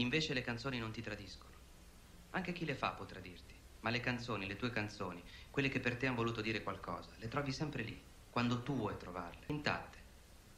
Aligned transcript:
Invece 0.00 0.32
le 0.32 0.40
canzoni 0.40 0.78
non 0.78 0.92
ti 0.92 1.02
tradiscono. 1.02 1.52
Anche 2.30 2.52
chi 2.52 2.64
le 2.64 2.74
fa 2.74 2.92
può 2.92 3.04
tradirti, 3.04 3.54
ma 3.80 3.90
le 3.90 4.00
canzoni, 4.00 4.46
le 4.46 4.56
tue 4.56 4.70
canzoni, 4.70 5.22
quelle 5.50 5.68
che 5.68 5.78
per 5.78 5.98
te 5.98 6.06
hanno 6.06 6.16
voluto 6.16 6.40
dire 6.40 6.62
qualcosa, 6.62 7.10
le 7.18 7.28
trovi 7.28 7.52
sempre 7.52 7.82
lì, 7.82 8.02
quando 8.30 8.62
tu 8.62 8.74
vuoi 8.76 8.96
trovarle, 8.96 9.44
intatte. 9.48 9.98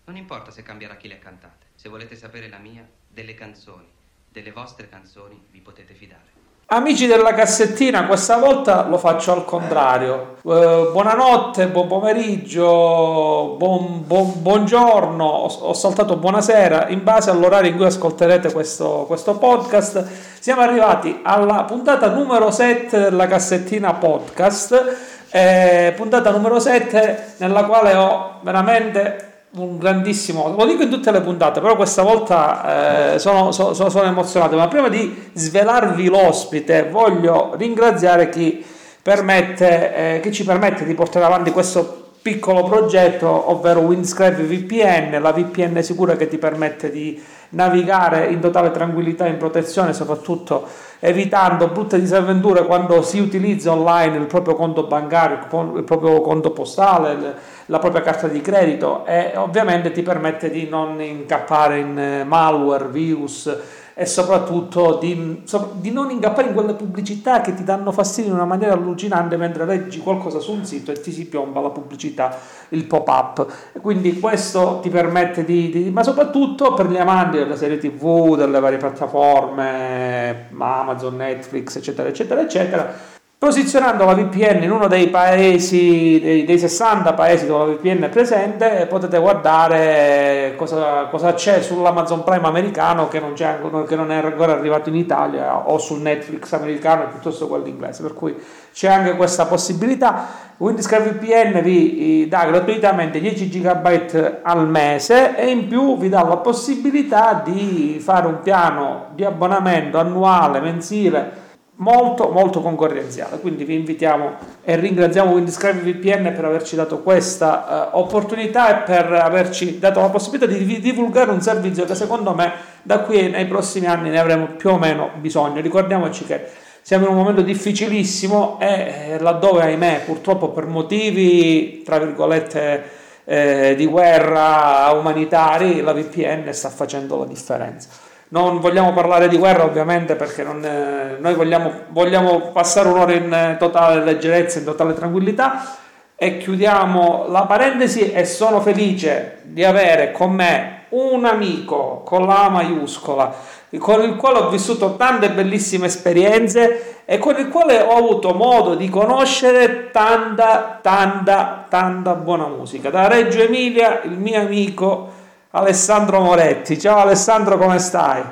Non 0.04 0.16
importa 0.16 0.52
se 0.52 0.62
cambierà 0.62 0.96
chi 0.96 1.08
le 1.08 1.16
ha 1.16 1.18
cantate. 1.18 1.70
Se 1.74 1.88
volete 1.88 2.14
sapere 2.14 2.48
la 2.48 2.58
mia, 2.58 2.88
delle 3.08 3.34
canzoni, 3.34 3.90
delle 4.28 4.52
vostre 4.52 4.88
canzoni, 4.88 5.45
vi 5.51 5.61
potete 5.61 5.95
fidare. 5.95 6.42
Amici 6.67 7.06
della 7.06 7.35
cassettina, 7.35 8.06
questa 8.06 8.38
volta 8.38 8.87
lo 8.88 8.97
faccio 8.97 9.33
al 9.33 9.45
contrario. 9.45 10.37
Eh, 10.42 10.88
buonanotte, 10.90 11.67
buon 11.67 11.87
pomeriggio, 11.87 13.56
buon, 13.58 14.06
buon, 14.06 14.33
buongiorno, 14.40 15.22
ho, 15.22 15.46
ho, 15.46 15.72
saltato 15.74 16.16
buonasera 16.16 16.88
in 16.88 17.02
base 17.02 17.28
all'orario 17.28 17.70
in 17.70 17.77
cui 17.77 17.84
ascolterete 17.84 18.52
questo, 18.52 19.05
questo 19.06 19.37
podcast. 19.37 20.06
Siamo 20.41 20.62
arrivati 20.62 21.20
alla 21.23 21.64
puntata 21.64 22.09
numero 22.09 22.50
7 22.50 22.98
della 22.98 23.27
cassettina 23.27 23.92
podcast, 23.92 24.97
eh, 25.30 25.92
puntata 25.94 26.30
numero 26.30 26.58
7 26.58 27.34
nella 27.36 27.64
quale 27.64 27.94
ho 27.94 28.38
veramente 28.41 29.31
un 29.55 29.79
grandissimo, 29.79 30.55
lo 30.56 30.65
dico 30.65 30.83
in 30.83 30.88
tutte 30.88 31.11
le 31.11 31.20
puntate, 31.20 31.61
però 31.61 31.77
questa 31.77 32.02
volta 32.02 33.15
eh, 33.15 33.19
sono, 33.19 33.52
sono, 33.52 33.75
sono, 33.75 34.02
emozionato. 34.02 34.56
Ma 34.56 34.69
prima 34.69 34.88
di 34.88 35.30
svelarvi 35.34 36.06
l'ospite, 36.09 36.88
voglio 36.91 37.55
ringraziare 37.56 38.30
chi, 38.30 38.65
permette, 39.02 39.95
eh, 40.16 40.20
chi 40.20 40.33
ci 40.33 40.45
permette 40.45 40.84
di 40.84 40.95
portare 40.95 41.27
avanti 41.27 41.51
questo 41.51 42.01
piccolo 42.23 42.62
progetto, 42.62 43.51
ovvero 43.51 43.80
Windscribe 43.80 44.42
VPN, 44.42 45.20
la 45.20 45.33
VPN 45.33 45.83
sicura 45.83 46.16
che 46.16 46.28
ti 46.28 46.39
permette 46.39 46.91
di 46.91 47.20
navigare 47.50 48.27
in 48.27 48.41
totale 48.41 48.70
tranquillità 48.70 49.27
e 49.27 49.30
in 49.30 49.37
protezione, 49.37 49.92
soprattutto 49.92 50.66
evitando 51.00 51.66
brutte 51.66 51.98
disavventure 51.98 52.64
quando 52.64 53.03
si 53.03 53.19
utilizza 53.19 53.72
online 53.72 54.19
il 54.19 54.27
proprio 54.27 54.55
conto 54.55 54.84
bancario, 54.84 55.39
il 55.75 55.83
proprio 55.83 56.20
conto 56.20 56.53
postale, 56.53 57.34
la 57.73 57.78
propria 57.78 58.03
carta 58.03 58.28
di 58.28 58.42
credito 58.42 59.06
e 59.06 59.33
ovviamente 59.37 59.92
ti 59.92 60.03
permette 60.03 60.51
di 60.51 60.69
non 60.69 61.01
incappare 61.01 61.78
in 61.78 61.98
eh, 61.98 62.23
malware, 62.23 62.89
virus 62.89 63.56
e 63.95 64.05
soprattutto 64.05 64.98
di, 65.01 65.42
di, 65.75 65.91
non 65.91 66.11
incappare 66.11 66.48
in 66.48 66.55
quelle 66.55 66.75
pubblicità 66.75 67.41
che 67.41 67.55
ti 67.55 67.65
danno 67.65 67.91
fastidio 67.91 68.31
in 68.31 68.37
una 68.37 68.47
maniera 68.47 68.75
allucinante 68.75 69.39
mentre 69.39 69.65
leggi 69.65 70.00
qualcosa 70.00 70.39
su 70.39 70.53
un 70.53 70.67
sito 70.67 70.93
e 70.93 71.00
ti 71.00 71.12
si 71.12 71.27
piomba 71.27 71.61
la 71.61 71.70
pubblicità, 71.70 72.37
il 72.70 72.84
pop-up. 72.84 73.47
Quindi 73.81 74.20
questo 74.20 74.81
ti 74.83 74.91
permette 74.91 75.45
di, 75.45 75.70
di 75.70 75.91
ma 75.91 76.03
soprattutto 76.03 76.75
per 76.75 76.89
gli 76.89 76.98
amanti 76.98 77.39
delle 77.39 77.56
serie 77.56 77.78
tv, 77.78 78.37
delle 78.37 78.61
varie 78.61 78.78
piattaforme, 78.78 80.48
Amazon, 80.59 81.17
Netflix, 81.17 81.77
eccetera, 81.77 82.09
eccetera, 82.09 82.41
eccetera, 82.41 82.95
Posizionando 83.42 84.04
la 84.04 84.14
VPN 84.14 84.62
in 84.62 84.70
uno 84.70 84.86
dei 84.86 85.08
paesi, 85.08 86.20
dei, 86.22 86.44
dei 86.44 86.60
60 86.60 87.12
paesi 87.14 87.44
dove 87.44 87.64
la 87.64 87.72
VPN 87.72 88.04
è 88.04 88.08
presente, 88.08 88.86
potete 88.88 89.18
guardare 89.18 90.54
cosa, 90.56 91.06
cosa 91.06 91.34
c'è 91.34 91.60
sull'Amazon 91.60 92.22
Prime 92.22 92.46
americano 92.46 93.08
che 93.08 93.18
non, 93.18 93.34
che 93.34 93.96
non, 93.96 94.12
è 94.12 94.24
ancora 94.24 94.52
arrivato 94.52 94.90
in 94.90 94.94
Italia 94.94 95.68
o 95.68 95.76
sul 95.78 96.02
Netflix 96.02 96.52
americano 96.52 97.08
piuttosto 97.08 97.48
quello 97.48 97.66
inglese. 97.66 98.02
Per 98.02 98.14
cui 98.14 98.40
c'è 98.72 98.86
anche 98.86 99.16
questa 99.16 99.46
possibilità. 99.46 100.24
Windows 100.58 100.88
VPN 100.88 101.62
vi 101.62 102.28
dà 102.28 102.44
gratuitamente 102.44 103.18
10 103.18 103.48
GB 103.48 104.38
al 104.42 104.68
mese 104.68 105.36
e 105.36 105.50
in 105.50 105.66
più 105.66 105.98
vi 105.98 106.08
dà 106.08 106.22
la 106.22 106.36
possibilità 106.36 107.42
di 107.44 107.98
fare 108.00 108.28
un 108.28 108.38
piano 108.40 109.06
di 109.16 109.24
abbonamento 109.24 109.98
annuale, 109.98 110.60
mensile 110.60 111.41
molto 111.83 112.28
molto 112.30 112.62
concorrenziale. 112.62 113.41
Quindi 113.41 113.64
vi 113.64 113.75
invitiamo 113.75 114.36
e 114.62 114.77
ringraziamo 114.77 115.33
Windescribe 115.33 115.92
VPN 115.92 116.33
per 116.33 116.44
averci 116.44 116.77
dato 116.77 117.00
questa 117.00 117.91
uh, 117.93 117.98
opportunità 117.98 118.82
e 118.82 118.82
per 118.84 119.12
averci 119.12 119.81
dato 119.81 120.00
la 120.00 120.09
possibilità 120.09 120.47
di 120.47 120.81
divulgare 120.81 121.32
un 121.32 121.41
servizio 121.41 121.84
che 121.84 121.97
secondo 121.97 122.34
me 122.34 122.53
da 122.82 123.00
qui 123.00 123.28
nei 123.28 123.47
prossimi 123.47 123.87
anni 123.87 124.10
ne 124.10 124.20
avremo 124.20 124.47
più 124.56 124.70
o 124.70 124.78
meno 124.78 125.10
bisogno. 125.16 125.60
Ricordiamoci 125.60 126.25
che 126.25 126.47
siamo 126.82 127.06
in 127.06 127.10
un 127.10 127.16
momento 127.16 127.43
difficilissimo 127.43 128.59
e 128.60 128.66
eh, 129.10 129.19
laddove 129.19 129.62
ahimè 129.62 130.03
purtroppo 130.04 130.50
per 130.50 130.66
motivi 130.66 131.82
tra 131.84 131.99
virgolette 131.99 133.00
eh, 133.25 133.75
di 133.76 133.87
guerra 133.87 134.91
umanitari 134.93 135.81
la 135.81 135.93
VPN 135.93 136.53
sta 136.53 136.70
facendo 136.70 137.19
la 137.19 137.25
differenza 137.25 138.01
non 138.32 138.60
vogliamo 138.60 138.93
parlare 138.93 139.28
di 139.28 139.37
guerra 139.37 139.65
ovviamente 139.65 140.15
perché 140.16 140.43
non, 140.43 140.65
eh, 140.65 141.16
noi 141.20 141.34
vogliamo, 141.34 141.70
vogliamo, 141.88 142.50
passare 142.53 142.88
un'ora 142.88 143.12
in 143.12 143.32
eh, 143.32 143.56
totale 143.59 144.03
leggerezza, 144.03 144.59
in 144.59 144.65
totale 144.65 144.94
tranquillità 144.94 145.76
e 146.16 146.38
chiudiamo 146.38 147.26
la 147.28 147.43
parentesi 147.43 148.10
e 148.10 148.25
sono 148.25 148.60
felice 148.60 149.41
di 149.43 149.65
avere 149.65 150.12
con 150.12 150.32
me 150.32 150.84
un 150.91 151.25
amico 151.25 152.03
con 152.04 152.26
la 152.26 152.48
maiuscola 152.48 153.34
con 153.78 154.03
il 154.03 154.16
quale 154.16 154.38
ho 154.38 154.49
vissuto 154.50 154.97
tante 154.97 155.31
bellissime 155.31 155.87
esperienze 155.87 157.03
e 157.04 157.19
con 157.19 157.38
il 157.38 157.49
quale 157.49 157.81
ho 157.81 157.97
avuto 157.97 158.34
modo 158.34 158.75
di 158.75 158.88
conoscere 158.88 159.91
tanta, 159.91 160.78
tanta, 160.82 161.66
tanta 161.69 162.14
buona 162.14 162.47
musica. 162.49 162.91
Da 162.91 163.09
Reggio 163.09 163.41
Emilia, 163.41 164.03
il 164.03 164.19
mio 164.19 164.41
amico 164.41 165.20
Alessandro 165.54 166.20
Moretti. 166.20 166.78
Ciao 166.78 166.96
Alessandro, 166.96 167.58
come 167.58 167.78
stai? 167.78 168.22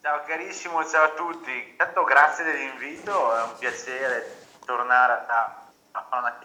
Ciao 0.00 0.20
carissimo, 0.24 0.84
ciao 0.84 1.06
a 1.06 1.12
tutti. 1.16 1.50
Intanto 1.70 2.04
grazie 2.04 2.44
dell'invito, 2.44 3.10
è 3.34 3.42
un 3.42 3.50
piacere 3.58 4.46
tornare 4.64 5.12
a, 5.26 5.66
fare 5.90 6.06
una 6.20 6.36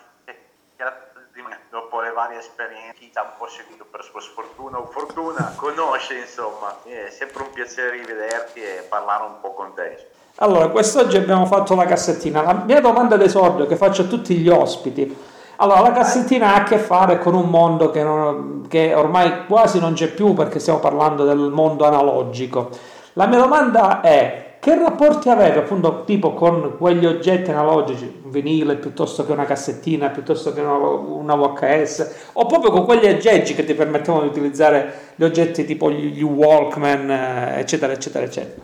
dopo 1.69 2.01
le 2.01 2.11
varie 2.11 2.39
esperienze, 2.39 2.93
chi 2.97 3.11
ci 3.11 3.17
ha 3.19 3.21
un 3.21 3.37
po' 3.37 3.47
seguito 3.47 3.85
per 3.85 4.03
sua 4.03 4.21
sfortuna 4.21 4.79
o 4.79 4.87
fortuna, 4.87 5.53
conosce 5.55 6.15
insomma, 6.15 6.77
è 6.83 7.11
sempre 7.11 7.43
un 7.43 7.51
piacere 7.51 7.91
rivederti 7.91 8.59
e 8.59 8.87
parlare 8.89 9.25
un 9.25 9.39
po' 9.39 9.53
con 9.53 9.75
te. 9.75 10.09
Allora, 10.37 10.69
quest'oggi 10.69 11.17
abbiamo 11.17 11.45
fatto 11.45 11.75
la 11.75 11.85
cassettina. 11.85 12.41
La 12.41 12.53
mia 12.53 12.81
domanda 12.81 13.17
d'esordio 13.17 13.67
che 13.67 13.75
faccio 13.75 14.01
a 14.01 14.05
tutti 14.05 14.35
gli 14.37 14.49
ospiti 14.49 15.32
allora, 15.57 15.81
la 15.81 15.91
cassettina 15.91 16.53
ha 16.53 16.55
a 16.61 16.63
che 16.63 16.77
fare 16.77 17.19
con 17.19 17.35
un 17.35 17.49
mondo 17.49 17.91
che, 17.91 18.03
non, 18.03 18.65
che, 18.67 18.93
ormai 18.93 19.45
quasi 19.45 19.79
non 19.79 19.93
c'è 19.93 20.07
più 20.07 20.33
perché 20.33 20.59
stiamo 20.59 20.79
parlando 20.79 21.25
del 21.25 21.37
mondo 21.37 21.85
analogico. 21.85 22.69
La 23.13 23.27
mia 23.27 23.37
domanda 23.37 24.01
è 24.01 24.57
che 24.59 24.75
rapporti 24.77 25.29
avevi 25.29 25.57
appunto 25.57 26.05
tipo 26.05 26.33
con 26.33 26.77
quegli 26.77 27.05
oggetti 27.05 27.51
analogici, 27.51 28.21
un 28.23 28.31
vinile 28.31 28.77
piuttosto 28.77 29.25
che 29.25 29.33
una 29.33 29.45
cassettina, 29.45 30.09
piuttosto 30.09 30.53
che 30.53 30.61
una, 30.61 30.77
una 30.77 31.35
VHS, 31.35 32.29
o 32.33 32.45
proprio 32.45 32.71
con 32.71 32.85
quegli 32.85 33.05
aggeggi 33.05 33.53
che 33.53 33.65
ti 33.65 33.73
permettevano 33.73 34.23
di 34.23 34.29
utilizzare 34.29 35.11
gli 35.15 35.23
oggetti 35.23 35.65
tipo 35.65 35.91
gli 35.91 36.23
Walkman, 36.23 37.11
eh, 37.11 37.59
eccetera, 37.59 37.91
eccetera, 37.91 38.23
eccetera. 38.23 38.61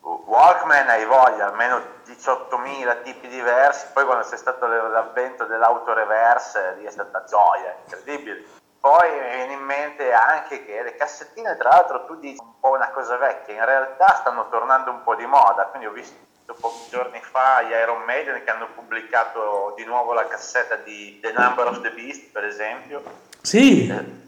Walkman 0.00 0.88
hai 0.88 1.04
voglia, 1.06 1.50
almeno 1.50 1.80
18.000 2.26 3.02
tipi 3.02 3.28
diversi, 3.28 3.86
poi 3.92 4.04
quando 4.04 4.26
c'è 4.26 4.36
stato 4.36 4.66
l'avvento 4.66 5.44
dell'auto 5.44 5.92
reverse 5.92 6.74
lì 6.78 6.84
è 6.84 6.90
stata 6.90 7.24
gioia, 7.24 7.76
incredibile. 7.84 8.44
Poi 8.80 9.10
mi 9.10 9.30
viene 9.30 9.52
in 9.52 9.60
mente 9.60 10.12
anche 10.12 10.64
che 10.64 10.82
le 10.82 10.96
cassettine, 10.96 11.56
tra 11.56 11.70
l'altro 11.70 12.04
tu 12.04 12.16
dici 12.16 12.40
un 12.40 12.58
po' 12.60 12.70
una 12.70 12.90
cosa 12.90 13.16
vecchia, 13.16 13.54
in 13.54 13.64
realtà 13.64 14.16
stanno 14.20 14.48
tornando 14.48 14.90
un 14.90 15.02
po' 15.02 15.14
di 15.14 15.26
moda, 15.26 15.64
quindi 15.64 15.86
ho 15.86 15.92
visto 15.92 16.24
pochi 16.60 16.88
giorni 16.90 17.20
fa 17.20 17.62
gli 17.62 17.70
Iron 17.70 18.02
Maiden 18.02 18.42
che 18.44 18.50
hanno 18.50 18.68
pubblicato 18.74 19.72
di 19.76 19.84
nuovo 19.84 20.12
la 20.12 20.26
cassetta 20.26 20.76
di 20.76 21.18
The 21.20 21.32
Number 21.32 21.66
of 21.66 21.80
the 21.80 21.90
Beast, 21.90 22.30
per 22.30 22.44
esempio. 22.44 23.02
Sì. 23.42 23.88
Eh, 23.88 24.24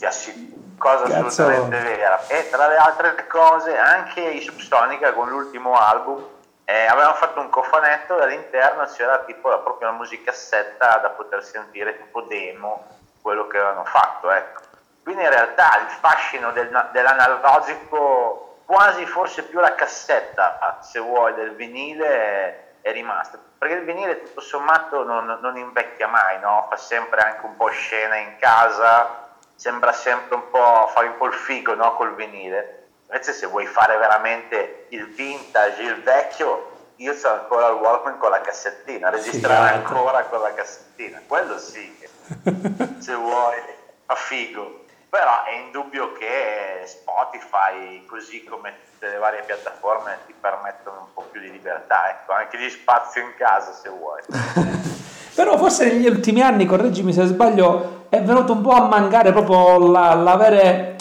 cosa 0.76 1.04
Cazzo. 1.04 1.26
assolutamente 1.26 1.80
vera. 1.80 2.26
E 2.26 2.48
tra 2.50 2.68
le 2.68 2.76
altre 2.76 3.26
cose 3.26 3.76
anche 3.76 4.20
i 4.20 4.40
Subsonica 4.40 5.12
con 5.12 5.28
l'ultimo 5.28 5.74
album 5.74 6.24
eh, 6.70 6.84
avevano 6.84 7.14
fatto 7.14 7.40
un 7.40 7.48
cofanetto 7.48 8.18
e 8.18 8.24
all'interno 8.24 8.84
c'era 8.84 9.20
tipo 9.20 9.48
la, 9.48 9.56
propria 9.56 9.90
musicassetta 9.90 10.98
da 10.98 11.08
poter 11.08 11.42
sentire 11.42 11.96
tipo 11.96 12.20
demo 12.20 12.84
quello 13.22 13.46
che 13.46 13.56
avevano 13.56 13.86
fatto 13.86 14.30
ecco. 14.30 14.60
quindi 15.02 15.22
in 15.22 15.30
realtà 15.30 15.80
il 15.80 15.88
fascino 15.98 16.52
del, 16.52 16.88
dell'analogico 16.92 18.58
quasi 18.66 19.06
forse 19.06 19.44
più 19.44 19.60
la 19.60 19.74
cassetta 19.74 20.78
se 20.82 20.98
vuoi 20.98 21.32
del 21.32 21.54
vinile 21.54 22.80
è, 22.82 22.92
rimasta 22.92 23.38
perché 23.56 23.76
il 23.76 23.84
vinile 23.84 24.22
tutto 24.22 24.42
sommato 24.42 25.04
non, 25.04 25.38
non 25.40 25.56
invecchia 25.56 26.06
mai 26.06 26.38
no? 26.40 26.66
fa 26.68 26.76
sempre 26.76 27.22
anche 27.22 27.46
un 27.46 27.56
po' 27.56 27.68
scena 27.68 28.16
in 28.16 28.36
casa 28.38 29.30
sembra 29.54 29.92
sempre 29.92 30.34
un 30.34 30.50
po' 30.50 30.86
fare 30.88 31.06
un 31.06 31.16
po' 31.16 31.28
il 31.28 31.32
figo 31.32 31.74
no? 31.74 31.94
col 31.94 32.14
vinile 32.14 32.77
Invece 33.10 33.32
se 33.32 33.46
vuoi 33.46 33.64
fare 33.64 33.96
veramente 33.96 34.84
il 34.90 35.06
vintage, 35.06 35.82
il 35.82 36.02
vecchio, 36.02 36.72
io 36.96 37.14
ho 37.14 37.32
ancora 37.32 37.68
il 37.68 37.76
Walkman 37.76 38.18
con 38.18 38.28
la 38.28 38.42
cassettina, 38.42 39.08
registrare 39.08 39.76
ancora 39.76 40.24
con 40.24 40.42
la 40.42 40.52
cassettina, 40.52 41.22
quello 41.26 41.58
sì, 41.58 41.96
se 42.98 43.14
vuoi, 43.14 43.56
fa 44.04 44.14
figo. 44.14 44.84
però 45.08 45.44
è 45.44 45.52
indubbio 45.52 46.12
che 46.12 46.82
Spotify, 46.84 48.04
così 48.04 48.44
come 48.44 48.74
tutte 48.92 49.08
le 49.08 49.16
varie 49.16 49.42
piattaforme, 49.42 50.18
ti 50.26 50.34
permettono 50.38 50.98
un 51.00 51.14
po' 51.14 51.22
più 51.30 51.40
di 51.40 51.50
libertà, 51.50 52.10
ecco, 52.10 52.32
anche 52.32 52.58
di 52.58 52.68
spazio 52.68 53.22
in 53.22 53.32
casa 53.38 53.72
se 53.72 53.88
vuoi. 53.88 54.20
però 55.34 55.56
forse 55.56 55.86
negli 55.86 56.08
ultimi 56.08 56.42
anni, 56.42 56.66
correggimi 56.66 57.14
se 57.14 57.24
sbaglio, 57.24 58.04
è 58.10 58.20
venuto 58.20 58.52
un 58.52 58.60
po' 58.60 58.72
a 58.72 58.86
mancare 58.86 59.32
proprio 59.32 59.78
la, 59.90 60.12
l'avere 60.12 60.96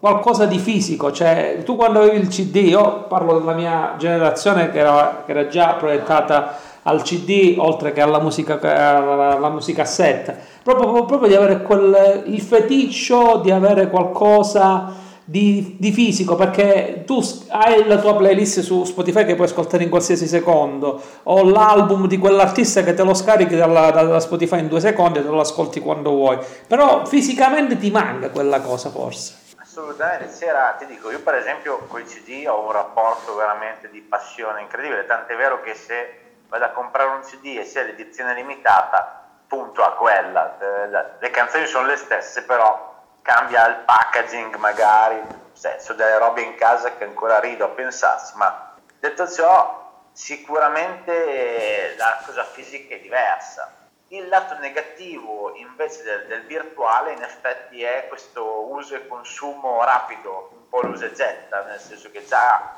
qualcosa 0.00 0.46
di 0.46 0.58
fisico, 0.58 1.12
cioè 1.12 1.62
tu 1.64 1.76
quando 1.76 2.00
avevi 2.00 2.18
il 2.18 2.28
CD, 2.28 2.56
io 2.56 3.04
parlo 3.08 3.38
della 3.38 3.52
mia 3.54 3.94
generazione 3.98 4.70
che 4.70 4.78
era, 4.78 5.22
che 5.24 5.32
era 5.32 5.46
già 5.48 5.74
proiettata 5.74 6.56
al 6.82 7.02
CD 7.02 7.56
oltre 7.58 7.92
che 7.92 8.00
alla 8.00 8.20
musica, 8.20 8.58
alla, 8.60 9.36
alla 9.36 9.50
musica 9.50 9.82
cassetta, 9.82 10.34
proprio, 10.62 11.04
proprio, 11.04 11.28
di 11.28 11.34
avere 11.34 11.62
quel, 11.62 12.24
il 12.26 12.40
feticcio 12.40 13.40
di 13.42 13.50
avere 13.50 13.90
qualcosa 13.90 14.94
di, 15.22 15.76
di, 15.78 15.92
fisico 15.92 16.36
perché 16.36 17.02
tu 17.04 17.22
hai 17.48 17.86
la 17.86 17.98
tua 17.98 18.16
playlist 18.16 18.60
su 18.60 18.84
Spotify 18.84 19.26
che 19.26 19.34
puoi 19.34 19.46
ascoltare 19.46 19.82
in 19.82 19.90
qualsiasi 19.90 20.26
secondo 20.26 20.98
o 21.24 21.44
l'album 21.44 22.06
di 22.06 22.16
quell'artista 22.16 22.82
che 22.82 22.94
te 22.94 23.02
lo 23.02 23.12
scarichi 23.12 23.54
dalla, 23.54 23.90
dalla 23.90 24.20
Spotify 24.20 24.60
in 24.60 24.68
due 24.68 24.80
secondi 24.80 25.18
e 25.18 25.22
te 25.22 25.28
lo 25.28 25.40
ascolti 25.40 25.80
quando 25.80 26.12
vuoi 26.12 26.38
però 26.66 27.04
fisicamente 27.04 27.76
ti 27.76 27.90
manca 27.90 28.30
quella 28.30 28.62
cosa 28.62 28.88
forse 28.88 29.47
assolutamente 29.78 30.36
c'era 30.36 30.74
ti 30.78 30.86
dico 30.86 31.10
io 31.10 31.20
per 31.20 31.34
esempio 31.34 31.78
con 31.86 32.00
i 32.00 32.04
CD 32.04 32.46
ho 32.48 32.64
un 32.64 32.72
rapporto 32.72 33.34
veramente 33.36 33.88
di 33.90 34.00
passione 34.00 34.62
incredibile 34.62 35.06
tant'è 35.06 35.36
vero 35.36 35.60
che 35.60 35.74
se 35.74 36.26
vado 36.48 36.64
a 36.64 36.70
comprare 36.70 37.10
un 37.10 37.20
CD 37.20 37.58
e 37.58 37.64
c'è 37.64 37.84
l'edizione 37.84 38.34
limitata, 38.34 39.26
punto 39.46 39.84
a 39.84 39.92
quella. 39.92 40.58
Eh, 40.58 40.88
le 41.18 41.30
canzoni 41.30 41.66
sono 41.66 41.86
le 41.86 41.96
stesse, 41.96 42.42
però 42.42 42.96
cambia 43.22 43.66
il 43.68 43.76
packaging 43.84 44.56
magari, 44.56 45.16
ho 45.18 45.92
delle 45.92 46.18
robe 46.18 46.42
in 46.42 46.54
casa 46.54 46.96
che 46.96 47.04
ancora 47.04 47.38
rido 47.38 47.64
a 47.64 47.68
pensarsi, 47.68 48.36
ma 48.36 48.74
detto 48.98 49.28
ciò 49.28 50.06
sicuramente 50.12 51.94
la 51.96 52.22
cosa 52.24 52.44
fisica 52.44 52.94
è 52.94 53.00
diversa. 53.00 53.70
Il 54.10 54.28
lato 54.28 54.56
negativo 54.58 55.54
invece 55.56 56.02
del, 56.02 56.26
del 56.28 56.46
virtuale 56.46 57.12
in 57.12 57.22
effetti 57.22 57.82
è 57.82 58.06
questo 58.08 58.70
uso 58.70 58.94
e 58.94 59.06
consumo 59.06 59.84
rapido, 59.84 60.50
un 60.52 60.68
po' 60.70 60.80
l'usa 60.80 61.04
e 61.04 61.12
getta, 61.12 61.62
nel 61.64 61.78
senso 61.78 62.10
che 62.10 62.24
già 62.24 62.74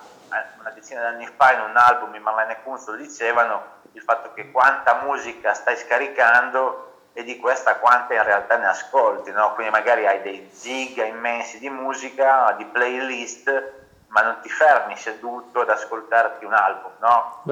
una 0.59 0.71
decina 0.71 1.01
di 1.01 1.07
anni 1.07 1.27
fa 1.27 1.53
in 1.53 1.61
un 1.61 1.77
album 1.77 2.15
in 2.15 2.23
Marlene 2.23 2.63
Kunz 2.63 2.87
lo 2.89 2.97
dicevano, 2.97 3.63
il 3.93 4.03
fatto 4.03 4.33
che 4.33 4.51
quanta 4.51 5.03
musica 5.05 5.55
stai 5.55 5.77
scaricando 5.77 7.09
e 7.13 7.23
di 7.23 7.39
questa 7.39 7.77
quanta 7.77 8.15
in 8.15 8.25
realtà 8.25 8.57
ne 8.57 8.67
ascolti, 8.67 9.31
no? 9.31 9.55
quindi 9.55 9.73
magari 9.73 10.07
hai 10.07 10.23
dei 10.23 10.51
giga 10.53 11.05
immensi 11.05 11.59
di 11.59 11.69
musica, 11.69 12.55
di 12.57 12.65
playlist, 12.65 13.73
ma 14.09 14.23
non 14.23 14.39
ti 14.43 14.49
fermi 14.49 14.97
seduto 14.97 15.61
ad 15.61 15.71
ascoltarti 15.71 16.45
un 16.45 16.55
album, 16.55 16.91
no? 16.99 17.43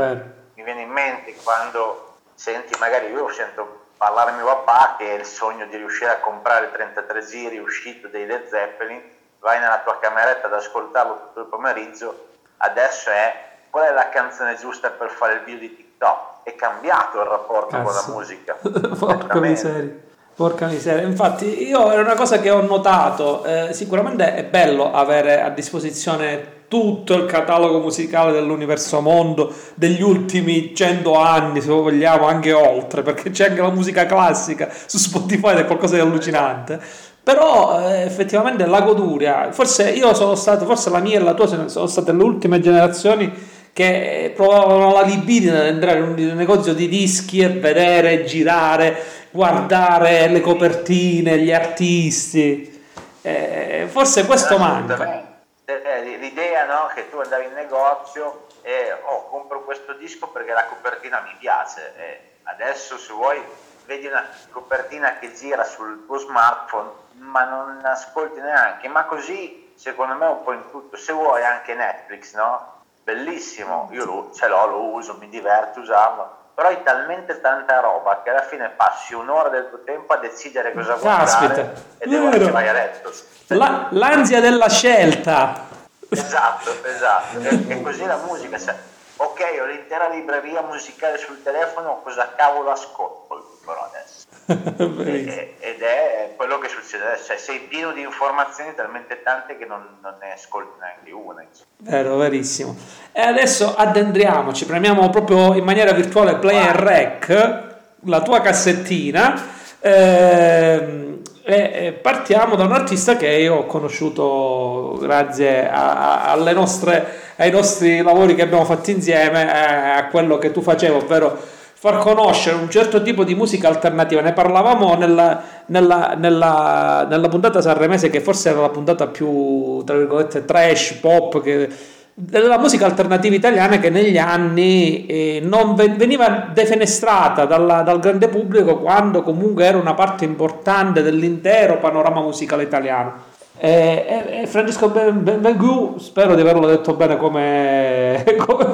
Mi 0.55 0.65
viene 0.65 0.83
in 0.83 0.91
mente 0.91 1.37
quando 1.45 2.08
senti, 2.39 2.79
magari 2.79 3.11
io 3.11 3.29
sento 3.31 3.87
parlare 3.97 4.31
mio 4.33 4.47
papà 4.47 4.95
che 4.97 5.17
è 5.17 5.19
il 5.19 5.25
sogno 5.27 5.67
di 5.67 5.77
riuscire 5.77 6.13
a 6.13 6.21
comprare 6.21 6.71
33 6.71 7.27
giri 7.27 7.59
uscito 7.59 8.07
dei 8.07 8.27
Led 8.27 8.49
Zeppelin, 8.49 9.03
vai 9.41 9.59
nella 9.59 9.81
tua 9.81 9.99
cameretta 9.99 10.47
ad 10.47 10.53
ascoltarlo 10.53 11.15
tutto 11.15 11.41
il 11.41 11.47
pomeriggio 11.47 12.27
adesso 12.59 13.11
è 13.11 13.47
qual 13.71 13.89
è 13.89 13.93
la 13.93 14.09
canzone 14.09 14.57
giusta 14.57 14.91
per 14.91 15.11
fare 15.11 15.35
il 15.35 15.41
video 15.45 15.61
di 15.61 15.77
TikTok. 15.77 16.43
È 16.45 16.55
cambiato 16.55 17.21
il 17.21 17.27
rapporto 17.27 17.77
Cazzo. 17.77 17.83
con 17.83 17.95
la 17.95 18.05
musica. 18.19 18.57
Porca 18.99 19.39
miseria. 19.39 20.07
Porca 20.35 20.67
miseria, 20.67 21.03
infatti 21.03 21.67
io 21.67 21.91
è 21.91 21.99
una 21.99 22.15
cosa 22.15 22.39
che 22.39 22.49
ho 22.51 22.61
notato, 22.61 23.45
eh, 23.45 23.73
sicuramente 23.73 24.35
è 24.35 24.45
bello 24.45 24.93
avere 24.93 25.43
a 25.43 25.49
disposizione 25.49 26.58
tutto 26.69 27.15
il 27.15 27.25
catalogo 27.27 27.81
musicale 27.81 28.33
dell'universo 28.33 29.01
mondo 29.01 29.53
degli 29.75 30.03
ultimi 30.03 30.75
cento 30.75 31.19
anni, 31.19 31.61
se 31.61 31.69
vogliamo, 31.69 32.27
anche 32.27 32.53
oltre, 32.53 33.03
perché 33.03 33.31
c'è 33.31 33.49
anche 33.49 33.63
la 33.63 33.71
musica 33.71 34.07
classica 34.07 34.69
su 34.87 34.99
Spotify 34.99 35.53
ed 35.53 35.59
è 35.59 35.65
qualcosa 35.65 35.95
di 35.95 36.01
allucinante 36.01 37.07
però 37.29 37.87
eh, 37.87 38.05
effettivamente 38.05 38.65
la 38.65 38.81
goduria, 38.81 39.53
forse 39.53 39.91
io 39.91 40.15
sono 40.15 40.35
stato, 40.35 40.65
forse 40.65 40.89
la 40.89 41.01
mia 41.01 41.19
e 41.19 41.23
la 41.23 41.35
tua 41.35 41.47
sono 41.69 41.87
state 41.87 42.11
le 42.13 42.23
ultime 42.23 42.59
generazioni 42.59 43.31
che 43.75 44.33
provavano 44.35 44.93
la 44.95 45.03
libidine 45.03 45.59
ad 45.59 45.67
entrare 45.67 45.99
in 45.99 46.05
un 46.05 46.35
negozio 46.35 46.73
di 46.73 46.89
dischi 46.89 47.41
e 47.41 47.51
vedere, 47.51 48.25
girare, 48.25 48.97
guardare 49.31 50.27
le 50.29 50.41
copertine, 50.41 51.39
gli 51.39 51.53
artisti. 51.53 52.81
Eh, 53.21 53.87
forse 53.91 54.25
questo 54.25 54.57
manca. 54.57 55.28
Eh, 55.71 56.17
l'idea 56.17 56.65
no, 56.65 56.87
che 56.95 57.11
tu 57.11 57.19
andavi 57.19 57.45
in 57.45 57.53
negozio 57.53 58.47
e 58.63 58.91
oh, 59.03 59.29
compro 59.29 59.65
questo 59.65 59.93
disco 59.93 60.29
perché 60.29 60.55
la 60.55 60.65
copertina 60.65 61.21
mi 61.21 61.37
piace. 61.39 61.95
E 61.95 62.39
adesso 62.45 62.97
se 62.97 63.13
vuoi 63.13 63.39
vedi 63.85 64.07
una 64.07 64.27
copertina 64.51 65.19
che 65.19 65.31
gira 65.35 65.65
sul 65.65 66.07
tuo 66.07 66.17
smartphone 66.17 66.91
ma 67.19 67.45
non 67.45 67.85
ascolti 67.85 68.41
neanche, 68.41 68.89
ma 68.89 69.05
così 69.05 69.75
secondo 69.77 70.15
me 70.15 70.27
un 70.27 70.43
po' 70.43 70.53
in 70.53 70.71
tutto, 70.71 70.97
se 70.97 71.13
vuoi 71.13 71.45
anche 71.45 71.75
Netflix, 71.75 72.35
no? 72.35 72.85
Bellissimo, 73.03 73.89
io 73.93 74.07
lo, 74.07 74.31
ce 74.33 74.49
l'ho, 74.49 74.67
lo 74.67 74.85
uso, 74.95 75.19
mi 75.19 75.29
diverto 75.29 75.81
usarlo, 75.81 76.38
però 76.59 76.71
hai 76.71 76.83
talmente 76.83 77.41
tanta 77.41 77.79
roba 77.79 78.21
che 78.25 78.31
alla 78.31 78.43
fine 78.43 78.69
passi 78.71 79.15
un'ora 79.15 79.49
del 79.49 79.69
tuo 79.69 79.85
tempo 79.85 80.13
a 80.13 80.17
decidere 80.17 80.73
cosa 80.73 80.95
guardare 80.95 81.73
e 81.99 82.09
devo 82.09 82.51
vai 82.51 82.67
a 82.67 82.73
letto. 82.73 83.13
La, 83.47 83.87
l'ansia 83.91 84.41
della 84.41 84.69
scelta. 84.69 85.67
Esatto, 86.09 86.85
esatto, 86.85 87.39
e, 87.39 87.65
e 87.69 87.81
così 87.81 88.05
la 88.07 88.17
musica, 88.27 88.59
cioè, 88.59 88.75
ok, 89.19 89.59
ho 89.61 89.67
l'intera 89.67 90.09
libreria 90.09 90.63
musicale 90.63 91.17
sul 91.19 91.41
telefono, 91.45 92.01
cosa 92.03 92.33
cavolo 92.35 92.73
ascolto 92.73 93.59
però 93.65 93.85
adesso? 93.85 94.27
Ed 94.49 95.83
è 95.83 96.33
quello 96.35 96.59
che 96.59 96.69
succede, 96.69 97.21
cioè 97.23 97.37
sei 97.37 97.61
pieno 97.69 97.93
di 97.93 98.01
informazioni 98.01 98.75
talmente 98.75 99.21
tante 99.23 99.59
che 99.59 99.67
non, 99.67 99.99
non 100.01 100.15
ne 100.19 100.33
ascolti 100.33 100.79
neanche 100.81 101.11
una. 101.11 101.45
Vero, 101.79 102.17
verissimo. 102.17 102.75
E 103.13 103.21
adesso 103.21 103.75
addentriamoci, 103.77 104.65
premiamo 104.65 105.11
proprio 105.11 105.55
in 105.55 105.65
maniera 105.65 105.93
virtuale 105.93 106.37
play 106.37 106.57
and 106.57 106.77
rec, 106.77 107.63
la 108.05 108.23
tua 108.23 108.41
cassettina. 108.41 109.57
Ehm, 109.81 111.21
e 111.45 111.93
partiamo 111.93 112.57
da 112.57 112.65
un 112.65 112.73
artista 112.73 113.17
che 113.17 113.29
io 113.29 113.55
ho 113.57 113.67
conosciuto 113.67 114.99
grazie 115.01 115.69
a, 115.69 116.31
a, 116.33 116.53
nostre, 116.53 117.07
ai 117.37 117.51
nostri 117.51 118.03
lavori 118.03 118.35
che 118.35 118.43
abbiamo 118.43 118.67
fatto 118.67 118.91
insieme, 118.91 119.95
a 119.95 120.07
quello 120.09 120.37
che 120.37 120.53
tu 120.53 120.61
facevi, 120.61 120.95
ovvero 120.95 121.57
far 121.81 121.99
conoscere 121.99 122.57
un 122.57 122.69
certo 122.69 123.03
tipo 123.03 123.23
di 123.23 123.37
musica 123.37 123.69
alternativa. 123.69 124.21
Ne 124.21 124.33
parlavamo 124.33 124.97
nella, 124.97 125.41
nella, 125.67 126.17
nella, 126.19 127.07
nella 127.09 127.29
puntata 127.29 127.61
sanremese, 127.61 128.11
che 128.11 128.21
forse 128.21 128.49
era 128.51 128.61
la 128.63 128.69
puntata 128.69 129.07
più, 129.07 129.85
tra 129.85 129.97
virgolette, 129.97 130.45
trash, 130.45 130.95
pop, 130.95 131.41
che, 131.41 131.69
della 132.15 132.59
musica 132.59 132.85
alternativa 132.85 133.37
italiana 133.37 133.79
che 133.79 133.91
negli 133.91 134.19
anni 134.19 135.07
eh, 135.07 135.41
non 135.41 135.77
veniva 135.77 136.49
defenestrata 136.53 137.45
dalla, 137.45 137.83
dal 137.83 138.01
grande 138.01 138.27
pubblico 138.27 138.79
quando 138.79 139.23
comunque 139.23 139.65
era 139.65 139.79
una 139.79 139.95
parte 139.95 140.25
importante 140.25 141.03
dell'intero 141.03 141.79
panorama 141.79 142.21
musicale 142.21 142.65
italiano. 142.65 143.13
E, 143.57 144.05
e, 144.09 144.41
e 144.43 144.47
Francesco 144.49 144.89
Benvengu, 144.89 145.97
spero 145.99 146.35
di 146.35 146.41
averlo 146.41 146.67
detto 146.67 146.95
bene 146.95 147.17
come, 147.17 148.25
come 148.45 148.67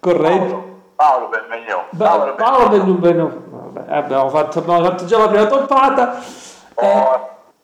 corretto. 0.00 0.70
Paolo 1.02 1.26
Benvenu. 1.30 1.84
Paolo, 1.98 2.34
Paolo 2.36 2.68
Benvenu. 2.68 3.74
Abbiamo 3.88 4.28
fatto, 4.28 4.60
abbiamo 4.60 4.84
fatto 4.84 5.04
già 5.04 5.18
la 5.18 5.28
prima 5.28 5.46
toppata. 5.46 6.22
Oh. 6.74 6.84
Eh, 6.84 7.20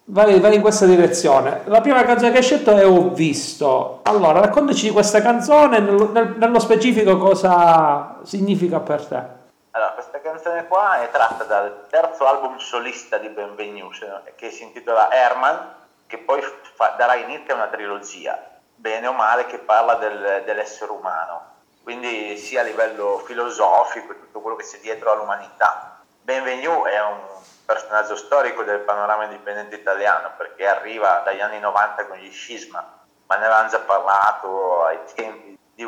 vai, 0.07 0.41
vai, 0.41 0.57
in 0.57 0.61
questa 0.61 0.87
direzione. 0.87 1.61
La 1.67 1.81
prima 1.81 2.03
canzone 2.03 2.33
che 2.33 2.39
hai 2.39 2.43
scelto 2.43 2.73
è 2.73 2.85
Ho 2.85 3.11
visto. 3.11 4.01
Allora, 4.03 4.41
raccontaci 4.41 4.89
di 4.89 4.93
questa 4.93 5.23
canzone, 5.23 5.79
nello, 5.79 6.11
nello 6.11 6.59
specifico 6.59 7.17
cosa 7.17 8.17
significa 8.25 8.81
per 8.81 9.07
te. 9.07 9.23
Allora, 9.71 9.93
questa 9.93 10.21
canzone 10.21 10.67
qua 10.67 11.03
è 11.03 11.11
tratta 11.13 11.45
dal 11.45 11.87
terzo 11.89 12.27
album 12.27 12.57
solista 12.57 13.19
di 13.19 13.29
Benvenu, 13.29 13.89
che 14.35 14.51
si 14.51 14.65
intitola 14.65 15.13
Herman, 15.13 15.75
che 16.09 16.19
poi 16.19 16.43
fa, 16.75 16.97
darà 16.99 17.15
inizio 17.15 17.55
a 17.55 17.59
una 17.59 17.69
trilogia, 17.69 18.37
bene 18.75 19.07
o 19.07 19.13
male, 19.13 19.47
che 19.47 19.59
parla 19.59 19.95
del, 19.95 20.43
dell'essere 20.45 20.91
umano 20.91 21.48
quindi 21.89 22.37
sia 22.37 22.61
a 22.61 22.65
livello 22.65 23.17
filosofico 23.25 24.13
e 24.13 24.21
tutto 24.21 24.43
quello 24.43 24.57
che 24.57 24.65
c'è 24.67 24.79
dietro 24.79 25.11
all'umanità. 25.11 26.03
Benvenu 26.21 26.85
è 26.85 27.03
un 27.03 27.19
personaggio 27.65 28.15
storico 28.15 28.63
del 28.63 28.81
panorama 28.81 29.25
indipendente 29.25 29.77
italiano 29.77 30.33
perché 30.37 30.67
arriva 30.67 31.23
dagli 31.25 31.41
anni 31.41 31.59
90 31.59 32.07
con 32.07 32.19
gli 32.19 32.31
scisma, 32.31 32.85
ma 33.25 33.37
ne 33.37 33.45
avevamo 33.47 33.71
già 33.71 33.79
parlato 33.79 34.85
ai 34.85 34.99
tempi 35.15 35.59
di, 35.75 35.87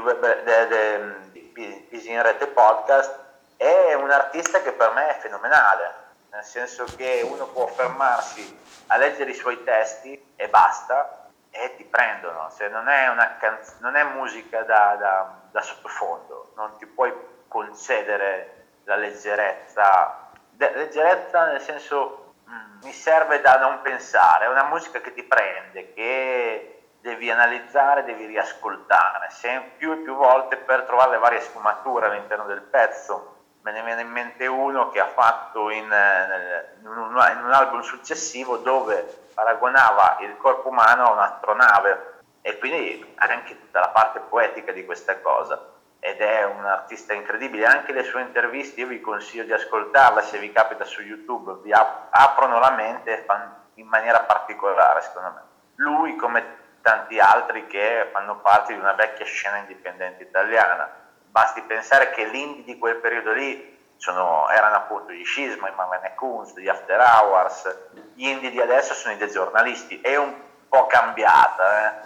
Pisi 1.90 2.10
in 2.10 2.22
Rete 2.22 2.46
Podcast, 2.46 3.14
è 3.58 3.92
un 3.92 4.10
artista 4.10 4.62
che 4.62 4.72
per 4.72 4.92
me 4.92 5.06
è 5.08 5.18
fenomenale, 5.20 5.94
nel 6.30 6.44
senso 6.44 6.86
che 6.96 7.20
uno 7.30 7.44
può 7.48 7.66
fermarsi 7.66 8.58
a 8.86 8.96
leggere 8.96 9.32
i 9.32 9.34
suoi 9.34 9.62
testi 9.64 10.32
e 10.34 10.48
basta, 10.48 11.19
e 11.50 11.74
ti 11.76 11.84
prendono, 11.84 12.48
cioè, 12.56 12.68
non, 12.68 12.88
è 12.88 13.36
canz- 13.38 13.78
non, 13.80 13.96
è 13.96 14.04
musica 14.04 14.62
da, 14.62 14.96
da, 14.98 15.40
da, 15.50 15.62
sottofondo, 15.62 16.52
non 16.54 16.76
ti 16.78 16.86
puoi 16.86 17.12
concedere 17.48 18.66
la 18.84 18.96
leggerezza, 18.96 20.28
De- 20.50 20.72
leggerezza 20.74 21.46
nel 21.46 21.60
senso 21.60 22.34
mm, 22.48 22.82
mi 22.84 22.92
serve 22.92 23.40
da 23.40 23.58
non 23.58 23.80
pensare, 23.82 24.44
è 24.44 24.48
una 24.48 24.64
musica 24.64 25.00
che 25.00 25.12
ti 25.12 25.24
prende, 25.24 25.92
che 25.92 26.82
devi 27.00 27.30
analizzare, 27.30 28.04
devi 28.04 28.26
riascoltare, 28.26 29.30
sempre 29.30 29.72
più 29.76 29.92
e 29.92 29.96
più 29.96 30.14
volte 30.14 30.56
per 30.56 30.82
trovare 30.82 31.12
le 31.12 31.18
varie 31.18 31.40
sfumature 31.40 32.06
all'interno 32.06 32.44
del 32.44 32.62
pezzo. 32.62 33.38
Me 33.62 33.72
ne 33.72 33.82
viene 33.82 34.02
in 34.02 34.10
mente 34.10 34.46
uno 34.46 34.88
che 34.90 35.00
ha 35.00 35.06
fatto 35.08 35.68
in, 35.70 35.84
in, 35.84 36.86
un, 36.86 37.22
in 37.36 37.44
un 37.44 37.52
album 37.52 37.80
successivo 37.82 38.56
dove 38.56 39.19
paragonava 39.34 40.18
il 40.20 40.36
corpo 40.36 40.68
umano 40.68 41.04
a 41.04 41.12
un'astronave. 41.12 42.18
E 42.42 42.58
quindi 42.58 43.14
anche 43.16 43.58
tutta 43.58 43.80
la 43.80 43.88
parte 43.88 44.20
poetica 44.20 44.72
di 44.72 44.84
questa 44.84 45.18
cosa. 45.20 45.78
Ed 45.98 46.20
è 46.20 46.44
un 46.44 46.64
artista 46.64 47.12
incredibile, 47.12 47.66
anche 47.66 47.92
le 47.92 48.04
sue 48.04 48.22
interviste 48.22 48.80
io 48.80 48.86
vi 48.86 49.02
consiglio 49.02 49.44
di 49.44 49.52
ascoltarla 49.52 50.22
se 50.22 50.38
vi 50.38 50.50
capita 50.50 50.84
su 50.84 51.02
YouTube, 51.02 51.60
vi 51.62 51.72
ap- 51.72 52.06
aprono 52.10 52.58
la 52.58 52.70
mente 52.70 53.26
in 53.74 53.86
maniera 53.86 54.20
particolare 54.20 55.02
secondo 55.02 55.30
me. 55.34 55.42
Lui 55.74 56.16
come 56.16 56.58
tanti 56.80 57.18
altri 57.18 57.66
che 57.66 58.08
fanno 58.12 58.38
parte 58.38 58.72
di 58.72 58.78
una 58.78 58.94
vecchia 58.94 59.26
scena 59.26 59.58
indipendente 59.58 60.22
italiana, 60.22 60.90
basti 61.26 61.60
pensare 61.62 62.10
che 62.10 62.24
l'indie 62.24 62.64
di 62.64 62.78
quel 62.78 62.96
periodo 62.96 63.32
lì 63.32 63.78
sono, 64.00 64.48
erano 64.48 64.76
appunto 64.76 65.12
gli 65.12 65.24
Scisma, 65.24 65.68
i 65.68 65.74
Mamene 65.76 66.14
Kunz, 66.14 66.56
gli 66.56 66.68
After 66.68 66.98
Hours, 66.98 67.76
gli 68.14 68.26
indie 68.26 68.50
di 68.50 68.58
adesso 68.58 68.94
sono 68.94 69.12
i 69.12 69.18
dei 69.18 69.30
giornalisti, 69.30 70.00
è 70.00 70.16
un 70.16 70.34
po' 70.68 70.86
cambiata. 70.86 72.02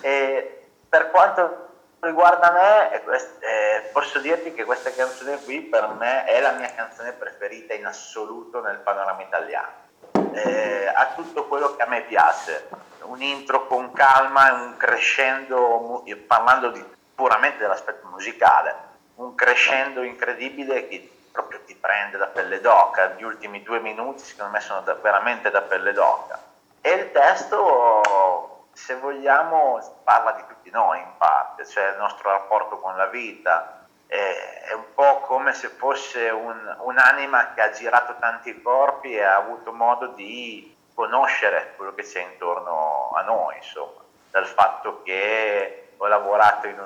Eh? 0.00 0.66
per 0.88 1.10
quanto 1.10 1.68
riguarda 2.00 2.50
me, 2.50 2.92
eh, 2.92 3.88
posso 3.92 4.18
dirti 4.18 4.52
che 4.52 4.64
questa 4.64 4.90
canzone 4.90 5.38
qui 5.44 5.60
per 5.60 5.86
me 5.96 6.24
è 6.24 6.40
la 6.40 6.52
mia 6.52 6.72
canzone 6.74 7.12
preferita 7.12 7.72
in 7.72 7.86
assoluto 7.86 8.60
nel 8.60 8.78
panorama 8.78 9.22
italiano. 9.22 9.84
Eh, 10.32 10.92
ha 10.92 11.12
tutto 11.14 11.46
quello 11.46 11.76
che 11.76 11.82
a 11.82 11.86
me 11.86 12.02
piace, 12.02 12.68
un 13.02 13.22
intro 13.22 13.68
con 13.68 13.92
calma, 13.92 14.52
un 14.52 14.76
crescendo, 14.76 16.02
parlando 16.26 16.70
di, 16.70 16.84
puramente 17.14 17.58
dell'aspetto 17.58 18.08
musicale, 18.08 18.85
un 19.16 19.34
crescendo 19.34 20.02
incredibile 20.02 20.88
che 20.88 21.10
proprio 21.30 21.60
ti 21.64 21.74
prende 21.74 22.16
da 22.16 22.26
pelle 22.26 22.60
d'oca. 22.60 23.14
Gli 23.16 23.22
ultimi 23.22 23.62
due 23.62 23.80
minuti, 23.80 24.24
secondo 24.24 24.52
me, 24.52 24.60
sono 24.60 24.80
da, 24.80 24.94
veramente 24.94 25.50
da 25.50 25.62
pelle 25.62 25.92
d'oca. 25.92 26.40
E 26.80 26.90
il 26.92 27.12
testo, 27.12 28.66
se 28.72 28.94
vogliamo, 28.96 30.00
parla 30.04 30.32
di 30.32 30.44
tutti 30.48 30.70
noi 30.70 30.98
in 30.98 31.12
parte, 31.18 31.66
cioè 31.66 31.90
il 31.90 31.98
nostro 31.98 32.30
rapporto 32.30 32.78
con 32.78 32.96
la 32.96 33.06
vita. 33.06 33.86
È, 34.06 34.72
un 34.72 34.94
po' 34.94 35.20
come 35.20 35.52
se 35.52 35.68
fosse 35.68 36.30
un, 36.30 36.76
un'anima 36.80 37.54
che 37.54 37.60
ha 37.60 37.70
girato 37.70 38.16
tanti 38.18 38.60
corpi 38.62 39.14
e 39.14 39.22
ha 39.22 39.36
avuto 39.36 39.72
modo 39.72 40.08
di 40.08 40.74
conoscere 40.94 41.74
quello 41.76 41.94
che 41.94 42.02
c'è 42.02 42.22
intorno 42.22 43.10
a 43.14 43.22
noi, 43.22 43.56
insomma, 43.56 44.00
dal 44.30 44.46
fatto 44.46 45.02
che 45.02 45.85
ho 45.96 46.06
lavorato 46.06 46.66
in, 46.66 46.78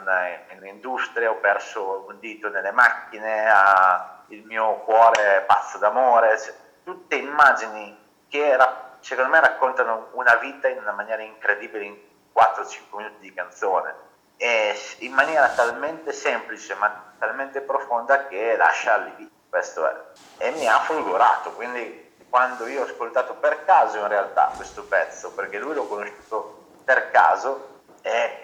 un'industria, 0.59 1.31
ho 1.31 1.37
perso 1.37 2.05
un 2.09 2.19
dito 2.19 2.49
nelle 2.49 2.71
macchine, 2.71 3.49
ha, 3.49 4.23
il 4.29 4.45
mio 4.45 4.77
cuore 4.85 5.39
è 5.39 5.43
pazzo 5.43 5.79
d'amore, 5.79 6.39
cioè, 6.39 6.55
tutte 6.85 7.17
immagini 7.17 7.97
che 8.29 8.57
ra- 8.57 8.97
secondo 9.01 9.31
me 9.31 9.41
raccontano 9.41 10.09
una 10.13 10.37
vita 10.37 10.69
in 10.69 10.79
una 10.79 10.93
maniera 10.93 11.23
incredibile 11.23 11.85
in 11.85 11.97
4-5 12.35 12.97
minuti 12.97 13.17
di 13.21 13.35
canzone 13.35 13.95
e 14.37 14.75
in 14.99 15.13
maniera 15.13 15.49
talmente 15.49 16.13
semplice 16.13 16.75
ma 16.75 17.13
talmente 17.19 17.61
profonda 17.61 18.27
che 18.27 18.57
lascia 18.57 18.95
allibito, 18.95 19.31
questo 19.49 19.87
è. 19.87 19.95
E 20.39 20.51
mi 20.53 20.67
ha 20.67 20.79
folgorato, 20.79 21.53
quindi 21.53 22.09
quando 22.29 22.67
io 22.67 22.83
ho 22.83 22.85
ascoltato 22.85 23.35
per 23.35 23.65
caso 23.65 23.99
in 23.99 24.09
realtà 24.09 24.53
questo 24.55 24.85
pezzo, 24.85 25.33
perché 25.33 25.59
lui 25.59 25.75
l'ho 25.75 25.87
conosciuto 25.87 26.69
per 26.85 27.11
caso 27.11 27.83
e 28.03 28.41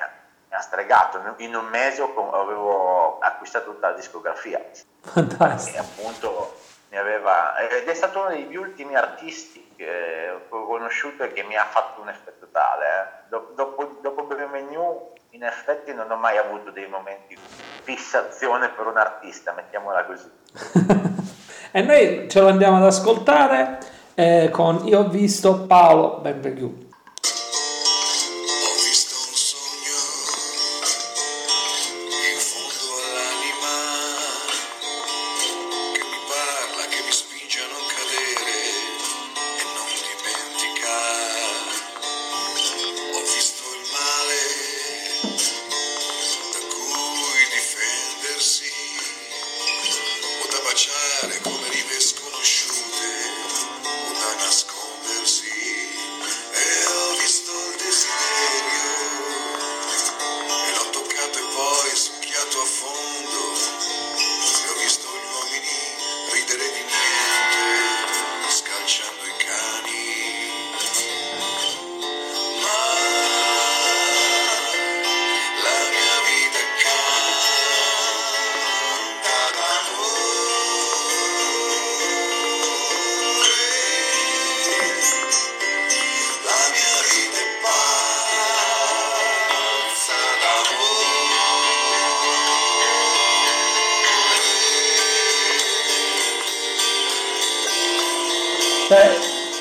ha 0.56 0.60
stregato. 0.60 1.20
In 1.38 1.54
un 1.54 1.66
mese 1.66 2.02
avevo 2.02 3.18
acquistato 3.18 3.72
tutta 3.72 3.90
la 3.90 3.94
discografia. 3.94 4.60
Fantastico. 5.02 5.76
E 5.76 5.80
appunto 5.80 6.56
mi 6.90 6.96
aveva, 6.96 7.56
ed 7.58 7.86
è 7.86 7.94
stato 7.94 8.20
uno 8.20 8.28
degli 8.30 8.56
ultimi 8.56 8.94
artisti 8.94 9.72
che 9.76 10.30
ho 10.48 10.66
conosciuto 10.66 11.24
e 11.24 11.32
che 11.32 11.42
mi 11.42 11.56
ha 11.56 11.64
fatto 11.64 12.00
un 12.00 12.08
effetto 12.08 12.48
tale. 12.50 12.84
Eh. 12.84 13.36
Dopo, 13.54 13.98
dopo 14.00 14.26
Menu 14.50 15.12
in 15.30 15.44
effetti 15.44 15.92
non 15.92 16.10
ho 16.10 16.16
mai 16.16 16.38
avuto 16.38 16.70
dei 16.70 16.86
momenti 16.86 17.34
di 17.34 17.40
fissazione 17.82 18.70
per 18.70 18.86
un 18.86 18.96
artista, 18.96 19.52
mettiamola 19.52 20.04
così. 20.04 20.30
e 21.72 21.82
noi 21.82 22.28
ce 22.30 22.40
lo 22.40 22.48
andiamo 22.48 22.76
ad 22.76 22.84
ascoltare 22.84 23.78
eh, 24.14 24.48
con 24.50 24.86
Io 24.86 25.00
ho 25.00 25.08
visto 25.08 25.66
Paolo 25.66 26.20
Benvenuto. 26.20 26.85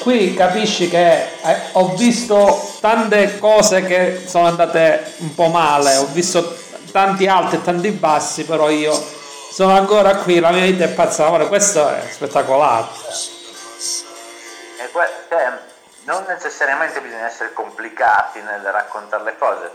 Qui 0.06 0.36
capisci 0.36 0.88
che 0.88 1.24
eh, 1.42 1.62
ho 1.72 1.96
visto 1.96 2.78
tante 2.80 3.40
cose 3.40 3.82
che 3.82 4.22
sono 4.28 4.46
andate 4.46 5.16
un 5.18 5.34
po' 5.34 5.48
male, 5.48 5.96
ho 5.96 6.06
visto 6.12 6.56
tanti 6.92 7.26
alti 7.26 7.56
e 7.56 7.64
tanti 7.64 7.90
bassi, 7.90 8.46
però 8.46 8.70
io 8.70 8.94
sono 8.94 9.76
ancora 9.76 10.18
qui, 10.18 10.40
la 10.40 10.52
mia 10.52 10.62
vita 10.62 10.84
è 10.84 10.90
pazza 10.90 11.24
d'amore, 11.24 11.48
questo 11.48 11.90
è 11.90 12.08
spettacolare. 12.12 12.86
E 14.78 14.92
que- 14.92 15.10
cioè, 15.28 15.52
non 16.04 16.24
necessariamente 16.28 17.02
bisogna 17.02 17.26
essere 17.26 17.52
complicati 17.54 18.42
nel 18.42 18.62
raccontare 18.62 19.24
le 19.24 19.36
cose, 19.40 19.72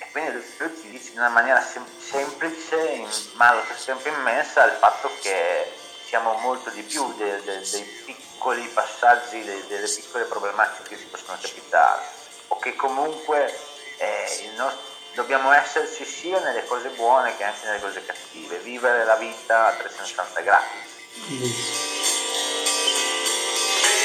e 0.00 0.08
quindi 0.10 0.32
lui 0.32 0.80
ti 0.82 0.90
dice 0.90 1.12
in 1.12 1.18
una 1.18 1.28
maniera 1.28 1.60
sem- 1.60 1.86
semplice, 2.04 3.04
ma 3.36 3.50
allo 3.50 3.62
stesso 3.64 3.92
tempo 3.92 4.08
immensa, 4.08 4.64
il 4.64 4.76
fatto 4.80 5.08
che 5.22 5.70
siamo 6.08 6.32
molto 6.42 6.70
di 6.70 6.82
più 6.82 7.14
dei, 7.16 7.40
dei, 7.44 7.60
dei 7.70 8.16
piccoli 8.38 8.70
passaggi, 8.72 9.42
delle, 9.42 9.64
delle 9.66 9.88
piccole 9.88 10.24
problematiche 10.24 10.90
che 10.90 10.96
si 10.96 11.06
possono 11.10 11.36
capitare 11.42 12.02
o 12.46 12.58
che 12.58 12.76
comunque 12.76 13.52
eh, 13.98 14.50
nostro, 14.56 14.80
dobbiamo 15.16 15.50
esserci 15.50 16.04
sia 16.04 16.38
nelle 16.38 16.64
cose 16.66 16.90
buone 16.90 17.36
che 17.36 17.42
anche 17.42 17.66
nelle 17.66 17.80
cose 17.80 18.04
cattive, 18.06 18.58
vivere 18.58 19.04
la 19.04 19.16
vita 19.16 19.66
a 19.66 19.72
360 19.72 20.40
gradi. 20.42 20.66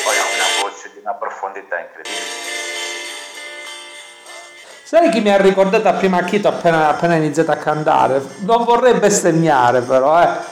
Poi 0.04 0.18
ha 0.18 0.26
una 0.34 0.64
voce 0.64 0.92
di 0.94 1.00
una 1.00 1.14
profondità 1.14 1.80
incredibile. 1.80 2.42
Sai 4.84 5.10
chi 5.12 5.22
mi 5.22 5.32
ha 5.32 5.38
ricordato 5.38 5.88
a 5.88 5.94
prima 5.94 6.24
Chito 6.24 6.48
appena, 6.48 6.90
appena 6.90 7.16
iniziato 7.16 7.52
a 7.52 7.58
cantare? 7.58 8.20
Non 8.40 8.64
vorrei 8.64 8.96
bestemmiare 8.96 9.82
però, 9.82 10.22
eh. 10.22 10.52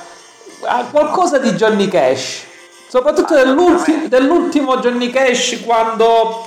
Qualcosa 0.91 1.39
di 1.39 1.53
Johnny 1.53 1.87
Cash 1.87 2.49
Soprattutto 2.91 3.35
dell'ultimo, 3.35 4.09
dell'ultimo 4.09 4.77
Johnny 4.79 5.09
Cash 5.09 5.61
quando 5.63 6.45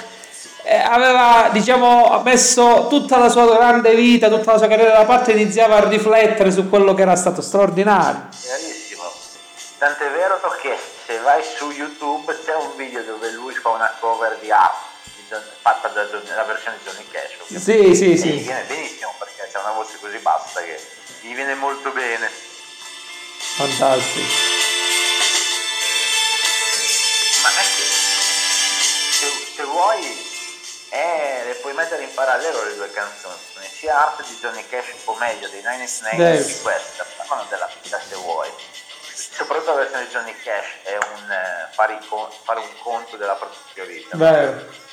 eh, 0.63 0.77
aveva 0.77 1.49
diciamo 1.51 2.21
messo 2.23 2.87
tutta 2.91 3.17
la 3.17 3.31
sua 3.31 3.47
grande 3.47 3.95
vita, 3.95 4.29
tutta 4.29 4.53
la 4.53 4.59
sua 4.59 4.67
carriera 4.67 4.99
da 4.99 5.07
parte 5.07 5.33
e 5.33 5.41
iniziava 5.41 5.77
a 5.77 5.89
riflettere 5.89 6.51
su 6.51 6.69
quello 6.69 6.93
che 6.93 7.01
era 7.01 7.17
stato 7.17 7.41
straordinario. 7.41 8.29
Chiarissimo. 8.39 9.11
Tant'è 9.79 10.11
vero 10.11 10.39
che 10.61 10.77
se 11.07 11.19
vai 11.21 11.43
su 11.43 11.71
YouTube 11.71 12.39
c'è 12.45 12.55
un 12.57 12.77
video 12.77 13.01
dove 13.05 13.31
lui 13.31 13.55
fa 13.55 13.71
una 13.71 13.91
cover 13.99 14.37
di 14.39 14.51
Art 14.51 14.93
fatta 15.63 15.89
dalla 15.89 16.45
versione 16.45 16.77
di 16.77 16.91
Johnny 16.91 17.07
Cash. 17.11 17.41
Ovviamente. 17.41 17.95
Sì, 17.95 17.95
sì, 17.95 18.19
sì. 18.19 18.29
Gli 18.29 18.45
viene 18.45 18.65
benissimo 18.69 19.15
perché 19.19 19.49
c'è 19.51 19.59
una 19.61 19.73
voce 19.73 19.97
così 19.99 20.19
bassa 20.19 20.61
che 20.61 20.79
gli 21.23 21.35
viene 21.35 21.55
molto 21.55 21.91
bene. 21.93 22.29
Fantastico. 23.57 24.65
Ma 27.45 27.51
ecco, 27.51 27.83
se, 29.13 29.29
se 29.55 29.63
vuoi 29.65 30.33
eh, 30.89 31.43
le 31.45 31.55
puoi 31.57 31.75
mettere 31.75 32.05
in 32.05 32.15
parallelo 32.15 32.65
le 32.65 32.75
due 32.75 32.91
canzoni, 32.91 33.37
sia 33.69 34.01
Art 34.01 34.27
di 34.27 34.35
Johnny 34.41 34.67
Cash 34.67 34.93
un 34.93 35.05
po' 35.05 35.15
meglio 35.17 35.47
dei 35.51 35.61
Nine 35.61 35.83
Inch 35.83 36.01
Nails 36.01 36.47
di 36.47 36.61
questa, 36.63 37.05
parlano 37.17 37.45
della 37.51 37.69
vita 37.83 38.01
se 38.01 38.15
vuoi. 38.15 38.49
Soprattutto 39.13 39.73
la 39.73 39.77
versione 39.83 40.07
di 40.07 40.11
Johnny 40.11 40.35
Cash 40.41 40.85
è 40.85 40.97
un 40.97 41.31
eh, 41.31 41.69
fare, 41.73 42.01
fare, 42.45 42.61
un 42.61 42.79
conto 42.79 43.19
della 43.19 43.35
propria 43.35 43.85
vita. 43.85 44.17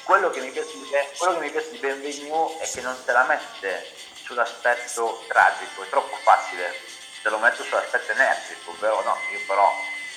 Quello 0.03 0.29
che, 0.29 0.41
mi 0.41 0.49
piace 0.49 0.73
di, 0.73 0.89
quello 1.17 1.33
che 1.35 1.39
mi 1.39 1.51
piace 1.51 1.71
di 1.71 1.77
Benvenu 1.77 2.57
è 2.59 2.69
che 2.69 2.81
non 2.81 2.97
te 3.05 3.13
la 3.13 3.23
mette 3.23 3.93
sull'aspetto 4.25 5.23
tragico, 5.29 5.83
è 5.83 5.89
troppo 5.89 6.17
facile, 6.17 6.75
te 7.23 7.29
lo 7.29 7.37
metto 7.37 7.63
sull'aspetto 7.63 8.11
energico, 8.11 8.73
però 8.77 9.01
no, 9.03 9.15
io 9.31 9.39
però 9.47 9.71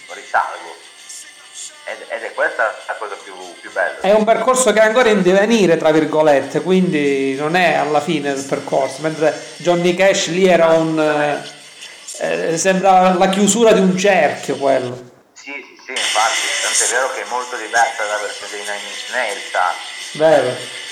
lo 0.09 0.14
risalgo 0.14 0.93
ed, 1.85 2.07
ed, 2.09 2.23
è 2.23 2.33
questa 2.33 2.77
la 2.87 2.95
cosa 2.95 3.15
più, 3.23 3.35
più, 3.61 3.71
bella. 3.73 4.01
È 4.01 4.13
un 4.13 4.25
percorso 4.25 4.73
che 4.73 4.81
è 4.81 4.85
ancora 4.85 5.11
in 5.11 5.23
divenire, 5.23 5.77
tra 5.77 5.91
virgolette, 5.91 6.63
quindi 6.63 7.35
non 7.35 7.57
è 7.57 7.75
alla 7.75 8.01
fine 8.01 8.35
del 8.35 8.45
percorso, 8.45 9.03
mentre 9.03 9.39
Johnny 9.57 9.95
Cash 9.95 10.29
lì 10.29 10.47
era 10.47 10.69
un... 10.69 10.99
Eh, 10.99 12.53
eh 12.53 12.59
sembra 12.59 13.15
la 13.15 13.29
chiusura 13.29 13.73
di 13.73 13.81
un 13.81 13.97
cerchio 13.97 14.57
quello. 14.57 15.13
Sì, 15.33 15.53
sì, 15.53 15.81
sì, 15.85 15.91
infatti, 15.91 16.47
tanto 16.63 16.85
è 16.85 16.89
vero 16.89 17.13
che 17.13 17.23
è 17.23 17.27
molto 17.29 17.57
diversa 17.57 18.03
dalla 18.05 18.19
versione 18.19 18.51
dei 18.53 18.61
Nine 18.61 18.89
Inch 18.89 19.11
Nails. 19.13 19.75
Vero. 20.13 20.83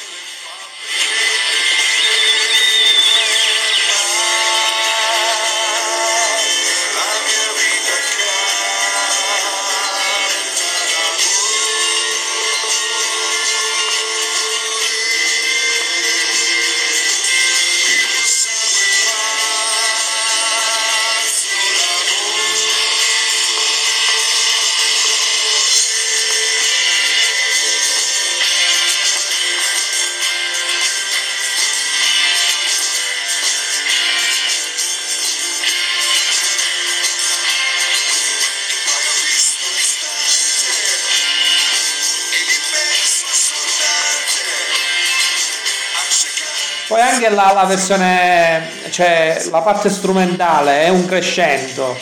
Anche 47.22 47.36
la, 47.36 47.52
la 47.52 47.64
versione, 47.66 48.90
cioè 48.90 49.40
la 49.48 49.62
parte 49.62 49.88
strumentale 49.90 50.86
è 50.86 50.88
un 50.88 51.06
crescendo, 51.06 51.96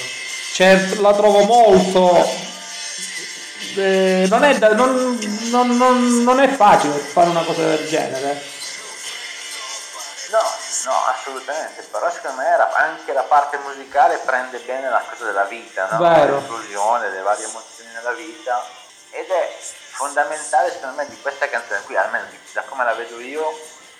cioè, 0.55 0.97
la 0.97 1.13
trovo 1.13 1.45
molto... 1.45 2.27
Eh, 3.77 4.27
non, 4.31 4.45
è, 4.45 4.57
non, 4.73 5.19
non, 5.51 6.23
non, 6.23 6.41
è 6.41 6.49
facile 6.49 6.95
fare 6.95 7.29
una 7.29 7.43
cosa 7.43 7.67
del 7.67 7.87
genere. 7.87 8.43
No, 10.31 10.41
no, 10.87 11.05
assolutamente, 11.15 11.83
però 11.91 12.11
secondo 12.11 12.41
me 12.41 12.49
anche 12.77 13.13
la 13.13 13.25
parte 13.25 13.59
musicale 13.59 14.23
prende 14.25 14.59
bene 14.61 14.89
la 14.89 15.05
cosa 15.07 15.27
della 15.27 15.45
vita, 15.45 15.87
no? 15.91 15.99
l'inclusione, 16.01 17.11
le 17.11 17.21
varie 17.21 17.45
emozioni 17.45 17.91
nella 17.93 18.13
vita 18.13 18.65
ed 19.11 19.29
è 19.29 19.59
fondamentale 19.91 20.73
secondo 20.73 20.97
me 20.97 21.09
di 21.11 21.21
questa 21.21 21.47
canzone 21.47 21.83
qui, 21.83 21.95
almeno 21.95 22.25
da 22.55 22.63
come 22.63 22.85
la 22.85 22.95
vedo 22.95 23.21
io, 23.21 23.53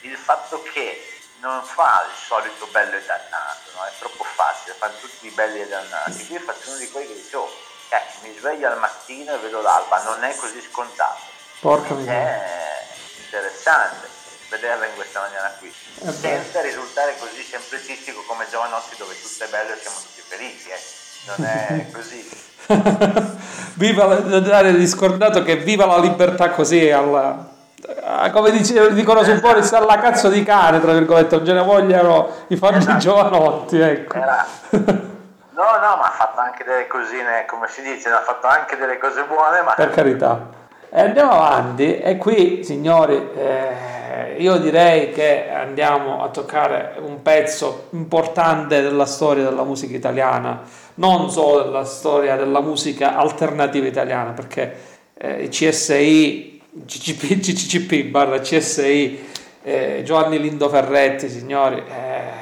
il 0.03 0.17
fatto 0.17 0.63
che 0.63 1.10
non 1.41 1.63
fa 1.65 2.07
il 2.09 2.17
solito 2.17 2.67
bello 2.71 2.97
e 2.97 3.05
dannato, 3.05 3.71
no? 3.75 3.85
è 3.85 3.93
troppo 3.99 4.25
facile, 4.25 4.75
fanno 4.75 4.95
tutti 5.01 5.27
i 5.27 5.31
belli 5.31 5.61
e 5.61 5.69
dannati. 5.69 6.27
Qui 6.27 6.39
faccio 6.39 6.71
uno 6.71 6.79
di 6.79 6.91
quelli 6.91 7.09
che 7.09 7.15
dice, 7.15 7.37
oh, 7.37 7.51
eh, 7.89 8.03
mi 8.23 8.37
sveglio 8.39 8.69
al 8.69 8.79
mattino 8.79 9.35
e 9.35 9.39
vedo 9.39 9.61
l'alba, 9.61 10.03
non 10.03 10.23
è 10.23 10.35
così 10.37 10.61
scontato. 10.61 11.21
Porca 11.61 11.95
È 11.95 12.87
interessante 13.25 14.09
vederla 14.51 14.87
in 14.87 14.95
questa 14.97 15.21
maniera 15.21 15.55
qui, 15.59 15.69
eh 15.69 16.13
senza 16.13 16.61
risultare 16.61 17.17
così 17.19 17.43
semplicistico 17.43 18.25
come 18.27 18.47
Giovanotti 18.51 18.97
dove 18.99 19.15
tutto 19.21 19.45
è 19.45 19.49
bello 19.49 19.73
e 19.73 19.79
siamo 19.81 19.97
tutti 19.97 20.23
felici, 20.27 20.69
eh. 20.69 20.81
non 21.27 21.47
è 21.47 21.87
così. 21.95 22.49
viva 23.75 24.15
dare 24.41 24.73
riscordato 24.73 25.43
che 25.43 25.57
viva 25.57 25.87
la 25.87 25.99
libertà 25.99 26.51
così 26.51 26.91
alla, 26.91 27.49
come 28.33 28.51
dice, 28.51 28.93
dicono 28.93 29.23
su 29.23 29.35
fuori 29.37 29.63
sta 29.63 29.85
la 29.85 29.99
cazzo 29.99 30.29
di 30.29 30.43
cane 30.43 30.81
tra 30.81 30.93
virgolette 30.93 31.37
non 31.37 31.47
ce 31.47 31.53
ne 31.53 31.63
vogliono 31.63 32.29
i 32.49 32.57
fatti 32.57 32.79
esatto. 32.79 32.99
giovanotti 32.99 33.79
ecco. 33.79 34.19
no 34.19 34.27
no 35.55 35.97
ma 35.97 36.07
ha 36.07 36.15
fatto 36.17 36.41
anche 36.41 36.65
delle 36.65 36.87
cosine 36.87 37.45
come 37.47 37.69
si 37.69 37.83
dice 37.83 38.11
ha 38.11 38.21
fatto 38.21 38.47
anche 38.47 38.77
delle 38.77 38.99
cose 38.99 39.25
buone 39.25 39.63
ma... 39.63 39.73
per 39.75 39.91
carità 39.91 40.59
e 40.91 41.01
andiamo 41.01 41.33
avanti 41.33 41.99
e 41.99 42.17
qui 42.17 42.65
signori 42.65 43.31
eh, 43.35 44.37
io 44.39 44.57
direi 44.57 45.13
che 45.13 45.51
andiamo 45.53 46.23
a 46.23 46.29
toccare 46.29 46.97
un 47.01 47.23
pezzo 47.23 47.87
importante 47.91 48.83
della 48.83 49.07
storia 49.07 49.45
della 49.45 49.65
musica 49.65 49.97
italiana 49.97 50.63
non 50.95 51.31
solo 51.31 51.63
della 51.63 51.85
storia 51.85 52.37
della 52.37 52.61
musica 52.61 53.17
alternativa 53.17 53.87
italiana 53.87 54.33
perché 54.33 54.89
eh, 55.15 55.49
CSI 55.49 56.50
CCP, 56.87 57.41
CCCP 57.41 58.11
barra 58.11 58.39
CSI 58.39 59.29
eh, 59.63 60.03
Giovanni 60.05 60.39
Lindo 60.39 60.69
Ferretti 60.69 61.29
signori 61.29 61.77
eh, 61.79 62.41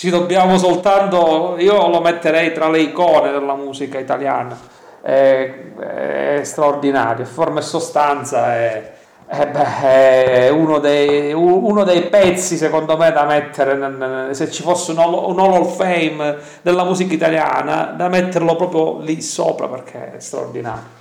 ci 0.00 0.08
dobbiamo 0.08 0.56
soltanto 0.56 1.56
io 1.58 1.86
lo 1.88 2.00
metterei 2.00 2.54
tra 2.54 2.70
le 2.70 2.80
icone 2.80 3.32
della 3.32 3.54
musica 3.54 3.98
italiana. 3.98 4.58
È, 5.02 5.54
è 5.76 6.40
straordinario 6.42 7.26
forma 7.26 7.60
e 7.60 7.62
sostanza 7.62 8.54
è, 8.54 8.92
è, 9.26 9.46
beh, 9.46 9.80
è 9.82 10.48
uno, 10.48 10.78
dei, 10.78 11.34
uno, 11.34 11.84
dei, 11.84 12.04
pezzi 12.04 12.56
secondo 12.56 12.96
me 12.96 13.12
da 13.12 13.26
mettere 13.26 14.32
se 14.32 14.50
ci 14.50 14.62
fosse 14.62 14.92
un 14.92 14.98
Hall 14.98 15.60
of 15.60 15.76
Fame 15.76 16.38
della 16.62 16.84
musica 16.84 17.12
italiana 17.12 17.92
da 17.94 18.08
metterlo 18.08 18.56
proprio 18.56 19.00
lì 19.00 19.20
sopra 19.20 19.68
perché 19.68 20.16
è 20.16 20.18
straordinario 20.18 20.99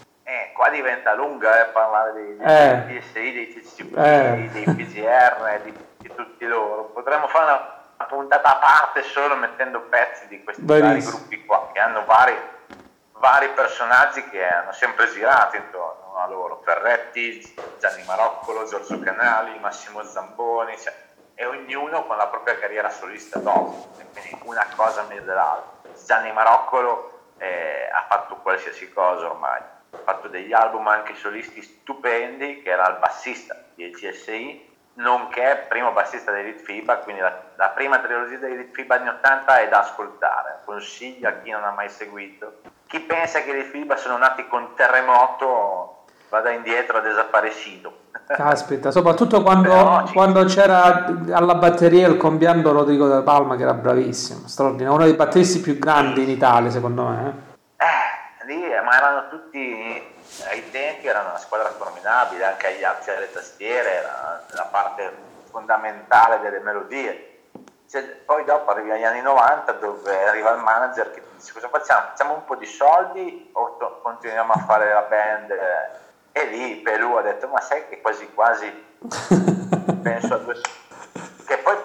qua 0.60 0.68
diventa 0.68 1.14
lunga 1.14 1.62
eh, 1.62 1.72
parlare 1.72 2.12
dei, 2.12 2.36
dei 2.36 2.46
eh. 2.46 3.00
PSI, 3.00 3.32
dei 3.32 3.54
TCP, 3.54 3.98
eh. 3.98 4.50
dei 4.52 4.64
PGR, 4.66 5.62
di, 5.64 5.74
di, 6.00 6.14
tutti 6.14 6.46
loro. 6.46 6.90
Potremmo 6.94 7.30
fare 7.30 7.46
una, 7.46 7.84
una, 7.96 8.08
puntata 8.10 8.58
a 8.58 8.60
parte 8.60 9.04
solo 9.04 9.38
mettendo 9.38 9.80
pezzi 9.84 10.28
di 10.28 10.44
questi 10.44 10.62
vari 10.66 11.00
gruppi 11.00 11.46
qua, 11.46 11.70
che 11.72 11.80
hanno 11.80 12.04
vari, 12.04 12.36
vari 13.14 13.48
personaggi 13.56 14.28
che 14.28 14.46
hanno 14.46 14.74
sempre 14.74 15.10
girato 15.10 15.56
intorno 15.56 16.18
a 16.18 16.28
loro. 16.28 16.62
Ferretti, 16.62 17.56
Gianni 17.80 18.04
Maroccolo, 18.06 18.68
Giorgio 18.68 19.00
Canali, 19.00 19.58
Massimo 19.60 20.04
Zamboni, 20.04 20.78
cioè, 20.78 20.94
e 21.36 21.46
ognuno 21.46 22.06
con 22.06 22.18
la 22.18 22.28
propria 22.28 22.60
carriera 22.60 22.90
solista 22.90 23.40
dopo, 23.40 23.94
quindi 24.12 24.38
una 24.44 24.68
cosa 24.76 25.06
meglio 25.08 25.24
dell'altra. 25.24 25.90
Gianni 26.06 26.34
Maroccolo 26.34 27.30
eh, 27.38 27.90
ha 27.90 28.06
fatto 28.10 28.36
qualsiasi 28.36 28.92
cosa 28.92 29.28
ormai 29.28 29.78
ha 29.92 29.98
fatto 30.04 30.28
degli 30.28 30.54
album 30.54 30.88
anche 30.88 31.16
solisti 31.16 31.62
stupendi, 31.62 32.62
che 32.62 32.70
era 32.70 32.88
il 32.90 32.98
bassista 33.00 33.56
di 33.76 33.90
CSI, 33.90 34.68
nonché 34.96 35.66
primo 35.68 35.92
bassista 35.92 36.32
dei 36.32 36.44
Rit 36.44 36.62
FIBA, 36.62 36.98
quindi 36.98 37.22
la, 37.22 37.42
la 37.56 37.70
prima 37.70 38.00
trilogia 38.00 38.38
dei 38.38 38.56
Rit 38.56 38.74
FIBA 38.74 38.96
anni 38.96 39.10
80 39.10 39.60
è 39.60 39.70
da 39.70 39.80
ascoltare, 39.80 40.60
consiglio 40.66 41.30
a 41.30 41.34
chi 41.34 41.52
non 41.52 41.64
ha 41.64 41.72
mai 41.72 41.90
seguito. 41.90 42.62
Chi 42.88 43.00
pensa 43.00 43.42
che 43.42 43.50
i 43.50 43.54
Rit 43.54 43.72
FIBA 43.72 43.96
sono 43.98 44.18
nati 44.18 44.48
con 44.48 44.74
terremoto 44.76 46.00
vada 46.30 46.52
indietro 46.52 46.98
a 46.98 47.02
desaparecido. 47.02 47.98
Caspita, 48.28 48.92
soprattutto 48.92 49.42
quando, 49.44 49.70
Però, 49.70 50.04
quando 50.14 50.44
c'era 50.46 51.06
alla 51.32 51.56
batteria 51.56 52.08
il 52.08 52.18
compianto 52.18 52.72
Rodrigo 52.72 53.08
da 53.08 53.22
Palma 53.22 53.56
che 53.56 53.64
era 53.64 53.74
bravissimo, 53.74 54.48
straordinario, 54.48 54.96
uno 54.96 55.06
dei 55.06 55.16
batteristi 55.16 55.60
più 55.60 55.78
grandi 55.78 56.24
in 56.24 56.30
Italia 56.30 56.70
secondo 56.70 57.08
me. 57.08 57.49
Lì, 58.50 58.68
ma 58.84 58.98
erano 58.98 59.30
tutti 59.30 60.16
ai 60.48 60.72
tempi 60.72 61.06
erano 61.06 61.30
una 61.30 61.38
squadra 61.38 61.70
formidabile, 61.70 62.46
anche 62.46 62.66
agli 62.66 62.84
arti 62.84 63.12
alle 63.12 63.32
tastiere, 63.32 63.98
era 63.98 64.44
la 64.54 64.64
parte 64.64 65.14
fondamentale 65.52 66.40
delle 66.40 66.58
melodie. 66.58 67.42
Cioè, 67.88 68.02
poi 68.02 68.44
dopo 68.46 68.72
arriva 68.72 68.96
agli 68.96 69.04
anni 69.04 69.22
90 69.22 69.72
dove 69.74 70.26
arriva 70.26 70.50
il 70.50 70.64
manager 70.64 71.12
che 71.12 71.22
dice 71.36 71.54
cosa 71.54 71.70
facciamo? 71.70 72.08
Facciamo 72.08 72.34
un 72.34 72.46
po' 72.46 72.56
di 72.56 72.66
soldi 72.66 73.52
o 73.54 73.78
to- 73.78 74.00
continuiamo 74.02 74.52
a 74.52 74.64
fare 74.66 74.94
la 74.94 75.02
band? 75.02 75.52
E 76.32 76.46
lì 76.46 76.78
Pelù 76.78 77.18
ha 77.18 77.22
detto 77.22 77.48
ma 77.50 77.62
sai 77.62 77.88
che 77.88 78.02
quasi 78.02 78.34
quasi 78.34 78.98
penso 80.02 80.34
a 80.34 80.38
due... 80.38 80.60
che 81.46 81.58
poi 81.60 81.76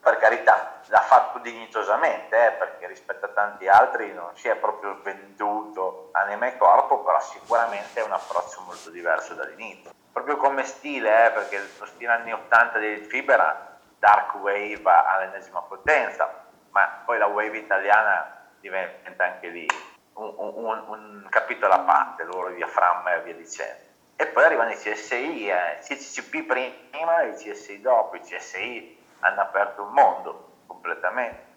per 0.00 0.16
carità 0.16 0.73
l'ha 0.86 1.00
fatto 1.00 1.38
dignitosamente 1.38 2.46
eh, 2.46 2.50
perché 2.52 2.86
rispetto 2.86 3.26
a 3.26 3.30
tanti 3.30 3.68
altri 3.68 4.12
non 4.12 4.30
si 4.34 4.48
è 4.48 4.56
proprio 4.56 5.00
venduto 5.02 6.10
anima 6.12 6.46
e 6.46 6.56
corpo 6.56 7.02
però 7.02 7.20
sicuramente 7.20 8.00
è 8.00 8.04
un 8.04 8.12
approccio 8.12 8.62
molto 8.66 8.90
diverso 8.90 9.34
dall'inizio 9.34 9.92
proprio 10.12 10.36
come 10.36 10.64
stile 10.64 11.26
eh, 11.26 11.30
perché 11.32 11.60
lo 11.78 11.86
stile 11.86 12.12
anni 12.12 12.32
80 12.32 12.78
dei 12.78 12.98
Fibera 12.98 13.72
dark 14.04 14.34
wave 14.34 14.82
all'ennesima 14.84 15.62
potenza, 15.62 16.44
ma 16.70 17.02
poi 17.06 17.16
la 17.16 17.26
wave 17.26 17.56
italiana 17.56 18.48
diventa 18.60 19.24
anche 19.24 19.48
lì 19.48 19.66
un, 20.14 20.34
un, 20.36 20.84
un 20.88 21.26
capitolo 21.30 21.72
a 21.72 21.80
parte, 21.80 22.24
loro 22.24 22.50
diaframma 22.50 23.14
e 23.14 23.22
via 23.22 23.34
dicendo. 23.34 23.82
E 24.16 24.26
poi 24.26 24.44
arrivano 24.44 24.70
i 24.70 24.76
CSI, 24.76 25.48
eh, 25.48 25.78
CCCP 25.80 26.44
prima 26.44 27.22
e 27.22 27.30
i 27.30 27.34
CSI 27.34 27.80
dopo, 27.80 28.16
i 28.16 28.20
CSI 28.20 29.02
hanno 29.20 29.40
aperto 29.40 29.82
un 29.82 29.92
mondo 29.92 30.52
completamente. 30.66 31.52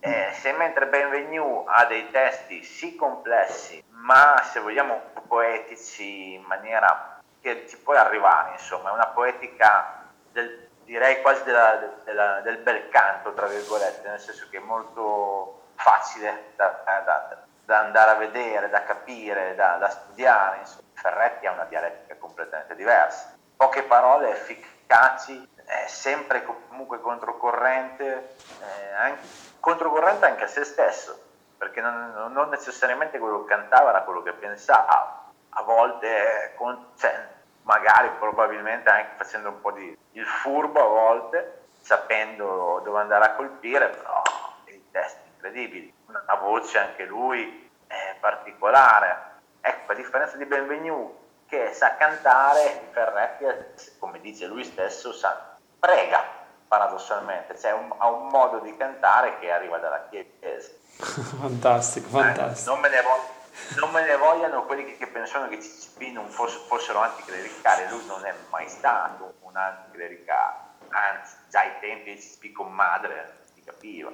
Eh, 0.00 0.32
se 0.34 0.52
mentre 0.52 0.86
Benvenue 0.86 1.64
ha 1.66 1.84
dei 1.86 2.10
testi 2.10 2.62
sì 2.62 2.94
complessi, 2.94 3.82
ma 3.88 4.40
se 4.44 4.60
vogliamo 4.60 5.00
poetici 5.26 6.34
in 6.34 6.42
maniera 6.42 7.20
che 7.40 7.66
ci 7.66 7.78
puoi 7.78 7.96
arrivare, 7.96 8.52
insomma, 8.52 8.90
è 8.90 8.92
una 8.92 9.08
poetica 9.08 10.04
del 10.30 10.66
direi 10.86 11.20
quasi 11.20 11.42
della, 11.42 11.78
della, 12.04 12.40
del 12.40 12.58
bel 12.58 12.88
canto, 12.88 13.34
tra 13.34 13.46
virgolette, 13.46 14.08
nel 14.08 14.20
senso 14.20 14.46
che 14.48 14.58
è 14.58 14.60
molto 14.60 15.64
facile 15.74 16.52
da, 16.54 16.80
da, 17.04 17.44
da 17.64 17.78
andare 17.80 18.10
a 18.12 18.14
vedere, 18.14 18.70
da 18.70 18.84
capire, 18.84 19.54
da, 19.56 19.76
da 19.76 19.90
studiare. 19.90 20.58
Insomma. 20.58 20.84
Ferretti 20.94 21.46
ha 21.46 21.52
una 21.52 21.64
dialettica 21.64 22.16
completamente 22.16 22.74
diversa. 22.74 23.36
Poche 23.56 23.82
parole 23.82 24.30
efficaci, 24.30 25.46
è 25.66 25.86
sempre 25.88 26.44
comunque 26.44 27.00
controcorrente, 27.00 28.36
eh, 28.60 28.92
anche, 28.92 29.26
controcorrente 29.58 30.24
anche 30.24 30.44
a 30.44 30.48
se 30.48 30.64
stesso, 30.64 31.20
perché 31.58 31.80
non, 31.80 32.30
non, 32.32 32.48
necessariamente 32.48 33.18
quello 33.18 33.44
che 33.44 33.54
cantava 33.54 33.90
era 33.90 34.02
quello 34.02 34.22
che 34.22 34.32
pensava. 34.32 35.24
A 35.58 35.62
volte, 35.62 36.52
con, 36.56 36.92
cioè, 36.96 37.28
magari 37.62 38.10
probabilmente 38.18 38.88
anche 38.90 39.14
facendo 39.16 39.48
un 39.48 39.60
po' 39.60 39.72
di 39.72 39.96
il 40.12 40.26
furbo 40.26 40.80
a 40.80 40.86
volte, 40.86 41.64
sapendo 41.80 42.80
dove 42.84 43.00
andare 43.00 43.24
a 43.24 43.34
colpire, 43.34 43.88
però 43.88 44.22
dei 44.64 44.82
testi 44.90 45.28
incredibili, 45.34 45.92
una 46.06 46.34
voce 46.40 46.78
anche 46.78 47.04
lui 47.04 47.70
è 47.86 48.16
particolare. 48.20 49.34
Ecco, 49.60 49.92
a 49.92 49.94
differenza 49.94 50.36
di 50.36 50.44
Benvenu 50.44 51.24
che 51.46 51.72
sa 51.72 51.96
cantare, 51.96 52.88
Ferretti, 52.92 53.96
come 53.98 54.20
dice 54.20 54.46
lui 54.46 54.64
stesso, 54.64 55.12
sa, 55.12 55.55
prega 55.78 56.22
paradossalmente, 56.68 57.58
cioè 57.58 57.72
un, 57.72 57.92
ha 57.96 58.08
un 58.08 58.28
modo 58.28 58.58
di 58.58 58.76
cantare 58.76 59.38
che 59.38 59.50
arriva 59.50 59.78
dalla 59.78 60.06
chiesa. 60.08 60.68
fantastico, 60.96 62.08
fantastico. 62.18 62.70
Eh, 62.70 62.74
non 62.74 62.80
me 62.80 62.88
ne 62.88 63.02
voglio 63.02 63.34
non 63.78 63.90
me 63.90 64.04
ne 64.04 64.16
vogliano 64.16 64.64
quelli 64.64 64.84
che, 64.84 64.96
che 64.96 65.06
pensano 65.06 65.48
che 65.48 65.58
CCP 65.58 66.12
non 66.12 66.28
fosse, 66.28 66.58
fossero 66.66 67.00
anticlericali, 67.00 67.88
lui 67.90 68.04
non 68.06 68.24
è 68.24 68.34
mai 68.50 68.68
stato 68.68 69.34
un 69.40 69.56
anticlericale, 69.56 70.54
anzi 70.90 71.34
già 71.50 71.60
ai 71.60 71.72
tempi 71.80 72.14
di 72.14 72.20
CCP 72.20 72.52
con 72.52 72.72
madre 72.72 73.44
si 73.54 73.62
capiva. 73.64 74.10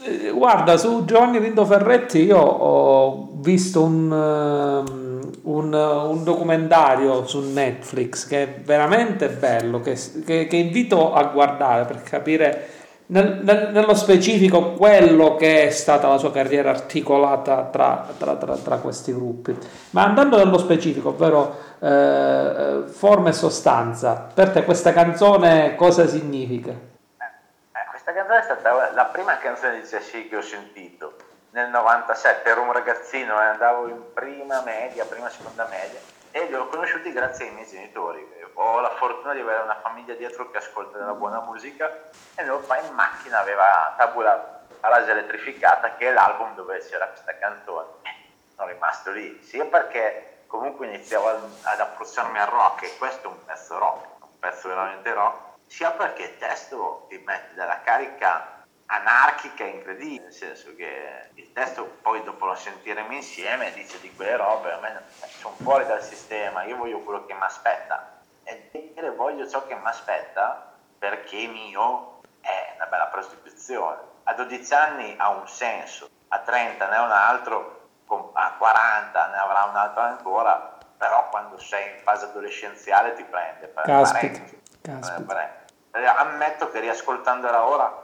Eh, 0.00 0.30
guarda, 0.30 0.76
su 0.76 1.04
Giovanni 1.04 1.40
Lindo 1.40 1.64
Ferretti 1.64 2.22
io 2.22 2.38
ho 2.38 3.28
visto 3.32 3.82
un, 3.82 4.10
um, 4.10 5.13
un, 5.42 5.72
un, 5.72 6.24
documentario 6.24 7.26
su 7.26 7.40
Netflix 7.40 8.26
che 8.26 8.42
è 8.42 8.60
veramente 8.60 9.28
bello, 9.28 9.80
che, 9.80 9.98
che, 10.24 10.46
che 10.46 10.56
invito 10.56 11.12
a 11.12 11.24
guardare 11.24 11.84
per 11.84 12.02
capire 12.02 12.68
nel, 13.06 13.40
nel, 13.42 13.70
nello 13.70 13.94
specifico 13.94 14.72
quello 14.72 15.36
che 15.36 15.66
è 15.66 15.70
stata 15.70 16.08
la 16.08 16.16
sua 16.16 16.32
carriera 16.32 16.70
articolata 16.70 17.64
tra, 17.64 18.06
tra, 18.16 18.36
tra, 18.36 18.56
tra 18.56 18.76
questi 18.78 19.12
gruppi. 19.12 19.56
Ma 19.90 20.04
andando 20.04 20.38
nello 20.38 20.58
specifico, 20.58 21.10
ovvero 21.10 21.56
eh, 21.80 22.84
forma 22.86 23.28
e 23.28 23.32
sostanza, 23.32 24.28
per 24.32 24.50
te 24.50 24.64
questa 24.64 24.92
canzone 24.92 25.74
cosa 25.74 26.06
significa? 26.06 26.70
Eh, 26.70 27.90
questa 27.90 28.12
canzone 28.12 28.38
è 28.38 28.42
stata 28.42 28.92
la 28.94 29.04
prima 29.04 29.36
canzone 29.38 29.80
di 29.80 29.86
Cessi 29.86 30.28
che 30.28 30.36
ho 30.36 30.42
sentito 30.42 31.16
nel 31.54 31.68
97, 31.68 32.48
ero 32.48 32.62
un 32.62 32.72
ragazzino 32.72 33.40
e 33.40 33.44
andavo 33.44 33.86
in 33.86 34.12
prima 34.12 34.60
media, 34.62 35.04
prima 35.04 35.30
seconda 35.30 35.64
media 35.66 36.00
e 36.32 36.46
li 36.46 36.54
ho 36.54 36.66
conosciuti 36.66 37.12
grazie 37.12 37.46
ai 37.46 37.54
miei 37.54 37.68
genitori. 37.68 38.28
Ho 38.54 38.80
la 38.80 38.90
fortuna 38.96 39.32
di 39.34 39.40
avere 39.40 39.62
una 39.62 39.78
famiglia 39.80 40.14
dietro 40.14 40.50
che 40.50 40.56
ascolta 40.56 40.98
della 40.98 41.12
buona 41.12 41.38
musica 41.40 42.10
e 42.34 42.42
mio 42.42 42.58
papà 42.58 42.80
in 42.80 42.92
macchina 42.92 43.38
aveva 43.38 43.94
Tabula 43.96 44.62
Rasa 44.80 45.12
Elettrificata 45.12 45.94
che 45.94 46.08
è 46.08 46.12
l'album 46.12 46.56
dove 46.56 46.80
c'era 46.80 47.06
questa 47.06 47.38
canzone. 47.38 47.86
Sono 48.52 48.68
rimasto 48.68 49.12
lì, 49.12 49.40
sia 49.44 49.64
perché 49.64 50.42
comunque 50.48 50.86
iniziavo 50.86 51.28
ad 51.62 51.78
approcciarmi 51.78 52.38
al 52.38 52.48
rock 52.48 52.82
e 52.82 52.96
questo 52.98 53.28
è 53.28 53.30
un 53.30 53.44
pezzo 53.44 53.78
rock, 53.78 54.24
un 54.24 54.38
pezzo 54.40 54.66
veramente 54.66 55.12
rock, 55.12 55.38
sia 55.68 55.92
perché 55.92 56.22
il 56.22 56.38
testo 56.38 57.06
ti 57.08 57.22
mette 57.24 57.54
della 57.54 57.80
carica 57.82 58.53
anarchica 58.86 59.64
incredibile, 59.64 60.24
nel 60.24 60.32
senso 60.32 60.74
che 60.74 61.30
il 61.34 61.52
testo 61.52 61.98
poi 62.02 62.22
dopo 62.22 62.46
lo 62.46 62.54
sentiremo 62.54 63.12
insieme 63.12 63.72
dice 63.72 64.00
di 64.00 64.14
quelle 64.14 64.36
robe, 64.36 64.72
a 64.72 64.78
me 64.78 65.02
sono 65.38 65.54
fuori 65.62 65.86
dal 65.86 66.02
sistema, 66.02 66.64
io 66.64 66.76
voglio 66.76 67.00
quello 67.00 67.24
che 67.24 67.34
mi 67.34 67.42
aspetta 67.42 68.18
e 68.44 68.68
dire 68.72 69.10
voglio 69.10 69.48
ciò 69.48 69.66
che 69.66 69.74
mi 69.74 69.86
aspetta 69.86 70.72
perché 70.98 71.46
mio 71.46 72.20
è 72.40 72.72
una 72.76 72.86
bella 72.86 73.06
prostituzione. 73.06 74.12
A 74.24 74.34
12 74.34 74.74
anni 74.74 75.14
ha 75.18 75.30
un 75.30 75.48
senso, 75.48 76.08
a 76.28 76.38
30 76.38 76.88
ne 76.88 76.96
ha 76.96 77.04
un 77.04 77.10
altro, 77.10 77.88
a 78.32 78.52
40 78.58 79.26
ne 79.28 79.36
avrà 79.36 79.64
un 79.64 79.76
altro 79.76 80.02
ancora, 80.02 80.78
però 80.96 81.28
quando 81.30 81.58
sei 81.58 81.96
in 81.96 82.02
fase 82.02 82.26
adolescenziale 82.26 83.14
ti 83.14 83.24
prende. 83.24 83.72
Caspita, 83.72 84.40
caspita. 84.82 85.62
Ammetto 86.16 86.70
che 86.70 86.80
riascoltandola 86.80 87.64
ora 87.64 88.03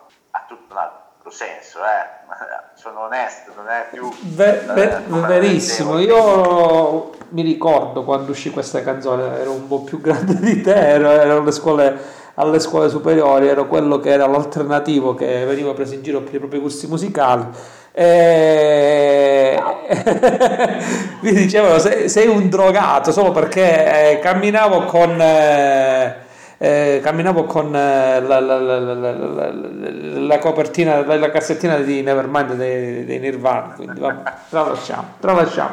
tutto 0.50 0.74
un 0.74 0.78
altro 0.78 1.30
senso, 1.30 1.78
eh. 1.78 2.74
sono 2.74 3.04
onesto, 3.04 3.52
non 3.54 3.68
è 3.68 3.86
più... 3.92 4.10
Ve, 4.34 4.62
ve, 4.74 5.00
verissimo, 5.06 6.00
io 6.00 7.12
mi 7.28 7.42
ricordo 7.42 8.02
quando 8.02 8.32
uscì 8.32 8.50
questa 8.50 8.82
canzone, 8.82 9.38
ero 9.38 9.52
un 9.52 9.68
po' 9.68 9.82
più 9.82 10.00
grande 10.02 10.34
di 10.40 10.60
te, 10.60 10.74
ero, 10.74 11.08
ero 11.08 11.38
alle, 11.38 11.52
scuole, 11.52 11.96
alle 12.34 12.58
scuole 12.58 12.88
superiori, 12.88 13.46
ero 13.46 13.68
quello 13.68 14.00
che 14.00 14.10
era 14.10 14.26
l'alternativo 14.26 15.14
che 15.14 15.44
veniva 15.44 15.72
preso 15.72 15.94
in 15.94 16.02
giro 16.02 16.22
per 16.22 16.34
i 16.34 16.38
propri 16.38 16.58
gusti 16.58 16.88
musicali. 16.88 17.46
E... 17.92 19.56
mi 21.20 21.32
dicevano 21.32 21.78
sei, 21.78 22.08
sei, 22.08 22.26
un 22.26 22.48
drogato 22.48 23.12
solo 23.12 23.30
perché 23.30 24.14
eh, 24.14 24.18
camminavo 24.18 24.84
con... 24.86 25.20
Eh, 25.20 26.28
eh, 26.62 27.00
camminavo 27.02 27.44
con 27.44 27.74
eh, 27.74 28.20
la, 28.20 28.38
la, 28.38 28.58
la, 28.58 29.50
la, 29.50 30.38
copertina, 30.38 31.02
la, 31.06 31.30
cassettina 31.30 31.78
di 31.78 32.02
Nevermind 32.02 32.52
dei, 32.52 33.06
dei 33.06 33.18
Nirvana, 33.18 33.72
quindi 33.74 33.98
vabbè, 33.98 34.30
tralasciamo, 34.50 35.14
tralasciamo. 35.20 35.70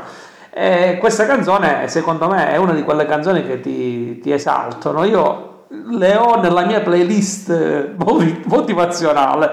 Eh, 0.50 0.96
questa 0.98 1.26
canzone 1.26 1.90
secondo 1.90 2.30
me 2.30 2.52
è 2.52 2.56
una 2.56 2.72
di 2.72 2.84
quelle 2.84 3.06
canzoni 3.06 3.46
che 3.46 3.60
ti, 3.60 4.20
ti 4.20 4.32
esaltano. 4.32 5.04
Io 5.04 5.66
le 5.92 6.16
ho 6.16 6.40
nella 6.40 6.66
mia 6.66 6.80
playlist 6.80 7.50
eh, 7.50 7.94
motivazionale, 7.98 9.52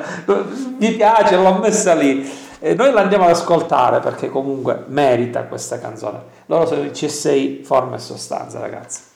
mi 0.78 0.92
piace, 0.92 1.34
l'ho 1.34 1.54
messa 1.54 1.94
lì. 1.94 2.42
E 2.60 2.74
noi 2.74 2.92
la 2.92 3.00
andiamo 3.00 3.24
ad 3.24 3.30
ascoltare 3.30 3.98
perché 3.98 4.30
comunque 4.30 4.84
merita 4.86 5.42
questa 5.42 5.80
canzone. 5.80 6.20
Loro 6.46 6.64
sono 6.64 6.84
i 6.84 6.90
C6 6.90 7.64
forma 7.64 7.96
e 7.96 7.98
sostanza, 7.98 8.60
ragazzi. 8.60 9.12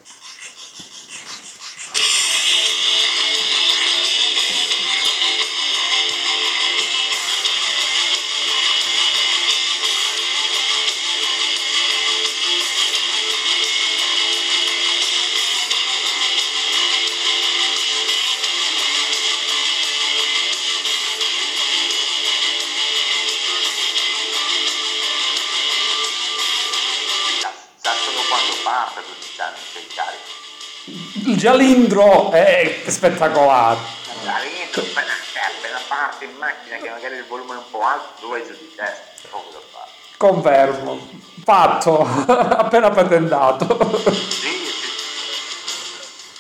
Il 31.27 31.37
gialindro 31.37 32.31
è 32.33 32.83
spettacolare. 32.87 33.79
Il 33.79 34.22
gialindro, 34.22 34.83
appena, 34.83 35.81
parte 35.87 36.24
in 36.24 36.37
macchina 36.37 36.77
che 36.77 36.90
magari 36.90 37.16
il 37.16 37.27
volume 37.27 37.55
è 37.55 37.57
un 37.57 37.70
po' 37.70 37.83
alto, 37.83 38.29
vai 38.29 38.44
giù 38.46 38.53
di 38.53 38.74
testa, 38.74 39.29
poco 39.31 39.51
da 39.53 39.59
fare. 39.70 39.90
Confermo, 40.16 41.09
fatto, 41.44 42.01
appena 42.29 42.90
patentato. 42.90 44.12
Sì, 44.12 44.66
sì. 44.66 44.88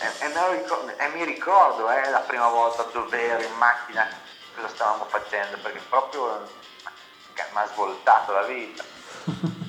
E, 0.00 0.06
e, 0.18 0.50
ricordo, 0.56 0.96
e, 0.96 1.08
mi 1.08 1.24
ricordo 1.24 1.90
eh, 1.90 2.10
la 2.10 2.20
prima 2.20 2.48
volta 2.48 2.86
dove 2.92 3.20
ero 3.20 3.42
in 3.42 3.56
macchina 3.56 4.08
cosa 4.54 4.68
stavamo 4.68 5.06
facendo, 5.08 5.56
perché 5.62 5.80
proprio 5.88 6.46
mi 7.34 7.42
ha 7.52 7.68
svoltato 7.72 8.32
la 8.32 8.42
vita. 8.42 8.84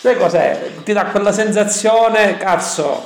Sai 0.00 0.16
cos'è? 0.16 0.70
Ti 0.84 0.92
dà 0.92 1.06
quella 1.06 1.32
sensazione, 1.32 2.36
cazzo, 2.36 3.04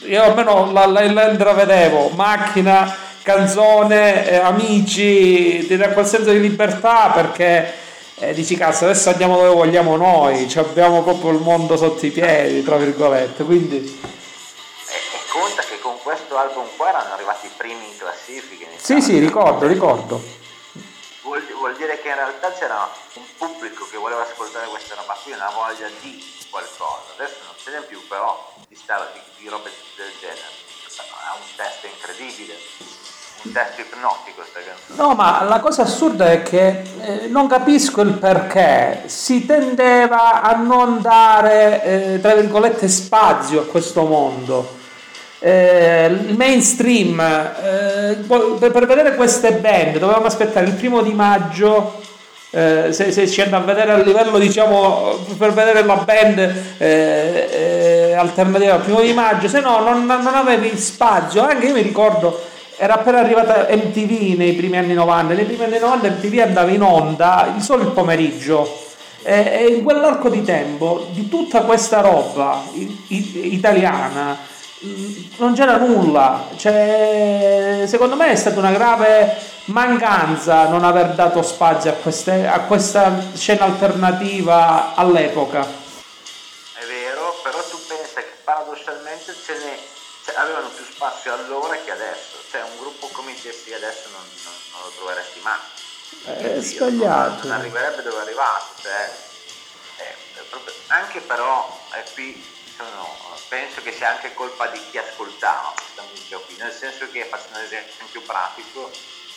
io 0.00 0.22
almeno 0.22 0.72
la, 0.72 0.86
la, 0.86 1.04
la 1.12 1.52
vedevo, 1.52 2.08
macchina, 2.08 2.92
canzone, 3.22 4.28
eh, 4.28 4.36
amici, 4.38 5.64
ti 5.66 5.76
dà 5.76 5.90
quel 5.90 6.06
senso 6.06 6.32
di 6.32 6.40
libertà 6.40 7.10
perché 7.14 7.72
eh, 8.16 8.34
dici 8.34 8.56
cazzo 8.56 8.84
adesso 8.86 9.10
andiamo 9.10 9.36
dove 9.36 9.50
vogliamo 9.50 9.96
noi, 9.96 10.48
cioè 10.48 10.64
abbiamo 10.64 11.04
proprio 11.04 11.30
il 11.30 11.38
mondo 11.40 11.76
sotto 11.76 12.04
i 12.04 12.10
piedi, 12.10 12.64
tra 12.64 12.76
virgolette, 12.76 13.44
quindi... 13.44 13.76
E, 13.76 14.94
e 14.94 15.30
conta 15.30 15.62
che 15.62 15.78
con 15.80 15.98
questo 16.02 16.36
album 16.36 16.64
qua 16.76 16.88
erano 16.88 17.14
arrivati 17.14 17.46
i 17.46 17.50
primi 17.56 17.84
in 17.84 17.96
classifica. 17.96 18.66
Sì, 18.76 19.00
sì, 19.00 19.18
ricordo, 19.20 19.68
ricordo. 19.68 20.20
Vuol, 21.28 21.44
vuol, 21.58 21.76
dire 21.76 22.00
che 22.00 22.08
in 22.08 22.14
realtà 22.14 22.50
c'era 22.52 22.88
un 23.14 23.24
pubblico 23.36 23.86
che 23.90 23.98
voleva 23.98 24.22
ascoltare 24.22 24.66
questa 24.68 24.94
roba 24.94 25.12
qui, 25.22 25.32
una 25.32 25.50
voglia 25.50 25.86
di 26.00 26.24
qualcosa. 26.48 27.12
Adesso 27.16 27.36
non 27.44 27.54
ce 27.62 27.70
n'è 27.70 27.82
più, 27.82 28.00
però 28.08 28.54
di, 28.66 28.74
stare, 28.74 29.12
di, 29.12 29.20
di 29.42 29.48
robe 29.50 29.70
del 29.96 30.10
genere. 30.18 30.56
Ha 31.28 31.34
un 31.34 31.54
testo 31.54 31.86
incredibile 31.86 32.56
un 33.44 33.52
testo 33.52 33.82
ipnotico 33.82 34.42
sta 34.42 34.58
canzone. 34.58 34.96
No, 34.96 35.14
ma 35.14 35.44
la 35.44 35.60
cosa 35.60 35.82
assurda 35.82 36.30
è 36.32 36.42
che 36.42 36.82
eh, 37.00 37.26
non 37.28 37.46
capisco 37.46 38.00
il 38.00 38.14
perché 38.14 39.04
si 39.06 39.44
tendeva 39.44 40.40
a 40.40 40.56
non 40.56 41.00
dare, 41.02 41.82
eh, 41.84 42.20
tra 42.20 42.34
virgolette, 42.34 42.88
spazio 42.88 43.60
a 43.60 43.66
questo 43.66 44.04
mondo. 44.06 44.77
Eh, 45.40 46.06
il 46.06 46.36
mainstream 46.36 47.20
eh, 47.20 48.16
per 48.26 48.86
vedere 48.86 49.14
queste 49.14 49.52
band 49.52 49.98
dovevamo 49.98 50.26
aspettare 50.26 50.66
il 50.66 50.72
primo 50.72 51.00
di 51.00 51.12
maggio 51.12 52.00
eh, 52.50 52.88
se, 52.90 53.12
se 53.12 53.42
andiamo 53.42 53.62
a 53.62 53.66
vedere 53.66 53.92
a 53.92 53.98
livello 53.98 54.36
diciamo 54.36 55.16
per 55.36 55.52
vedere 55.52 55.84
la 55.84 55.94
band 55.94 56.38
eh, 56.78 57.48
eh, 57.52 58.14
alternativa 58.14 58.74
al 58.74 58.80
primo 58.80 59.00
di 59.00 59.12
maggio 59.12 59.46
se 59.46 59.60
no 59.60 59.78
non, 59.78 60.06
non 60.06 60.34
avevi 60.34 60.76
spazio 60.76 61.42
anche 61.42 61.66
io 61.66 61.74
mi 61.74 61.82
ricordo 61.82 62.36
era 62.80 62.94
appena 62.94 63.18
arrivata 63.18 63.66
MTV 63.70 64.36
nei 64.36 64.52
primi 64.52 64.78
anni 64.78 64.94
90, 64.94 65.34
nei 65.34 65.44
primi 65.44 65.64
anni 65.64 65.80
90 65.80 66.10
MTV 66.10 66.38
andava 66.38 66.70
in 66.70 66.82
onda 66.82 67.56
solo 67.58 67.82
il 67.82 67.90
pomeriggio. 67.90 68.86
E, 69.24 69.74
in 69.76 69.82
quell'arco 69.82 70.28
di 70.28 70.44
tempo 70.44 71.08
di 71.10 71.28
tutta 71.28 71.62
questa 71.62 72.00
roba 72.00 72.62
italiana 73.08 74.38
non 75.38 75.54
c'era 75.54 75.76
nulla, 75.76 76.48
cioè, 76.56 77.84
secondo 77.86 78.16
me 78.16 78.30
è 78.30 78.36
stata 78.36 78.58
una 78.58 78.70
grave 78.70 79.36
mancanza 79.66 80.68
non 80.68 80.84
aver 80.84 81.14
dato 81.14 81.42
spazio 81.42 81.90
a, 81.90 81.94
queste, 81.94 82.46
a 82.46 82.60
questa 82.60 83.12
scena 83.34 83.64
alternativa 83.64 84.94
all'epoca. 84.94 85.62
È 85.62 86.84
vero, 86.86 87.34
però 87.42 87.58
tu 87.68 87.78
pensa 87.86 88.20
che 88.20 88.32
paradossalmente 88.44 89.34
ce 89.44 89.52
ne, 89.52 89.78
cioè, 90.24 90.36
avevano 90.36 90.68
più 90.68 90.84
spazio 90.84 91.34
allora 91.34 91.76
che 91.76 91.90
adesso 91.90 92.36
cioè 92.50 92.62
un 92.62 92.78
gruppo 92.78 93.08
come 93.12 93.32
i 93.32 93.34
TST 93.34 93.72
adesso 93.74 94.08
non, 94.12 94.24
non, 94.44 94.54
non, 94.72 94.82
lo 94.84 94.92
troveresti 94.96 95.40
mai. 95.42 95.58
È 96.24 96.52
Dio, 96.52 96.62
sbagliato. 96.62 97.46
Non, 97.46 97.58
arriverebbe 97.58 98.02
dove 98.02 98.16
è 98.16 98.20
arrivato. 98.20 98.64
Cioè, 98.80 99.10
è, 99.96 100.02
è 100.02 100.42
proprio, 100.48 100.72
anche 100.86 101.20
però 101.20 101.68
eh, 101.94 102.04
qui 102.14 102.42
sono, 102.76 103.06
penso 103.48 103.82
che 103.82 103.92
sia 103.92 104.10
anche 104.10 104.34
colpa 104.34 104.66
di 104.68 104.80
chi 104.90 104.98
ascoltava 104.98 105.72
questa 105.74 106.02
musica 106.02 106.38
qui, 106.38 106.56
nel 106.56 106.72
senso 106.72 107.10
che 107.10 107.24
faccio 107.24 107.48
un 107.52 107.60
esempio 107.60 108.20
pratico, 108.22 108.90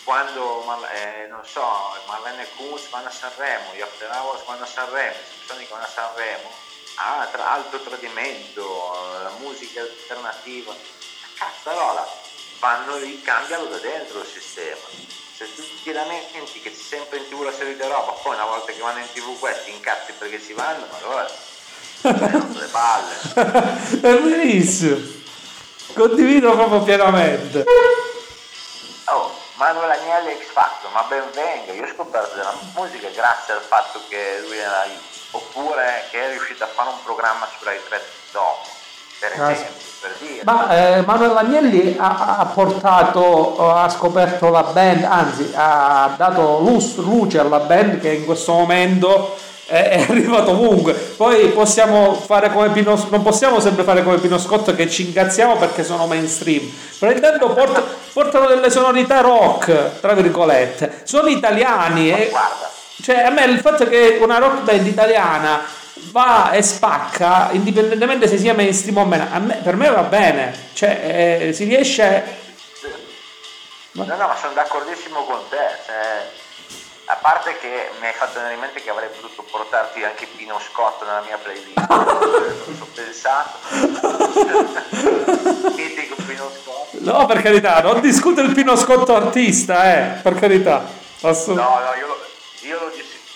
quando 0.03 0.65
eh, 0.93 1.27
non 1.27 1.45
so, 1.45 1.63
Marlene 2.07 2.47
Kunz 2.55 2.89
vanno 2.89 3.07
a 3.07 3.11
Sanremo, 3.11 3.73
gli 3.73 3.81
After 3.81 4.09
Hours 4.11 4.45
vanno 4.45 4.63
a 4.63 4.67
Sanremo, 4.67 5.15
i 5.15 5.45
Sonic 5.45 5.69
vanno 5.69 5.85
a 5.85 5.87
Sanremo, 5.87 6.51
ah, 6.95 7.27
tra, 7.31 7.51
alto 7.51 7.79
tradimento, 7.81 8.91
la 9.23 9.33
musica 9.39 9.81
alternativa, 9.81 10.75
cazzarola, 11.35 12.07
vanno 12.59 12.97
lì, 12.97 13.21
cambiano 13.21 13.65
da 13.65 13.77
dentro 13.77 14.21
il 14.21 14.27
sistema. 14.27 14.81
Se 15.35 15.53
tu 15.55 15.63
ti 15.83 15.91
lamenti 15.91 16.61
che 16.61 16.73
sempre 16.73 17.17
in 17.17 17.27
tv 17.27 17.43
la 17.43 17.51
solita 17.51 17.87
roba, 17.87 18.11
poi 18.11 18.35
una 18.35 18.45
volta 18.45 18.71
che 18.71 18.79
vanno 18.79 18.99
in 18.99 19.11
tv 19.11 19.39
questi 19.39 19.71
incazzi 19.71 20.13
perché 20.13 20.41
ci 20.41 20.53
vanno, 20.53 20.85
ma 20.85 20.97
allora 20.97 21.50
le 22.01 22.69
palle. 22.71 23.13
È 24.01 24.21
verissimo. 24.21 24.97
Condivido 25.93 26.53
proprio 26.53 26.81
pienamente. 26.81 27.65
Oh, 29.05 29.31
Manuel 29.55 29.91
Agnelli 29.91 30.39
X 30.41 30.51
Factor, 30.51 30.91
ma 30.91 31.05
ben 31.09 31.23
venga, 31.33 31.73
io 31.73 31.83
ho 31.83 31.93
scoperto 31.93 32.35
della 32.35 32.55
musica 32.75 33.09
grazie 33.09 33.53
al 33.53 33.61
fatto 33.61 34.01
che 34.07 34.43
lui 34.47 34.57
era 34.57 34.85
oppure 35.31 36.07
che 36.09 36.25
è 36.25 36.29
riuscito 36.31 36.63
a 36.63 36.67
fare 36.67 36.89
un 36.89 37.03
programma 37.03 37.47
su 37.47 37.63
Rai 37.63 37.79
3 37.87 38.01
dopo, 38.31 38.67
per 39.19 39.31
esempio. 39.31 39.89
Ma 40.43 40.69
eh, 40.69 41.01
Manuel 41.01 41.37
Agnelli 41.37 41.95
ha, 41.99 42.37
ha, 42.39 42.45
portato, 42.45 43.71
ha 43.71 43.87
scoperto 43.89 44.49
la 44.49 44.63
band, 44.63 45.03
anzi 45.03 45.51
ha 45.53 46.11
dato 46.17 46.59
luce 46.59 47.37
alla 47.37 47.59
band 47.59 47.99
che 47.99 48.13
in 48.13 48.25
questo 48.25 48.53
momento 48.53 49.37
è, 49.71 50.05
arrivato 50.09 50.51
ovunque. 50.51 50.93
Poi 50.93 51.47
possiamo 51.49 52.13
fare 52.13 52.51
come 52.51 52.69
Pino, 52.69 53.07
non 53.09 53.23
possiamo 53.23 53.59
sempre 53.59 53.83
fare 53.83 54.03
come 54.03 54.17
Pino 54.17 54.37
Scotto 54.37 54.75
che 54.75 54.89
ci 54.89 55.07
incazziamo 55.07 55.55
perché 55.55 55.83
sono 55.83 56.05
mainstream. 56.07 56.69
Però 56.99 57.11
intanto 57.11 57.49
portano, 57.49 57.85
portano 58.13 58.47
delle 58.47 58.69
sonorità 58.69 59.21
rock, 59.21 59.99
tra 60.01 60.13
virgolette. 60.13 61.01
Sono 61.03 61.27
italiani. 61.29 62.11
E, 62.11 62.31
cioè, 63.01 63.21
a 63.23 63.29
me 63.29 63.45
il 63.45 63.59
fatto 63.59 63.87
che 63.87 64.19
una 64.21 64.37
rock 64.37 64.61
band 64.61 64.85
italiana 64.85 65.61
va 66.11 66.51
e 66.51 66.61
spacca 66.61 67.49
indipendentemente 67.51 68.27
se 68.27 68.37
sia 68.37 68.53
mainstream 68.53 68.97
o 68.97 69.05
meno. 69.05 69.27
Me, 69.39 69.61
per 69.63 69.75
me 69.75 69.89
va 69.89 70.03
bene, 70.03 70.53
cioè 70.73 71.39
eh, 71.47 71.53
si 71.53 71.63
riesce. 71.63 72.39
No, 73.93 74.05
no, 74.05 74.15
ma 74.15 74.35
sono 74.39 74.53
d'accordissimo 74.53 75.23
con 75.23 75.39
te. 75.49 75.57
Cioè, 75.85 76.40
a 77.11 77.15
parte 77.15 77.57
che 77.57 77.89
mi 77.99 78.07
hai 78.07 78.13
fatto 78.13 78.35
venire 78.35 78.53
in 78.53 78.61
mente 78.61 78.81
che 78.81 78.89
avrei 78.89 79.09
potuto 79.09 79.43
portarti 79.43 80.01
anche 80.01 80.27
Pino 80.27 80.57
Scotto 80.59 81.03
nella 81.03 81.19
mia 81.19 81.37
playlist. 81.37 81.77
non 81.89 82.77
ho 82.79 82.87
pensato. 82.93 83.57
Mitico 85.75 86.15
Pino 86.25 86.49
Scotto. 86.49 86.87
No, 86.99 87.25
per 87.25 87.41
carità, 87.41 87.81
non 87.81 87.99
discute 87.99 88.39
il 88.39 88.53
Pino 88.53 88.77
Scotto 88.77 89.13
artista, 89.13 89.93
eh, 89.93 90.19
per 90.21 90.39
carità. 90.39 90.85
Assolut- 91.19 91.61
no, 91.61 91.79
no, 91.79 91.93
io 91.95 92.07
lo, 92.07 92.17
io 92.61 92.79
lo 92.79 92.89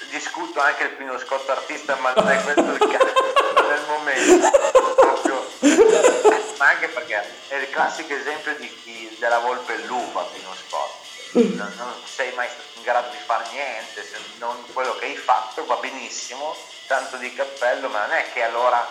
discuto 0.10 0.62
anche 0.62 0.84
il 0.84 0.92
Pino 0.92 1.20
Scotto 1.20 1.52
artista, 1.52 1.98
ma 2.00 2.14
non 2.16 2.30
è 2.30 2.42
questo 2.44 2.62
il 2.62 2.78
caso 2.78 3.14
nel 3.68 3.82
momento. 3.90 4.52
Proprio, 4.96 5.46
ma 6.58 6.66
anche 6.70 6.88
perché 6.88 7.22
è 7.50 7.56
il 7.56 7.70
classico 7.70 8.14
esempio 8.14 8.56
di 8.58 8.74
chi 8.84 9.14
della 9.20 9.40
volpe 9.40 9.76
l'uva 9.86 10.26
Pino 10.32 10.54
Scotto. 10.66 11.04
Non, 11.58 11.74
non 11.76 11.92
sei 12.06 12.32
mai 12.36 12.48
in 12.48 12.54
grado 12.86 13.10
di 13.10 13.18
fare 13.18 13.44
niente, 13.52 14.02
se 14.02 14.18
non 14.40 14.56
quello 14.72 14.96
che 14.96 15.06
hai 15.06 15.16
fatto 15.16 15.66
va 15.66 15.76
benissimo, 15.82 16.56
tanto 16.88 17.18
di 17.18 17.34
cappello, 17.34 17.90
ma 17.90 18.06
non 18.06 18.16
è 18.16 18.26
che 18.32 18.44
allora 18.44 18.88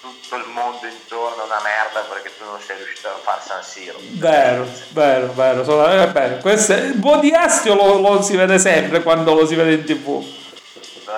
tutto 0.00 0.36
il 0.36 0.44
mondo 0.44 0.86
intorno 0.86 1.42
è 1.42 1.46
una 1.46 1.60
merda 1.60 2.06
perché 2.08 2.30
tu 2.38 2.44
non 2.44 2.60
sei 2.60 2.76
riuscito 2.76 3.08
a 3.08 3.18
fare 3.20 3.40
San 3.44 3.64
Siro. 3.64 3.98
Vero, 3.98 4.64
vero, 4.90 5.32
vero. 5.32 5.64
Sono, 5.64 5.90
eh, 5.90 6.06
beh, 6.06 6.38
questo, 6.38 6.74
il 6.74 6.94
buon 6.94 7.18
di 7.18 7.32
Astio 7.32 7.74
lo, 7.74 7.98
lo, 7.98 8.22
si 8.22 8.36
vede 8.36 8.60
sempre 8.60 9.02
quando 9.02 9.34
lo 9.34 9.44
si 9.44 9.56
vede 9.56 9.72
in 9.72 9.84
tv 9.84 10.46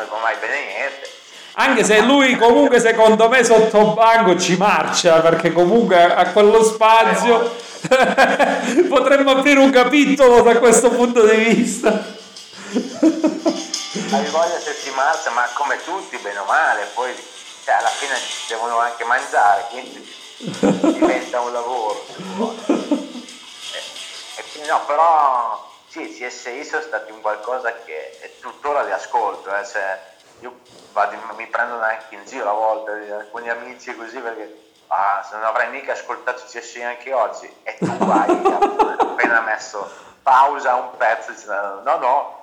non 0.09 0.21
mai 0.21 0.37
bene 0.41 0.67
niente. 0.67 1.10
Anche 1.55 1.85
se 1.85 2.01
lui 2.01 2.37
comunque 2.37 2.81
secondo 2.81 3.29
me 3.29 3.45
sotto 3.45 3.93
banco 3.93 4.39
ci 4.39 4.57
marcia 4.57 5.21
perché 5.21 5.53
comunque 5.53 6.01
ha 6.03 6.31
quello 6.31 6.63
spazio 6.63 7.69
potremmo 8.89 9.31
aprire 9.31 9.59
un 9.59 9.71
capitolo 9.71 10.43
da 10.43 10.59
questo 10.59 10.91
punto 10.91 11.27
di 11.27 11.37
vista. 11.37 11.89
Hai 14.13 14.27
voglia 14.31 14.59
se 14.59 14.73
si 14.75 14.91
marcia, 14.91 15.31
ma 15.31 15.49
come 15.55 15.83
tutti, 15.83 16.17
bene 16.19 16.39
o 16.39 16.45
male, 16.45 16.89
poi 16.95 17.13
cioè, 17.65 17.75
alla 17.75 17.89
fine 17.89 18.15
devono 18.49 18.79
anche 18.79 19.05
mangiare, 19.05 19.67
quindi 19.71 20.15
diventa 20.37 21.41
un 21.41 21.53
lavoro. 21.53 22.05
E, 22.67 23.79
e 24.37 24.45
quindi 24.53 24.69
no, 24.69 24.85
però 24.87 25.69
sì, 25.89 26.09
CSI 26.09 26.65
sono 26.65 26.83
stati 26.83 27.13
un 27.13 27.21
qualcosa 27.21 27.73
che 27.85 28.37
tuttora 28.41 28.83
li 28.83 28.93
ascolto, 28.93 29.55
eh, 29.55 29.67
cioè, 29.67 30.01
io 30.41 30.59
vado, 30.93 31.17
mi 31.37 31.47
prendono 31.47 31.83
anche 31.83 32.15
in 32.15 32.25
giro 32.25 32.49
a 32.49 32.53
volte 32.53 33.13
alcuni 33.13 33.49
amici 33.49 33.95
così 33.95 34.19
perché 34.19 34.73
ah, 34.89 35.25
se 35.29 35.37
non 35.37 35.45
avrai 35.45 35.71
mica 35.71 35.93
ascoltato 35.93 36.43
CSI 36.45 36.83
anche 36.83 37.13
oggi 37.13 37.53
e 37.63 37.77
tu 37.79 37.97
vai 37.99 38.31
appena 38.99 39.41
messo 39.41 39.91
pausa 40.23 40.75
un 40.75 40.97
pezzo 40.97 41.33
no 41.85 41.97
no 41.99 42.39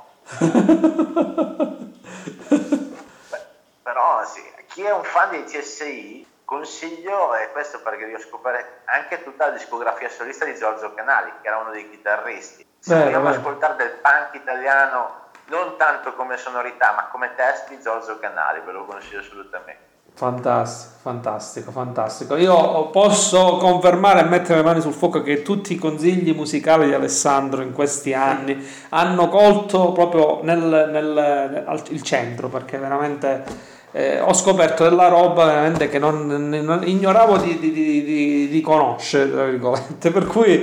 Beh, 3.30 3.46
però 3.84 4.26
sì, 4.26 4.44
chi 4.68 4.84
è 4.84 4.92
un 4.92 5.04
fan 5.04 5.30
dei 5.30 5.46
CSI 5.46 6.28
consiglio, 6.44 7.36
e 7.36 7.52
questo 7.52 7.82
perché 7.82 8.06
devo 8.06 8.20
scoprire 8.20 8.82
anche 8.86 9.24
tutta 9.24 9.48
la 9.48 9.52
discografia 9.52 10.10
solista 10.10 10.46
di 10.46 10.56
Giorgio 10.56 10.94
Canali, 10.94 11.32
che 11.42 11.48
era 11.48 11.58
uno 11.58 11.72
dei 11.72 11.90
chitarristi. 11.90 12.66
Se 12.80 12.96
beh, 12.96 13.04
vogliamo 13.04 13.30
ascoltare 13.30 13.76
del 13.76 13.92
punk 14.02 14.34
italiano, 14.34 15.27
non 15.50 15.76
tanto 15.78 16.14
come 16.14 16.38
sonorità, 16.38 16.94
ma 16.96 17.08
come 17.08 17.34
testi, 17.36 17.80
Giorgio 17.82 18.20
Canali, 18.20 18.62
ve 18.66 18.72
lo 18.72 18.86
consiglio 18.86 19.20
assolutamente. 19.20 19.86
Fantastico, 20.18 20.96
fantastico, 21.02 21.72
fantastico. 21.72 22.36
Io 22.38 22.90
posso 22.90 23.58
confermare 23.58 24.22
e 24.22 24.24
mettere 24.24 24.58
le 24.58 24.64
mani 24.64 24.82
sul 24.82 24.94
fuoco 24.94 25.22
che 25.22 25.44
tutti 25.44 25.74
i 25.74 25.78
consigli 25.78 26.34
musicali 26.34 26.88
di 26.88 26.94
Alessandro 26.96 27.62
in 27.62 27.72
questi 27.72 28.16
anni 28.16 28.68
hanno 28.90 29.30
colto 29.30 29.92
proprio 29.92 30.42
nel, 30.42 30.58
nel, 30.58 31.06
nel 31.14 31.84
il 31.90 32.02
centro, 32.02 32.48
perché 32.48 32.80
veramente 32.80 33.44
eh, 33.92 34.20
ho 34.20 34.34
scoperto 34.34 34.84
della 34.84 35.08
roba 35.08 35.46
veramente 35.46 35.88
che 35.88 36.00
non, 36.00 36.26
non 36.26 36.82
ignoravo 36.84 37.38
di, 37.38 37.60
di, 37.60 37.72
di, 37.72 38.48
di, 38.50 38.62
conoscere, 38.62 39.56
per 40.00 40.26
cui 40.26 40.58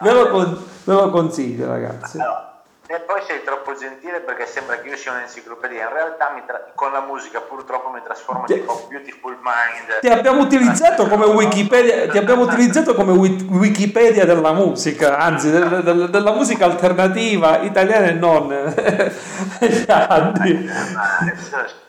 ve 0.00 0.12
lo, 0.12 0.38
ve 0.84 0.92
lo 0.94 1.10
consiglio 1.10 1.66
ragazzi. 1.66 2.16
No. 2.18 2.49
E 2.92 2.98
poi 3.06 3.22
sei 3.24 3.44
troppo 3.44 3.72
gentile 3.76 4.18
perché 4.18 4.46
sembra 4.46 4.80
che 4.80 4.88
io 4.88 4.96
sia 4.96 5.12
un'enciclopedia, 5.12 5.84
in 5.86 5.92
realtà 5.92 6.34
tra- 6.44 6.72
con 6.74 6.90
la 6.90 6.98
musica 6.98 7.40
purtroppo 7.40 7.88
mi 7.90 8.00
trasformo 8.02 8.46
in 8.48 8.52
tipo 8.52 8.84
Beautiful 8.88 9.38
Mind. 9.40 10.00
Ti 10.00 10.08
abbiamo 10.08 10.40
utilizzato 10.40 11.06
come 11.06 11.24
Wikipedia, 11.26 12.08
ti 12.08 12.18
abbiamo 12.18 12.42
utilizzato 12.42 12.92
come 12.96 13.12
Wikipedia 13.12 14.24
della 14.24 14.52
musica, 14.52 15.18
anzi 15.18 15.52
de- 15.52 15.82
de- 15.84 16.10
della 16.10 16.32
musica 16.32 16.64
alternativa 16.64 17.58
italiana 17.58 18.06
e 18.06 18.12
non. 18.14 18.48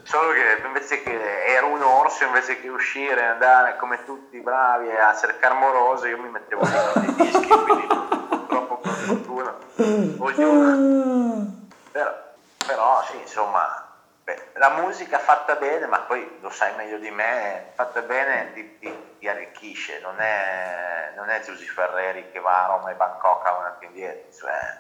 Solo 0.04 0.32
che 0.34 0.62
invece 0.68 1.02
che 1.02 1.20
era 1.56 1.66
un 1.66 1.82
orso, 1.82 2.26
invece 2.26 2.60
che 2.62 2.68
uscire 2.70 3.22
e 3.22 3.26
andare 3.26 3.76
come 3.78 4.04
tutti 4.06 4.40
bravi 4.40 4.90
a 4.92 5.16
cercare 5.16 5.56
moroso, 5.56 6.06
io 6.06 6.18
mi 6.20 6.30
mettevo 6.30 6.62
lì 6.64 6.72
con 6.94 7.04
i 7.04 7.14
dischi, 7.24 7.48
quindi 7.48 7.88
Però, 11.92 12.14
però 12.66 13.04
sì, 13.04 13.18
insomma, 13.20 13.90
la 14.54 14.70
musica 14.70 15.18
fatta 15.18 15.56
bene, 15.56 15.88
ma 15.88 16.00
poi 16.00 16.38
lo 16.42 16.50
sai 16.50 16.76
meglio 16.76 16.98
di 16.98 17.10
me, 17.10 17.72
fatta 17.74 18.02
bene 18.02 18.54
ti, 18.54 18.78
ti, 18.80 19.16
ti 19.20 19.28
arricchisce, 19.28 20.00
non 20.00 20.20
è, 20.20 21.12
non 21.16 21.30
è 21.30 21.42
Giusy 21.42 21.66
Ferreri 21.66 22.32
che 22.32 22.40
va 22.40 22.64
a 22.64 22.68
Roma 22.68 22.92
e 22.92 22.96
Bangkok 22.96 23.46
avanti 23.46 23.86
e 23.86 23.88
indietro, 23.88 24.32
cioè 24.32 24.80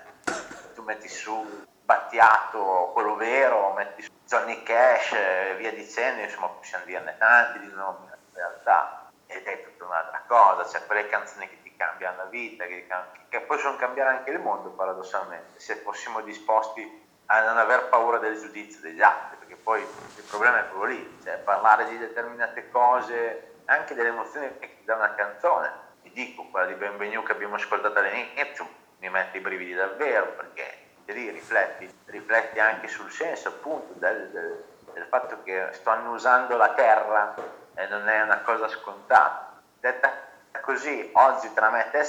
tu 0.73 0.83
metti 0.83 1.07
su 1.07 1.65
Battiato, 1.83 2.91
quello 2.93 3.15
vero, 3.15 3.73
metti 3.73 4.03
su 4.03 4.11
Johnny 4.25 4.63
Cash 4.63 5.13
e 5.13 5.55
via 5.57 5.73
dicendo, 5.73 6.21
insomma 6.21 6.47
possiamo 6.47 6.85
dirne 6.85 7.15
tanti 7.17 7.59
di 7.59 7.71
nomi 7.73 8.05
in 8.05 8.17
realtà, 8.33 9.09
ed 9.25 9.45
è 9.45 9.63
tutta 9.63 9.85
un'altra 9.85 10.21
cosa, 10.27 10.69
cioè 10.69 10.85
quelle 10.85 11.07
canzoni 11.09 11.49
che 11.49 11.61
ti 11.63 11.70
cambiano 11.81 12.17
la 12.17 12.25
vita, 12.25 12.65
che, 12.65 12.85
che 13.27 13.39
possono 13.41 13.75
cambiare 13.75 14.17
anche 14.17 14.29
il 14.29 14.39
mondo 14.39 14.69
paradossalmente, 14.69 15.59
se 15.59 15.75
fossimo 15.77 16.21
disposti 16.21 17.09
a 17.25 17.43
non 17.43 17.57
aver 17.57 17.89
paura 17.89 18.19
del 18.19 18.39
giudizio 18.39 18.81
degli 18.81 19.01
altri, 19.01 19.37
perché 19.39 19.55
poi 19.55 19.81
il 19.81 20.23
problema 20.29 20.59
è 20.59 20.69
quello 20.69 20.85
lì, 20.85 21.19
cioè 21.23 21.37
parlare 21.37 21.87
di 21.89 21.97
determinate 21.97 22.69
cose, 22.69 23.55
anche 23.65 23.95
delle 23.95 24.09
emozioni 24.09 24.47
che 24.59 24.77
ti 24.77 24.83
dà 24.83 24.95
una 24.95 25.15
canzone, 25.15 25.71
ti 26.03 26.11
dico, 26.11 26.45
quella 26.51 26.67
di 26.67 26.75
Benvenu 26.75 27.23
che 27.23 27.31
abbiamo 27.31 27.55
ascoltato 27.55 27.97
all'inizio, 27.97 28.67
mi 28.99 29.09
mette 29.09 29.37
i 29.37 29.41
brividi 29.41 29.73
davvero, 29.73 30.27
perché 30.33 30.89
lì 31.05 31.29
rifletti, 31.31 31.91
rifletti 32.05 32.59
anche 32.59 32.87
sul 32.87 33.11
senso 33.11 33.49
appunto 33.49 33.93
del, 33.95 34.29
del, 34.29 34.63
del, 34.93 35.05
fatto 35.05 35.41
che 35.43 35.69
sto 35.71 35.89
annusando 35.89 36.55
la 36.55 36.73
terra 36.73 37.33
e 37.73 37.87
non 37.87 38.07
è 38.07 38.21
una 38.21 38.39
cosa 38.41 38.67
scontata. 38.67 39.59
Detta 39.79 40.29
così, 40.59 41.09
oggi 41.13 41.53
tra 41.53 41.69
me 41.69 41.85
e 41.85 41.89
te, 41.91 42.05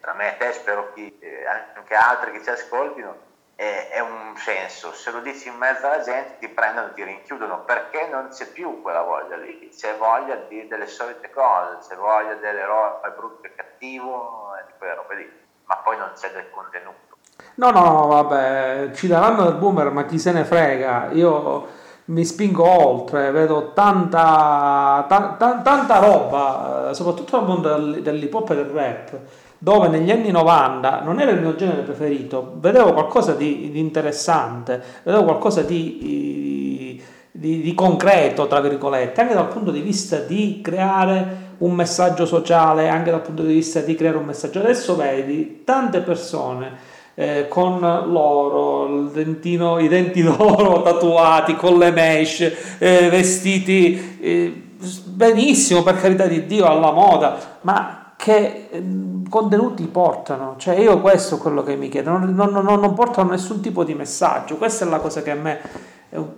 tra 0.00 0.14
me 0.14 0.34
e 0.34 0.36
te 0.36 0.52
spero 0.52 0.92
che 0.92 1.16
eh, 1.20 1.44
anche 1.76 1.94
altri 1.94 2.32
che 2.32 2.42
ci 2.42 2.50
ascoltino, 2.50 3.30
è, 3.54 3.90
è, 3.92 4.00
un 4.00 4.36
senso. 4.36 4.92
Se 4.92 5.10
lo 5.10 5.20
dici 5.20 5.48
in 5.48 5.54
mezzo 5.54 5.86
alla 5.86 6.02
gente 6.02 6.38
ti 6.38 6.48
prendono 6.48 6.88
e 6.88 6.94
ti 6.94 7.04
rinchiudono 7.04 7.60
perché 7.64 8.08
non 8.10 8.28
c'è 8.28 8.46
più 8.46 8.82
quella 8.82 9.02
voglia 9.02 9.36
lì, 9.36 9.68
c'è 9.68 9.96
voglia 9.96 10.34
di, 10.48 10.66
delle 10.66 10.86
solite 10.86 11.30
cose, 11.30 11.86
c'è 11.86 11.94
voglia 11.94 12.34
dell'eroe 12.34 12.98
brutto 13.14 13.46
e 13.46 13.54
cattivo 13.54 14.56
e 14.56 14.64
di 14.66 14.72
quelle 14.78 14.94
robe 14.94 15.14
lì, 15.14 15.32
ma 15.64 15.76
poi 15.76 15.96
non 15.96 16.10
c'è 16.16 16.32
del 16.32 16.50
contenuto. 16.50 17.16
No, 17.54 17.70
no, 17.70 18.06
vabbè, 18.06 18.90
ci 18.94 19.06
daranno 19.06 19.44
del 19.44 19.54
boomer, 19.54 19.90
ma 19.90 20.04
chi 20.04 20.18
se 20.18 20.32
ne 20.32 20.44
frega. 20.44 21.08
Io 21.12 21.80
mi 22.06 22.24
spingo 22.24 22.64
oltre, 22.64 23.30
vedo 23.30 23.72
tanta, 23.74 25.04
ta, 25.08 25.36
ta, 25.38 25.60
tanta 25.62 25.98
roba, 25.98 26.90
eh, 26.90 26.94
soprattutto 26.94 27.38
nel 27.38 27.46
mondo 27.46 28.00
dell'hip 28.00 28.34
hop 28.34 28.50
e 28.50 28.54
del 28.56 28.64
rap, 28.66 29.18
dove 29.58 29.86
negli 29.88 30.10
anni 30.10 30.32
90 30.32 31.02
non 31.02 31.20
era 31.20 31.30
il 31.30 31.40
mio 31.40 31.54
genere 31.54 31.82
preferito, 31.82 32.54
vedevo 32.56 32.92
qualcosa 32.92 33.34
di, 33.34 33.70
di 33.70 33.78
interessante, 33.78 34.82
vedevo 35.04 35.24
qualcosa 35.24 35.62
di, 35.62 37.00
di, 37.30 37.60
di 37.62 37.74
concreto, 37.74 38.48
tra 38.48 38.60
virgolette, 38.60 39.20
anche 39.20 39.34
dal 39.34 39.48
punto 39.48 39.70
di 39.70 39.80
vista 39.80 40.18
di 40.18 40.60
creare 40.60 41.50
un 41.58 41.72
messaggio 41.72 42.26
sociale, 42.26 42.88
anche 42.88 43.12
dal 43.12 43.22
punto 43.22 43.42
di 43.42 43.52
vista 43.52 43.80
di 43.80 43.94
creare 43.94 44.16
un 44.16 44.24
messaggio. 44.24 44.58
Adesso 44.58 44.96
vedi 44.96 45.62
tante 45.64 46.00
persone 46.00 46.91
eh, 47.14 47.46
con 47.48 47.80
l'oro, 47.80 49.08
dentino, 49.12 49.78
i 49.78 49.88
denti 49.88 50.22
d'oro 50.24 50.82
tatuati, 50.82 51.56
con 51.56 51.78
le 51.78 51.90
mesh, 51.90 52.52
eh, 52.78 53.08
vestiti 53.08 54.18
eh, 54.20 54.62
benissimo 55.04 55.82
per 55.82 56.00
carità 56.00 56.26
di 56.26 56.46
Dio 56.46 56.66
alla 56.66 56.90
moda, 56.90 57.58
ma 57.62 58.14
che 58.16 58.68
ehm, 58.70 59.28
contenuti 59.28 59.84
portano? 59.84 60.54
Cioè 60.58 60.78
io 60.78 61.00
questo 61.00 61.36
è 61.36 61.38
quello 61.38 61.62
che 61.62 61.76
mi 61.76 61.88
chiedo, 61.88 62.10
non, 62.10 62.34
non, 62.34 62.50
non, 62.50 62.80
non 62.80 62.94
portano 62.94 63.30
nessun 63.30 63.60
tipo 63.60 63.84
di 63.84 63.94
messaggio, 63.94 64.56
questa 64.56 64.84
è 64.84 64.88
la 64.88 64.98
cosa 64.98 65.22
che 65.22 65.30
a 65.30 65.34
me 65.34 65.60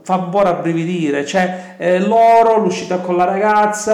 fa 0.02 0.14
un 0.14 0.28
po' 0.28 0.42
rabbrividire, 0.42 1.26
cioè 1.26 1.74
eh, 1.78 1.98
loro, 1.98 2.58
l'uscita 2.58 2.98
con 2.98 3.16
la 3.16 3.24
ragazza, 3.24 3.92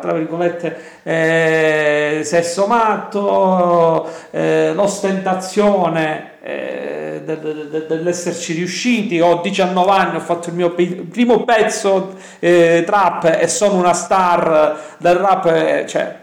tra 0.00 0.12
virgolette, 0.12 0.91
eh, 1.02 2.20
sesso 2.24 2.66
matto, 2.66 4.08
eh, 4.30 4.72
l'ostentazione 4.74 6.32
eh, 6.42 7.22
del, 7.24 7.68
del, 7.70 7.86
dell'esserci 7.86 8.52
riusciti, 8.52 9.20
ho 9.20 9.40
19 9.40 9.90
anni, 9.90 10.16
ho 10.16 10.20
fatto 10.20 10.48
il 10.48 10.54
mio 10.54 10.72
primo 10.72 11.44
pezzo 11.44 12.14
eh, 12.38 12.82
trap 12.86 13.36
e 13.40 13.48
sono 13.48 13.74
una 13.74 13.94
star 13.94 14.96
del 14.98 15.16
rap, 15.16 15.46
eh, 15.46 15.86
cioè, 15.86 16.20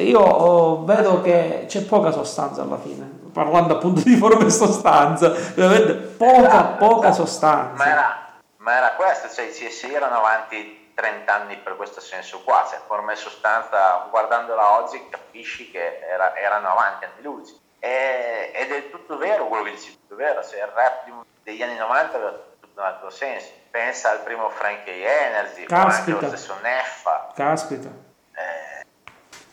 io 0.00 0.84
vedo 0.84 1.20
che 1.20 1.64
c'è 1.66 1.82
poca 1.82 2.10
sostanza 2.10 2.62
alla 2.62 2.78
fine 2.78 3.24
parlando 3.36 3.74
appunto 3.74 4.00
di 4.00 4.16
forma 4.16 4.46
e 4.46 4.50
sostanza, 4.50 5.28
veramente 5.54 5.92
poca, 5.92 6.62
poca 6.78 7.12
sostanza. 7.12 7.74
Ma 7.74 7.90
era, 7.90 8.26
ma 8.56 8.76
era 8.78 8.92
questo, 8.96 9.28
cioè 9.28 9.44
i 9.44 9.50
CSI 9.50 9.92
erano 9.92 10.16
avanti 10.16 10.75
30 10.96 11.32
anni 11.32 11.56
per 11.58 11.76
questo 11.76 12.00
senso 12.00 12.40
qua, 12.42 12.66
cioè 12.68 12.80
forma 12.86 13.12
e 13.12 13.16
sostanza, 13.16 14.06
guardandola 14.10 14.78
oggi 14.78 15.08
capisci 15.08 15.70
che 15.70 16.00
era, 16.00 16.34
erano 16.34 16.70
avanti 16.70 17.04
anni 17.04 17.22
luci. 17.22 17.60
E, 17.78 18.50
ed 18.54 18.72
è 18.72 18.90
tutto 18.90 19.18
vero 19.18 19.46
quello 19.46 19.64
che 19.64 19.72
dici, 19.72 19.92
tutto 19.92 20.16
vero, 20.16 20.42
se 20.42 20.56
il 20.56 20.66
rap 20.66 21.04
degli 21.42 21.62
anni 21.62 21.76
90 21.76 22.16
aveva 22.16 22.32
tutto 22.58 22.80
un 22.80 22.86
altro 22.86 23.10
senso. 23.10 23.50
Pensa 23.70 24.10
al 24.10 24.20
primo 24.20 24.48
Frankie 24.48 25.06
Energy, 25.06 25.66
Caspita. 25.66 26.16
anche 26.16 26.26
lo 26.26 26.34
stesso 26.34 26.56
Neffa. 26.62 27.32
Caspita 27.34 28.04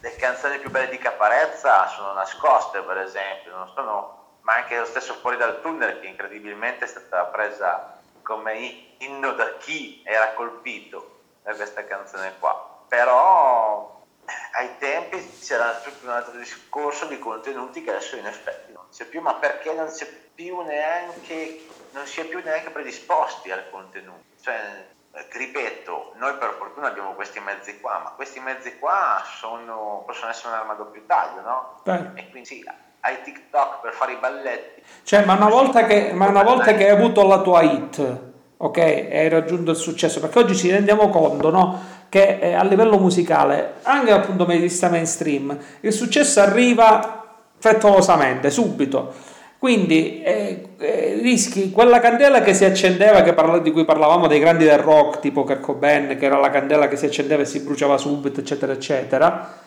le 0.03 0.15
canzoni 0.17 0.59
più 0.59 0.69
belle 0.69 0.89
di 0.89 0.97
Caparezza 0.97 1.87
sono 1.87 2.11
nascoste, 2.11 2.81
per 2.81 2.97
esempio, 2.97 3.55
non 3.55 3.71
sono, 3.73 4.35
ma 4.41 4.55
anche 4.55 4.77
lo 4.77 4.83
stesso 4.83 5.13
Fuori 5.13 5.37
dal 5.37 5.61
tunnel, 5.61 6.01
che 6.01 6.07
incredibilmente 6.07 6.83
è 6.83 6.87
stata 6.89 7.23
presa 7.25 8.01
come 8.21 8.95
inno 8.97 9.31
da 9.31 9.55
chi 9.59 10.03
era 10.05 10.33
colpito 10.33 11.12
da 11.43 11.53
questa 11.53 11.85
canzone 11.85 12.33
qua. 12.39 12.79
Però 12.87 14.01
eh, 14.25 14.31
ai 14.59 14.77
tempi 14.77 15.17
c'era 15.39 15.79
tutto 15.83 16.05
un 16.05 16.11
altro 16.11 16.37
discorso 16.37 17.05
di 17.05 17.19
contenuti 17.19 17.83
che 17.83 17.91
adesso 17.91 18.15
in 18.15 18.25
effetti 18.25 18.71
non 18.71 18.83
c'è 18.91 19.05
più, 19.05 19.21
ma 19.21 19.35
perché 19.35 19.73
non 19.73 19.87
c'è 19.87 20.05
più 20.05 20.61
neanche, 20.61 21.65
non 21.91 22.05
si 22.05 22.21
è 22.21 22.25
più 22.25 22.41
neanche 22.43 22.69
predisposti 22.69 23.51
al 23.51 23.69
contenuto. 23.69 24.23
Cioè, 24.41 24.87
eh, 25.15 25.27
ripeto, 25.31 26.13
noi 26.15 26.33
per 26.35 26.55
fortuna 26.57 26.87
abbiamo 26.87 27.13
questi 27.13 27.39
mezzi 27.39 27.79
qua, 27.79 27.99
ma 28.03 28.09
questi 28.11 28.39
mezzi 28.39 28.79
qua 28.79 29.21
sono, 29.39 30.03
possono 30.05 30.31
essere 30.31 30.49
un'arma 30.49 30.73
a 30.73 30.75
doppio 30.75 31.03
taglio, 31.05 31.41
no? 31.41 31.79
Beh. 31.83 32.11
E 32.15 32.29
quindi 32.29 32.45
sì, 32.45 32.65
ai 33.01 33.21
TikTok 33.21 33.81
per 33.81 33.93
fare 33.93 34.13
i 34.13 34.17
balletti. 34.17 34.83
Cioè, 35.03 35.25
ma 35.25 35.33
una 35.33 35.49
volta 35.49 35.85
che, 35.85 36.13
ma 36.13 36.27
una 36.27 36.43
volta 36.43 36.73
che 36.73 36.85
hai 36.85 36.95
avuto 36.95 37.27
la 37.27 37.41
tua 37.41 37.61
hit, 37.61 38.32
ok, 38.66 38.78
hai 38.78 39.28
raggiunto 39.28 39.72
il 39.72 39.78
successo, 39.78 40.22
perché 40.22 40.39
oggi 40.39 40.55
ci 40.55 40.72
rendiamo 40.72 41.09
conto, 41.09 41.49
no? 41.49 41.80
Che 42.07 42.39
eh, 42.39 42.53
a 42.53 42.64
livello 42.64 42.97
musicale, 42.97 43.74
anche 43.82 44.11
dal 44.11 44.26
punto 44.26 44.45
di 44.45 44.57
vista 44.57 44.89
mainstream, 44.89 45.57
il 45.82 45.91
successo 45.91 46.39
arriva 46.39 47.38
frettolosamente, 47.57 48.49
subito. 48.49 49.32
Quindi 49.57 50.22
eh, 50.22 50.70
eh, 50.78 51.20
rischi 51.22 51.72
quella 51.72 51.99
candela 51.99 52.41
che 52.41 52.53
si 52.53 52.64
accendeva, 52.64 53.22
che 53.22 53.34
parla, 53.34 53.59
di 53.59 53.72
cui 53.72 53.86
parlavamo 53.86 54.28
dei 54.28 54.39
grandi 54.39 54.64
del 54.64 54.80
rock, 54.80 55.20
tipo 55.20 55.43
Kurt 55.43 55.59
Cobain, 55.59 56.18
che 56.18 56.26
era 56.26 56.38
la 56.38 56.49
candela 56.49 56.88
che 56.88 56.95
si 56.95 57.05
accendeva 57.05 57.41
e 57.41 57.45
si 57.45 57.61
bruciava 57.61 57.97
subito, 57.97 58.39
eccetera, 58.39 58.72
eccetera 58.72 59.61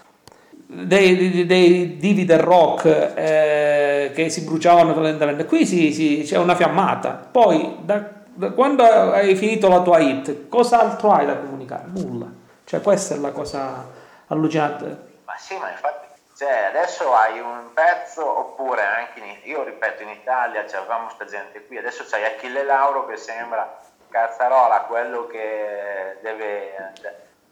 dei, 0.66 1.16
dei, 1.16 1.46
dei 1.46 1.96
divi 1.96 2.24
del 2.24 2.40
rock 2.40 3.12
eh, 3.14 4.10
che 4.14 4.28
si 4.28 4.42
bruciavano 4.42 5.00
lentamente. 5.00 5.44
Qui 5.44 5.64
si, 5.64 5.92
si, 5.92 6.22
c'è 6.24 6.38
una 6.38 6.54
fiammata. 6.54 7.28
Poi, 7.30 7.76
da 7.82 8.15
quando 8.54 8.84
hai 8.84 9.34
finito 9.36 9.68
la 9.68 9.80
tua 9.80 9.98
hit, 9.98 10.48
cos'altro 10.48 11.12
hai 11.12 11.26
da 11.26 11.36
comunicare? 11.36 11.84
Nulla. 11.86 12.26
Cioè, 12.64 12.80
può 12.80 12.92
essere 12.92 13.20
la 13.20 13.32
cosa 13.32 13.86
allucinante. 14.28 15.14
Ma 15.24 15.36
sì, 15.36 15.56
ma 15.56 15.70
infatti, 15.70 16.06
cioè, 16.36 16.64
adesso 16.68 17.14
hai 17.14 17.38
un 17.38 17.72
pezzo, 17.72 18.38
oppure 18.38 18.82
anche 18.82 19.20
in, 19.20 19.36
io 19.44 19.62
ripeto, 19.62 20.02
in 20.02 20.10
Italia 20.10 20.64
avevamo 20.64 21.08
sta 21.10 21.24
gente 21.24 21.64
qui, 21.66 21.78
adesso 21.78 22.04
c'hai 22.08 22.24
Achille 22.24 22.64
Lauro 22.64 23.06
che 23.06 23.16
sembra 23.16 23.80
cazzarola, 24.08 24.82
quello 24.82 25.26
che 25.26 26.18
deve 26.22 26.92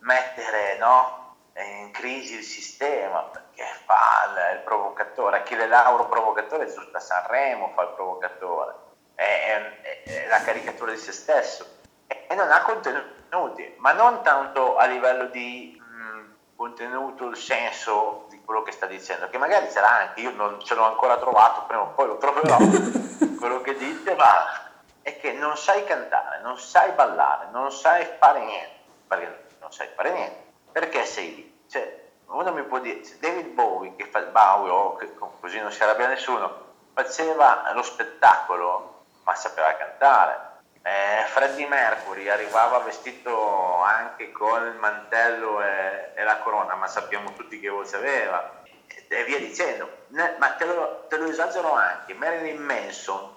mettere, 0.01 0.79
no? 0.79 1.23
è 1.55 1.63
in 1.63 1.93
crisi 1.93 2.35
il 2.35 2.43
sistema 2.43 3.23
perché 3.23 3.65
fa 3.87 4.29
il, 4.29 4.57
il 4.57 4.63
provocatore, 4.65 5.39
Achille 5.39 5.69
Lauro 5.69 6.09
provocatore, 6.09 6.67
giusto 6.67 6.97
a 6.97 7.01
Sanremo 7.01 7.71
fa 7.75 7.83
il 7.83 7.93
provocatore, 7.95 8.75
è, 9.15 9.23
è, 9.23 10.03
è, 10.03 10.27
la 10.29 10.43
caricatura 10.43 10.93
di 10.93 10.99
se 10.99 11.13
stesso 11.13 11.67
e, 12.07 12.27
e, 12.29 12.35
non 12.35 12.51
ha 12.51 12.63
contenuti, 12.63 13.75
ma 13.79 13.93
non 13.93 14.23
tanto 14.23 14.77
a 14.77 14.87
livello 14.87 15.27
di 15.27 15.81
mh, 15.81 15.95
mm, 15.95 16.25
contenuto, 16.57 17.29
il 17.29 17.37
senso 17.37 18.27
di 18.29 18.41
quello 18.45 18.63
che 18.63 18.73
sta 18.73 18.87
dicendo, 18.87 19.29
che 19.29 19.39
magari 19.39 19.71
ce 19.71 19.81
l'ha 19.81 19.99
anche, 19.99 20.21
io 20.21 20.31
non 20.31 20.61
ce 20.63 20.75
l'ho 20.75 20.85
ancora 20.85 21.19
trovato, 21.19 21.65
prima 21.67 21.83
o 21.83 21.89
poi 21.89 22.07
lo 22.07 22.19
troverò, 22.19 22.57
quello 23.39 23.61
che 23.61 23.77
dite, 23.77 24.15
ma 24.15 24.71
è 25.03 25.19
che 25.19 25.33
non 25.33 25.57
sai 25.57 25.85
cantare, 25.85 26.41
non 26.41 26.59
sai 26.59 26.93
ballare, 26.93 27.49
non 27.51 27.71
sai 27.71 28.07
fare 28.19 28.45
niente, 28.45 28.75
perché 29.07 29.47
non 29.61 29.73
sai 29.73 29.89
fare 29.95 30.13
niente 30.13 30.45
perché 30.75 31.05
sei 31.05 31.35
lì? 31.37 31.63
Cioè, 31.69 32.03
uno 32.27 32.53
mi 32.53 32.65
può 32.65 32.81
dire, 32.81 33.01
David 33.21 33.47
Bowie, 33.55 33.95
che 33.95 34.07
fa 34.07 34.19
il 34.19 34.27
Bowie, 34.27 34.71
oh, 34.73 34.97
che 34.97 35.15
così 35.15 35.61
non 35.61 35.71
si 35.71 35.81
arrabbia 35.85 36.09
nessuno, 36.09 36.73
faceva 36.93 37.71
lo 37.73 37.83
spettacolo, 37.85 38.94
ma 39.25 39.35
sapeva 39.35 39.75
cantare. 39.77 40.53
Eh, 40.83 41.25
Freddie 41.29 41.67
Mercury 41.67 42.29
arrivava 42.29 42.79
vestito 42.81 43.83
anche 43.83 44.31
con 44.33 44.67
il 44.67 44.75
mantello 44.75 45.63
e, 45.63 46.13
e, 46.15 46.23
la 46.25 46.39
corona, 46.39 46.75
ma 46.75 46.87
sappiamo 46.87 47.33
tutti 47.33 47.59
che 47.59 47.71
voce 47.71 47.97
aveva, 47.97 48.63
e 49.09 49.25
via 49.25 49.39
dicendo. 49.39 50.03
Ne, 50.09 50.37
ma 50.39 50.51
te 50.53 50.67
lo, 50.67 51.07
te 51.09 51.17
lo 51.17 51.27
esagero 51.27 51.73
anche, 51.73 52.13
Marilyn 52.13 52.63
Manson, 52.63 53.35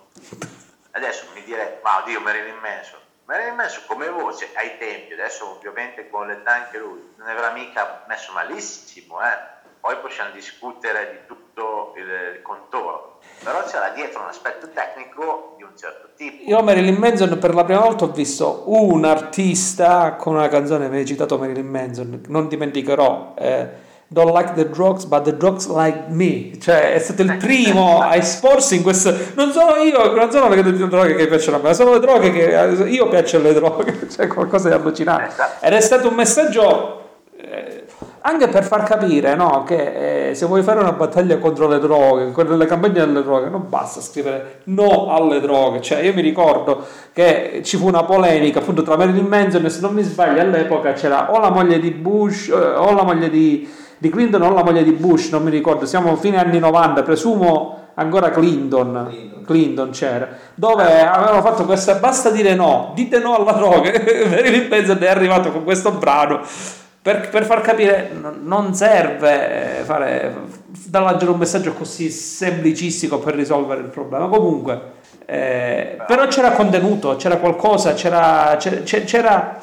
adesso 0.92 1.26
mi 1.34 1.44
direi, 1.44 1.78
ma 1.82 2.00
oddio 2.00 2.20
Marilyn 2.20 2.58
Manson, 2.58 3.00
Marilyn 3.24 3.56
Manson 3.56 3.84
come 3.88 4.10
voce 4.10 4.52
ai 4.56 4.78
tempi, 4.78 5.14
adesso 5.14 5.50
ovviamente 5.50 6.10
con 6.10 6.28
l'età 6.28 6.52
anche 6.52 6.78
lui, 6.78 7.14
non 7.16 7.30
avrà 7.30 7.52
mica 7.52 8.04
messo 8.08 8.34
malissimo, 8.34 9.22
eh? 9.22 9.56
poi 9.80 9.98
possiamo 10.00 10.32
discutere 10.32 11.12
di 11.12 11.26
tutto 11.28 11.94
il, 11.96 12.10
il 12.10 12.42
contorno, 12.42 13.17
però 13.44 13.64
c'era 13.64 13.92
dietro 13.96 14.22
un 14.22 14.28
aspetto 14.28 14.70
tecnico 14.74 15.56
di 15.58 15.64
un 15.64 15.72
certo 15.76 16.10
tipo. 16.16 16.44
Io 16.50 16.62
Marilyn 16.62 16.96
Manson 16.96 17.38
per 17.38 17.54
la 17.54 17.64
prima 17.64 17.82
volta 17.82 18.06
ho 18.06 18.12
visto 18.12 18.64
un 18.68 19.06
artista 19.06 20.16
con 20.16 20.36
una 20.36 20.48
canzone, 20.48 20.90
mi 20.90 20.98
hai 20.98 21.06
citato 21.06 21.38
Marilyn 21.38 21.68
Manson, 21.68 22.22
non 22.28 22.48
dimenticherò. 22.48 23.34
Eh, 23.38 23.86
don't 24.10 24.34
like 24.34 24.54
the 24.54 24.70
drugs, 24.70 25.06
but 25.06 25.24
the 25.24 25.36
drugs 25.36 25.68
like 25.68 26.06
me. 26.08 26.58
Cioè, 26.60 26.94
è 26.94 27.00
stato 27.00 27.22
il 27.24 27.38
primo 27.38 28.02
a 28.02 28.16
esporsi 28.16 28.76
in 28.76 28.84
questo. 28.84 29.14
Non 29.36 29.52
sono 29.52 29.76
io, 29.78 30.14
non 30.14 30.32
sono 30.32 30.50
le 30.50 30.62
droghe 30.62 31.16
che 31.16 31.28
piacciono 31.28 31.58
a 31.58 31.60
me, 31.62 31.74
sono 31.74 31.94
le 31.94 32.00
droghe 32.00 32.32
che 32.32 32.86
io 32.86 33.08
piaccio 33.08 33.40
le 33.40 33.54
droghe. 33.54 34.08
Cioè, 34.18 34.28
qualcosa 34.28 34.70
di 34.70 34.76
allucinante. 34.76 35.28
Esatto. 35.28 35.66
Ed 35.66 35.74
è 35.74 35.82
stato 35.82 36.08
un 36.08 36.16
messaggio. 36.16 37.02
Anche 38.30 38.50
per 38.50 38.66
far 38.66 38.84
capire 38.84 39.36
no, 39.36 39.64
che 39.64 40.32
eh, 40.32 40.36
se 40.36 40.46
vuoi 40.48 40.62
fare 40.62 40.82
una 40.82 40.92
battaglia 40.92 41.38
contro 41.38 41.66
le 41.66 41.80
droghe, 41.80 42.34
contro 42.34 42.58
le 42.58 42.66
campagne 42.66 42.96
delle 42.96 43.24
droghe, 43.24 43.48
non 43.48 43.68
basta 43.70 44.02
scrivere 44.02 44.60
no 44.66 45.16
alle 45.16 45.40
droghe. 45.40 45.80
Cioè, 45.80 46.00
io 46.00 46.14
mi 46.14 46.20
ricordo 46.22 46.86
che 47.14 47.62
ci 47.64 47.78
fu 47.78 47.88
una 47.88 48.04
polemica 48.04 48.60
appunto 48.60 48.82
tra 48.82 48.98
Marilyn 48.98 49.28
Manson 49.28 49.64
e 49.64 49.70
se 49.70 49.80
non 49.80 49.94
mi 49.94 50.02
sbaglio 50.02 50.42
all'epoca 50.42 50.92
c'era 50.92 51.32
o 51.32 51.40
la 51.40 51.52
moglie 51.52 51.80
di 51.80 51.92
Bush 51.92 52.50
eh, 52.50 52.54
o 52.54 52.92
la 52.92 53.04
moglie 53.04 53.30
di 53.30 53.86
di 53.98 54.10
Clinton 54.10 54.42
o 54.44 54.54
la 54.54 54.64
moglie 54.64 54.84
di 54.84 54.92
Bush, 54.92 55.30
non 55.30 55.44
mi 55.44 55.50
ricordo, 55.50 55.86
siamo 55.86 56.16
fine 56.18 56.38
anni 56.38 56.60
90, 56.60 57.02
presumo 57.02 57.88
ancora 57.96 58.30
Clinton, 58.30 59.08
Clinton, 59.10 59.44
Clinton 59.44 59.90
c'era, 59.90 60.30
dove 60.54 61.02
avevano 61.02 61.42
fatto 61.42 61.66
questa, 61.66 61.96
basta 61.96 62.30
dire 62.30 62.54
no, 62.54 62.92
dite 62.94 63.18
no 63.20 63.36
alla 63.36 63.54
droga, 63.54 63.90
Marilyn 64.30 64.68
Manson 64.70 64.98
è 65.00 65.08
arrivato 65.08 65.52
con 65.52 65.64
questo 65.64 65.92
brano 65.94 66.42
per, 67.08 67.30
per 67.30 67.46
far 67.46 67.62
capire 67.62 68.12
non 68.12 68.74
serve 68.74 69.82
fare, 69.86 70.36
dall'agire 70.66 71.32
un 71.32 71.38
messaggio 71.38 71.72
così 71.72 72.10
semplicistico 72.10 73.20
per 73.20 73.34
risolvere 73.34 73.80
il 73.80 73.88
problema, 73.88 74.28
comunque... 74.28 74.96
Eh, 75.26 76.02
però 76.06 76.28
c'era 76.28 76.52
contenuto, 76.52 77.16
c'era 77.16 77.38
qualcosa, 77.38 77.94
c'era, 77.94 78.58
c'era, 78.58 78.82
c'era... 78.84 79.60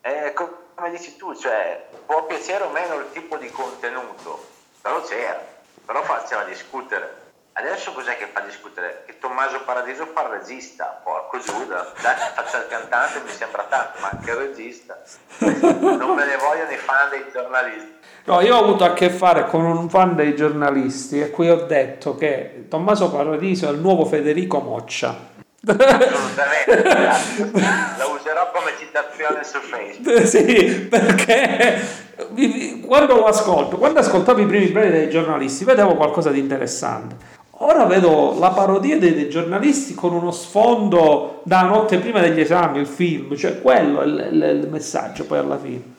Eh, 0.00 0.32
come 0.32 0.90
dici 0.90 1.16
tu, 1.16 1.34
cioè 1.34 1.86
può 2.06 2.24
piacere 2.26 2.62
o 2.62 2.70
meno 2.70 2.94
il 2.94 3.06
tipo 3.12 3.36
di 3.36 3.50
contenuto, 3.50 4.46
però 4.80 5.02
c'era, 5.02 5.40
però 5.84 6.02
faceva 6.02 6.44
discutere. 6.44 7.17
Adesso 7.58 7.90
cos'è 7.90 8.16
che 8.16 8.28
fa 8.32 8.38
discutere? 8.40 9.02
Che 9.04 9.18
Tommaso 9.18 9.62
Paradiso 9.64 10.06
fa 10.14 10.22
il 10.22 10.38
regista, 10.38 11.00
porco 11.02 11.40
Giuda, 11.40 11.92
dai, 12.00 12.14
faccia 12.32 12.58
il 12.58 12.68
cantante 12.68 13.20
mi 13.24 13.32
sembra 13.32 13.66
tanto, 13.68 13.98
ma 14.00 14.10
anche 14.10 14.30
il 14.30 14.36
regista. 14.36 14.96
Non 15.38 16.14
me 16.14 16.24
ne 16.24 16.36
vogliono 16.36 16.70
i 16.70 16.76
fan 16.76 17.10
dei 17.10 17.24
giornalisti. 17.32 17.96
No, 18.26 18.40
io 18.42 18.54
ho 18.54 18.62
avuto 18.62 18.84
a 18.84 18.92
che 18.92 19.10
fare 19.10 19.46
con 19.46 19.64
un 19.64 19.90
fan 19.90 20.14
dei 20.14 20.36
giornalisti 20.36 21.20
a 21.20 21.30
cui 21.30 21.50
ho 21.50 21.66
detto 21.66 22.14
che 22.14 22.66
Tommaso 22.68 23.10
Paradiso 23.10 23.66
è 23.66 23.72
il 23.72 23.80
nuovo 23.80 24.04
Federico 24.04 24.60
Moccia 24.60 25.36
Assolutamente, 25.66 26.82
la 27.98 28.06
userò 28.06 28.52
come 28.52 28.72
citazione 28.78 29.42
su 29.42 29.58
Facebook. 29.58 30.22
Sì, 30.28 30.86
perché 30.88 32.06
quando 32.86 33.16
lo 33.16 33.24
ascolto, 33.24 33.76
quando 33.76 33.98
ascoltavo 33.98 34.40
i 34.40 34.46
primi 34.46 34.66
brani 34.68 34.90
dei 34.90 35.10
giornalisti, 35.10 35.64
vedevo 35.64 35.96
qualcosa 35.96 36.30
di 36.30 36.38
interessante. 36.38 37.16
Ora 37.60 37.86
vedo 37.86 38.38
la 38.38 38.50
parodia 38.50 38.98
dei, 38.98 39.14
dei, 39.14 39.28
giornalisti 39.28 39.94
con 39.94 40.12
uno 40.12 40.30
sfondo 40.30 41.40
da 41.42 41.62
notte 41.62 41.98
prima 41.98 42.20
degli 42.20 42.38
esami, 42.38 42.78
il 42.78 42.86
film, 42.86 43.34
cioè 43.34 43.60
quello 43.60 44.00
è 44.00 44.04
il, 44.04 44.28
il, 44.30 44.42
il 44.62 44.68
messaggio 44.68 45.26
poi 45.26 45.38
alla 45.38 45.58
fine. 45.58 45.96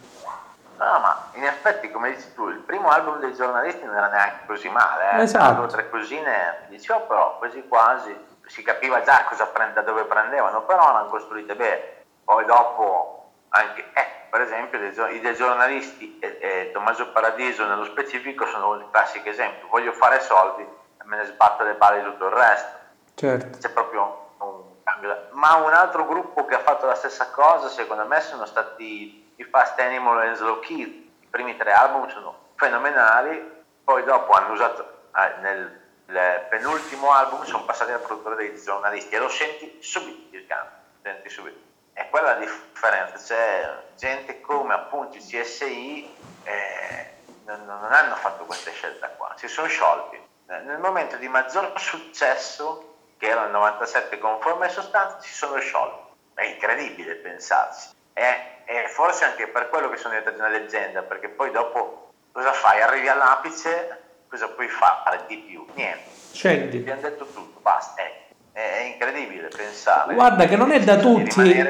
No, 0.77 0.99
ma 0.99 1.29
in 1.33 1.43
effetti, 1.43 1.91
come 1.91 2.15
dici 2.15 2.33
tu, 2.33 2.47
il 2.47 2.59
primo 2.59 2.87
album 2.87 3.19
dei 3.19 3.35
giornalisti 3.35 3.83
non 3.83 3.97
era 3.97 4.07
neanche 4.07 4.45
così 4.47 4.69
male, 4.69 5.17
eh? 5.17 5.23
esatto. 5.23 5.65
Tre 5.65 5.89
cosine, 5.89 6.65
dicevo 6.69 7.01
però 7.01 7.37
quasi 7.37 7.67
quasi 7.67 8.15
si 8.45 8.63
capiva 8.63 9.01
già 9.01 9.25
cosa 9.27 9.45
prende, 9.47 9.73
da 9.73 9.81
dove 9.81 10.05
prendevano, 10.05 10.61
però 10.61 10.89
erano 10.89 11.09
costruite 11.09 11.55
bene. 11.55 11.81
Poi 12.23 12.45
dopo 12.45 13.31
anche, 13.49 13.81
eh, 13.81 14.07
per 14.29 14.39
esempio, 14.39 14.79
i 15.09 15.19
dei 15.19 15.35
giornalisti 15.35 16.19
e, 16.21 16.37
e, 16.39 16.71
Tommaso 16.71 17.11
Paradiso 17.11 17.67
nello 17.67 17.83
specifico 17.83 18.45
sono 18.45 18.75
il 18.75 18.85
classico 18.89 19.27
esempio. 19.27 19.67
Voglio 19.69 19.91
fare 19.91 20.21
soldi 20.21 20.65
me 21.09 21.17
ne 21.17 21.25
sbatto 21.25 21.63
le 21.63 21.73
palle 21.73 21.99
di 21.99 22.05
tutto 22.05 22.27
il 22.27 22.33
resto. 22.33 22.77
Certo. 23.15 23.57
C'è 23.57 23.69
proprio 23.69 24.31
un 24.37 24.83
cambio. 24.83 25.27
Ma 25.31 25.55
un 25.55 25.73
altro 25.73 26.05
gruppo 26.05 26.45
che 26.45 26.55
ha 26.55 26.59
fatto 26.59 26.85
la 26.85 26.95
stessa 26.95 27.31
cosa, 27.31 27.67
secondo 27.67 28.05
me, 28.05 28.21
sono 28.21 28.45
stati 28.45 29.33
i 29.35 29.43
Fast 29.43 29.79
Animal 29.79 30.29
e 30.29 30.35
Slow 30.35 30.59
Kid. 30.59 30.87
I 31.19 31.27
primi 31.29 31.57
tre 31.57 31.73
album 31.73 32.07
sono 32.09 32.47
fenomenali, 32.55 33.63
poi 33.83 34.03
dopo 34.03 34.31
hanno 34.33 34.53
usato 34.53 35.07
eh, 35.15 35.41
nel 35.41 35.87
il 36.09 36.47
penultimo 36.49 37.11
album 37.11 37.43
sono 37.43 37.65
passati 37.65 37.91
dal 37.91 38.01
produttore 38.01 38.35
dei 38.35 38.59
giornalisti 38.59 39.13
e 39.13 39.19
lo 39.19 39.29
senti 39.29 39.77
subito 39.79 40.35
il 40.35 40.47
cambio, 40.47 40.73
senti 41.03 41.29
subito. 41.29 41.57
E 41.93 42.09
quella 42.09 42.31
è 42.31 42.39
la 42.39 42.39
differenza, 42.39 43.15
c'è 43.17 43.83
gente 43.95 44.41
come 44.41 44.73
appunto 44.73 45.17
i 45.17 45.19
CSI 45.19 46.15
eh, 46.43 47.13
non, 47.45 47.63
non, 47.65 47.91
hanno 47.91 48.15
fatto 48.15 48.45
questa 48.45 48.71
scelta 48.71 49.07
qua, 49.09 49.33
si 49.35 49.47
sono 49.47 49.67
sciolti. 49.67 50.19
Eh, 50.49 50.63
nel 50.65 50.79
momento 50.79 51.15
di 51.17 51.27
maggior 51.27 51.73
successo, 51.75 52.95
che 53.17 53.27
era 53.27 53.45
il 53.45 53.51
97 53.51 54.17
con 54.17 54.37
forma 54.39 54.65
e 54.65 54.69
sostanza, 54.69 55.19
si 55.19 55.31
sono 55.31 55.59
sciolti. 55.59 56.07
È 56.33 56.43
incredibile 56.43 57.15
pensarci. 57.15 57.89
E, 58.13 58.23
e 58.65 58.87
forse 58.87 59.25
anche 59.25 59.47
per 59.47 59.69
quello 59.69 59.89
che 59.89 59.97
sono 59.97 60.15
diventati 60.15 60.39
una 60.39 60.49
leggenda, 60.49 61.03
perché 61.03 61.29
poi 61.29 61.51
dopo 61.51 62.09
cosa 62.31 62.51
fai? 62.51 62.81
Arrivi 62.81 63.07
all'apice 63.07 63.99
cosa 64.27 64.47
puoi 64.47 64.67
fare 64.69 65.25
di 65.27 65.37
più? 65.37 65.63
Niente. 65.75 66.09
Scendi. 66.31 66.77
Abbiamo 66.77 67.01
detto 67.01 67.25
tutto, 67.27 67.59
basta. 67.61 68.01
È, 68.01 68.27
è 68.51 68.81
incredibile 68.91 69.49
pensare. 69.49 70.15
Guarda 70.15 70.47
che 70.47 70.55
non 70.55 70.71
è 70.71 70.79
da 70.79 70.97
tutti, 70.97 71.63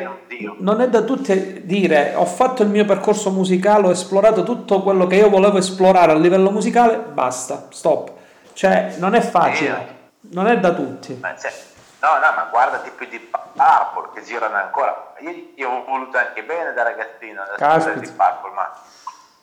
non 0.59 0.79
è 0.79 0.87
da 0.87 1.01
tutti 1.01 1.65
dire 1.65 2.13
ho 2.15 2.25
fatto 2.25 2.63
il 2.63 2.69
mio 2.69 2.85
percorso 2.85 3.29
musicale, 3.29 3.87
ho 3.87 3.91
esplorato 3.91 4.43
tutto 4.43 4.81
quello 4.81 5.05
che 5.05 5.15
io 5.15 5.29
volevo 5.29 5.57
esplorare 5.57 6.13
a 6.13 6.15
livello 6.15 6.49
musicale, 6.49 6.97
basta, 6.97 7.67
stop. 7.71 8.17
Cioè, 8.59 8.95
non 8.97 9.15
è 9.15 9.21
facile, 9.21 10.09
non 10.31 10.45
è 10.47 10.59
da 10.59 10.73
tutti. 10.73 11.13
Ma 11.13 11.29
no, 11.29 12.13
no, 12.19 12.33
ma 12.35 12.49
guardati 12.51 12.89
più 12.89 13.07
di 13.07 13.17
Purple 13.17 14.09
che 14.13 14.21
girano 14.21 14.57
ancora. 14.57 15.13
Io, 15.19 15.51
io 15.55 15.69
ho 15.69 15.85
voluto 15.85 16.17
anche 16.17 16.43
bene 16.43 16.73
da 16.73 16.83
ragazzino 16.83 17.41
la 17.55 17.77
di 17.77 18.09
Purple, 18.09 18.51
ma 18.51 18.69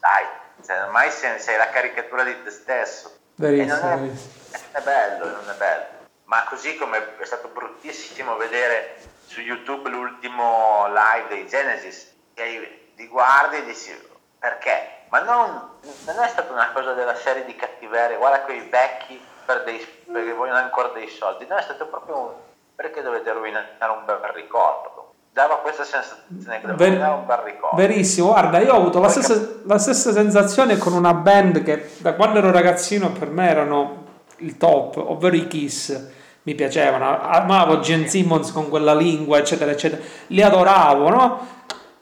dai, 0.00 0.26
cioè, 0.62 0.82
ormai 0.82 1.10
sei, 1.10 1.40
sei, 1.40 1.56
la 1.56 1.70
caricatura 1.70 2.24
di 2.24 2.42
te 2.42 2.50
stesso. 2.50 3.16
Verissimo, 3.36 3.88
non 3.88 4.04
è, 4.52 4.76
è 4.76 4.82
bello, 4.82 5.30
non 5.30 5.48
è 5.48 5.54
bello. 5.56 5.84
Ma 6.24 6.44
così 6.46 6.76
come 6.76 7.16
è 7.16 7.24
stato 7.24 7.48
bruttissimo 7.48 8.36
vedere 8.36 8.96
su 9.24 9.40
YouTube 9.40 9.88
l'ultimo 9.88 10.88
live 10.88 11.28
dei 11.28 11.48
Genesis, 11.48 12.12
che 12.34 12.90
li 12.94 13.06
guardi 13.06 13.56
e 13.56 13.64
dici 13.64 13.98
perché? 14.38 14.95
Ma 15.08 15.20
non, 15.20 15.70
non 16.04 16.18
è 16.22 16.28
stata 16.28 16.52
una 16.52 16.70
cosa 16.72 16.92
della 16.92 17.14
serie 17.14 17.44
di 17.44 17.54
cattiveria, 17.54 18.16
guarda 18.16 18.40
quei 18.42 18.68
vecchi 18.68 19.20
per 19.44 19.62
dei, 19.64 19.78
perché 20.10 20.32
vogliono 20.32 20.58
ancora 20.58 20.88
dei 20.88 21.08
soldi, 21.08 21.46
no, 21.46 21.56
è 21.56 21.62
stato 21.62 21.86
proprio 21.86 22.18
un, 22.18 22.30
perché 22.74 23.02
dovete 23.02 23.32
rovinare 23.32 23.66
un 23.80 24.04
bel 24.04 24.18
ricordo 24.34 24.96
dava 25.36 25.56
questa 25.56 25.84
sensazione 25.84 26.62
che 26.62 26.72
Ver- 26.72 26.98
un 26.98 27.26
bel 27.26 27.36
ricordo. 27.44 27.76
Verissimo, 27.76 28.28
guarda, 28.28 28.58
io 28.58 28.72
ho 28.72 28.76
avuto 28.78 29.00
la 29.00 29.10
stessa, 29.10 29.38
la 29.64 29.76
stessa, 29.76 30.10
sensazione 30.10 30.78
con 30.78 30.94
una 30.94 31.12
band 31.12 31.62
che 31.62 31.90
da 31.98 32.14
quando 32.14 32.38
ero 32.38 32.50
ragazzino 32.50 33.10
per 33.10 33.28
me 33.28 33.46
erano 33.46 34.04
il 34.38 34.56
top, 34.56 34.96
ovvero 34.96 35.36
i 35.36 35.46
Kiss. 35.46 36.14
Mi 36.44 36.54
piacevano, 36.54 37.20
amavo 37.20 37.80
Gene 37.80 38.06
Simmons 38.06 38.50
con 38.50 38.70
quella 38.70 38.94
lingua, 38.94 39.36
eccetera, 39.36 39.70
eccetera. 39.70 40.02
Li 40.28 40.40
adoravo, 40.40 41.10
no? 41.10 41.46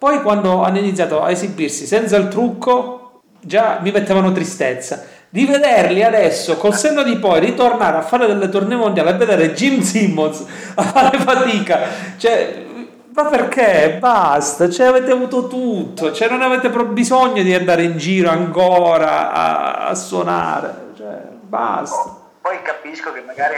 Poi 0.05 0.20
quando 0.20 0.62
hanno 0.62 0.76
iniziato 0.76 1.22
a 1.22 1.30
esibirsi 1.30 1.86
senza 1.86 2.18
il 2.18 2.28
trucco, 2.28 3.22
già 3.40 3.78
mi 3.80 3.90
mettevano 3.90 4.32
tristezza. 4.32 5.02
Di 5.30 5.46
vederli 5.46 6.02
adesso, 6.02 6.59
col 6.59 6.74
senno 6.74 7.02
di 7.02 7.16
poi, 7.16 7.40
ritornare 7.40 7.96
a 7.96 8.02
fare 8.02 8.26
delle 8.26 8.50
tournée 8.50 8.76
mondiali 8.76 9.09
e 9.09 9.12
vedere 9.14 9.55
Jim 9.55 9.80
Simmons 9.80 10.44
a 10.74 10.82
fare 10.82 11.16
fatica, 11.20 11.78
cioè 12.18 12.66
ma 13.14 13.24
perché? 13.24 13.96
Basta, 13.98 14.68
cioè 14.68 14.88
avete 14.88 15.11
avuto 15.11 15.48
tutto, 15.48 16.12
cioè 16.12 16.28
non 16.28 16.42
avete 16.42 16.68
bisogno 16.68 17.42
di 17.42 17.55
andare 17.55 17.84
in 17.84 17.96
giro 17.96 18.28
ancora 18.28 19.32
a, 19.32 19.86
a 19.86 19.94
suonare, 19.94 20.92
cioè 20.98 21.16
basta. 21.40 22.14
Poi 22.42 22.61
capisco 22.61 23.11
che 23.11 23.22
magari, 23.22 23.55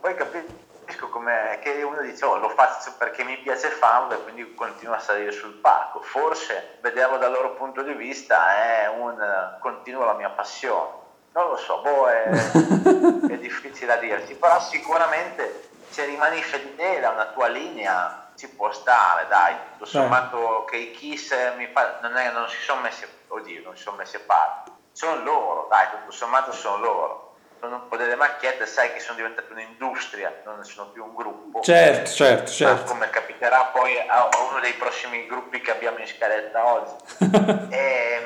poi 0.00 0.14
capisco 0.14 0.63
come 1.08 1.58
che 1.62 1.82
uno 1.82 2.00
dice 2.02 2.24
oh 2.24 2.36
lo 2.38 2.48
faccio 2.50 2.92
perché 2.98 3.24
mi 3.24 3.36
piace 3.38 3.68
farlo 3.68 4.14
e 4.14 4.22
quindi 4.22 4.54
continuo 4.54 4.94
a 4.94 4.98
salire 4.98 5.32
sul 5.32 5.54
palco. 5.54 6.00
Forse 6.00 6.78
vederlo 6.80 7.18
dal 7.18 7.32
loro 7.32 7.54
punto 7.54 7.82
di 7.82 7.92
vista 7.92 8.56
è 8.56 8.88
un 8.88 9.56
continuo 9.60 10.04
la 10.04 10.14
mia 10.14 10.30
passione. 10.30 11.02
Non 11.32 11.48
lo 11.48 11.56
so, 11.56 11.80
boh, 11.80 12.06
è, 12.08 12.28
è 13.32 13.38
difficile 13.38 13.86
da 13.86 13.96
dirti, 13.96 14.34
però 14.34 14.60
sicuramente 14.60 15.70
se 15.88 16.04
rimani 16.04 16.42
fedele 16.42 17.06
a 17.06 17.10
una 17.10 17.26
tua 17.26 17.48
linea 17.48 18.24
ci 18.36 18.48
può 18.48 18.72
stare, 18.72 19.26
dai, 19.28 19.54
tutto 19.72 19.84
sommato 19.84 20.64
che 20.68 20.76
i 20.76 20.90
Kiss 20.90 21.32
mi 21.56 21.68
fa, 21.68 21.98
non, 22.02 22.16
è, 22.16 22.32
non 22.32 22.48
si 22.48 22.56
sono 22.60 22.80
messi, 22.80 23.06
oddio, 23.28 23.62
non 23.62 23.76
si 23.76 23.82
sono 23.82 23.96
messi 23.96 24.16
a 24.16 24.20
parte, 24.26 24.72
sono 24.92 25.22
loro, 25.22 25.66
dai, 25.70 25.88
tutto 25.90 26.10
sommato 26.10 26.52
sono 26.52 26.78
loro. 26.78 27.23
Sono 27.64 27.76
un 27.76 27.88
po' 27.88 27.96
delle 27.96 28.14
macchiette, 28.14 28.66
sai 28.66 28.92
che 28.92 29.00
sono 29.00 29.16
diventate 29.16 29.50
un'industria, 29.50 30.42
non 30.44 30.62
sono 30.64 30.90
più 30.90 31.02
un 31.02 31.14
gruppo. 31.14 31.62
Certo, 31.62 32.10
certo, 32.10 32.50
certo. 32.50 32.92
come 32.92 33.08
capiterà 33.08 33.64
poi 33.72 33.98
a 34.06 34.28
uno 34.50 34.60
dei 34.60 34.74
prossimi 34.74 35.26
gruppi 35.26 35.62
che 35.62 35.70
abbiamo 35.70 35.96
in 35.96 36.06
scaletta 36.06 36.62
oggi. 36.62 36.92
e, 37.74 38.20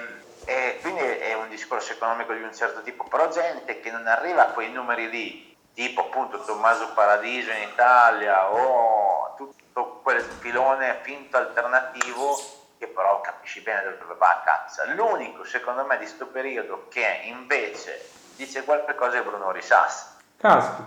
e 0.45 0.79
quindi 0.83 1.03
è 1.03 1.35
un 1.35 1.49
discorso 1.51 1.93
economico 1.93 2.33
di 2.33 2.43
un 2.43 2.53
certo 2.53 2.83
tipo, 2.83 3.05
però 3.05 3.29
gente 3.29 3.79
che 3.79 3.93
non 3.93 4.09
arriva 4.09 4.49
a 4.49 4.51
quei 4.51 4.73
numeri 4.73 5.09
lì, 5.09 5.57
tipo 5.73 6.01
appunto 6.01 6.43
Tommaso 6.43 6.93
Paradiso 6.93 7.53
in 7.53 7.69
Italia 7.69 8.51
o 8.51 9.35
tutto 9.37 10.01
quel 10.03 10.21
filone 10.21 10.99
finto 11.03 11.37
alternativo 11.37 12.37
che 12.77 12.89
però 12.89 13.21
capisci 13.21 13.61
bene 13.61 13.97
dove 14.01 14.15
va 14.19 14.31
a 14.31 14.43
cazzo. 14.45 14.83
L'unico 14.95 15.45
secondo 15.45 15.85
me 15.85 15.97
di 15.97 16.07
questo 16.07 16.27
periodo 16.27 16.87
che 16.89 17.21
invece 17.27 18.17
dice 18.39 18.65
qualcosa 18.65 19.19
è 19.19 19.23
Bruno 19.23 19.51
Risassi. 19.51 20.17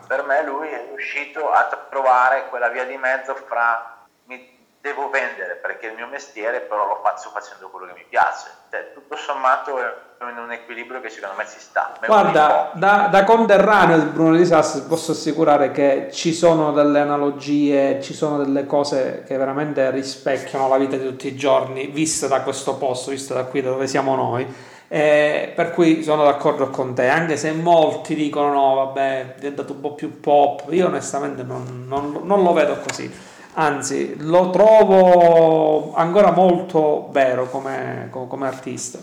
Per 0.07 0.23
me 0.23 0.43
lui 0.43 0.69
è 0.69 0.85
riuscito 0.87 1.51
a 1.51 1.67
trovare 1.89 2.47
quella 2.47 2.69
via 2.69 2.85
di 2.85 2.95
mezzo 2.95 3.35
fra 3.35 3.97
mi 4.25 4.59
devo 4.79 5.09
vendere 5.09 5.55
perché 5.55 5.87
è 5.87 5.89
il 5.89 5.97
mio 5.97 6.07
mestiere, 6.07 6.61
però 6.61 6.87
lo 6.87 7.01
faccio 7.03 7.29
facendo 7.29 7.67
quello 7.67 7.87
che 7.87 7.93
mi 7.93 8.05
piace. 8.07 8.47
Cioè, 8.69 8.93
tutto 8.93 9.17
sommato 9.17 9.77
è 9.77 9.93
in 10.29 10.37
un 10.37 10.51
equilibrio 10.51 11.01
che 11.01 11.09
secondo 11.09 11.35
me 11.35 11.45
ci 11.45 11.59
sta. 11.59 11.91
Me 11.99 12.07
Guarda, 12.07 12.71
da, 12.73 13.07
da, 13.11 13.23
conterraneo 13.25 13.97
di 13.97 14.05
Bruno 14.05 14.37
Di 14.37 14.45
Sassi 14.45 14.85
posso 14.85 15.11
assicurare 15.11 15.71
che 15.71 16.09
ci 16.13 16.31
sono 16.31 16.71
delle 16.71 17.01
analogie, 17.01 18.01
ci 18.01 18.13
sono 18.13 18.37
delle 18.37 18.65
cose 18.65 19.23
che 19.27 19.35
veramente 19.35 19.91
rispecchiano 19.91 20.69
la 20.69 20.77
vita 20.77 20.95
di 20.95 21.05
tutti 21.05 21.27
i 21.27 21.35
giorni, 21.35 21.87
vista 21.87 22.27
da 22.27 22.41
questo 22.41 22.77
posto, 22.77 23.11
vista 23.11 23.33
da 23.33 23.43
qui 23.43 23.61
dove 23.61 23.87
siamo 23.87 24.15
noi. 24.15 24.69
Eh, 24.93 25.53
per 25.55 25.71
cui 25.71 26.03
sono 26.03 26.25
d'accordo 26.25 26.69
con 26.69 26.93
te, 26.93 27.07
anche 27.07 27.37
se 27.37 27.53
molti 27.53 28.13
dicono 28.13 28.51
no, 28.51 28.75
vabbè, 28.75 29.19
è 29.21 29.33
diventato 29.37 29.71
un 29.71 29.79
po' 29.79 29.93
più 29.93 30.19
pop, 30.19 30.65
io 30.71 30.87
onestamente 30.87 31.43
non, 31.43 31.85
non, 31.87 32.19
non 32.23 32.43
lo 32.43 32.51
vedo 32.51 32.77
così 32.85 33.09
anzi 33.53 34.15
lo 34.17 34.49
trovo 34.49 35.93
ancora 35.95 36.31
molto 36.31 37.09
vero 37.11 37.49
come, 37.49 38.09
come 38.09 38.47
artista. 38.47 38.99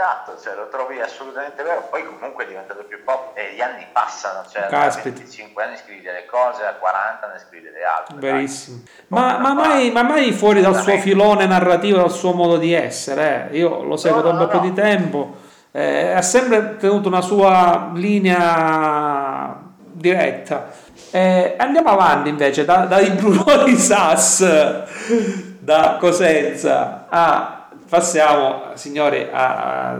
Esatto, 0.00 0.40
cioè, 0.42 0.54
lo 0.54 0.68
trovi 0.70 0.98
assolutamente 0.98 1.62
vero, 1.62 1.86
poi 1.90 2.02
comunque 2.06 2.44
è 2.44 2.46
diventato 2.48 2.84
più 2.84 3.04
pop 3.04 3.36
e 3.36 3.52
gli 3.54 3.60
anni 3.60 3.84
passano, 3.92 4.46
cioè 4.50 4.66
Caspita. 4.66 5.08
a 5.08 5.12
25 5.12 5.62
anni 5.62 5.76
scrivi 5.76 6.00
delle 6.00 6.24
cose, 6.24 6.64
a 6.64 6.72
40 6.72 7.26
ne 7.26 7.38
scrivi 7.38 7.64
delle 7.64 7.84
altre. 7.84 8.16
Verissimo. 8.16 8.78
Ma, 9.08 9.36
ma, 9.36 9.52
mai, 9.52 9.90
ma, 9.90 10.02
mai, 10.02 10.32
fuori 10.32 10.62
dal 10.62 10.80
suo 10.80 10.96
filone 10.96 11.44
narrativo, 11.44 11.98
dal 11.98 12.10
suo 12.10 12.32
modo 12.32 12.56
di 12.56 12.72
essere, 12.72 13.50
eh? 13.50 13.58
io 13.58 13.82
lo 13.82 13.98
seguo 13.98 14.22
no, 14.22 14.22
da 14.22 14.30
un 14.30 14.36
no, 14.38 14.46
po' 14.46 14.56
no. 14.56 14.62
di 14.62 14.72
tempo, 14.72 15.36
eh, 15.70 16.12
ha 16.12 16.22
sempre 16.22 16.78
tenuto 16.78 17.08
una 17.08 17.20
sua 17.20 17.90
linea 17.92 19.68
diretta 19.92 20.70
eh, 21.10 21.56
andiamo 21.58 21.90
avanti 21.90 22.30
invece 22.30 22.64
da, 22.64 22.86
dai 22.86 23.10
Brunoni 23.10 23.76
Sass 23.76 24.42
da 25.58 25.96
Cosenza 26.00 27.06
a 27.10 27.59
passiamo 27.90 28.62
signori 28.74 29.26
a, 29.30 29.98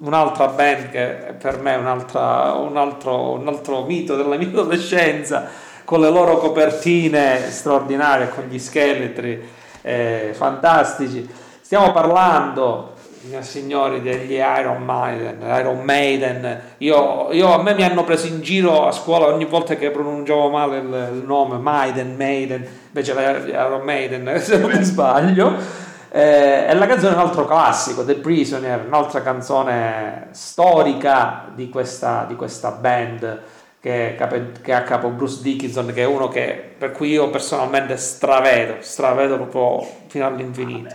un'altra 0.00 0.46
band 0.46 0.88
che 0.88 1.34
per 1.38 1.60
me 1.60 1.74
è 1.74 1.76
un, 1.76 1.86
altro, 1.86 3.32
un 3.32 3.48
altro 3.48 3.84
mito 3.84 4.16
della 4.16 4.36
mia 4.36 4.48
adolescenza 4.48 5.46
con 5.84 6.00
le 6.00 6.08
loro 6.08 6.38
copertine 6.38 7.50
straordinarie 7.50 8.30
con 8.30 8.44
gli 8.44 8.58
scheletri 8.58 9.46
eh, 9.82 10.30
fantastici 10.32 11.28
stiamo 11.60 11.92
parlando 11.92 12.94
signori 13.40 14.00
degli 14.00 14.34
Iron 14.34 14.84
Maiden, 14.84 15.42
Iron 15.42 15.80
Maiden. 15.80 16.60
Io, 16.78 17.28
io, 17.32 17.52
a 17.52 17.62
me 17.62 17.74
mi 17.74 17.82
hanno 17.82 18.04
preso 18.04 18.26
in 18.26 18.40
giro 18.40 18.86
a 18.86 18.92
scuola 18.92 19.26
ogni 19.26 19.44
volta 19.44 19.74
che 19.74 19.90
pronunciavo 19.90 20.48
male 20.48 20.78
il, 20.78 21.10
il 21.12 21.24
nome 21.26 21.58
Maiden, 21.58 22.14
Maiden, 22.16 22.66
invece 22.86 23.12
Iron 23.12 23.82
Maiden, 23.82 24.38
se 24.40 24.56
non 24.56 24.70
mi 24.70 24.82
sbaglio. 24.82 25.87
Eh, 26.10 26.66
e 26.68 26.74
la 26.74 26.86
canzone 26.86 27.12
è 27.12 27.16
un 27.16 27.22
altro 27.22 27.44
classico, 27.44 28.04
The 28.04 28.14
Prisoner, 28.14 28.84
un'altra 28.86 29.20
canzone 29.22 30.28
storica 30.30 31.46
di 31.54 31.68
questa, 31.68 32.24
di 32.26 32.34
questa 32.34 32.70
band 32.70 33.42
che, 33.80 34.16
che 34.62 34.72
ha 34.72 34.82
capo 34.82 35.10
Bruce 35.10 35.42
Dickinson, 35.42 35.92
che 35.92 36.02
è 36.02 36.06
uno 36.06 36.28
che, 36.28 36.74
per 36.76 36.92
cui 36.92 37.10
io 37.10 37.30
personalmente 37.30 37.96
stravedo, 37.96 38.76
stravedo 38.80 39.36
proprio 39.36 39.86
fino 40.06 40.26
all'infinito. 40.26 40.94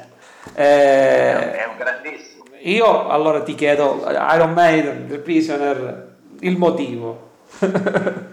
Eh, 0.53 1.51
è 1.53 1.66
un 1.70 1.78
grandissimo. 1.78 2.43
Io 2.61 3.07
allora 3.09 3.41
ti 3.43 3.55
chiedo, 3.55 4.03
Iron 4.34 4.53
Maiden, 4.53 5.07
The 5.07 5.20
Prisoner, 5.20 6.16
il 6.39 6.57
motivo. 6.57 7.32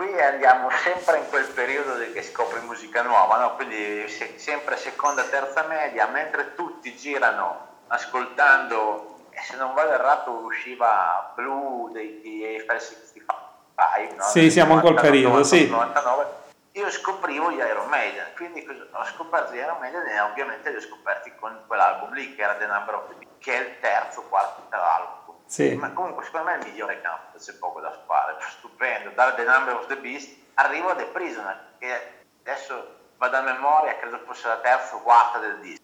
qui 0.00 0.18
andiamo 0.18 0.70
sempre 0.70 1.18
in 1.18 1.28
quel 1.28 1.46
periodo 1.48 1.92
che 2.14 2.22
scopri 2.22 2.58
musica 2.60 3.02
nuova, 3.02 3.38
no? 3.38 3.54
quindi 3.54 4.08
se, 4.08 4.32
sempre 4.36 4.78
seconda, 4.78 5.24
terza 5.24 5.64
media, 5.64 6.06
mentre 6.06 6.54
tutti 6.54 6.96
girano 6.96 7.66
ascoltando, 7.88 9.26
e 9.28 9.42
se 9.42 9.56
non 9.56 9.74
vado 9.74 9.92
errato 9.92 10.30
usciva 10.30 11.32
Blue 11.34 11.92
dei, 11.92 12.18
dei 12.22 12.44
Eiffel 12.44 12.80
65, 12.80 14.16
no? 14.16 14.24
Sì, 14.24 14.50
siamo 14.50 14.74
in 14.74 14.80
quel 14.80 14.94
periodo, 14.94 15.28
90, 15.28 15.48
sì. 15.48 15.68
99 15.68 16.38
io 16.72 16.90
scoprivo 16.90 17.50
gli 17.50 17.56
Iron 17.56 17.88
Maiden, 17.88 18.26
quindi 18.36 18.64
ho 18.92 19.04
scoperto 19.04 19.52
gli 19.52 19.56
Iron 19.56 19.78
Maiden 19.80 20.06
e 20.06 20.20
ovviamente 20.20 20.70
li 20.70 20.76
ho 20.76 20.80
scoperti 20.80 21.32
con 21.38 21.64
quell'album 21.66 22.14
lì 22.14 22.34
che 22.34 22.42
era 22.42 22.54
The 22.54 22.66
Number 22.66 22.94
of 22.94 23.08
the 23.08 23.14
Beast, 23.16 23.34
che 23.38 23.52
è 23.52 23.68
il 23.68 23.80
terzo, 23.80 24.22
quarto 24.22 24.62
album. 24.70 25.19
Sì. 25.50 25.74
Ma 25.74 25.90
comunque 25.90 26.24
secondo 26.24 26.46
me 26.46 26.54
è 26.54 26.58
il 26.58 26.66
migliore 26.66 27.00
campo, 27.00 27.36
c'è 27.36 27.52
poco 27.54 27.80
da 27.80 27.90
fare, 28.06 28.36
stupendo, 28.50 29.10
dare 29.10 29.34
The 29.34 29.42
Number 29.42 29.74
of 29.74 29.86
the 29.88 29.96
Beast, 29.96 30.32
arrivo 30.54 30.90
a 30.90 30.94
The 30.94 31.06
Prisoner, 31.06 31.72
che 31.76 32.22
adesso 32.44 32.98
vado 33.16 33.36
a 33.36 33.40
memoria, 33.40 33.98
credo 33.98 34.20
fosse 34.24 34.46
la 34.46 34.58
terza 34.58 34.94
o 34.94 35.00
quarta 35.00 35.38
del 35.38 35.58
disco. 35.58 35.82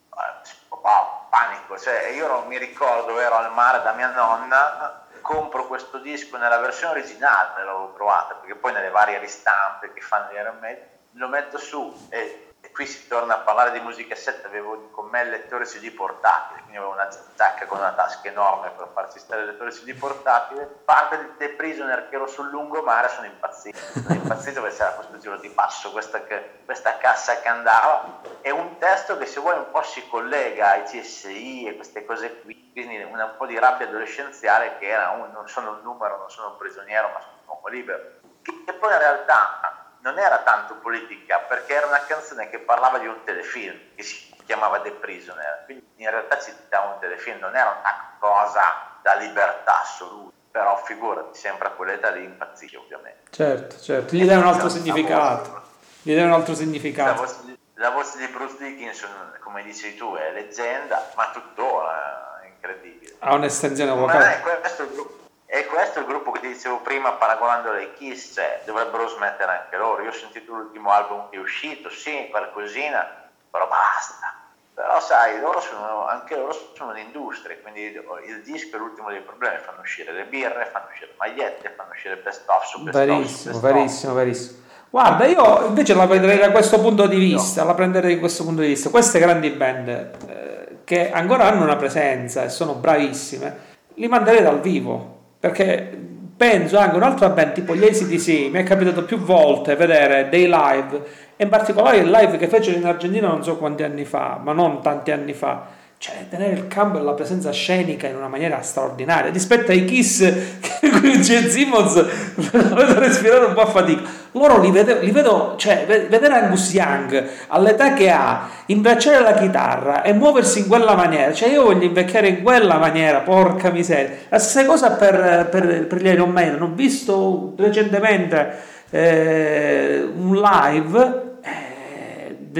Wow, 0.69 1.29
panico, 1.31 1.77
cioè 1.81 2.11
io 2.11 2.29
non 2.29 2.47
mi 2.47 2.59
ricordo, 2.59 3.19
ero 3.19 3.35
al 3.35 3.53
mare 3.55 3.83
da 3.83 3.93
mia 3.93 4.12
nonna, 4.12 5.05
compro 5.21 5.67
questo 5.67 5.99
disco 5.99 6.37
nella 6.37 6.59
versione 6.59 7.01
originale, 7.01 7.64
l'avevo 7.64 7.93
trovata, 7.95 8.35
perché 8.35 8.55
poi 8.55 8.73
nelle 8.73 8.91
varie 8.91 9.19
ristampe 9.19 9.93
che 9.93 10.01
fanno 10.01 10.31
gli 10.31 10.37
Iron 10.37 10.59
Maiden, 10.61 10.89
lo 11.14 11.27
metto 11.27 11.59
su 11.59 12.07
e 12.11 12.46
qui 12.77 12.87
si 12.87 13.09
torna 13.09 13.37
a 13.37 13.39
parlare 13.39 13.72
di 13.72 13.81
musica 13.81 14.14
7, 14.14 14.47
avevo 14.47 14.91
con 14.91 15.07
me 15.07 15.22
il 15.22 15.31
lettore 15.31 15.64
CD 15.64 15.91
portatile, 15.93 16.61
quindi 16.61 16.77
avevo 16.77 16.93
una 16.93 17.09
giacca 17.35 17.64
con 17.64 17.79
una 17.79 17.93
tasca 17.93 18.29
enorme 18.29 18.68
per 18.77 18.91
farci 18.93 19.18
stare 19.18 19.41
il 19.41 19.47
lettore 19.47 19.70
CD 19.70 19.95
portatile, 19.95 20.66
parte 20.85 21.18
di 21.18 21.37
The 21.39 21.49
Prisoner 21.55 22.11
che 22.11 22.16
ero 22.16 22.27
sul 22.27 22.51
lungomare, 22.51 23.09
sono 23.09 23.29
impazzito, 23.29 23.79
sono 23.79 24.12
impazzito 24.12 24.61
perché 24.61 24.77
c'era 24.77 24.91
questo 24.91 25.16
giro 25.16 25.39
di 25.39 25.49
passo, 25.49 25.91
questa, 25.91 26.20
questa 26.66 26.99
cassa 26.99 27.41
che 27.41 27.49
andava, 27.49 28.20
e 28.43 28.51
un 28.51 28.77
testo 28.77 29.16
che 29.16 29.24
se 29.24 29.41
vuoi 29.41 29.57
un 29.57 29.70
po' 29.70 29.83
si 29.83 30.07
collega 30.09 30.72
ai 30.72 30.83
CSI 30.83 31.68
e 31.68 31.77
queste 31.77 32.05
cose 32.05 32.43
qui, 32.43 32.72
quindi 32.72 33.03
un 33.03 33.35
po' 33.39 33.47
di 33.47 33.59
rabbia 33.59 33.87
adolescenziale 33.87 34.77
che 34.79 34.89
era 34.89 35.09
un, 35.12 35.31
non 35.33 35.49
sono 35.49 35.70
un 35.70 35.81
numero, 35.83 36.18
non 36.18 36.29
sono 36.29 36.49
un 36.49 36.57
prigioniero, 36.59 37.09
ma 37.09 37.20
sono 37.20 37.37
un 37.43 37.49
uomo 37.55 37.68
libero, 37.68 38.03
che 38.43 38.74
poi 38.74 38.93
in 38.93 38.99
realtà 38.99 39.76
non 40.07 40.21
era 40.21 40.39
tanto 40.39 40.77
politica 40.77 41.39
perché 41.39 41.75
era 41.75 41.87
una 41.87 42.05
canzone 42.07 42.49
che 42.49 42.61
parlava 42.61 42.99
di 42.99 43.09
un 43.09 43.25
telefilm 43.25 43.77
che 43.97 44.05
si 44.05 44.33
chiamava 44.47 44.81
The 44.81 44.93
Prisoner, 44.93 45.63
quindi 45.65 45.85
in 45.97 46.09
realtà 46.09 46.39
citava 46.39 46.95
un 46.95 47.01
telefilm, 47.01 47.41
non 47.41 47.57
era 47.57 47.77
una 47.81 48.17
cosa 48.21 48.99
da 49.03 49.15
libertà 49.15 49.83
assoluta, 49.83 50.33
però 50.53 50.81
figurati, 50.85 51.37
sempre 51.37 51.67
a 51.67 51.71
quell'età 51.73 52.11
lì 52.11 52.23
impazzisce 52.23 52.77
ovviamente. 52.77 53.23
Certo, 53.31 53.81
certo, 53.81 54.15
gli 54.15 54.25
dai 54.25 54.37
un 54.37 54.47
altro 54.47 54.69
significato, 54.69 55.63
gli 56.03 56.15
dai 56.15 56.25
un 56.25 56.33
altro 56.33 56.55
significato. 56.55 57.11
La 57.11 57.27
voce, 57.27 57.37
di, 57.45 57.59
la 57.75 57.91
voce 57.91 58.19
di 58.19 58.29
Bruce 58.29 58.57
Dickinson, 58.59 59.39
come 59.41 59.65
dici 59.65 59.97
tu, 59.97 60.15
è 60.15 60.31
leggenda, 60.31 61.11
ma 61.17 61.31
tuttora 61.33 62.41
è 62.45 62.47
incredibile. 62.47 63.17
Ha 63.19 63.35
un'estensione 63.35 63.91
vocale. 63.91 64.41
Ma 64.45 64.53
è 64.53 64.61
questo 64.61 64.85
il 64.85 64.91
gruppo 64.93 65.26
e 65.47 65.65
questo 65.67 65.99
è 65.99 66.03
il 66.03 66.09
gruppo 66.09 66.33
che 66.33 66.41
ti 66.41 66.49
dicevo 66.49 66.81
prima 66.81 67.13
paragonandolo 67.13 67.77
ai 67.77 67.93
Kiss, 67.95 68.35
cioè 68.35 68.63
dovrebbero 68.67 69.07
smettere 69.09 69.63
anche 69.63 69.77
loro. 69.77 70.03
Io 70.03 70.09
ho 70.09 70.13
sentito 70.13 70.53
l'ultimo 70.53 70.91
album 70.91 71.29
che 71.31 71.37
è 71.37 71.41
uscito, 71.41 71.89
sì, 71.89 72.27
qualcosina, 72.31 73.31
però 73.49 73.69
basta. 73.69 74.35
Però 74.75 75.01
sai, 75.01 75.41
loro 75.41 75.61
sono, 75.61 76.05
anche 76.07 76.37
loro 76.37 76.53
sono 76.75 76.91
un'industria, 76.91 77.57
quindi 77.63 77.81
il 77.83 78.43
disco 78.45 78.77
è 78.77 78.79
l'ultimo 78.79 79.09
dei 79.09 79.21
problemi, 79.21 79.57
fanno 79.65 79.81
uscire 79.81 80.13
le 80.13 80.25
birre, 80.25 80.69
fanno 80.71 80.89
uscire 80.91 81.15
magliette, 81.17 81.73
fanno 81.75 81.91
uscire 81.93 82.17
best 82.17 82.47
of 82.47 82.65
su 82.65 82.83
best 82.83 82.99
Verissimo, 82.99 83.55
off, 83.55 83.63
verissimo, 83.63 84.13
verissimo. 84.13 84.59
Guarda, 84.91 85.25
io 85.27 85.67
invece 85.67 85.95
la 85.95 86.07
prenderei 86.07 86.39
da 86.39 86.51
questo 86.51 86.81
punto 86.81 87.07
di 87.07 87.17
vista, 87.17 87.63
no. 87.63 87.69
la 87.69 87.75
prenderei 87.75 88.15
da 88.15 88.21
questo 88.21 88.45
punto 88.45 88.61
di 88.63 88.69
vista. 88.69 88.91
Queste 88.91 89.19
grandi 89.19 89.49
band 89.51 89.89
eh, 89.89 90.79
che 90.85 91.11
ancora 91.11 91.45
hanno 91.45 91.63
una 91.63 91.77
presenza 91.77 92.43
e 92.43 92.49
sono 92.51 92.75
bravissime, 92.75 93.75
li 93.95 94.09
manderei 94.09 94.43
dal 94.43 94.61
vivo 94.61 95.16
perché 95.47 96.05
penso 96.37 96.77
anche 96.77 96.97
un'altra 96.97 97.31
band 97.31 97.53
tipo 97.53 97.75
gli 97.75 97.85
ACDC 97.85 98.51
mi 98.51 98.59
è 98.59 98.63
capitato 98.63 99.05
più 99.05 99.19
volte 99.19 99.77
vedere 99.77 100.29
dei 100.29 100.49
live 100.49 101.03
e 101.37 101.45
in 101.45 101.49
particolare 101.49 101.99
il 101.99 102.11
live 102.11 102.37
che 102.37 102.49
fecero 102.49 102.77
in 102.77 102.85
Argentina 102.85 103.29
non 103.29 103.43
so 103.43 103.57
quanti 103.57 103.83
anni 103.83 104.05
fa 104.05 104.39
ma 104.43 104.53
non 104.53 104.83
tanti 104.83 105.13
anni 105.13 105.33
fa 105.33 105.67
cioè 105.99 106.27
tenere 106.29 106.53
il 106.53 106.69
campo 106.69 106.99
e 106.99 107.03
la 107.03 107.15
presenza 107.15 107.51
scenica 107.51 108.07
in 108.07 108.17
una 108.17 108.29
maniera 108.29 108.61
straordinaria 108.61 109.31
rispetto 109.31 109.71
ai 109.71 109.85
Kiss 109.87 110.19
che 110.61 110.91
qui 110.91 111.23
Gene 111.23 111.49
Simmons 111.49 111.95
dovete 112.35 112.99
respirare 112.99 113.47
un 113.47 113.55
po' 113.55 113.63
a 113.63 113.67
fatica. 113.67 114.03
Loro 114.33 114.61
li 114.61 114.71
vedo, 114.71 115.01
li 115.01 115.11
vedo 115.11 115.55
cioè 115.57 115.87
vedere 115.87 116.35
Angus 116.35 116.73
Young 116.75 117.27
all'età 117.49 117.95
che 117.95 118.11
ha 118.11 118.49
invecchiare 118.67 119.23
la 119.23 119.33
chitarra 119.33 120.03
e 120.03 120.13
muoversi 120.13 120.59
in 120.61 120.67
quella 120.67 120.95
maniera 120.95 121.33
cioè 121.33 121.49
io 121.49 121.63
voglio 121.63 121.85
invecchiare 121.85 122.29
in 122.29 122.43
quella 122.43 122.77
maniera 122.77 123.21
porca 123.21 123.71
miseria. 123.71 124.11
La 124.29 124.39
stessa 124.39 124.67
cosa 124.67 124.93
per, 124.93 125.49
per, 125.51 125.87
per 125.87 126.03
gli 126.03 126.07
Iron 126.07 126.31
Maiden 126.31 126.61
ho 126.61 126.71
visto 126.75 127.55
recentemente 127.57 128.75
eh, 128.91 130.07
un 130.15 130.37
live 130.37 131.26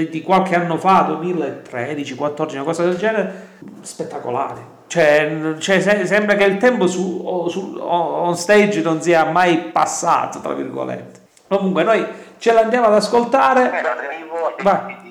di 0.05 0.21
qualche 0.21 0.55
anno 0.55 0.77
fa, 0.77 1.01
2013, 1.01 2.15
14, 2.15 2.55
una 2.55 2.65
cosa 2.65 2.83
del 2.83 2.97
genere, 2.97 3.47
spettacolare. 3.81 4.75
Cioè, 4.87 5.55
cioè 5.59 6.05
sembra 6.05 6.35
che 6.35 6.45
il 6.45 6.57
tempo 6.57 6.87
su, 6.87 7.47
su, 7.49 7.77
on 7.79 8.35
stage 8.37 8.81
non 8.81 9.01
sia 9.01 9.25
mai 9.25 9.57
passato, 9.71 10.39
tra 10.39 10.53
virgolette. 10.53 11.25
Comunque 11.47 11.83
noi 11.83 12.05
ce 12.37 12.53
l'andiamo 12.53 12.87
ad 12.87 12.93
ascoltare. 12.93 13.83
Vai. 14.61 15.05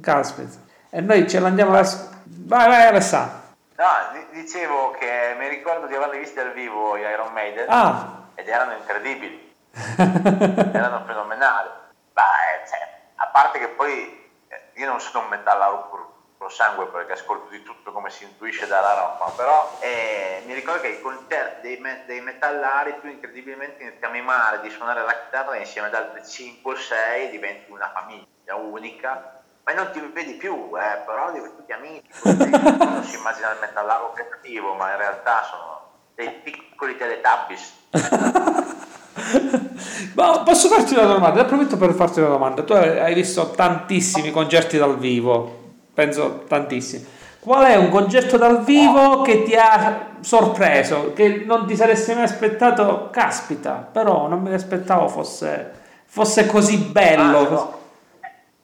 Caspita. 0.00 0.58
E 0.90 1.00
noi 1.00 1.28
ce 1.28 1.38
l'andiamo 1.38 1.72
ad 1.72 1.78
ascoltare. 1.78 2.18
Vai, 2.24 2.68
vai 2.68 2.86
Alessandro. 2.86 3.38
No, 3.80 3.86
dicevo 4.32 4.90
che 4.98 5.34
mi 5.38 5.48
ricordo 5.48 5.86
di 5.86 5.94
averli 5.94 6.18
visti 6.18 6.34
dal 6.34 6.52
vivo 6.52 6.98
gli 6.98 7.00
Iron 7.00 7.32
Maiden 7.32 7.64
ah. 7.68 8.26
ed 8.34 8.46
erano 8.46 8.72
incredibili, 8.74 9.54
erano 9.96 11.02
fenomenali. 11.06 11.68
Beh, 12.12 12.68
cioè, 12.68 12.99
a 13.22 13.26
parte 13.26 13.58
che 13.58 13.68
poi 13.68 14.28
eh, 14.48 14.70
io 14.74 14.86
non 14.86 15.00
sono 15.00 15.24
un 15.24 15.30
metallaro 15.30 15.88
puro 15.88 16.48
sangue 16.48 16.86
perché 16.86 17.12
ascolto 17.12 17.48
di 17.50 17.62
tutto 17.62 17.92
come 17.92 18.10
si 18.10 18.24
intuisce 18.24 18.66
dalla 18.66 18.94
roba, 18.94 19.30
però 19.36 19.78
eh, 19.80 20.42
mi 20.46 20.54
ricordo 20.54 20.80
che 20.80 21.00
con 21.00 21.26
te 21.28 21.58
dei, 21.60 21.76
me, 21.76 22.02
dei 22.06 22.20
metallari 22.20 22.98
tu 23.00 23.06
incredibilmente 23.06 23.82
inizi 23.82 24.04
a 24.04 24.08
mimare 24.08 24.60
di 24.60 24.70
suonare 24.70 25.02
la 25.04 25.12
chitarra 25.12 25.56
insieme 25.56 25.88
ad 25.88 25.94
altri 25.94 26.26
5 26.26 26.72
o 26.72 26.76
6 26.76 27.26
e 27.26 27.30
diventi 27.30 27.70
una 27.70 27.90
famiglia 27.94 28.56
unica, 28.56 29.42
ma 29.62 29.72
non 29.74 29.90
ti 29.92 30.00
vedi 30.00 30.34
più, 30.34 30.70
eh, 30.76 31.02
però 31.04 31.30
diventi 31.30 31.56
tutti 31.56 31.72
amici, 31.72 32.08
non 32.24 33.04
si 33.04 33.16
immagina 33.16 33.52
il 33.52 33.60
metallaro 33.60 34.12
cattivo, 34.12 34.74
ma 34.74 34.90
in 34.92 34.96
realtà 34.96 35.42
sono 35.44 35.90
dei 36.14 36.30
piccoli 36.30 36.96
teletubbies. 36.96 37.88
Ma 40.14 40.40
posso 40.40 40.68
farti 40.68 40.94
una 40.94 41.06
domanda? 41.06 41.42
Approfitto 41.42 41.76
per 41.76 41.92
farti 41.92 42.20
una 42.20 42.28
domanda. 42.28 42.62
Tu 42.62 42.72
hai 42.72 43.14
visto 43.14 43.50
tantissimi 43.50 44.30
concerti 44.30 44.76
dal 44.78 44.98
vivo, 44.98 45.72
penso 45.94 46.44
tantissimi. 46.46 47.06
Qual 47.40 47.64
è 47.64 47.76
un 47.76 47.88
concerto 47.88 48.36
dal 48.36 48.62
vivo 48.64 49.22
che 49.22 49.44
ti 49.44 49.54
ha 49.56 50.08
sorpreso, 50.20 51.12
che 51.14 51.44
non 51.46 51.66
ti 51.66 51.74
saresti 51.74 52.12
mai 52.12 52.24
aspettato? 52.24 53.08
Caspita, 53.10 53.88
però 53.90 54.26
non 54.28 54.42
me 54.42 54.52
aspettavo 54.52 55.08
fosse, 55.08 55.72
fosse 56.04 56.46
così 56.46 56.76
bello. 56.76 57.38
Ah, 57.38 57.48
no. 57.48 57.78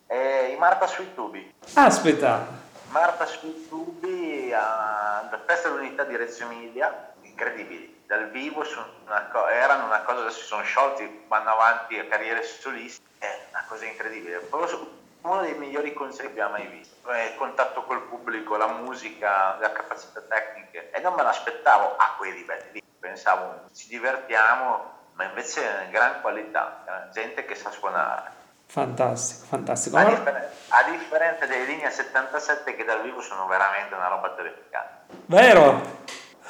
eh, 0.09 0.53
I 0.55 0.59
Marta 0.59 0.87
sui 0.87 1.07
tubi. 1.15 1.53
Aspetta. 1.73 2.65
Marta 2.91 3.25
sui 3.25 3.67
tubi 3.69 4.53
alla 4.53 5.41
Festa 5.47 5.71
dell'Unità 5.71 6.05
di 6.05 6.17
Reggio 6.17 6.45
Emilia, 6.45 7.13
incredibili 7.23 7.96
dal 8.07 8.31
vivo 8.31 8.65
una 9.05 9.29
co- 9.33 9.49
erano 9.49 9.87
una 9.87 10.01
cosa, 10.03 10.21
adesso 10.21 10.41
si 10.41 10.47
sono 10.47 10.63
sciolti, 10.63 11.25
vanno 11.29 11.51
avanti 11.51 11.99
a 11.99 12.07
carriere 12.07 12.43
soliste, 12.43 13.05
è 13.19 13.47
una 13.51 13.65
cosa 13.69 13.85
incredibile. 13.85 14.39
Proprio 14.39 14.95
uno 15.23 15.41
dei 15.43 15.55
migliori 15.55 15.93
concerti 15.93 16.23
che 16.23 16.41
abbiamo 16.41 16.53
mai 16.53 16.67
visto. 16.69 16.95
Il 17.11 17.35
contatto 17.37 17.83
col 17.83 18.03
pubblico, 18.03 18.57
la 18.57 18.69
musica, 18.69 19.57
le 19.59 19.73
capacità 19.73 20.21
tecniche, 20.21 20.91
e 20.91 21.01
non 21.01 21.15
me 21.15 21.23
l'aspettavo 21.23 21.97
a 21.97 22.15
quei 22.17 22.33
livelli 22.33 22.71
lì. 22.73 22.83
Pensavo 22.99 23.63
ci 23.75 23.89
divertiamo, 23.89 24.95
ma 25.15 25.25
invece 25.25 25.87
è 25.87 25.91
gran 25.91 26.21
qualità, 26.21 27.09
gente 27.13 27.45
che 27.45 27.55
sa 27.55 27.71
suonare. 27.71 28.35
Fantastico, 28.67 29.47
fantastico. 29.47 29.97
A, 29.97 30.05
differen- 30.05 30.49
a 30.69 30.83
differenza 30.91 31.47
delle 31.47 31.65
linee 31.65 31.91
77 31.91 32.75
che 32.75 32.85
dal 32.85 33.03
vivo 33.03 33.21
sono 33.21 33.47
veramente 33.47 33.95
una 33.95 34.09
roba 34.09 34.31
terrificante. 34.31 35.15
Vero? 35.27 36.05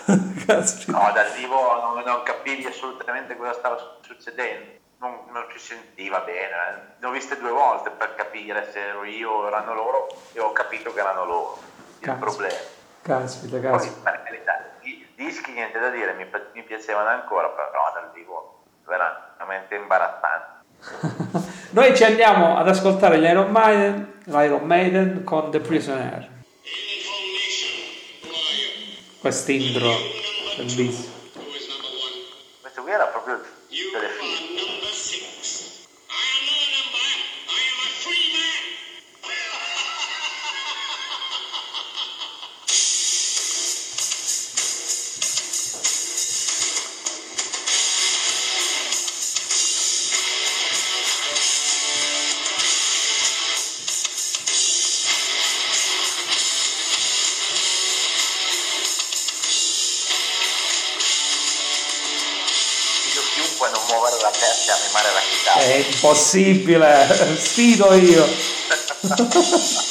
no, 0.87 1.11
dal 1.13 1.33
vivo 1.35 1.81
non, 1.81 2.03
non, 2.05 2.23
capivi 2.23 2.65
assolutamente 2.67 3.37
cosa 3.37 3.55
stava 3.55 3.99
succedendo, 4.03 4.79
non, 4.99 5.19
non 5.33 5.47
ci 5.51 5.59
sentiva 5.59 6.21
bene. 6.21 6.39
Eh. 6.41 6.81
Ne 7.01 7.07
ho 7.07 7.11
viste 7.11 7.37
due 7.39 7.51
volte 7.51 7.91
per 7.91 8.15
capire 8.15 8.71
se 8.71 8.87
ero 8.87 9.05
io 9.05 9.31
o 9.31 9.47
erano 9.49 9.75
loro 9.75 10.07
e 10.33 10.41
ho 10.41 10.53
capito 10.53 10.93
che 10.93 11.01
erano 11.01 11.25
loro 11.25 11.59
il 11.99 12.07
caspita, 12.07 12.25
problema. 12.25 12.59
Caspita, 13.03 13.61
caspita. 13.61 14.11
Poi, 14.11 14.23
carità, 14.23 14.65
i 14.83 15.09
dischi 15.17 15.53
niente 15.53 15.79
da 15.81 15.91
dire, 15.91 16.13
mi, 16.13 16.27
mi 16.53 16.63
piacevano 16.63 17.09
ancora, 17.09 17.49
però 17.49 17.91
dal 17.93 18.13
vivo 18.13 18.63
veramente 18.85 19.75
imbarazzante. 19.75 20.55
Noi 21.71 21.97
ci 21.97 22.05
andiamo 22.05 22.57
ad 22.57 22.69
ascoltare 22.69 23.19
gli 23.19 23.25
Iron 23.25 23.51
Maiden, 23.51 24.21
l'Iron 24.27 24.65
Maiden 24.65 25.25
con 25.25 25.51
The 25.51 25.59
Prisoner 25.61 26.35
quest'intro 29.21 29.91
bellissimo. 30.57 31.15
Questo 32.61 32.83
qui 32.83 32.91
era 32.91 33.07
proprio 33.07 33.41
il 33.69 33.91
telefilm 33.93 34.36
impossibile, 66.07 67.37
sfido 67.37 67.93
io 67.95 68.25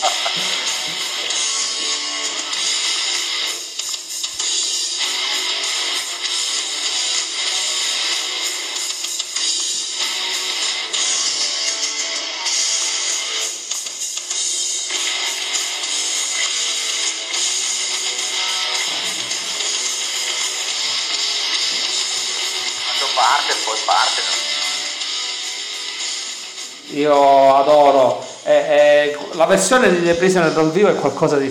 versione 29.66 29.90
di 29.90 30.06
The 30.06 30.14
Prisoner 30.14 30.52
dal 30.52 30.72
vivo 30.72 30.90
è 30.90 30.96
qualcosa 30.96 31.38
di, 31.38 31.50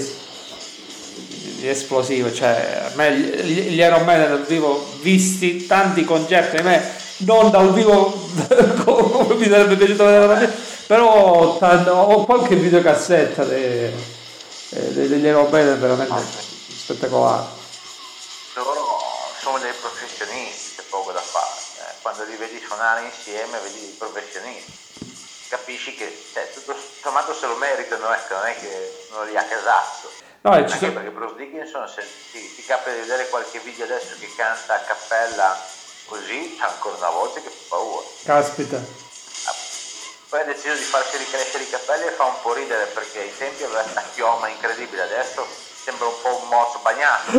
di 1.56 1.68
esplosivo. 1.68 2.32
Cioè, 2.32 2.90
a 2.92 2.94
me 2.94 3.12
gli, 3.12 3.76
Iron 3.80 4.04
Man 4.04 4.28
dal 4.28 4.46
vivo, 4.46 4.86
visti 5.00 5.66
tanti 5.66 6.04
concerti, 6.04 6.58
a 6.58 6.62
me 6.62 6.94
non 7.18 7.50
dal 7.50 7.72
vivo 7.72 8.12
come 8.84 9.34
mi 9.34 9.48
sarebbe 9.48 9.74
piaciuto 9.74 10.04
vedere 10.04 10.26
da 10.28 10.34
me, 10.34 10.52
però 10.86 11.58
ho 11.58 12.24
qualche 12.24 12.54
videocassetta 12.54 13.42
de, 13.42 13.92
de, 14.68 15.08
degli 15.08 15.24
Iron 15.24 15.50
Man 15.50 15.80
veramente 15.80 16.22
spettacolare. 16.68 17.46
Loro 18.54 19.00
sono 19.40 19.58
dei 19.58 19.72
professionisti, 19.80 20.76
c'è 20.76 20.82
poco 20.88 21.10
da 21.10 21.20
fare. 21.20 21.50
Eh, 21.78 21.94
quando 22.00 22.22
li 22.26 22.36
vedi 22.36 22.62
suonare 22.64 23.06
insieme, 23.06 23.58
vedi 23.58 23.80
dei 23.80 23.94
professionisti 23.98 24.82
capisci 25.48 25.94
che 25.94 26.24
cioè, 26.32 26.50
tutto 26.52 26.74
sommato 27.04 27.34
se 27.34 27.46
lo 27.46 27.56
meritano, 27.56 28.10
ecco, 28.14 28.34
non 28.34 28.46
è 28.46 28.56
che 28.58 29.06
non 29.10 29.26
li 29.26 29.36
ha 29.36 29.44
casazzo. 29.44 30.10
No, 30.40 30.52
Anche 30.52 30.78
sono... 30.78 30.92
perché 30.92 31.10
Bruce 31.10 31.34
Dickinson, 31.36 31.86
se 31.86 32.02
ti, 32.32 32.54
ti 32.54 32.64
capita 32.64 32.92
di 32.92 33.00
vedere 33.00 33.28
qualche 33.28 33.58
video 33.58 33.84
adesso 33.84 34.14
che 34.18 34.32
canta 34.34 34.74
a 34.74 34.78
cappella 34.78 35.54
così, 36.06 36.56
c'è 36.58 36.64
ancora 36.64 36.96
una 36.96 37.10
volta 37.10 37.40
che 37.40 37.50
fa 37.50 37.62
paura. 37.68 38.06
Caspita. 38.24 38.80
Poi 40.30 40.40
ha 40.40 40.44
deciso 40.44 40.74
di 40.74 40.82
farsi 40.82 41.18
ricrescere 41.18 41.64
i 41.64 41.70
capelli 41.70 42.06
e 42.06 42.10
fa 42.10 42.24
un 42.24 42.40
po' 42.40 42.54
ridere 42.54 42.86
perché 42.86 43.20
ai 43.20 43.36
tempi 43.36 43.64
aveva 43.64 43.82
questa 43.82 44.02
chioma 44.14 44.48
incredibile, 44.48 45.02
adesso 45.02 45.46
sembra 45.82 46.06
un 46.06 46.20
po' 46.22 46.40
un 46.42 46.48
morso 46.48 46.78
bagnato. 46.78 47.32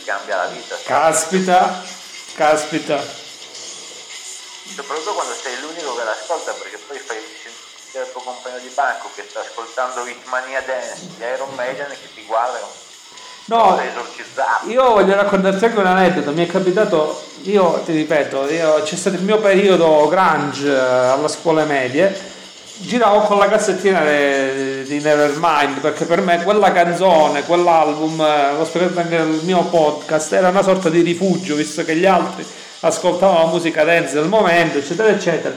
ti 0.00 0.04
cambia 0.04 0.36
la 0.36 0.46
vita. 0.46 0.76
Caspita, 0.82 1.82
caspita. 2.34 2.98
Soprattutto 4.74 5.12
quando 5.12 5.34
sei 5.34 5.60
l'unico 5.60 5.94
che 5.96 6.04
l'ascolta, 6.04 6.52
perché 6.52 6.78
poi 6.78 6.98
fai 6.98 7.18
sentire 7.20 8.04
il 8.04 8.12
tuo 8.12 8.22
compagno 8.22 8.58
di 8.58 8.68
banco 8.68 9.10
che 9.14 9.26
sta 9.28 9.40
ascoltando 9.40 10.06
Hitmania 10.06 10.62
Dance 10.62 11.06
di 11.16 11.24
Iron 11.24 11.54
Maiden 11.54 11.90
e 11.90 12.00
che 12.00 12.14
ti 12.14 12.24
guarda 12.24 12.88
No, 13.46 13.80
io 14.68 14.90
voglio 14.90 15.16
raccontarti 15.16 15.64
anche 15.64 15.78
un 15.80 15.86
aneddoto, 15.86 16.30
mi 16.30 16.46
è 16.46 16.48
capitato, 16.48 17.20
io 17.42 17.82
ti 17.84 17.90
ripeto, 17.90 18.48
io, 18.48 18.80
c'è 18.82 18.94
stato 18.94 19.16
il 19.16 19.22
mio 19.22 19.40
periodo 19.40 20.06
grunge 20.08 20.68
eh, 20.68 20.78
alla 20.78 21.26
scuola 21.26 21.64
medie, 21.64 22.16
giravo 22.80 23.20
con 23.20 23.38
la 23.38 23.48
cassettina 23.48 24.00
di 24.00 25.00
Nevermind 25.00 25.80
perché 25.80 26.04
per 26.04 26.20
me 26.20 26.42
quella 26.42 26.72
canzone, 26.72 27.44
quell'album, 27.44 28.16
l'ho 28.56 28.64
spiegato 28.64 29.00
anche 29.00 29.18
nel 29.18 29.40
mio 29.42 29.62
podcast, 29.64 30.32
era 30.32 30.48
una 30.48 30.62
sorta 30.62 30.88
di 30.88 31.00
rifugio 31.02 31.54
visto 31.54 31.84
che 31.84 31.96
gli 31.96 32.06
altri 32.06 32.44
ascoltavano 32.80 33.44
la 33.44 33.50
musica 33.50 33.84
dance 33.84 34.14
del 34.14 34.28
momento, 34.28 34.78
eccetera, 34.78 35.08
eccetera. 35.08 35.54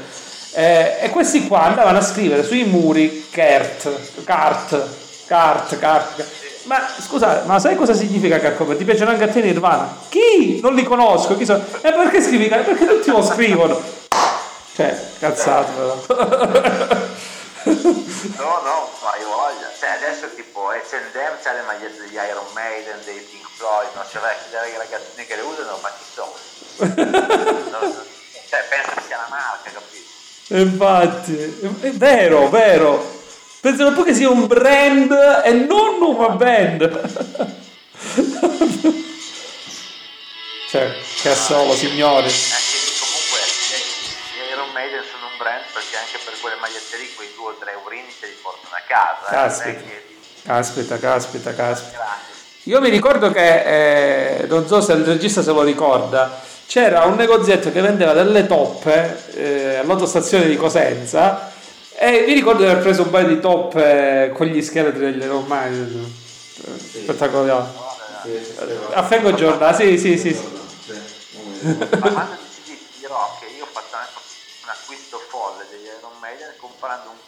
Eh, 0.56 0.98
e 1.02 1.10
questi 1.10 1.48
qua 1.48 1.64
andavano 1.64 1.98
a 1.98 2.02
scrivere 2.02 2.44
sui 2.44 2.64
muri 2.66 3.28
Kert, 3.32 4.24
Kart, 4.24 4.88
Kart, 5.26 5.80
Kart. 5.80 6.26
Ma 6.66 6.80
scusa, 7.00 7.44
ma 7.46 7.60
sai 7.60 7.76
cosa 7.76 7.94
significa 7.94 8.40
Carcover? 8.40 8.78
Ti 8.78 8.84
piacciono 8.84 9.12
anche 9.12 9.24
a 9.24 9.28
te 9.28 9.42
Nirvana? 9.42 9.98
Chi? 10.10 10.60
Non 10.62 10.76
li 10.76 10.84
conosco, 10.84 11.36
chi 11.36 11.46
sono? 11.46 11.64
E 11.82 11.92
perché 11.92 12.22
scrivi? 12.22 12.48
Perché 12.48 12.86
tutti 12.86 13.10
lo 13.10 13.24
scrivono? 13.24 13.82
Cioè, 14.76 14.98
cazzato 15.20 16.04
però. 16.06 17.02
no, 17.64 18.62
no, 18.62 18.90
ma 19.02 19.16
io 19.18 19.28
voglio. 19.28 19.68
Cioè, 19.80 19.90
adesso 19.90 20.28
tipo 20.36 20.70
H&M 20.70 21.42
c'ha 21.42 21.54
le 21.54 21.62
magliette 21.62 22.02
degli 22.02 22.14
Iron 22.16 22.46
Maiden, 22.54 23.00
dei 23.06 23.20
Pink 23.20 23.48
Floyd, 23.56 23.90
non 23.96 24.04
c'è 24.10 24.20
le 24.20 24.78
ragazzine 24.78 25.26
che 25.26 25.36
le 25.36 25.42
usano, 25.42 25.80
ma 25.82 25.90
chi 25.98 26.04
sono? 26.14 26.34
no, 27.72 27.96
cioè, 28.50 28.64
penso 28.70 28.92
che 28.96 29.02
sia 29.06 29.18
la 29.18 29.28
marca, 29.30 29.72
capito? 29.72 30.12
Infatti, 30.56 31.36
è 31.82 31.92
vero, 31.92 32.50
vero. 32.50 33.22
Pensano 33.62 33.94
poi 33.94 34.04
che 34.04 34.14
sia 34.14 34.30
un 34.30 34.46
brand 34.46 35.42
e 35.46 35.52
non 35.54 36.02
una 36.02 36.30
band. 36.30 37.12
cioè, 40.70 40.94
che 41.22 41.36
solo, 41.36 41.74
signori. 41.74 42.30
Casa. 48.94 49.30
Eh, 49.30 49.34
caspita, 49.34 49.80
eh, 49.80 50.04
caspita, 50.44 50.98
caspita, 50.98 51.54
caspita. 51.54 52.22
Io 52.64 52.80
mi 52.80 52.90
ricordo 52.90 53.32
che, 53.32 54.42
eh, 54.42 54.46
non 54.48 54.68
so 54.68 54.80
se 54.82 54.94
il 54.94 55.04
regista 55.04 55.42
se 55.42 55.52
lo 55.52 55.64
ricorda, 55.64 56.40
c'era 56.66 57.04
un 57.04 57.16
negozietto 57.16 57.72
che 57.72 57.82
vendeva 57.82 58.14
delle 58.14 58.46
toppe 58.48 59.34
eh, 59.34 59.76
all'autostazione 59.78 60.46
di 60.46 60.56
Cosenza 60.56 61.52
e 61.96 62.24
mi 62.26 62.34
ricordo 62.34 62.64
di 62.64 62.70
aver 62.70 62.82
preso 62.82 63.04
un 63.04 63.10
paio 63.10 63.28
di 63.28 63.40
toppe 63.40 64.32
con 64.34 64.48
gli 64.48 64.62
scheletri 64.62 65.00
degli 65.00 65.26
romani. 65.26 66.14
Sì. 66.56 67.02
Spettacolare. 67.02 67.66
Sì, 68.24 68.56
a 68.94 69.04
Fengo 69.04 69.34
Giornata, 69.34 69.74
sì, 69.74 69.98
sì, 69.98 70.18
sì. 70.18 70.34
sì. 70.34 70.52
Ma 72.00 72.42
comprando 76.84 77.12
un 77.12 77.16
cofanetto 77.16 77.23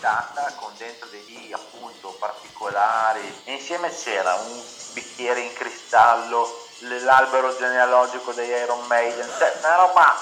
limitata 0.00 0.52
con 0.56 0.72
dentro 0.78 1.08
degli 1.10 1.52
appunto 1.52 2.16
particolari. 2.18 3.42
E 3.44 3.52
insieme 3.52 3.94
c'era 3.94 4.34
un 4.34 4.62
bicchiere 4.92 5.40
in 5.40 5.52
cristallo 5.52 6.68
l'albero 7.02 7.54
genealogico 7.56 8.32
degli 8.32 8.48
Iron 8.48 8.86
Maiden 8.86 9.28
cioè 9.36 9.54
una 9.58 9.76
roba 9.76 10.18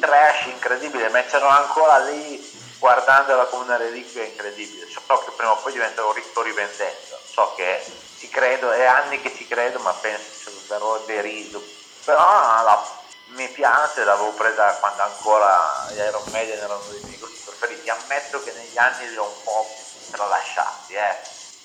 trash 0.00 0.46
incredibile. 0.46 1.08
Ma 1.10 1.22
c'erano 1.22 1.56
ancora 1.56 1.98
lì 1.98 2.58
guardandola 2.78 3.44
come 3.44 3.64
una 3.64 3.76
reliquia 3.76 4.24
incredibile. 4.24 4.86
So 4.88 5.18
che 5.18 5.30
prima 5.36 5.52
o 5.52 5.56
poi 5.56 5.72
diventerò 5.72 6.12
ricco 6.12 6.42
rivendendo. 6.42 7.18
So 7.32 7.54
che 7.54 7.84
ci 8.18 8.28
credo 8.28 8.72
è 8.72 8.84
anni 8.84 9.20
che 9.20 9.34
ci 9.34 9.46
credo 9.46 9.78
ma 9.78 9.92
penso 9.92 10.50
che 10.50 10.58
verrò 10.66 10.98
deriso. 11.06 11.62
Però 12.04 12.18
la 12.18 12.98
mi 13.32 13.48
piace, 13.48 14.02
l'avevo 14.02 14.32
presa 14.32 14.74
quando 14.80 15.02
ancora 15.02 15.86
gli 15.90 15.98
Iron 15.98 16.24
Maiden 16.32 16.58
erano 16.58 16.82
dei 16.90 17.00
miei 17.04 17.18
preferiti. 17.60 17.90
Ammetto 17.90 18.42
che 18.42 18.52
negli 18.56 18.78
anni 18.78 19.10
li 19.10 19.16
ho 19.16 19.24
un 19.24 19.42
po' 19.44 19.66
tralasciati, 20.10 20.94
eh, 20.94 21.16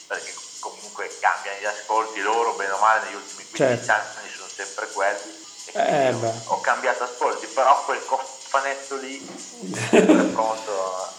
perché 0.08 0.34
comunque 0.60 1.10
cambiano 1.20 1.58
gli 1.60 1.66
ascolti 1.66 2.20
loro, 2.22 2.54
bene 2.54 2.72
o 2.72 2.80
male, 2.80 3.06
negli 3.06 3.16
ultimi 3.16 3.48
15 3.50 3.86
certo. 3.86 3.91
anni 3.91 4.30
sono 4.36 4.50
sempre 4.54 4.88
quelli. 4.91 5.43
E 5.72 6.08
eh, 6.08 6.14
ho, 6.14 6.41
ho, 6.46 6.62
cambiato 6.62 7.04
ascolti, 7.04 7.48
però 7.48 7.84
quel 7.86 8.04
cofanetto 8.06 8.96
lì 8.98 9.18
è 9.89 10.02
pronto. 10.32 11.14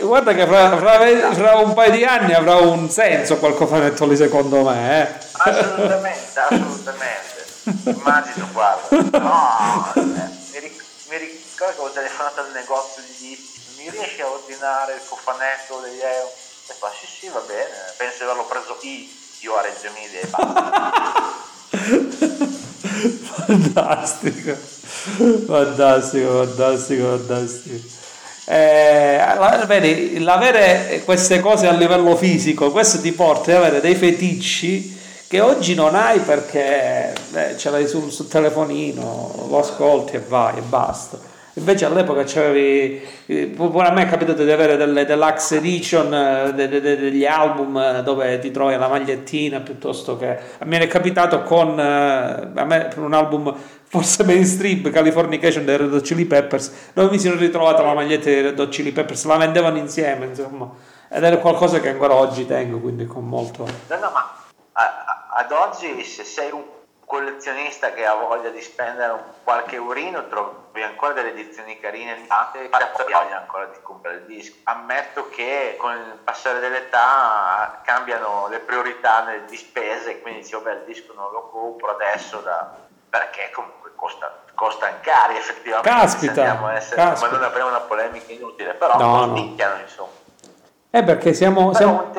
Guarda 0.00 0.34
che 0.34 0.46
fra, 0.46 0.76
fra, 0.76 1.32
fra, 1.32 1.56
un 1.56 1.74
paio 1.74 1.90
di 1.92 2.04
anni 2.04 2.34
avrà 2.34 2.56
un 2.56 2.90
senso 2.90 3.38
quel 3.38 3.54
cofanetto 3.54 4.04
lì, 4.04 4.16
secondo 4.16 4.62
me. 4.62 5.02
Eh. 5.02 5.26
Assolutamente, 5.32 6.40
assolutamente 6.40 7.36
immagino 7.84 8.48
guarda 8.52 9.18
no 9.18 9.92
eh, 9.94 10.00
mi, 10.00 10.58
ric- 10.58 10.84
mi, 11.10 11.16
ricordo 11.18 11.74
che 11.74 11.80
ho 11.80 11.90
telefonato 11.90 12.40
al 12.40 12.50
negozio 12.52 13.02
di 13.02 13.12
dischi 13.18 13.57
riesci 13.90 14.20
a 14.20 14.28
ordinare 14.28 14.94
il 14.94 15.00
cofanetto 15.06 15.80
degli 15.80 16.00
euro 16.00 16.32
e 16.66 16.74
fa 16.78 16.90
sì 16.98 17.06
sì 17.06 17.28
va 17.28 17.40
bene. 17.40 17.94
Penso 17.96 18.16
di 18.18 18.22
averlo 18.24 18.44
preso 18.44 18.78
io 19.40 19.56
a 19.56 19.62
Reggio 19.62 19.86
Emilia 19.86 20.20
e 20.20 20.26
basta. 20.26 21.46
Fantastico. 23.46 24.54
Fantastico 25.46 26.44
fantastico 26.44 27.16
fantastico. 27.16 27.96
Eh, 28.46 29.20
vedi, 29.66 30.18
l'avere 30.20 31.02
queste 31.04 31.40
cose 31.40 31.66
a 31.66 31.72
livello 31.72 32.16
fisico 32.16 32.70
questo 32.70 32.98
ti 33.00 33.12
porta 33.12 33.50
ad 33.50 33.58
avere 33.58 33.80
dei 33.82 33.94
feticci 33.94 34.96
che 35.28 35.40
oggi 35.40 35.74
non 35.74 35.94
hai 35.94 36.20
perché 36.20 37.12
beh, 37.28 37.58
ce 37.58 37.68
l'hai 37.68 37.86
sul, 37.86 38.10
sul 38.10 38.28
telefonino, 38.28 39.46
lo 39.48 39.58
ascolti 39.58 40.16
e 40.16 40.20
vai 40.20 40.56
e 40.56 40.62
basta. 40.62 41.18
Invece 41.58 41.86
all'epoca 41.86 42.22
c'avevi, 42.24 43.04
eh, 43.26 43.46
pure 43.46 43.88
a 43.88 43.90
me 43.90 44.04
è 44.04 44.08
capitato 44.08 44.44
di 44.44 44.50
avere 44.50 44.76
delle 44.76 45.04
deluxe 45.04 45.56
edition 45.56 46.14
eh, 46.14 46.52
de, 46.54 46.68
de, 46.68 46.80
de, 46.80 46.96
degli 46.96 47.26
album 47.26 47.76
eh, 47.76 48.02
dove 48.04 48.38
ti 48.38 48.52
trovi 48.52 48.76
la 48.76 48.88
magliettina 48.88 49.58
piuttosto 49.60 50.16
che... 50.16 50.38
A 50.58 50.64
me 50.64 50.78
è 50.78 50.86
capitato 50.86 51.42
con, 51.42 51.78
a 51.78 52.64
me 52.64 52.90
un 52.96 53.12
album 53.12 53.54
forse 53.84 54.22
mainstream, 54.22 54.88
Californication 54.90 55.64
dei 55.64 55.76
Red 55.76 55.92
Hot 55.92 56.02
Chili 56.02 56.26
Peppers, 56.26 56.90
dove 56.92 57.10
mi 57.10 57.18
sono 57.18 57.34
ritrovato 57.34 57.82
la 57.82 57.94
maglietta 57.94 58.26
dei 58.26 58.42
Red 58.42 58.58
Hot 58.58 58.70
Chili 58.70 58.92
Peppers, 58.92 59.24
la 59.24 59.36
vendevano 59.36 59.78
insieme, 59.78 60.26
insomma, 60.26 60.70
ed 61.10 61.24
è 61.24 61.40
qualcosa 61.40 61.80
che 61.80 61.88
ancora 61.88 62.14
oggi 62.14 62.46
tengo, 62.46 62.78
quindi 62.78 63.04
con 63.06 63.26
molto... 63.26 63.64
No, 63.64 63.96
no, 63.98 64.10
ma 64.12 64.32
ad 65.34 65.50
oggi 65.52 66.04
se 66.04 66.22
sei 66.22 66.50
un 66.52 66.62
collezionista 67.08 67.92
che 67.92 68.04
ha 68.04 68.14
voglia 68.14 68.50
di 68.50 68.60
spendere 68.60 69.14
qualche 69.42 69.76
eurino 69.76 70.28
trovi 70.28 70.50
ancora 70.82 71.12
delle 71.12 71.30
edizioni 71.30 71.78
carine 71.78 72.16
e 72.16 72.26
voglia 73.04 73.38
ancora 73.38 73.66
di 73.66 73.78
comprare 73.82 74.16
il 74.18 74.22
disco 74.24 74.56
ammetto 74.64 75.28
che 75.30 75.76
con 75.78 75.92
il 75.92 76.18
passare 76.22 76.60
dell'età 76.60 77.80
cambiano 77.84 78.48
le 78.48 78.58
priorità 78.60 79.24
di 79.46 79.56
spese 79.56 80.20
quindi 80.20 80.40
dicevo 80.40 80.62
beh 80.62 80.72
il 80.72 80.82
disco 80.86 81.12
non 81.14 81.30
lo 81.32 81.48
compro 81.50 81.94
adesso 81.94 82.40
da... 82.40 82.74
perché 83.08 83.50
comunque 83.52 83.92
costa, 83.94 84.42
costa 84.54 84.88
cari 85.00 85.36
effettivamente 85.36 85.88
caspita, 85.88 86.72
essere, 86.74 86.96
caspita. 86.96 87.30
ma 87.30 87.36
non 87.36 87.46
apriamo 87.46 87.68
una 87.68 87.80
polemica 87.80 88.32
inutile 88.32 88.74
però 88.74 88.96
no, 88.98 89.26
no. 89.26 89.36
insomma 89.36 90.26
eh 90.90 91.02
perché 91.02 91.34
siamo, 91.34 91.74
siamo... 91.74 92.10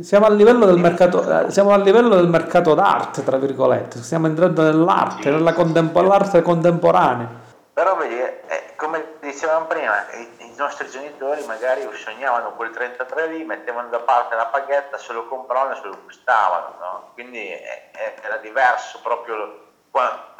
siamo 0.00 0.26
a 0.26 0.30
livello 0.30 0.66
del 0.66 0.78
mercato, 0.78 1.50
siamo 1.50 1.72
a 1.72 1.76
livello 1.76 2.14
del 2.14 2.28
mercato 2.28 2.74
d'arte, 2.74 3.24
tra 3.24 3.38
virgolette, 3.38 4.00
stiamo 4.00 4.28
entrando 4.28 4.62
nell'arte, 4.62 5.30
nella 5.30 5.52
contempo- 5.52 6.00
contemporanea. 6.42 7.40
Però 7.74 7.96
vedi, 7.96 8.20
eh, 8.20 8.74
come 8.76 9.14
dicevamo 9.20 9.64
prima, 9.64 10.10
i, 10.12 10.28
i, 10.40 10.54
nostri 10.56 10.90
genitori 10.90 11.42
magari 11.46 11.88
sognavano 11.94 12.52
quel 12.52 12.70
33 12.70 13.28
lì, 13.28 13.44
mettevano 13.44 13.88
da 13.88 14.00
parte 14.00 14.34
la 14.34 14.46
paghetta, 14.46 14.98
se 14.98 15.14
lo 15.14 15.26
compravano 15.26 15.72
e 15.72 15.80
se 15.80 15.86
lo 15.86 15.98
gustavano, 16.04 16.74
no? 16.78 17.10
quindi 17.14 17.38
eh, 17.38 17.90
era 18.20 18.36
diverso 18.36 19.00
proprio 19.00 19.70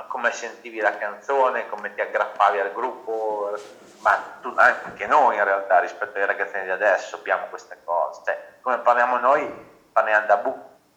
come 0.09 0.31
sentivi 0.33 0.81
la 0.81 0.97
canzone, 0.97 1.69
come 1.69 1.95
ti 1.95 2.01
aggrappavi 2.01 2.59
al 2.59 2.73
gruppo, 2.73 3.59
ma 4.01 4.13
tu, 4.41 4.53
anche 4.57 5.07
noi 5.07 5.37
in 5.37 5.45
realtà 5.45 5.79
rispetto 5.81 6.19
ai 6.19 6.27
ragazzini 6.27 6.65
di 6.65 6.71
adesso 6.71 7.17
abbiamo 7.17 7.47
queste 7.49 7.79
cose, 7.85 8.21
cioè, 8.25 8.39
come 8.61 8.79
parliamo 8.79 9.19
noi 9.19 9.71
parliamo 9.93 10.27
da 10.27 10.37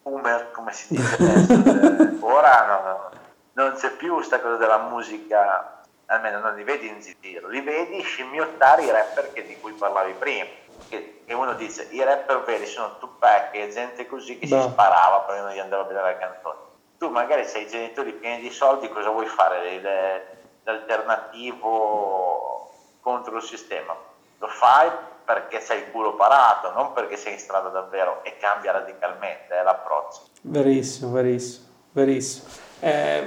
boomer 0.02 0.50
come 0.52 0.72
si 0.72 0.94
dice 0.94 1.16
adesso, 1.20 2.26
ora 2.26 2.66
no, 2.66 2.82
no, 2.82 3.10
non 3.52 3.74
c'è 3.74 3.90
più 3.90 4.14
questa 4.14 4.40
cosa 4.40 4.56
della 4.56 4.78
musica, 4.78 5.75
almeno 6.06 6.40
non 6.40 6.54
li 6.54 6.62
vedi 6.62 6.88
in 6.88 7.00
giro, 7.20 7.48
li 7.48 7.60
vedi 7.60 8.00
scimmiottare 8.02 8.84
i 8.84 8.90
rapper 8.90 9.32
che, 9.32 9.46
di 9.46 9.58
cui 9.60 9.72
parlavi 9.72 10.12
prima, 10.12 10.46
che, 10.88 11.22
che, 11.26 11.34
uno 11.34 11.54
dice 11.54 11.88
i 11.90 12.02
rapper 12.02 12.42
veri 12.42 12.66
sono 12.66 12.98
Tupac 12.98 13.54
e 13.54 13.70
gente 13.70 14.06
così 14.06 14.38
che 14.38 14.46
Beh. 14.46 14.60
si 14.60 14.68
sparava 14.68 15.20
prima 15.20 15.52
di 15.52 15.58
andare 15.58 15.82
a 15.82 15.86
vedere 15.86 16.12
la 16.12 16.18
canzone. 16.18 16.58
Tu 16.98 17.08
magari 17.10 17.44
sei 17.44 17.64
i 17.64 17.68
genitori 17.68 18.12
pieni 18.12 18.40
di 18.40 18.50
soldi, 18.50 18.88
cosa 18.88 19.10
vuoi 19.10 19.26
fare? 19.26 20.38
L'alternativo 20.62 22.70
contro 23.00 23.36
il 23.36 23.42
sistema. 23.42 23.94
Lo 24.38 24.48
fai 24.48 24.90
perché 25.24 25.60
sei 25.60 25.80
il 25.80 25.90
culo 25.90 26.14
parato, 26.14 26.72
non 26.72 26.92
perché 26.92 27.16
sei 27.16 27.32
in 27.34 27.38
strada 27.38 27.68
davvero 27.68 28.22
e 28.22 28.36
cambia 28.38 28.72
radicalmente 28.72 29.58
eh, 29.58 29.62
l'approccio. 29.62 30.22
Verissimo, 30.42 31.12
verissimo, 31.12 31.66
verissimo. 31.92 32.48
Eh, 32.80 33.26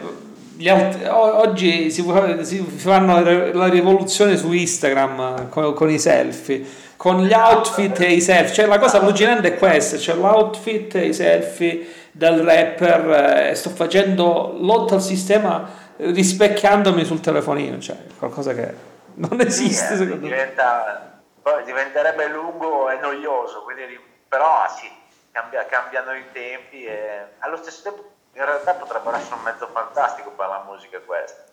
alt- 0.68 1.07
oggi 1.07 1.89
si, 1.89 2.03
si, 2.41 2.57
fanno 2.64 3.22
la 3.53 3.68
rivoluzione 3.70 4.36
su 4.36 4.51
Instagram 4.51 5.47
con, 5.47 5.74
con, 5.74 5.89
i 5.89 5.99
selfie, 5.99 6.66
con 6.97 7.24
gli 7.24 7.32
outfit 7.32 7.97
e 8.01 8.12
i 8.12 8.22
selfie. 8.22 8.53
Cioè, 8.53 8.66
la 8.66 8.78
cosa 8.78 8.99
allucinante 8.99 9.53
è 9.53 9.57
questa: 9.57 9.95
c'è 9.95 10.01
cioè 10.01 10.16
l'outfit 10.16 10.95
e 10.95 11.05
i 11.05 11.14
selfie 11.14 11.88
del 12.12 12.41
rapper. 12.41 13.49
Eh, 13.51 13.55
sto 13.55 13.70
facendo 13.70 14.57
lotta 14.60 14.95
al 14.95 15.01
sistema 15.01 15.70
rispecchiandomi 15.95 17.05
sul 17.05 17.22
telefonino, 17.22 17.80
cioè 17.80 17.95
qualcosa 18.18 18.53
che 18.53 18.74
non 19.16 19.39
esiste 19.41 19.95
sì, 19.95 19.97
secondo 19.97 20.28
diventa, 20.28 21.22
me. 21.43 21.64
diventerebbe 21.64 22.28
lungo 22.28 22.89
e 22.89 22.97
noioso, 22.99 23.64
quindi, 23.64 23.99
però 24.28 24.64
ah, 24.64 24.68
sì, 24.68 24.89
cambia, 25.32 25.66
cambiano 25.66 26.14
i 26.14 26.26
tempi 26.32 26.86
e 26.86 27.26
allo 27.39 27.57
stesso 27.57 27.82
tempo 27.84 28.18
in 28.39 28.45
realtà 28.45 28.73
potrebbero 28.73 29.17
essere 29.17 29.35
un 29.35 29.41
mezzo 29.41 29.67
fantastico 29.67 30.31
per 30.31 30.47
la 30.47 30.63
musica 30.65 30.99
questa. 30.99 31.43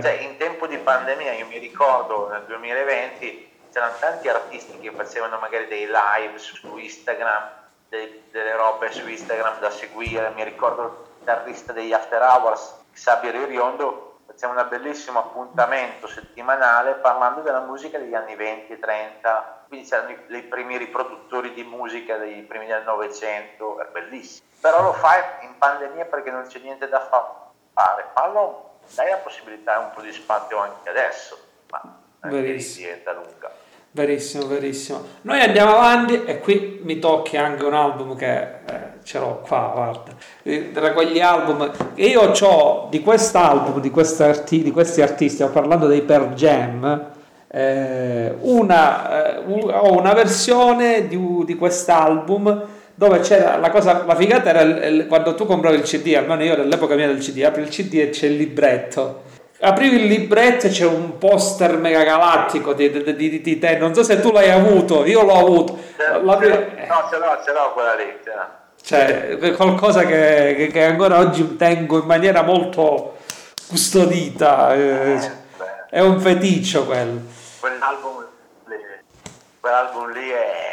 Cioè, 0.00 0.12
in 0.22 0.36
tempo 0.36 0.66
di 0.68 0.78
pandemia, 0.78 1.32
io 1.32 1.46
mi 1.46 1.58
ricordo 1.58 2.28
nel 2.28 2.44
2020 2.46 3.54
c'erano 3.72 3.94
tanti 3.98 4.28
artisti 4.28 4.78
che 4.78 4.92
facevano 4.92 5.38
magari 5.38 5.66
dei 5.66 5.86
live 5.86 6.38
su 6.38 6.76
Instagram, 6.78 7.50
dei, 7.88 8.22
delle 8.30 8.54
robe 8.54 8.92
su 8.92 9.06
Instagram 9.06 9.58
da 9.58 9.70
seguire. 9.70 10.30
Mi 10.30 10.44
ricordo 10.44 10.82
il 10.82 11.18
chitarrista 11.18 11.72
degli 11.72 11.92
After 11.92 12.22
Hours, 12.22 12.84
Sabio 12.92 13.32
Riondo, 13.44 14.20
facciamo 14.24 14.58
un 14.58 14.66
bellissimo 14.68 15.18
appuntamento 15.18 16.06
settimanale 16.06 16.94
parlando 16.94 17.40
della 17.40 17.60
musica 17.60 17.98
degli 17.98 18.14
anni 18.14 18.36
20 18.36 18.72
e 18.72 18.78
30, 18.78 19.64
quindi 19.68 19.88
c'erano 19.88 20.10
i, 20.10 20.36
i 20.36 20.42
primi 20.42 20.78
riproduttori 20.78 21.52
di 21.52 21.64
musica 21.64 22.16
dei 22.16 22.42
primi 22.42 22.66
del 22.66 22.84
Novecento, 22.84 23.80
è 23.80 23.86
bellissimo. 23.90 24.46
Però 24.60 24.82
lo 24.82 24.92
fai 24.92 25.20
in 25.42 25.56
pandemia 25.58 26.06
perché 26.06 26.30
non 26.30 26.44
c'è 26.46 26.58
niente 26.60 26.88
da 26.88 27.00
fare, 27.72 28.04
fallo, 28.14 28.78
dai 28.94 29.10
la 29.10 29.16
possibilità 29.16 29.78
un 29.78 29.90
po' 29.94 30.00
di 30.00 30.12
spazio 30.12 30.58
anche 30.58 30.88
adesso, 30.88 31.38
ma 31.70 31.82
anche 32.20 32.40
lì 32.40 32.62
diventa 32.62 33.12
lunga. 33.12 33.50
Verissimo, 33.96 34.46
verissimo. 34.46 35.02
Noi 35.22 35.40
andiamo 35.40 35.72
avanti 35.72 36.22
e 36.24 36.38
qui 36.40 36.80
mi 36.82 36.98
tocchi 36.98 37.38
anche 37.38 37.64
un 37.64 37.72
album 37.72 38.14
che 38.14 38.40
eh, 38.40 38.58
ce 39.04 39.18
l'ho 39.18 39.40
qua, 39.46 39.70
guarda. 39.72 40.12
Tra 40.78 40.92
quegli 40.92 41.18
album 41.18 41.72
io 41.94 42.30
ho 42.30 42.88
di 42.90 43.00
quest'album, 43.00 43.80
di, 43.80 43.90
arti, 44.18 44.62
di 44.62 44.70
questi 44.70 45.00
artisti, 45.00 45.36
stiamo 45.36 45.52
parlando 45.52 45.86
dei 45.86 46.02
Per 46.02 46.28
Jam, 46.34 47.10
eh, 47.48 48.36
una, 48.40 49.34
eh, 49.34 49.38
ho 49.38 49.96
una 49.96 50.12
versione 50.12 51.08
di, 51.08 51.44
di 51.46 51.54
quest'album 51.54 52.64
dove 52.96 53.20
c'era 53.20 53.58
la 53.58 53.70
cosa, 53.70 54.04
la 54.04 54.16
figata 54.16 54.48
era 54.48 54.62
il, 54.62 54.94
il, 54.94 55.06
quando 55.06 55.34
tu 55.34 55.44
compravi 55.44 55.76
il 55.76 55.82
CD, 55.82 56.14
almeno 56.14 56.42
io 56.42 56.54
all'epoca 56.54 56.94
mia 56.94 57.06
del 57.06 57.18
CD, 57.18 57.42
apri 57.42 57.62
il 57.62 57.68
CD 57.68 57.94
e 57.94 58.08
c'è 58.08 58.26
il 58.26 58.36
libretto. 58.36 59.24
Aprivi 59.60 59.96
il 59.96 60.06
libretto 60.06 60.66
e 60.66 60.70
c'è 60.70 60.86
un 60.86 61.18
poster 61.18 61.76
mega 61.76 62.02
galattico 62.02 62.72
di, 62.72 62.90
di, 62.90 63.14
di, 63.14 63.40
di, 63.40 63.58
te 63.58 63.78
non 63.78 63.94
so 63.94 64.02
se 64.02 64.20
tu 64.20 64.30
l'hai 64.30 64.50
avuto 64.50 65.06
io 65.06 65.22
l'ho 65.22 65.38
avuto. 65.38 65.78
No 65.98 66.38
ce 66.38 67.18
l'ho 67.18 67.42
ce 67.44 67.52
l'ho 67.52 67.72
quella 67.72 67.94
lì 67.94 68.04
cioè 68.82 69.36
qualcosa 69.56 70.04
che, 70.04 70.54
che, 70.56 70.66
che, 70.68 70.84
ancora 70.84 71.18
oggi 71.18 71.56
tengo 71.56 71.98
in 71.98 72.06
maniera 72.06 72.42
molto 72.42 73.16
custodita 73.66 74.74
eh, 74.74 75.14
eh 75.14 75.30
è 75.90 76.00
un 76.00 76.20
feticcio 76.20 76.84
quello 76.86 77.22
quell'album 77.58 78.24
lì, 78.66 78.76
quell'album 79.58 80.12
lì 80.12 80.28
è, 80.28 80.65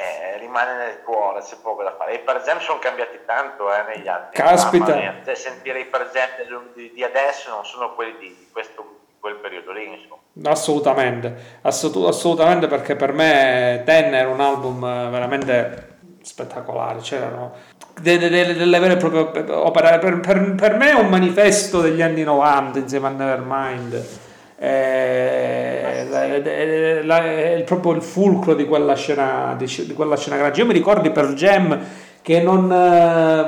rimane 0.53 0.77
nel 0.77 1.01
cuore 1.03 1.41
c'è 1.41 1.55
poco 1.61 1.81
da 1.81 1.95
fare 1.97 2.13
i 2.15 2.19
per 2.19 2.35
esempio 2.35 2.63
sono 2.63 2.79
cambiati 2.79 3.19
tanto 3.25 3.73
eh, 3.73 3.95
negli 3.95 4.07
anni. 4.07 4.27
Caspita. 4.31 5.21
Cioè, 5.25 5.33
sentire 5.33 5.79
i 5.79 5.85
per 5.85 6.01
esempio 6.01 6.69
di, 6.75 6.91
di 6.93 7.03
adesso 7.03 7.49
non 7.49 7.65
sono 7.65 7.95
quelli 7.95 8.15
di 8.19 8.49
questo, 8.51 8.99
quel 9.19 9.35
periodo 9.37 9.71
lì, 9.71 9.85
insomma. 9.85 10.21
Assolutamente, 10.45 11.59
assolutamente 11.61 12.67
perché 12.67 12.95
per 12.95 13.13
me 13.13 13.81
Ten 13.83 14.13
era 14.13 14.29
un 14.29 14.39
album 14.39 14.83
eh, 14.83 15.09
veramente 15.09 15.91
spettacolare, 16.21 16.99
c'erano 16.99 17.53
delle, 17.99 18.29
delle, 18.29 18.53
delle 18.53 18.79
vere 18.79 18.93
e 18.93 18.97
proprie 18.97 19.51
opere, 19.51 19.99
per, 19.99 20.19
per, 20.19 20.55
per, 20.55 20.75
me 20.77 20.91
è 20.91 20.93
un 20.93 21.09
manifesto 21.09 21.81
degli 21.81 22.01
anni 22.01 22.23
90 22.23 22.79
insieme 22.79 23.07
a 23.07 23.09
Nevermind. 23.09 24.22
È, 24.63 26.07
è, 26.09 26.41
è, 26.41 27.55
è, 27.55 27.63
proprio 27.63 27.91
il 27.91 28.01
fulcro 28.01 28.53
di 28.53 28.65
quella 28.65 28.95
scena 28.95 29.55
di, 29.57 29.65
di 29.65 29.93
quella 29.93 30.15
scena 30.15 30.37
grande. 30.37 30.57
Io 30.59 30.65
mi 30.65 30.73
ricordo 30.73 31.11
per 31.11 31.33
Gem 31.33 31.77
che 32.21 32.41
non, 32.41 32.71
eh, 32.71 33.47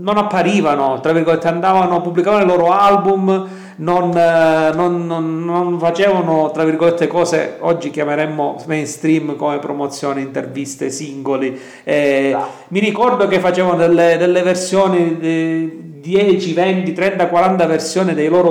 non 0.00 0.16
apparivano, 0.16 0.98
tra 1.00 1.12
virgolette, 1.12 1.46
andavano, 1.46 2.00
pubblicavano 2.00 2.42
i 2.42 2.46
loro 2.46 2.72
album 2.72 3.48
non, 3.76 4.16
eh, 4.16 4.72
non, 4.74 5.06
non, 5.06 5.44
non, 5.44 5.78
facevano 5.78 6.50
tra 6.50 6.64
virgolette 6.64 7.06
cose 7.06 7.56
oggi 7.60 7.90
chiameremmo 7.90 8.62
mainstream 8.66 9.36
come 9.36 9.58
promozione, 9.58 10.20
interviste, 10.20 10.90
singoli. 10.90 11.58
Eh, 11.84 12.30
no. 12.32 12.46
Mi 12.68 12.80
ricordo 12.80 13.26
che 13.26 13.38
facevano 13.38 13.76
delle, 13.76 14.16
delle 14.16 14.42
versioni 14.42 15.18
di 15.18 16.00
10, 16.00 16.52
20, 16.52 16.92
30, 16.92 17.28
40 17.28 17.66
versioni 17.66 18.14
dei 18.14 18.28
loro, 18.28 18.50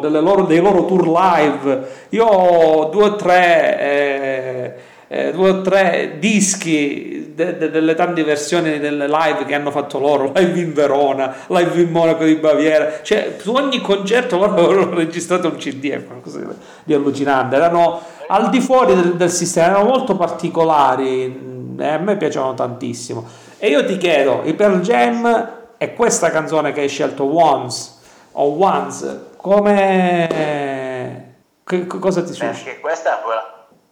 loro, 0.00 0.42
dei 0.42 0.60
loro 0.60 0.84
tour 0.84 1.08
live. 1.08 1.88
Io 2.10 2.24
ho 2.24 2.88
due 2.90 3.04
o 3.04 3.16
tre, 3.16 3.80
eh, 3.80 4.74
eh, 5.08 5.32
due 5.32 5.50
o 5.50 5.60
tre 5.62 6.16
dischi 6.18 7.32
de, 7.34 7.56
de, 7.56 7.70
delle 7.70 7.94
tante 7.94 8.24
versioni 8.24 8.80
delle 8.80 9.06
live 9.06 9.44
che 9.46 9.54
hanno 9.54 9.70
fatto 9.70 9.98
loro, 9.98 10.32
live 10.36 10.58
in 10.58 10.72
Verona, 10.72 11.34
live 11.46 11.80
in 11.80 11.90
Monaco 11.90 12.24
di 12.24 12.34
Baviera, 12.34 13.00
cioè 13.02 13.36
su 13.38 13.52
ogni 13.52 13.80
concerto 13.80 14.36
loro 14.36 14.54
avevano 14.58 14.94
registrato 14.94 15.48
un 15.48 15.56
CD, 15.56 15.90
è 15.90 16.04
qualcosa 16.04 16.40
di 16.82 16.94
allucinante, 16.94 17.54
erano 17.54 18.00
al 18.26 18.50
di 18.50 18.60
fuori 18.60 18.94
del, 18.94 19.14
del 19.14 19.30
sistema, 19.30 19.68
erano 19.68 19.88
molto 19.88 20.16
particolari 20.16 21.76
e 21.78 21.86
a 21.86 21.98
me 21.98 22.16
piacevano 22.16 22.54
tantissimo. 22.54 23.24
E 23.58 23.68
io 23.68 23.84
ti 23.84 23.96
chiedo, 23.96 24.42
i 24.44 24.54
Pearl 24.54 24.80
Jam 24.80 25.50
e 25.78 25.94
questa 25.94 26.30
canzone 26.30 26.72
che 26.72 26.80
hai 26.80 26.88
scelto, 26.88 27.24
Once 27.24 27.92
o 28.32 28.56
Once, 28.58 29.26
come... 29.38 31.36
Che, 31.64 31.86
cosa 31.86 32.22
ti 32.22 32.32
succede? 32.32 32.52
Perché 32.52 32.80
questa, 32.80 33.22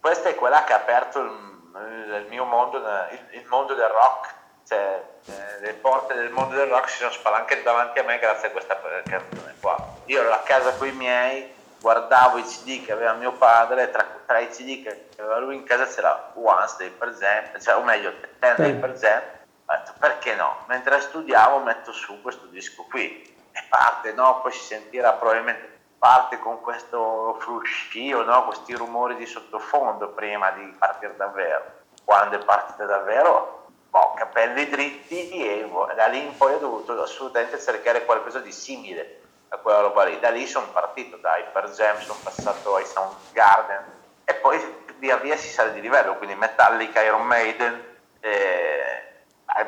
questa, 0.01 0.29
è 0.31 0.35
quella 0.35 0.65
che 0.65 0.73
ha 0.73 0.77
aperto 0.77 1.21
il, 1.21 1.31
il 2.23 2.27
mio 2.29 2.45
mondo, 2.45 2.79
il, 2.79 3.39
il, 3.39 3.47
mondo 3.49 3.75
del 3.75 3.89
rock. 3.89 4.35
Cioè, 4.67 5.03
eh, 5.27 5.61
le 5.61 5.75
porte 5.75 6.15
del 6.15 6.31
mondo 6.31 6.57
del 6.57 6.69
rock 6.69 6.89
si 6.89 6.97
sono 6.99 7.11
spalancate 7.11 7.63
davanti 7.63 7.99
a 7.99 8.03
me 8.03 8.19
grazie 8.19 8.49
a 8.49 8.51
questa 8.51 8.81
canzone 9.05 9.55
qua. 9.61 9.77
Io 10.07 10.21
ero 10.21 10.33
a 10.33 10.39
casa 10.39 10.75
con 10.75 10.89
i 10.89 10.93
miei, 10.93 11.53
guardavo 11.81 12.39
i 12.39 12.43
CD 12.43 12.85
che 12.85 12.93
aveva 12.93 13.13
mio 13.13 13.33
padre, 13.33 13.91
tra, 13.91 14.07
tra 14.25 14.39
i 14.39 14.49
CD 14.49 14.83
che 14.83 15.09
aveva 15.19 15.39
lui 15.39 15.55
in 15.55 15.65
casa 15.65 15.87
c'era 15.87 16.33
Once 16.35 16.91
per 16.91 17.09
esempio, 17.09 17.61
cioè, 17.61 17.77
o 17.77 17.83
meglio 17.83 18.13
Ten 18.39 18.81
per 18.81 18.91
esempio. 18.91 19.35
Ho 19.67 19.73
detto 19.77 19.93
perché 19.99 20.35
no? 20.35 20.65
Mentre 20.67 21.01
studiavo 21.01 21.59
metto 21.59 21.93
su 21.93 22.23
questo 22.23 22.47
disco 22.47 22.85
qui 22.89 23.35
e 23.36 23.36
parte, 23.69 24.13
no? 24.13 24.41
Poi 24.41 24.53
si 24.53 24.65
sentirà 24.65 25.13
probabilmente 25.13 25.75
parte 25.99 26.39
con 26.39 26.61
questo 26.61 27.37
fruscio, 27.41 28.23
no? 28.23 28.45
questi 28.45 28.75
rumori 28.75 29.17
di 29.17 29.27
sottofondo 29.27 30.11
prima 30.11 30.51
di 30.51 30.75
partire 30.79 31.17
davvero. 31.17 31.65
Quando 32.05 32.39
è 32.39 32.45
partita 32.45 32.85
davvero, 32.85 33.67
boh, 33.91 34.15
capelli 34.15 34.69
dritti 34.69 35.31
e 35.31 35.69
da 35.95 36.07
lì 36.07 36.25
in 36.25 36.37
poi 36.37 36.55
ho 36.55 36.59
dovuto 36.59 37.03
assolutamente 37.03 37.59
cercare 37.61 38.05
qualcosa 38.05 38.39
di 38.39 38.53
simile 38.53 39.21
a 39.49 39.57
quella 39.57 39.81
roba 39.81 40.05
lì. 40.05 40.21
Da 40.21 40.31
lì 40.31 40.47
sono 40.47 40.67
partito, 40.67 41.17
da 41.17 41.37
Hyper 41.39 41.71
Jam, 41.71 41.99
sono 42.01 42.19
passato 42.23 42.77
ai 42.77 42.85
Soundgarden 42.85 43.85
e 44.25 44.35
poi 44.35 44.85
via 44.99 45.17
via 45.17 45.37
si 45.37 45.49
sale 45.49 45.73
di 45.73 45.81
livello, 45.81 46.17
quindi 46.17 46.35
Metallica, 46.37 47.03
Iron 47.03 47.27
Maiden, 47.27 47.97
eh, 48.21 49.07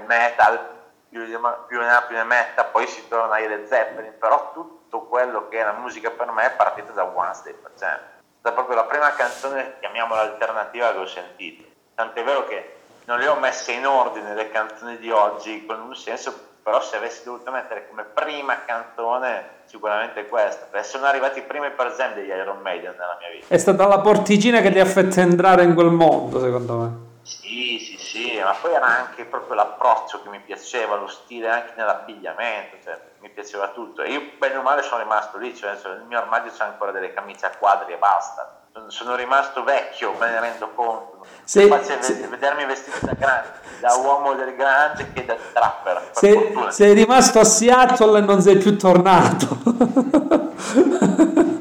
metal, 0.06 0.77
più 1.08 1.80
ne 1.80 2.24
metta, 2.24 2.64
poi 2.64 2.86
si 2.86 3.06
torna 3.08 3.34
ai 3.34 3.48
Led 3.48 3.66
Zeppelin, 3.66 4.14
però 4.18 4.52
tutto 4.52 5.02
quello 5.02 5.48
che 5.48 5.60
è 5.60 5.64
la 5.64 5.72
musica 5.72 6.10
per 6.10 6.30
me 6.30 6.46
è 6.46 6.50
partita 6.52 6.92
da 6.92 7.04
One 7.04 7.34
Step 7.34 7.56
per 7.62 7.72
È 7.72 8.00
stata 8.38 8.54
proprio 8.54 8.76
la 8.76 8.84
prima 8.84 9.10
canzone, 9.12 9.76
chiamiamola 9.80 10.20
alternativa, 10.20 10.92
che 10.92 10.98
ho 10.98 11.06
sentito. 11.06 11.64
Tant'è 11.94 12.22
vero 12.22 12.46
che 12.46 12.76
non 13.06 13.18
le 13.18 13.26
ho 13.26 13.36
messe 13.36 13.72
in 13.72 13.86
ordine 13.86 14.34
le 14.34 14.50
canzoni 14.50 14.98
di 14.98 15.10
oggi 15.10 15.64
con 15.66 15.80
un 15.80 15.96
senso, 15.96 16.46
però 16.62 16.80
se 16.82 16.96
avessi 16.96 17.24
dovuto 17.24 17.50
mettere 17.50 17.88
come 17.88 18.04
prima 18.04 18.64
canzone 18.64 19.56
sicuramente 19.64 20.26
questa, 20.28 20.66
perché 20.70 20.86
sono 20.86 21.06
arrivati 21.06 21.40
prima 21.42 21.68
per 21.70 21.86
esempio 21.86 22.20
degli 22.20 22.30
Iron 22.30 22.60
Maiden 22.60 22.92
nella 22.92 23.16
mia 23.18 23.30
vita. 23.30 23.46
È 23.48 23.58
stata 23.58 23.86
la 23.86 24.00
porticina 24.00 24.60
che 24.60 24.70
ti 24.70 24.78
ha 24.78 24.84
fatto 24.84 25.20
entrare 25.20 25.62
in 25.62 25.74
quel 25.74 25.90
mondo, 25.90 26.38
secondo 26.38 26.76
me. 26.76 27.07
Sì, 27.28 27.78
sì, 27.78 27.98
sì, 27.98 28.40
ma 28.42 28.56
poi 28.58 28.72
era 28.72 28.86
anche 28.86 29.26
proprio 29.26 29.54
l'approccio 29.54 30.22
che 30.22 30.30
mi 30.30 30.40
piaceva, 30.40 30.96
lo 30.96 31.08
stile 31.08 31.50
anche 31.50 31.74
nell'abbigliamento, 31.76 32.76
cioè, 32.82 32.98
mi 33.20 33.28
piaceva 33.28 33.68
tutto. 33.68 34.00
E 34.00 34.12
io 34.12 34.22
bene 34.38 34.56
o 34.56 34.62
male 34.62 34.80
sono 34.80 35.02
rimasto 35.02 35.36
lì, 35.36 35.54
cioè, 35.54 35.78
nel 35.84 36.04
mio 36.08 36.16
armadio 36.16 36.50
c'è 36.50 36.64
ancora 36.64 36.90
delle 36.90 37.12
camicie 37.12 37.44
a 37.44 37.50
quadri 37.50 37.92
e 37.92 37.98
basta. 37.98 38.62
Sono 38.86 39.14
rimasto 39.14 39.62
vecchio, 39.62 40.14
me 40.18 40.30
ne 40.30 40.40
rendo 40.40 40.70
conto. 40.74 41.26
Se, 41.44 41.66
faccio 41.66 42.00
se, 42.00 42.14
vedermi 42.28 42.64
vestito 42.64 43.04
da 43.04 43.12
grande, 43.12 43.52
da 43.80 43.94
uomo 43.96 44.32
del 44.34 44.54
grande 44.56 45.12
che 45.12 45.26
da 45.26 45.36
trapper. 45.52 46.10
Se, 46.12 46.54
sei 46.70 46.94
rimasto 46.94 47.40
a 47.40 47.44
Seattle 47.44 48.18
e 48.18 48.22
non 48.22 48.40
sei 48.40 48.56
più 48.56 48.78
tornato. 48.78 49.58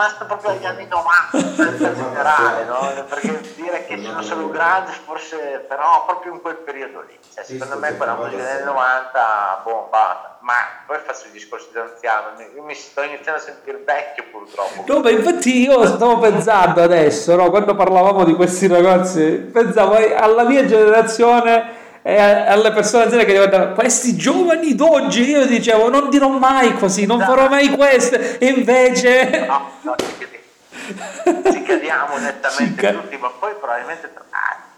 rimasto 0.00 0.24
proprio 0.24 0.50
agli 0.52 0.64
anni 0.64 0.86
90 0.88 1.86
in 1.86 1.94
generale, 1.94 2.64
no? 2.64 3.04
perché 3.06 3.52
dire 3.54 3.84
che 3.84 4.02
sono 4.02 4.22
solo 4.22 4.48
grande 4.48 4.92
forse, 5.04 5.64
però 5.68 6.06
proprio 6.06 6.32
in 6.32 6.40
quel 6.40 6.56
periodo 6.56 7.02
lì, 7.02 7.18
cioè, 7.34 7.44
secondo 7.44 7.76
me 7.78 7.94
quella 7.96 8.14
musica 8.14 8.42
degli 8.42 8.56
anni 8.56 8.64
90, 8.64 9.60
boh, 9.62 9.88
basta. 9.90 10.38
ma 10.40 10.54
poi 10.86 10.98
faccio 11.04 11.26
i 11.26 11.30
discorsi 11.32 11.68
da 11.72 11.82
anziano, 11.82 12.28
io 12.54 12.62
mi 12.62 12.74
sto 12.74 13.02
iniziando 13.02 13.40
a 13.40 13.44
sentire 13.44 13.82
vecchio 13.84 14.24
purtroppo. 14.30 14.84
No, 14.86 15.00
ma 15.00 15.10
infatti 15.10 15.62
io 15.62 15.86
stavo 15.86 16.18
pensando 16.18 16.82
adesso, 16.82 17.36
no? 17.36 17.50
quando 17.50 17.74
parlavamo 17.74 18.24
di 18.24 18.34
questi 18.34 18.66
ragazzi, 18.66 19.50
pensavo 19.52 19.96
alla 20.16 20.44
mia 20.44 20.64
generazione 20.64 21.88
e 22.02 22.18
alle 22.18 22.72
persone 22.72 23.04
anziane 23.04 23.24
che 23.24 23.32
dicono 23.32 23.72
questi 23.72 24.16
giovani 24.16 24.74
d'oggi 24.74 25.28
io 25.28 25.44
dicevo 25.46 25.90
non 25.90 26.08
dirò 26.08 26.28
mai 26.28 26.74
così 26.74 27.04
non 27.04 27.20
farò 27.20 27.48
mai 27.48 27.68
questo 27.70 28.16
e 28.16 28.46
invece 28.46 29.46
no, 29.46 29.70
no, 29.82 29.96
ci 29.98 31.62
cadiamo 31.62 32.16
nettamente 32.18 32.82
ca- 32.82 32.92
tutti 32.92 33.16
ma 33.18 33.28
poi 33.28 33.54
probabilmente 33.54 34.12
tra 34.12 34.24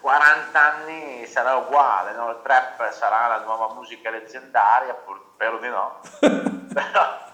40 0.00 0.60
anni 0.60 1.26
sarà 1.26 1.54
uguale 1.56 2.12
no? 2.16 2.30
il 2.30 2.38
trap 2.42 2.90
sarà 2.92 3.28
la 3.28 3.44
nuova 3.44 3.72
musica 3.74 4.10
leggendaria 4.10 4.96
spero 5.42 5.58
di 5.58 5.68
no. 5.68 6.00
Però 6.72 7.30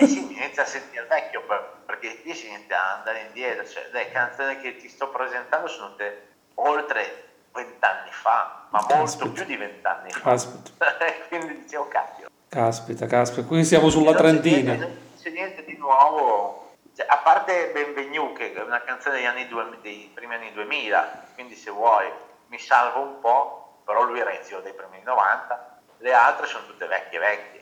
e 0.00 0.06
si 0.06 0.32
inizia 0.32 0.62
a 0.62 0.66
sentire 0.66 1.06
vecchio 1.08 1.42
perché 1.86 2.20
qui 2.22 2.34
si 2.34 2.48
inizia 2.48 2.82
ad 2.82 2.98
andare 2.98 3.26
indietro 3.26 3.66
cioè 3.66 3.88
le 3.92 4.10
canzoni 4.10 4.58
che 4.58 4.76
ti 4.76 4.88
sto 4.88 5.08
presentando 5.08 5.68
sono 5.68 5.90
tutte 5.90 6.28
oltre 6.54 7.29
vent'anni 7.52 8.10
fa, 8.10 8.66
ma 8.70 8.84
molto 8.88 9.30
più 9.30 9.44
di 9.44 9.56
vent'anni 9.56 10.10
fa. 10.10 10.20
Caspita. 10.20 10.70
Quindi 11.28 11.62
dicevo, 11.62 11.88
cacchio. 11.88 12.28
Caspita, 12.48 13.06
caspita, 13.06 13.46
qui 13.46 13.64
siamo 13.64 13.90
sulla 13.90 14.14
trentina. 14.14 14.74
Non 14.74 14.96
c'è 15.20 15.30
niente 15.30 15.64
di 15.64 15.76
nuovo, 15.76 16.74
cioè, 16.96 17.06
a 17.08 17.18
parte 17.18 17.70
Benvenu, 17.72 18.32
che 18.32 18.52
è 18.52 18.62
una 18.62 18.82
canzone 18.82 19.16
degli, 19.16 19.26
anni 19.26 19.46
due, 19.48 19.78
dei 19.82 20.10
primi 20.12 20.34
anni 20.34 20.52
2000, 20.52 21.28
quindi 21.34 21.54
se 21.54 21.70
vuoi 21.70 22.06
mi 22.48 22.58
salvo 22.58 23.00
un 23.00 23.20
po', 23.20 23.82
però 23.84 24.02
lui 24.02 24.18
era 24.18 24.30
giro 24.44 24.60
dei 24.60 24.72
primi 24.72 24.96
anni 24.96 25.04
90, 25.04 25.78
le 25.98 26.12
altre 26.12 26.46
sono 26.46 26.66
tutte 26.66 26.86
vecchie 26.86 27.18
vecchie, 27.18 27.60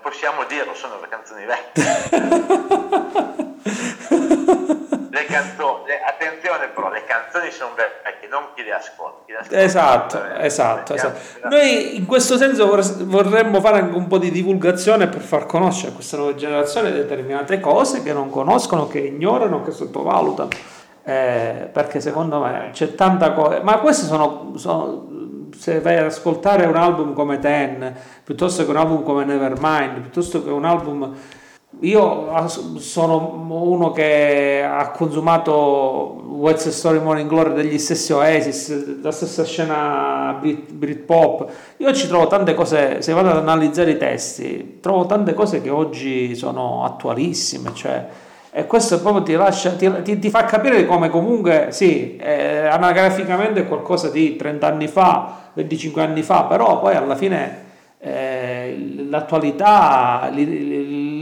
possiamo 0.00 0.44
dirlo, 0.44 0.74
sono 0.74 1.00
le 1.00 1.08
canzoni 1.08 1.44
vecchie. 1.44 1.84
canzoni, 5.38 5.92
attenzione 6.06 6.68
però, 6.74 6.90
le 6.90 7.04
canzoni 7.04 7.50
sono 7.50 7.74
vecchie, 7.74 8.28
non 8.28 8.48
chi 8.54 8.62
le 8.62 8.72
ascolta. 8.72 9.22
Chi 9.24 9.32
le 9.32 9.38
ascolta 9.38 9.62
esatto, 9.62 10.24
esatto, 10.36 10.94
esatto. 10.94 11.48
Noi 11.48 11.96
in 11.96 12.06
questo 12.06 12.36
senso 12.36 12.68
vorremmo 13.04 13.60
fare 13.60 13.78
anche 13.78 13.96
un 13.96 14.06
po' 14.06 14.18
di 14.18 14.30
divulgazione 14.30 15.08
per 15.08 15.20
far 15.20 15.46
conoscere 15.46 15.92
a 15.92 15.94
questa 15.94 16.16
nuova 16.16 16.34
generazione 16.34 16.90
determinate 16.90 17.60
cose 17.60 18.02
che 18.02 18.12
non 18.12 18.30
conoscono, 18.30 18.86
che 18.88 18.98
ignorano, 18.98 19.62
che 19.62 19.70
sottovalutano. 19.70 20.50
Eh, 21.04 21.70
perché 21.72 22.00
secondo 22.00 22.40
me 22.40 22.68
c'è 22.72 22.94
tanta 22.94 23.32
cosa, 23.32 23.62
ma 23.62 23.78
queste 23.78 24.04
sono, 24.04 24.52
sono 24.56 25.08
se 25.56 25.80
vai 25.80 25.96
ad 25.96 26.04
ascoltare 26.04 26.66
un 26.66 26.76
album 26.76 27.14
come 27.14 27.38
Ten, 27.38 27.94
piuttosto 28.22 28.64
che 28.64 28.70
un 28.70 28.76
album 28.76 29.02
come 29.02 29.24
Nevermind, 29.24 30.00
piuttosto 30.00 30.44
che 30.44 30.50
un 30.50 30.64
album 30.64 31.16
io 31.80 32.48
sono 32.78 33.46
uno 33.48 33.90
che 33.92 34.66
ha 34.66 34.90
consumato 34.90 36.40
the 36.42 36.70
Story 36.70 36.98
Morning 36.98 37.28
Glory 37.28 37.52
degli 37.52 37.78
stessi 37.78 38.12
Oasis, 38.12 39.00
la 39.02 39.12
stessa 39.12 39.44
scena 39.44 40.36
Brit, 40.40 40.72
Britpop. 40.72 41.50
Io 41.76 41.92
ci 41.92 42.08
trovo 42.08 42.26
tante 42.26 42.54
cose, 42.54 43.02
se 43.02 43.12
vado 43.12 43.30
ad 43.30 43.36
analizzare 43.36 43.92
i 43.92 43.96
testi, 43.96 44.78
trovo 44.80 45.06
tante 45.06 45.34
cose 45.34 45.60
che 45.60 45.70
oggi 45.70 46.34
sono 46.34 46.84
attualissime, 46.84 47.72
cioè, 47.74 48.06
e 48.50 48.66
questo 48.66 49.00
proprio 49.00 49.22
ti, 49.22 49.34
lascia, 49.34 49.72
ti, 49.72 49.90
ti, 50.02 50.18
ti 50.18 50.30
fa 50.30 50.44
capire 50.46 50.86
come 50.86 51.10
comunque, 51.10 51.68
sì, 51.70 52.16
eh, 52.16 52.66
anagraficamente 52.66 53.60
è 53.60 53.68
qualcosa 53.68 54.08
di 54.08 54.36
30 54.36 54.66
anni 54.66 54.88
fa, 54.88 55.50
25 55.52 56.02
anni 56.02 56.22
fa, 56.22 56.44
però 56.44 56.80
poi 56.80 56.94
alla 56.94 57.14
fine 57.14 57.66
eh, 58.00 59.04
l'attualità, 59.08 60.30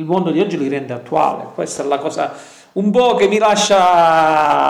mondo 0.06 0.30
di 0.30 0.40
oggi 0.40 0.56
li 0.56 0.68
rende 0.68 0.92
attuale. 0.92 1.48
Questa 1.54 1.82
è 1.82 1.86
la 1.86 1.98
cosa 1.98 2.32
un 2.72 2.90
po' 2.90 3.14
che 3.14 3.28
mi 3.28 3.38
lascia 3.38 4.66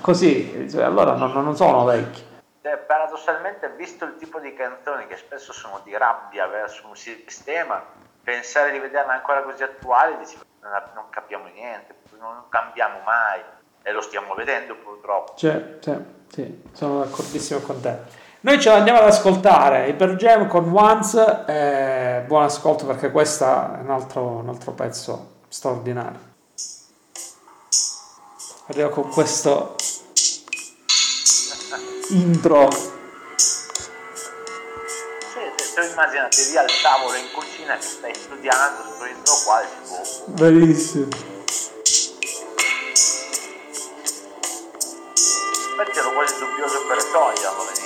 così, 0.00 0.68
cioè, 0.70 0.84
allora 0.84 1.14
non, 1.14 1.32
non 1.32 1.56
sono 1.56 1.84
vecchi. 1.84 2.24
Cioè, 2.62 2.76
paradossalmente, 2.78 3.70
visto 3.76 4.04
il 4.04 4.16
tipo 4.16 4.38
di 4.40 4.54
canzoni 4.54 5.06
che 5.06 5.16
spesso 5.16 5.52
sono 5.52 5.80
di 5.84 5.96
rabbia 5.96 6.46
verso 6.46 6.86
un 6.88 6.96
sistema, 6.96 7.82
pensare 8.22 8.72
di 8.72 8.78
vederle 8.78 9.12
ancora 9.12 9.42
così 9.42 9.62
attuali, 9.62 10.16
dici, 10.18 10.36
non, 10.62 10.72
non 10.94 11.04
capiamo 11.10 11.46
niente, 11.54 11.94
non 12.18 12.44
cambiamo 12.48 13.00
mai 13.04 13.40
e 13.82 13.92
lo 13.92 14.00
stiamo 14.00 14.34
vedendo 14.34 14.74
purtroppo. 14.76 15.34
Cioè, 15.36 15.78
cioè, 15.80 15.98
sì, 16.28 16.62
sono 16.72 17.04
d'accordissimo 17.04 17.60
con 17.60 17.80
te. 17.80 18.24
Noi 18.46 18.60
ce 18.60 18.68
l'andiamo 18.68 19.00
ad 19.00 19.08
ascoltare, 19.08 19.88
Hyper 19.88 20.14
Jam 20.14 20.46
con 20.46 20.72
Once, 20.72 21.44
eh, 21.48 22.22
buon 22.28 22.44
ascolto 22.44 22.86
perché 22.86 23.10
questo 23.10 23.44
è 23.44 23.80
un 23.80 23.90
altro, 23.90 24.22
un 24.22 24.48
altro 24.48 24.70
pezzo 24.70 25.38
straordinario. 25.48 26.20
Arrivo 28.68 28.90
con 28.90 29.10
questo 29.10 29.74
intro. 32.10 32.70
Sì, 32.70 32.86
te 35.74 35.84
immaginati 35.84 36.44
lì 36.48 36.56
al 36.56 36.70
tavolo 36.84 37.16
in 37.16 37.26
cucina 37.34 37.74
che 37.74 37.82
stai 37.82 38.14
studiando, 38.14 38.82
sto 38.94 39.06
intro 39.06 39.34
qua 39.44 39.60
e 39.60 39.66
si 39.66 39.78
può. 39.88 39.98
Bellissimo. 40.26 41.08
Infatti 45.72 45.98
ero 45.98 46.12
quasi 46.12 46.38
dubbioso 46.38 46.86
per 46.86 47.04
toglierlo 47.10 47.60
all'inizio. 47.60 47.85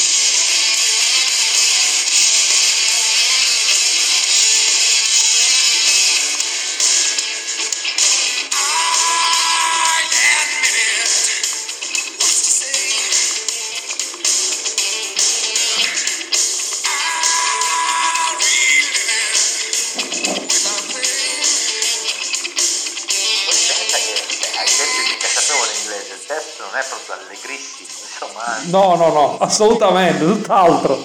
parte. 27.05 27.39
No, 28.69 28.95
no, 28.95 29.09
no, 29.09 29.37
assolutamente, 29.39 30.23
tutt'altro. 30.23 31.03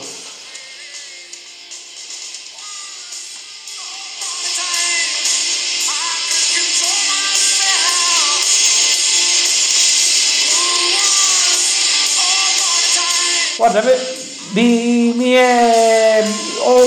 Guarda, 13.57 13.83
mi, 14.53 15.13
mi 15.15 15.33
è... 15.33 15.76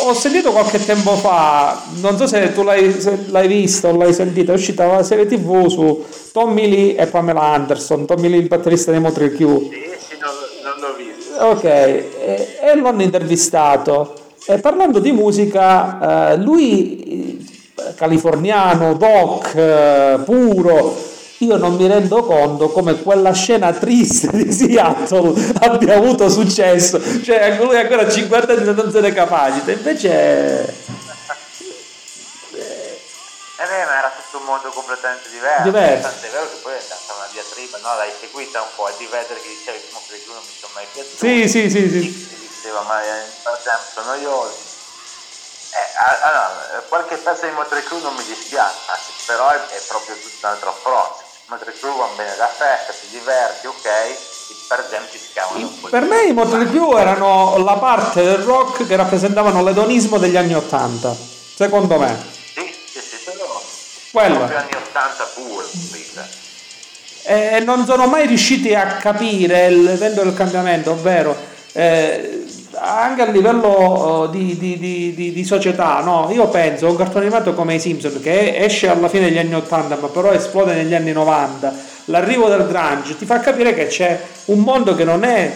ho, 0.10 0.14
sentito 0.14 0.52
qualche 0.52 0.84
tempo 0.84 1.16
fa, 1.16 1.84
non 2.02 2.18
so 2.18 2.28
se 2.28 2.54
tu 2.54 2.64
l'hai, 2.64 3.00
se 3.00 3.26
l'hai 3.28 3.48
visto 3.48 3.90
o 3.90 3.96
l'hai 3.96 4.14
sentito, 4.14 4.52
è 4.52 4.56
uscita 4.56 4.86
la 4.86 5.04
serie 5.04 5.26
tv 5.26 5.68
su 5.68 6.06
Tommy 6.32 6.70
Lee 6.70 6.96
e 6.96 7.08
Pamela 7.08 7.42
Anderson, 7.42 8.06
Tommy 8.06 8.30
Lee 8.30 8.40
il 8.40 8.48
batterista 8.48 8.92
dei 8.92 9.00
Motley 9.00 9.34
Crue. 9.34 9.60
Sì, 9.60 9.70
sì, 9.98 10.18
non, 10.20 10.32
non 10.64 10.74
l'ho 10.80 10.96
visto. 10.96 11.46
Ok, 11.46 11.64
e, 11.64 12.58
e 12.62 12.76
lo 12.76 12.88
hanno 12.88 13.04
intervistato. 13.04 14.14
E 14.46 14.58
parlando 14.60 15.00
di 15.00 15.12
musica, 15.12 16.32
eh, 16.32 16.38
lui 16.38 17.46
eh, 17.78 17.94
californiano, 17.96 18.96
doc, 18.96 19.54
eh, 19.56 20.20
puro, 20.26 20.96
io 21.40 21.56
non 21.56 21.76
mi 21.76 21.88
rendo 21.88 22.24
conto 22.24 22.70
come 22.70 23.02
quella 23.02 23.32
scena 23.32 23.72
triste 23.72 24.30
di 24.32 24.52
Seattle 24.52 25.34
abbia 25.62 25.96
avuto 25.96 26.30
successo. 26.30 27.00
Cioè, 27.22 27.58
lui 27.58 27.78
ancora 27.78 28.02
a 28.02 28.10
50 28.10 28.54
anni 28.54 28.74
non 28.74 28.92
se 28.92 29.00
ne 29.00 29.14
capacita, 29.14 29.72
invece... 29.72 30.98
Eh 33.60 33.68
beh, 33.68 33.86
ma 33.86 33.98
era 34.00 34.12
tutto 34.16 34.38
un 34.38 34.46
mondo 34.46 34.70
completamente 34.70 35.30
diverso. 35.30 35.64
diverso. 35.64 36.08
Tant'è 36.08 36.30
vero 36.30 36.50
che 36.50 36.58
poi 36.62 36.76
è 36.76 36.80
stata 36.80 37.14
una 37.14 37.28
diatriba, 37.32 37.78
no? 37.80 37.96
L'hai 37.96 38.12
seguita 38.18 38.62
un 38.62 38.70
po', 38.76 38.88
è 38.88 38.94
di 38.98 39.06
vedere 39.06 39.40
che 39.42 39.48
diceva 39.50 39.78
che 39.78 39.88
Motley 39.92 40.24
Crue 40.24 40.34
non 40.34 40.44
mi 40.44 40.56
sono 40.58 40.72
mai 40.76 40.88
piaciuto. 40.92 41.18
Sì, 41.18 41.48
sì, 41.48 41.70
sì, 41.70 41.90
sì. 41.90 42.38
diceva, 42.40 42.82
ma 42.84 43.00
per 43.00 43.60
esempio 43.60 43.92
sono 43.94 44.06
noiosi. 44.16 44.68
Eh, 45.72 45.88
allora, 46.24 46.84
qualche 46.88 47.18
pezzo 47.18 47.46
di 47.46 47.52
Motley 47.52 47.84
Crue 47.84 48.00
non 48.00 48.16
mi 48.16 48.24
dispiace, 48.24 49.12
però 49.26 49.50
è, 49.50 49.60
è 49.60 49.82
proprio 49.88 50.16
tutto 50.16 50.40
un 50.40 50.50
altro 50.52 50.70
approccio. 50.70 51.29
Motley 51.50 51.74
Crue 51.80 51.98
va 51.98 52.10
bene 52.16 52.36
da 52.38 52.48
festa, 52.48 52.94
ti 52.94 53.08
diverti, 53.10 53.66
ok, 53.66 54.68
per 54.68 54.86
esempio 54.86 55.20
si 55.20 55.28
chiamano 55.34 55.58
un 55.58 55.80
po'. 55.80 55.88
Per 55.90 56.04
me 56.04 56.22
i 56.26 56.32
Motley 56.32 56.70
Crue 56.70 57.02
erano 57.02 57.58
la 57.58 57.74
parte 57.74 58.24
del 58.24 58.38
rock 58.38 58.86
che 58.86 58.96
rappresentavano 58.96 59.64
l'edonismo 59.64 60.20
degli 60.20 60.38
anni 60.38 60.54
Ottanta, 60.54 61.16
secondo 61.56 61.98
me. 61.98 62.16
Sì, 62.54 62.72
sì, 62.86 63.00
sì, 63.02 63.16
sono 63.24 63.62
Quello. 64.12 64.36
proprio 64.36 64.58
anni 64.58 64.76
Ottanta 64.76 65.24
pure. 65.34 65.66
E 67.24 67.60
non 67.62 67.86
sono 67.86 68.06
mai 68.06 68.28
riusciti 68.28 68.74
a 68.76 68.86
capire 68.98 69.70
l'evento 69.72 70.24
del 70.24 70.36
cambiamento, 70.36 70.92
ovvero 70.92 71.36
eh, 71.74 72.46
anche 72.82 73.22
a 73.22 73.26
livello 73.26 73.68
oh, 73.68 74.28
di, 74.28 74.58
di, 74.58 74.78
di, 74.78 75.34
di, 75.34 75.44
società, 75.44 76.00
no? 76.02 76.30
io 76.32 76.48
penso 76.48 76.88
a 76.88 76.90
un 76.90 76.96
cartone 76.96 77.26
animato 77.26 77.54
come 77.54 77.76
i 77.76 77.80
Simpson 77.80 78.20
che 78.22 78.56
esce 78.58 78.88
alla 78.88 79.10
fine 79.10 79.26
degli 79.26 79.38
anni 79.38 79.56
80 79.56 79.98
ma 79.98 80.08
però 80.08 80.32
esplode 80.32 80.74
negli 80.74 80.94
anni 80.94 81.12
90, 81.12 81.74
l'arrivo 82.06 82.48
del 82.48 82.68
grunge 82.68 83.18
ti 83.18 83.26
fa 83.26 83.40
capire 83.40 83.74
che 83.74 83.88
c'è 83.88 84.20
un 84.46 84.60
mondo 84.60 84.96
che 84.96 85.04
non 85.04 85.24
è 85.24 85.52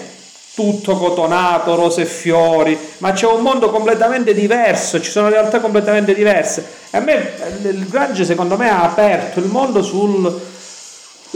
tutto 0.53 0.97
cotonato, 0.97 1.75
rose 1.75 2.01
e 2.01 2.05
fiori, 2.05 2.77
ma 2.99 3.11
c'è 3.11 3.25
un 3.25 3.41
mondo 3.41 3.71
completamente 3.71 4.33
diverso, 4.33 5.01
ci 5.01 5.09
sono 5.09 5.29
realtà 5.29 5.59
completamente 5.59 6.13
diverse. 6.13 6.63
E 6.91 6.97
a 6.97 6.99
me 6.99 7.33
il 7.63 7.87
grunge 7.87 8.23
secondo 8.23 8.55
me 8.55 8.69
ha 8.69 8.83
aperto 8.83 9.39
il 9.39 9.47
mondo 9.47 9.81
sul... 9.81 10.51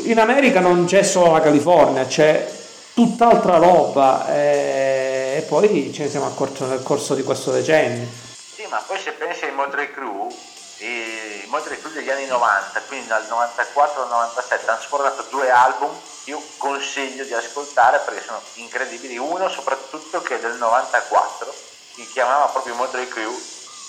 In 0.04 0.20
America 0.20 0.60
non 0.60 0.86
c'è 0.86 1.02
solo 1.02 1.32
la 1.32 1.42
California, 1.42 2.06
c'è 2.06 2.48
tutt'altra 2.94 3.58
roba. 3.58 4.32
Eh 4.32 5.17
e 5.38 5.42
poi 5.44 5.94
ce 5.94 6.04
ne 6.04 6.10
siamo 6.10 6.26
accorti 6.26 6.64
nel 6.64 6.82
corso 6.82 7.14
di 7.14 7.22
questo 7.22 7.52
decennio. 7.52 8.08
Sì, 8.56 8.66
ma 8.66 8.78
poi 8.78 8.98
se 8.98 9.12
pensi 9.12 9.46
ai 9.46 9.52
Motley 9.52 9.92
Crue, 9.92 10.34
i 10.80 11.46
Motley 11.46 11.80
Crue 11.80 11.94
degli 11.94 12.10
anni 12.10 12.26
90, 12.26 12.82
quindi 12.88 13.06
dal 13.06 13.24
94 13.28 14.02
al 14.02 14.10
97, 14.10 14.68
hanno 14.68 14.82
sfornato 14.82 15.28
due 15.30 15.52
album, 15.52 15.92
io 16.24 16.42
consiglio 16.58 17.24
di 17.24 17.36
ascoltare 17.36 18.00
perché 18.00 18.24
sono 18.24 18.42
incredibili, 18.56 19.20
uno 19.20 19.48
soprattutto 19.48 20.24
che 20.24 20.38
è 20.38 20.40
del 20.40 20.58
94, 20.58 21.54
si 21.94 22.10
chiamava 22.14 22.46
proprio 22.46 22.74
Motley 22.74 23.08
Crue 23.08 23.38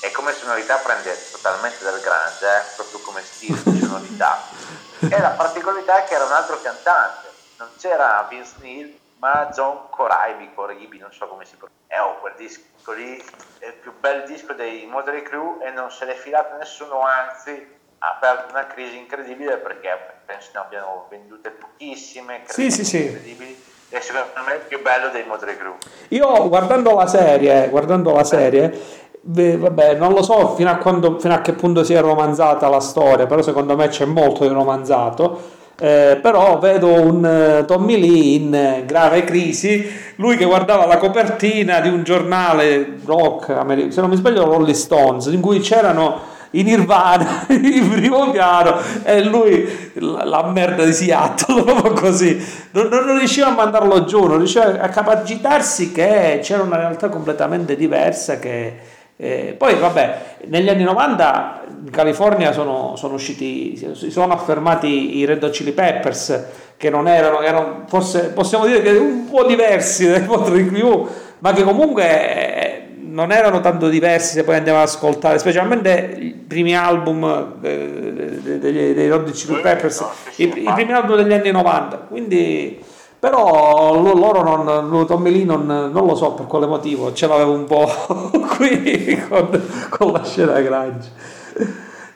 e 0.03 0.11
come 0.11 0.35
sonorità 0.35 0.77
prende 0.77 1.17
totalmente 1.31 1.83
dal 1.83 1.99
grande, 2.01 2.47
eh? 2.47 2.63
proprio 2.77 2.99
come 3.01 3.23
stile 3.25 3.59
di 3.65 3.81
sonorità. 3.81 4.45
E 5.01 5.21
la 5.21 5.31
particolarità 5.31 6.03
è 6.03 6.09
che 6.09 6.15
era 6.15 6.25
un 6.25 6.33
altro 6.33 6.61
cantante, 6.61 7.31
non 7.57 7.69
c'era 7.79 8.27
Vince 8.29 8.55
Neil, 8.59 8.99
ma 9.19 9.49
John 9.53 9.89
Coraibi, 9.91 10.51
Coraibi, 10.55 10.99
non 10.99 11.13
so 11.13 11.27
come 11.27 11.45
si 11.45 11.57
pronuncia. 11.57 11.77
Eh, 11.89 11.99
oh, 11.99 12.19
quel 12.21 12.35
disco 12.37 12.93
lì 12.93 13.17
è 13.59 13.67
il 13.67 13.75
più 13.75 13.93
bel 13.99 14.25
disco 14.27 14.53
dei 14.53 14.87
Motley 14.87 15.23
Crue 15.23 15.65
e 15.67 15.71
non 15.71 15.91
se 15.91 16.05
l'è 16.05 16.15
filato 16.15 16.57
nessuno, 16.57 17.01
anzi 17.01 17.77
ha 17.99 18.15
aperto 18.15 18.53
una 18.53 18.67
crisi 18.67 18.97
incredibile 18.97 19.57
perché 19.57 20.21
penso 20.25 20.51
ne 20.55 20.61
abbiano 20.61 21.07
vendute 21.11 21.51
pochissime, 21.51 22.43
sì, 22.47 22.71
sì, 22.71 22.85
sì. 22.85 23.05
incredibili. 23.05 23.67
E 23.91 24.01
secondo 24.03 24.43
me 24.45 24.53
è 24.53 24.57
il 24.57 24.63
più 24.63 24.83
bello 24.83 25.09
dei 25.09 25.25
Motley 25.25 25.57
Crue. 25.57 25.79
Io 26.09 26.49
guardando 26.49 26.95
la 26.95 27.07
serie, 27.07 27.69
guardando 27.71 28.13
la 28.13 28.25
serie 28.25 29.07
vabbè, 29.21 29.95
non 29.95 30.13
lo 30.13 30.23
so 30.23 30.55
fino 30.55 30.71
a, 30.71 30.77
quando, 30.77 31.19
fino 31.19 31.35
a, 31.35 31.41
che 31.41 31.53
punto 31.53 31.85
si 31.85 31.93
è 31.93 32.01
romanzata 32.01 32.69
la 32.69 32.81
storia, 32.81 33.27
però 33.27 33.43
secondo 33.43 33.77
me 33.77 33.89
c'è 33.89 34.05
molto 34.05 34.47
di 34.47 34.53
romanzato. 34.53 35.57
Eh, 35.81 36.19
però 36.21 36.59
vedo 36.59 36.89
un 36.93 37.61
uh, 37.61 37.65
Tommy 37.65 38.01
Lee 38.01 38.35
in 38.35 38.81
uh, 38.81 38.85
grave 38.85 39.23
crisi, 39.23 39.89
lui 40.17 40.37
che 40.37 40.45
guardava 40.45 40.87
la 40.87 40.97
copertina 40.97 41.79
di 41.79 41.89
un 41.89 42.03
giornale 42.03 42.99
rock, 43.05 43.47
se 43.93 44.01
non 44.01 44.11
mi 44.11 44.17
sbaglio 44.17 44.45
Rolling 44.45 44.75
Stones, 44.75 45.27
in 45.27 45.41
cui 45.41 45.61
c'erano 45.61 46.37
in 46.53 46.65
Nirvana 46.65 47.47
in 47.51 47.91
primo 47.91 48.31
piano 48.31 48.77
e 49.05 49.23
lui 49.23 49.93
la, 49.95 50.25
la 50.25 50.45
merda 50.47 50.85
di 50.85 50.93
Seattle 50.93 51.63
proprio 51.65 51.93
così. 51.93 52.37
Non, 52.73 52.89
non, 52.89 53.17
riusciva 53.17 53.47
a 53.47 53.53
mandarlo 53.53 54.05
giù 54.05 54.27
non 54.27 54.39
riusciva 54.39 54.81
a 54.81 54.89
capacitarsi 54.89 55.93
che 55.93 56.41
c'era 56.43 56.63
una 56.63 56.77
realtà 56.77 57.09
completamente 57.09 57.77
diversa 57.77 58.39
che 58.39 58.97
eh, 59.21 59.57
poi 59.59 59.75
vabbè, 59.75 60.37
negli 60.45 60.69
anni 60.69 60.85
90 60.85 61.63
in 61.87 61.91
California 61.91 62.53
sono, 62.53 62.95
sono, 62.95 63.15
usciti, 63.15 63.77
si 63.77 64.13
sono 64.13 64.33
affermati 64.33 65.17
i 65.19 65.25
Red 65.25 65.43
Hot 65.43 65.51
Chili 65.51 65.73
Peppers 65.73 66.45
che 66.77 66.89
non 66.89 67.09
erano, 67.09 67.41
erano 67.41 67.83
forse 67.89 68.31
possiamo 68.31 68.65
dire 68.65 68.81
che 68.81 68.91
un 68.91 69.29
po' 69.29 69.45
diversi 69.45 70.09
dai 70.09 70.25
Motley 70.25 70.67
Crue, 70.67 71.07
ma 71.41 71.53
che 71.53 71.65
comunque 71.65 72.05
eh, 72.05 72.83
non 73.01 73.33
erano 73.33 73.61
tanto 73.61 73.89
diversi 73.89 74.35
se 74.35 74.45
poi 74.45 74.55
andiamo 74.55 74.79
ad 74.79 74.85
ascoltare, 74.85 75.41
specialmente 75.41 76.15
i 76.17 76.31
primi 76.35 76.77
album 76.77 77.57
eh, 77.61 78.41
dei, 78.41 78.59
dei, 78.61 78.95
dei 78.95 79.09
Red 79.09 79.11
Hot 79.11 79.31
Chili 79.33 79.61
Peppers, 79.61 80.05
i, 80.37 80.45
i 80.45 80.73
primi 80.75 80.93
album 80.93 81.17
degli 81.17 81.33
anni 81.33 81.51
90, 81.51 81.97
quindi 82.09 82.81
però 83.19 83.95
loro 83.95 84.43
non, 84.43 85.23
Lee 85.25 85.45
non, 85.45 85.67
non, 85.67 86.07
lo 86.07 86.15
so 86.15 86.33
per 86.33 86.47
quale 86.47 86.67
motivo, 86.67 87.13
ce 87.13 87.27
l'avevo 87.27 87.53
un 87.53 87.65
po' 87.65 87.87
qui 88.57 89.27
con, 89.29 89.89
con 89.91 90.13
la 90.13 90.25
scena 90.25 90.61
grunge. 90.61 91.11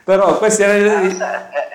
Però 0.04 0.36
questi 0.38 0.62
erano... 0.62 1.08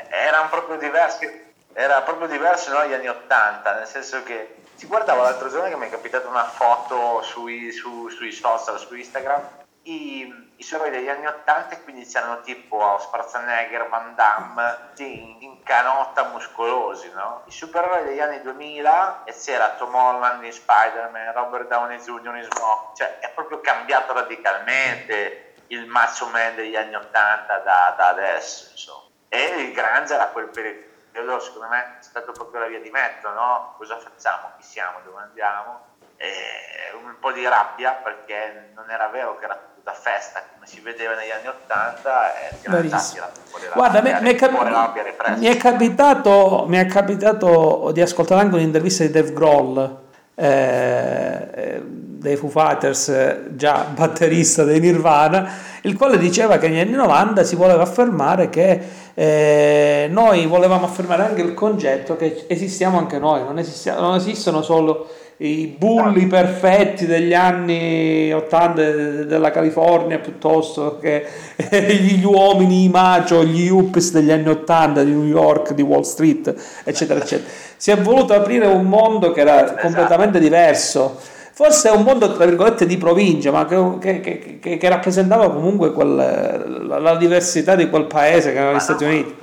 erano 0.10 0.50
proprio 0.50 0.78
diversi, 0.78 1.30
era 1.74 2.02
proprio 2.02 2.28
diverso 2.28 2.72
dagli 2.72 2.94
anni 2.94 3.08
80, 3.08 3.76
nel 3.76 3.88
senso 3.88 4.24
che 4.24 4.56
si 4.76 4.86
guardava 4.86 5.24
l'altro 5.24 5.50
giorno 5.50 5.70
che 5.70 5.76
mi 5.76 5.88
è 5.88 5.90
capitata 5.90 6.28
una 6.28 6.46
foto 6.46 7.22
sui, 7.24 7.72
su, 7.72 8.10
sui 8.10 8.32
social, 8.32 8.80
su 8.80 8.96
Instagram, 8.96 9.42
i, 9.84 10.47
i 10.60 10.64
supereroi 10.64 10.98
degli 10.98 11.10
anni 11.10 11.28
80 11.28 11.76
e 11.76 11.84
quindi 11.84 12.06
c'erano 12.06 12.42
tipo 12.42 12.98
Schwarzenegger, 13.00 13.90
Van 13.90 14.16
Damme, 14.16 14.90
in, 14.98 15.38
in 15.40 15.64
canotta 15.64 16.30
muscolosi, 16.30 17.12
no? 17.14 17.44
I 17.46 17.52
supereroi 17.52 18.04
degli 18.04 18.20
anni 18.20 18.42
2000 18.42 19.24
e 19.26 19.34
c'era 19.34 19.76
Tom 19.76 19.94
Holland 19.94 20.44
in 20.44 20.52
Spider-Man, 20.52 21.34
Robert 21.34 21.68
Downey 21.68 22.00
Jr. 22.00 22.36
in 22.38 22.48
Smoke, 22.50 22.96
cioè 22.96 23.20
è 23.20 23.30
proprio 23.30 23.62
cambiato 23.62 24.14
radicalmente 24.14 25.54
il 25.68 25.86
macho 25.86 26.28
man 26.28 26.56
degli 26.56 26.76
anni 26.76 26.96
80 26.96 27.58
da, 27.60 27.94
da 27.96 28.08
adesso, 28.08 28.72
insomma. 28.72 29.06
E 29.30 29.62
il 29.62 29.74
Grange 29.74 30.16
era 30.16 30.28
quel 30.28 30.48
periodo, 30.50 31.40
secondo 31.40 31.68
me, 31.68 31.98
è 32.00 32.04
stato 32.04 32.32
proprio 32.32 32.62
la 32.62 32.68
via 32.68 32.80
di 32.80 32.90
mezzo, 32.90 33.30
no? 33.30 33.76
Cosa 33.78 34.00
facciamo? 34.00 34.54
Chi 34.58 34.64
siamo? 34.64 35.02
Dove 35.04 35.22
andiamo? 35.22 35.86
E 36.16 36.94
un 36.96 37.16
po' 37.20 37.32
di 37.32 37.48
rabbia 37.48 37.92
perché 37.92 38.72
non 38.74 38.90
era 38.90 39.08
vero 39.10 39.38
che 39.38 39.46
era 39.46 39.76
da 39.88 39.94
festa 39.94 40.44
come 40.54 40.68
si 40.68 40.82
vedeva 40.82 41.14
negli 41.16 41.32
anni 41.32 41.48
80 41.48 42.34
e 42.36 42.56
Guarda, 43.74 44.02
mi, 44.02 44.12
mi, 44.20 44.32
è 44.32 44.36
cap- 44.36 45.38
mi, 45.38 45.46
è 45.46 45.56
capitato, 45.56 46.66
mi 46.68 46.76
è 46.76 46.86
capitato 46.88 47.92
di 47.94 48.02
ascoltare 48.02 48.42
anche 48.42 48.56
un'intervista 48.56 49.06
di 49.06 49.12
Dave 49.12 49.32
Grohl 49.32 50.00
eh, 50.36 51.50
eh 51.54 51.82
dei 52.18 52.36
Foo 52.36 52.50
Fighters, 52.50 53.54
già 53.56 53.86
batterista 53.94 54.64
dei 54.64 54.80
Nirvana, 54.80 55.50
il 55.84 55.96
quale 55.96 56.18
diceva 56.18 56.58
che 56.58 56.68
negli 56.68 56.80
anni 56.80 56.94
90 56.94 57.44
si 57.44 57.56
voleva 57.56 57.84
affermare 57.84 58.50
che 58.50 58.82
eh, 59.14 60.08
noi 60.10 60.48
volevamo 60.48 60.86
affermare 60.86 61.24
anche 61.24 61.42
il 61.42 61.54
concetto 61.54 62.18
che 62.18 62.46
esistiamo 62.48 62.98
anche 62.98 63.20
noi, 63.20 63.44
non, 63.44 63.64
non 64.00 64.16
esistono 64.16 64.64
solo 64.64 65.08
i 65.40 65.76
bulli 65.78 66.26
perfetti 66.26 67.06
degli 67.06 67.34
anni 67.34 68.34
80 68.34 68.82
della 69.24 69.52
California 69.52 70.18
piuttosto 70.18 70.98
che 70.98 71.28
gli 71.70 72.24
uomini 72.24 72.86
i 72.86 72.90
macho, 72.90 73.44
gli 73.44 73.66
yuppies 73.66 74.12
degli 74.12 74.32
anni 74.32 74.50
80 74.50 75.04
di 75.04 75.12
New 75.12 75.26
York, 75.26 75.74
di 75.74 75.84
Wall 75.84 76.02
Street, 76.02 76.82
eccetera, 76.84 77.20
eccetera. 77.20 77.48
Si 77.78 77.92
è 77.92 77.98
voluto 77.98 78.34
aprire 78.34 78.66
un 78.66 78.86
mondo 78.86 79.32
che 79.32 79.42
era 79.42 79.64
esatto. 79.64 79.82
completamente 79.82 80.40
diverso. 80.40 81.20
Forse 81.52 81.90
è 81.90 81.92
un 81.92 82.04
mondo, 82.04 82.34
tra 82.34 82.46
virgolette, 82.46 82.86
di 82.86 82.98
provincia, 82.98 83.52
ma 83.52 83.66
che, 83.66 84.22
che, 84.22 84.60
che, 84.60 84.78
che 84.78 84.90
rappresentava 84.90 85.52
comunque 85.52 85.92
quel, 85.92 86.16
la, 86.88 87.00
la, 87.00 87.16
diversità 87.16 87.76
di 87.76 87.90
quel 87.90 88.06
paese 88.06 88.52
che 88.52 88.60
erano 88.60 88.78
gli 88.78 88.80
Stati 88.80 89.04
Uniti. 89.04 89.36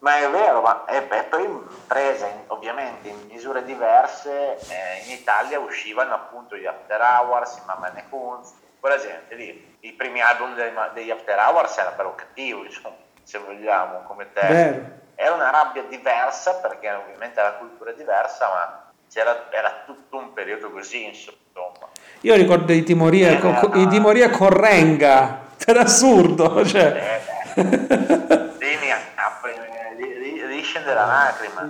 Ma 0.00 0.18
è 0.18 0.30
vero, 0.30 0.60
ma 0.62 0.84
è, 0.84 0.96
è 0.96 1.24
poi 1.28 1.48
presa 1.86 2.26
ovviamente 2.48 3.08
in 3.08 3.27
misure 3.38 3.64
diverse, 3.64 4.58
eh, 4.68 5.06
in 5.06 5.12
Italia 5.12 5.60
uscivano 5.60 6.12
appunto 6.12 6.56
gli 6.56 6.66
After 6.66 7.00
Hours, 7.00 7.58
i 7.58 7.60
Mamma 7.66 7.88
Ne 7.94 8.04
Kunz, 8.08 8.52
quella 8.80 8.98
gente 8.98 9.36
lì. 9.36 9.76
I 9.80 9.92
primi 9.92 10.20
album 10.20 10.56
dei, 10.56 10.72
degli 10.92 11.10
After 11.10 11.38
Hours 11.38 11.78
erano 11.78 12.14
cattivi, 12.16 12.66
insomma, 12.66 12.96
se 13.22 13.38
vogliamo, 13.38 14.02
come 14.08 14.32
te. 14.32 14.40
Era 15.14 15.34
una 15.34 15.50
rabbia 15.50 15.84
diversa 15.84 16.54
perché 16.56 16.90
ovviamente 16.90 17.40
la 17.40 17.52
cultura 17.52 17.92
è 17.92 17.94
diversa, 17.94 18.48
ma 18.48 18.92
era 19.50 19.82
tutto 19.86 20.16
un 20.16 20.32
periodo 20.32 20.72
così, 20.72 21.04
insomma. 21.06 21.86
Io 22.22 22.34
ricordo 22.34 22.72
i 22.72 22.82
Timoria, 22.82 23.30
eh, 23.30 23.38
co- 23.38 23.70
i 23.74 23.86
Timoria 23.86 24.30
Correnga, 24.30 25.42
per 25.64 25.76
assurdo, 25.78 26.64
cioè. 26.66 27.20
Eh, 27.54 27.97
scende 30.68 30.92
la 30.92 31.06
lacrima. 31.06 31.62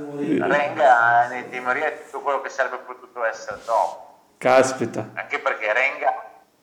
Renga 0.46 1.28
nei 1.28 1.48
Timoria 1.48 1.86
è 1.86 2.04
tutto 2.04 2.20
quello 2.20 2.40
che 2.40 2.48
sarebbe 2.48 2.78
potuto 2.78 3.24
essere 3.24 3.58
dopo. 3.64 4.06
Caspita. 4.38 5.10
Anche 5.14 5.38
perché 5.38 5.72
Renga, 5.72 6.12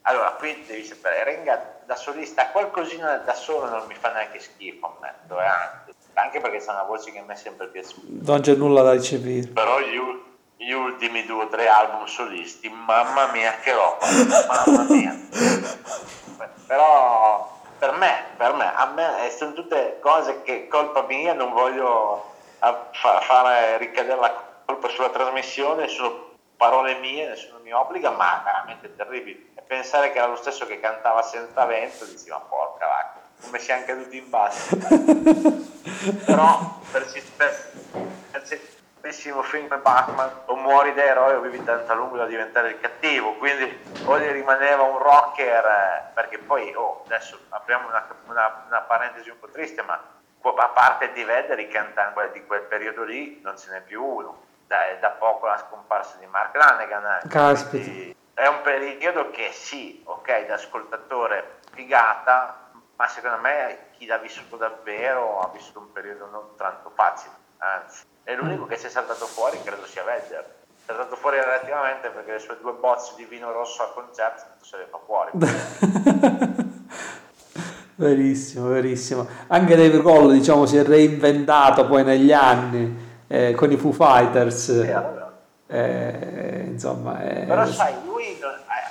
allora 0.02 0.32
qui 0.32 0.66
devi 0.68 0.84
sapere, 0.84 1.24
Renga 1.24 1.74
da 1.86 1.96
solista 1.96 2.50
qualcosina 2.50 3.18
da 3.18 3.34
solo 3.34 3.70
non 3.70 3.86
mi 3.88 3.96
fa 3.96 4.12
neanche 4.12 4.40
schifo, 4.40 4.98
ammetto, 4.98 5.40
eh, 5.40 5.94
anche, 6.14 6.40
perché 6.42 6.58
c'è 6.58 6.72
una 6.72 6.84
voce 6.84 7.12
che 7.12 7.22
mi 7.22 7.34
è 7.34 7.36
sempre 7.36 7.68
piaciuta. 7.68 8.32
Non 8.32 8.42
c'è 8.42 8.56
nulla 8.56 8.82
da 8.82 8.92
ricepire. 8.92 9.48
Però 9.48 9.80
gli, 9.80 10.00
gli 10.58 10.72
ultimi 10.72 11.26
due 11.26 11.44
o 11.44 11.48
tre 11.48 11.68
album 11.68 12.06
solisti, 12.06 12.70
mamma 12.70 13.32
mia 13.32 13.56
che 13.62 13.72
roba, 13.72 14.06
mamma 14.48 14.86
mia. 14.90 15.16
Però 16.68 17.55
per 17.86 17.94
me, 17.98 18.26
per 18.36 18.54
me, 18.54 18.76
a 18.76 18.86
me 18.88 19.30
sono 19.30 19.54
tutte 19.54 20.00
cose 20.02 20.42
che 20.42 20.68
colpa 20.68 21.04
mia 21.04 21.34
non 21.34 21.52
voglio 21.52 22.34
fare 22.92 23.78
ricadere 23.78 24.20
la 24.20 24.34
colpa 24.66 24.88
sulla 24.88 25.12
trasmissione, 25.12 25.88
sono 25.88 26.32
parole 26.58 26.96
mie, 26.96 27.28
nessuno 27.28 27.60
mi 27.62 27.72
obbliga, 27.72 28.10
ma 28.10 28.42
veramente 28.44 28.96
terribili. 28.96 29.52
E 29.54 29.62
pensare 29.62 30.12
che 30.12 30.18
era 30.18 30.26
lo 30.26 30.36
stesso 30.36 30.66
che 30.66 30.80
cantava 30.80 31.22
senza 31.22 31.64
vento, 31.66 32.06
dici 32.06 32.28
ma 32.30 32.40
porca 32.40 32.88
vacca, 32.88 33.20
come 33.44 33.60
siamo 33.60 33.86
caduti 33.86 34.18
in 34.18 34.30
basso. 34.32 34.76
Però 36.26 36.80
per, 36.92 37.06
per, 37.38 37.72
per 38.32 38.48
bellissimo 39.06 39.44
film 39.44 39.68
come 39.68 39.82
Batman, 39.82 40.32
o 40.46 40.56
muori 40.56 40.92
da 40.96 41.04
eroe 41.04 41.36
o 41.36 41.40
vivi 41.42 41.64
tanto 41.64 41.92
a 41.92 41.96
lungo 41.96 42.18
da 42.18 42.26
diventare 42.26 42.70
il 42.70 42.80
cattivo, 42.80 43.36
quindi 43.36 43.80
o 44.04 44.18
gli 44.18 44.32
rimaneva 44.32 44.82
un 44.82 44.98
rocker, 44.98 45.64
eh, 45.64 46.12
perché 46.16 46.40
poi, 46.40 46.74
oh, 46.74 47.04
adesso 47.06 47.40
apriamo 47.50 47.88
una, 47.88 48.08
una, 48.26 48.64
una 48.66 48.82
parentesi 48.82 49.30
un 49.30 49.40
po' 49.40 49.50
triste, 49.50 49.84
ma 49.84 49.94
a 49.94 50.70
parte 50.70 51.12
di 51.12 51.24
Vedder, 51.24 51.60
i 51.60 51.68
cantanti 51.68 52.32
di 52.32 52.46
quel 52.46 52.62
periodo 52.62 53.04
lì 53.04 53.42
non 53.44 53.58
ce 53.58 53.72
n'è 53.72 53.82
più 53.82 54.04
uno. 54.04 54.44
Da, 54.66 54.78
da 55.00 55.10
poco 55.12 55.46
la 55.46 55.58
scomparsa 55.58 56.18
di 56.18 56.26
Mark 56.26 56.56
Lanegan. 56.56 57.22
È 58.34 58.48
un 58.48 58.62
periodo 58.62 59.30
che 59.30 59.52
sì, 59.52 60.02
ok, 60.04 60.46
da 60.48 60.56
ascoltatore 60.56 61.60
figata, 61.74 62.72
ma 62.96 63.08
secondo 63.08 63.38
me 63.38 63.90
chi 63.92 64.08
l'ha 64.08 64.18
vissuto 64.18 64.56
davvero 64.56 65.40
ha 65.42 65.50
vissuto 65.50 65.80
un 65.80 65.92
periodo 65.92 66.28
non 66.28 66.56
tanto 66.56 66.92
facile, 66.96 67.34
anzi. 67.60 68.14
E 68.28 68.36
l'unico 68.36 68.66
che 68.66 68.76
si 68.76 68.88
è 68.88 68.90
saltato 68.90 69.28
fuori 69.28 69.62
credo 69.64 69.86
sia 69.86 70.04
Vedder. 70.04 70.44
Si 70.84 70.90
è 70.92 70.94
saltato 70.94 71.16
fuori 71.16 71.38
relativamente 71.38 72.10
perché 72.10 72.32
le 72.32 72.40
sue 72.40 72.58
due 72.60 72.74
bozze 72.74 73.14
di 73.16 73.26
vino 73.26 73.52
rosso 73.52 73.84
al 73.84 73.94
concerto 73.94 74.66
se 74.66 74.78
le 74.78 74.88
fa 74.90 74.98
fuori. 75.06 75.30
verissimo, 77.98 78.70
verissimo. 78.70 79.28
Anche 79.46 79.76
Dave 79.76 80.02
Grohl 80.02 80.34
diciamo, 80.34 80.66
si 80.66 80.76
è 80.76 80.84
reinventato 80.84 81.86
poi 81.86 82.04
negli 82.04 82.32
anni 82.32 83.24
eh, 83.28 83.54
con 83.54 83.72
i 83.72 83.78
Foo 83.78 83.92
Fighters. 83.92 84.70
Eh, 85.68 86.64
insomma, 86.66 87.22
eh, 87.22 87.46
Però 87.46 87.64
sai, 87.68 87.94
lui 88.06 88.42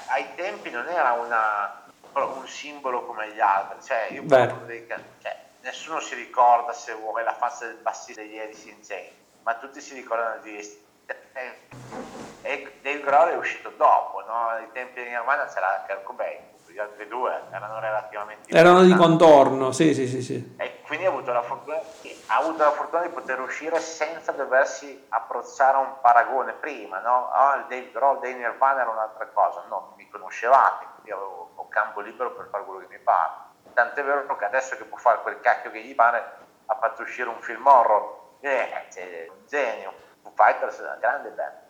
ai, 0.06 0.26
tempi 0.36 0.70
non 0.70 0.86
era 0.86 1.10
una, 1.12 1.82
un 2.12 2.46
simbolo 2.46 3.04
come 3.04 3.32
gli 3.34 3.40
altri. 3.40 3.78
Cioè, 3.84 4.10
io 4.12 4.22
dei, 4.66 4.86
cioè, 5.20 5.36
nessuno 5.62 5.98
si 5.98 6.14
ricorda 6.14 6.72
se 6.72 6.94
vuole 6.94 7.24
la 7.24 7.34
faccia 7.34 7.66
del 7.66 7.78
bassista 7.82 8.22
di 8.22 8.36
in 8.36 8.76
Chains 8.86 9.22
ma 9.44 9.54
tutti 9.54 9.80
si 9.80 9.94
ricordano 9.94 10.40
di 10.42 10.82
e 12.42 12.78
Dave 12.82 13.00
Grohl 13.00 13.28
è 13.30 13.36
uscito 13.36 13.70
dopo, 13.76 14.22
no? 14.26 14.48
ai 14.48 14.70
tempi 14.72 15.02
di 15.02 15.08
Nirvana 15.08 15.46
c'era 15.46 15.84
Kurt 15.86 16.02
Cobain, 16.02 16.40
gli 16.66 16.78
altri 16.78 17.06
due 17.08 17.40
erano 17.50 17.78
relativamente 17.78 18.54
erano 18.54 18.82
di 18.82 18.94
contorno, 18.94 19.72
sì, 19.72 19.94
sì, 19.94 20.06
sì, 20.06 20.22
sì. 20.22 20.54
E 20.58 20.82
quindi 20.82 21.06
ha 21.06 21.08
avuto, 21.08 21.32
la 21.32 21.42
fortuna, 21.42 21.76
ha 21.76 22.36
avuto 22.36 22.64
la 22.64 22.72
fortuna 22.72 23.02
di 23.02 23.08
poter 23.10 23.40
uscire 23.40 23.80
senza 23.80 24.32
doversi 24.32 25.06
approcciare 25.08 25.76
a 25.76 25.80
un 25.80 25.94
paragone 26.00 26.52
prima, 26.52 26.98
no? 27.00 27.30
Oh, 27.32 27.54
il 27.56 27.66
Dave 27.68 27.90
Grohl 27.92 28.20
dei 28.20 28.34
Nirvana 28.34 28.80
era 28.80 28.90
un'altra 28.90 29.26
cosa, 29.28 29.62
no, 29.68 29.94
mi 29.96 30.08
conoscevate, 30.10 30.86
quindi 30.94 31.12
avevo 31.12 31.52
ho 31.54 31.68
campo 31.68 32.00
libero 32.00 32.32
per 32.32 32.48
fare 32.50 32.64
quello 32.64 32.80
che 32.80 32.88
mi 32.90 32.98
pare. 32.98 33.30
Tant'è 33.72 34.04
vero 34.04 34.36
che 34.36 34.44
adesso 34.44 34.76
che 34.76 34.84
può 34.84 34.98
fare 34.98 35.22
quel 35.22 35.40
cacchio 35.40 35.70
che 35.70 35.82
gli 35.82 35.94
pare, 35.94 36.36
ha 36.66 36.74
fatto 36.74 37.02
uscire 37.02 37.28
un 37.28 37.40
film 37.40 37.66
horror 37.66 38.23
eh, 38.44 38.68
c'è 38.92 39.26
un 39.28 39.46
genio. 39.48 39.92
Foo 40.22 40.32
Fighters 40.34 40.78
è 40.78 40.82
una 40.82 40.98
grande 41.00 41.30
band. 41.30 41.62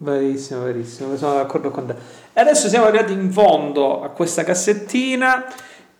Verissimo, 0.00 0.62
verissimo, 0.62 1.16
sono 1.16 1.34
d'accordo 1.34 1.70
con 1.70 1.86
te. 1.86 1.94
E 2.32 2.40
adesso 2.40 2.68
siamo 2.68 2.86
arrivati 2.86 3.12
in 3.12 3.32
fondo 3.32 4.02
a 4.02 4.10
questa 4.10 4.44
cassettina 4.44 5.46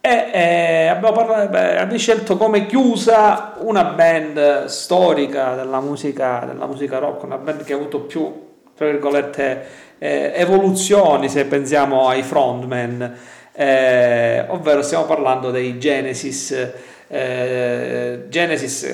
e 0.01 0.31
eh, 0.33 0.87
abbiamo, 0.87 1.17
parlato, 1.17 1.49
beh, 1.49 1.79
abbiamo, 1.79 1.99
scelto 1.99 2.37
come 2.37 2.67
chiusa 2.67 3.55
una 3.59 3.85
band 3.85 4.67
storica 4.67 5.57
della 5.57 5.81
musica, 5.81 6.45
della 6.47 6.67
musica 6.67 6.99
rock, 6.99 7.25
una 7.25 7.39
band 7.39 7.65
che 7.65 7.73
ha 7.73 7.77
avuto 7.77 8.03
più, 8.03 8.51
tra 8.77 8.87
virgolette, 8.87 9.67
eh, 9.99 10.33
evoluzioni 10.37 11.29
se 11.29 11.47
pensiamo 11.47 12.07
ai 12.09 12.23
frontman, 12.23 13.19
eh, 13.53 14.45
ovvero 14.47 14.83
stiamo 14.83 15.07
parlando 15.07 15.51
dei 15.51 15.77
Genesis. 15.79 16.73
Eh, 17.09 18.27
Genesis, 18.29 18.87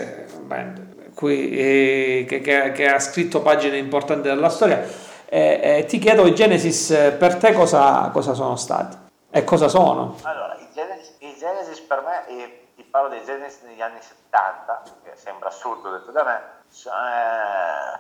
band 0.47 0.84
qui, 1.15 1.51
eh, 1.57 2.25
che, 2.29 2.41
che, 2.41 2.73
che, 2.73 2.89
ha 2.89 2.99
scritto 2.99 3.41
pagine 3.41 3.79
importanti 3.79 4.29
della 4.29 4.49
storia. 4.49 4.83
Eh, 5.27 5.61
eh, 5.63 5.85
ti 5.87 5.99
chiedo 5.99 6.27
i 6.27 6.35
Genesis 6.35 7.15
per 7.19 7.37
te 7.37 7.53
cosa, 7.53 8.11
cosa, 8.13 8.35
sono 8.35 8.57
stati 8.57 8.97
e 9.31 9.43
cosa 9.45 9.69
sono? 9.69 10.17
Allora, 10.23 10.57
i 10.61 10.69
Genesis, 10.73 11.17
i 11.19 11.35
Genesis 11.39 11.81
per 11.81 12.03
me, 12.03 12.29
e 12.29 12.67
ti 12.77 12.85
parlo 12.85 13.09
dei 13.09 13.25
Genesis 13.25 13.63
negli 13.63 13.81
anni 13.81 13.99
70, 14.01 14.83
che 15.03 15.13
sembra 15.15 15.49
assurdo 15.49 15.91
detto 15.91 16.11
da 16.11 16.25
me, 16.25 16.41
eh, 16.71 17.99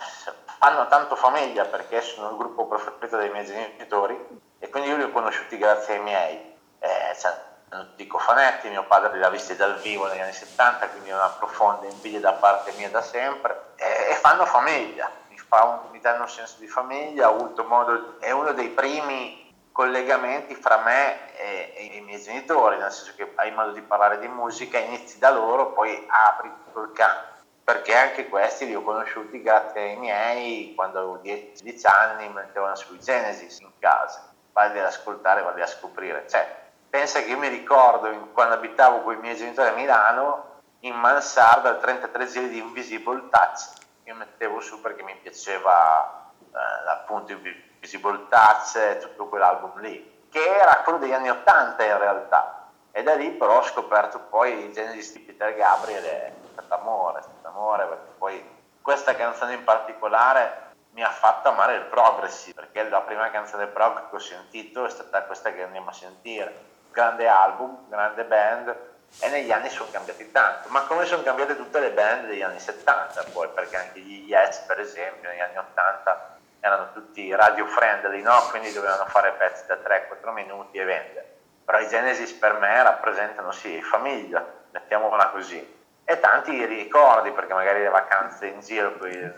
fanno 0.58 0.86
tanto 0.88 1.16
famiglia 1.16 1.64
perché 1.64 2.02
sono 2.02 2.30
il 2.30 2.36
gruppo 2.36 2.66
preferito 2.66 3.16
dei 3.16 3.30
miei 3.30 3.46
genitori 3.46 4.42
e 4.58 4.68
quindi 4.68 4.90
io 4.90 4.96
li 4.96 5.02
ho 5.04 5.10
conosciuti 5.10 5.58
grazie 5.58 5.94
ai 5.94 6.02
miei. 6.02 6.52
Eh, 6.78 7.16
cioè, 7.18 7.32
tutti 7.80 8.02
i 8.02 8.06
cofanetti, 8.06 8.68
mio 8.68 8.84
padre 8.84 9.16
li 9.16 9.24
ha 9.24 9.28
visti 9.28 9.56
dal 9.56 9.78
vivo 9.80 10.06
negli 10.06 10.20
anni 10.20 10.32
70, 10.32 10.88
quindi 10.88 11.10
una 11.10 11.28
profonda 11.28 11.86
invidia 11.86 12.20
da 12.20 12.32
parte 12.32 12.72
mia 12.76 12.90
da 12.90 13.02
sempre, 13.02 13.72
e, 13.76 14.14
fanno 14.14 14.46
famiglia, 14.46 15.10
mi, 15.28 15.38
fa 15.38 15.64
un, 15.64 15.90
mi, 15.90 16.00
danno 16.00 16.22
un 16.22 16.28
senso 16.28 16.56
di 16.58 16.66
famiglia, 16.66 17.30
modo, 17.30 18.18
è 18.20 18.30
uno 18.30 18.52
dei 18.52 18.68
primi 18.68 19.42
collegamenti 19.72 20.54
fra 20.54 20.78
me 20.78 21.36
e, 21.36 21.72
e, 21.76 21.96
i 21.96 22.00
miei 22.00 22.22
genitori, 22.22 22.78
nel 22.78 22.92
senso 22.92 23.12
che 23.16 23.32
hai 23.36 23.50
modo 23.50 23.72
di 23.72 23.82
parlare 23.82 24.18
di 24.18 24.28
musica, 24.28 24.78
inizi 24.78 25.18
da 25.18 25.30
loro, 25.30 25.72
poi 25.72 26.06
apri 26.08 26.50
tutto 26.64 26.80
il 26.82 26.92
campo 26.92 27.32
perché 27.64 27.96
anche 27.96 28.28
questi 28.28 28.66
li 28.66 28.74
ho 28.74 28.82
conosciuti 28.82 29.40
grazie 29.40 29.80
ai 29.80 29.96
miei 29.96 30.74
quando 30.74 30.98
avevo 30.98 31.16
10 31.16 31.86
anni 31.86 32.28
mettevano 32.28 32.76
sui 32.76 33.00
Genesis 33.00 33.60
in 33.60 33.70
casa. 33.78 34.30
Vale 34.52 34.78
ad 34.78 34.84
ascoltare, 34.84 35.42
vale 35.42 35.62
a 35.62 35.66
scoprire. 35.66 36.28
Cioè, 36.28 36.63
pensa 36.94 37.22
che 37.22 37.30
io 37.30 37.38
mi 37.38 37.48
ricordo 37.48 38.30
quando 38.32 38.54
abitavo 38.54 39.02
con 39.02 39.14
i 39.14 39.18
miei 39.18 39.34
genitori 39.34 39.68
a 39.68 39.72
Milano 39.72 40.60
in 40.80 40.94
mansarda 40.94 41.70
al 41.70 41.80
33 41.80 42.26
giri 42.28 42.48
di 42.50 42.58
Invisible 42.58 43.28
Touch 43.30 43.72
io 44.04 44.14
mettevo 44.14 44.60
su 44.60 44.80
perché 44.80 45.02
mi 45.02 45.16
piaceva 45.20 46.30
eh, 46.38 46.90
appunto 46.90 47.32
Invisible 47.32 48.28
Touch 48.28 48.76
e 48.76 48.98
tutto 48.98 49.26
quell'album 49.26 49.80
lì 49.80 50.22
che 50.30 50.46
era 50.46 50.82
quello 50.84 50.98
degli 50.98 51.12
anni 51.12 51.30
80 51.30 51.84
in 51.84 51.98
realtà 51.98 52.68
e 52.92 53.02
da 53.02 53.14
lì 53.14 53.32
però 53.32 53.58
ho 53.58 53.62
scoperto 53.62 54.20
poi 54.30 54.66
i 54.66 54.72
Genesis 54.72 55.14
di 55.14 55.18
Peter 55.18 55.52
Gabriel 55.52 56.04
e 56.04 56.32
amore, 56.68 57.22
stato 57.22 57.48
amore, 57.48 57.86
perché 57.86 58.10
poi 58.18 58.44
questa 58.80 59.16
canzone 59.16 59.54
in 59.54 59.64
particolare 59.64 60.72
mi 60.90 61.02
ha 61.02 61.10
fatto 61.10 61.48
amare 61.48 61.74
il 61.74 61.84
progressive, 61.86 62.54
perché 62.54 62.88
la 62.88 63.00
prima 63.00 63.30
canzone 63.30 63.66
prog 63.66 64.10
che 64.10 64.14
ho 64.14 64.20
sentito 64.20 64.84
è 64.84 64.90
stata 64.90 65.24
questa 65.24 65.52
che 65.52 65.64
andiamo 65.64 65.90
a 65.90 65.92
sentire. 65.92 66.73
Grande 66.94 67.26
album, 67.26 67.88
grande 67.88 68.24
band, 68.24 68.76
e 69.20 69.28
negli 69.28 69.50
anni 69.50 69.68
sono 69.68 69.90
cambiati 69.90 70.30
tanto, 70.30 70.68
ma 70.70 70.82
come 70.82 71.04
sono 71.04 71.22
cambiate 71.22 71.56
tutte 71.56 71.80
le 71.80 71.90
band 71.90 72.26
degli 72.26 72.42
anni 72.42 72.58
70 72.58 73.24
poi, 73.32 73.48
perché 73.48 73.76
anche 73.76 73.98
gli 73.98 74.28
Yes 74.28 74.60
per 74.60 74.80
esempio 74.80 75.28
negli 75.28 75.40
anni 75.40 75.58
80 75.58 76.38
erano 76.60 76.92
tutti 76.92 77.34
radio 77.34 77.66
friendly, 77.66 78.22
no? 78.22 78.46
quindi 78.50 78.72
dovevano 78.72 79.04
fare 79.06 79.32
pezzi 79.32 79.66
da 79.66 79.74
3-4 79.74 80.32
minuti 80.32 80.78
e 80.78 80.84
vendere. 80.84 81.36
Però 81.64 81.78
i 81.78 81.88
Genesis 81.88 82.32
per 82.32 82.54
me 82.54 82.82
rappresentano 82.82 83.50
sì, 83.50 83.82
famiglia, 83.82 84.44
mettiamola 84.70 85.28
così 85.28 85.82
e 86.04 86.20
tanti 86.20 86.64
ricordi 86.66 87.32
perché 87.32 87.54
magari 87.54 87.82
le 87.82 87.88
vacanze 87.88 88.46
in 88.46 88.60
giro 88.60 88.92
poi, 88.92 89.32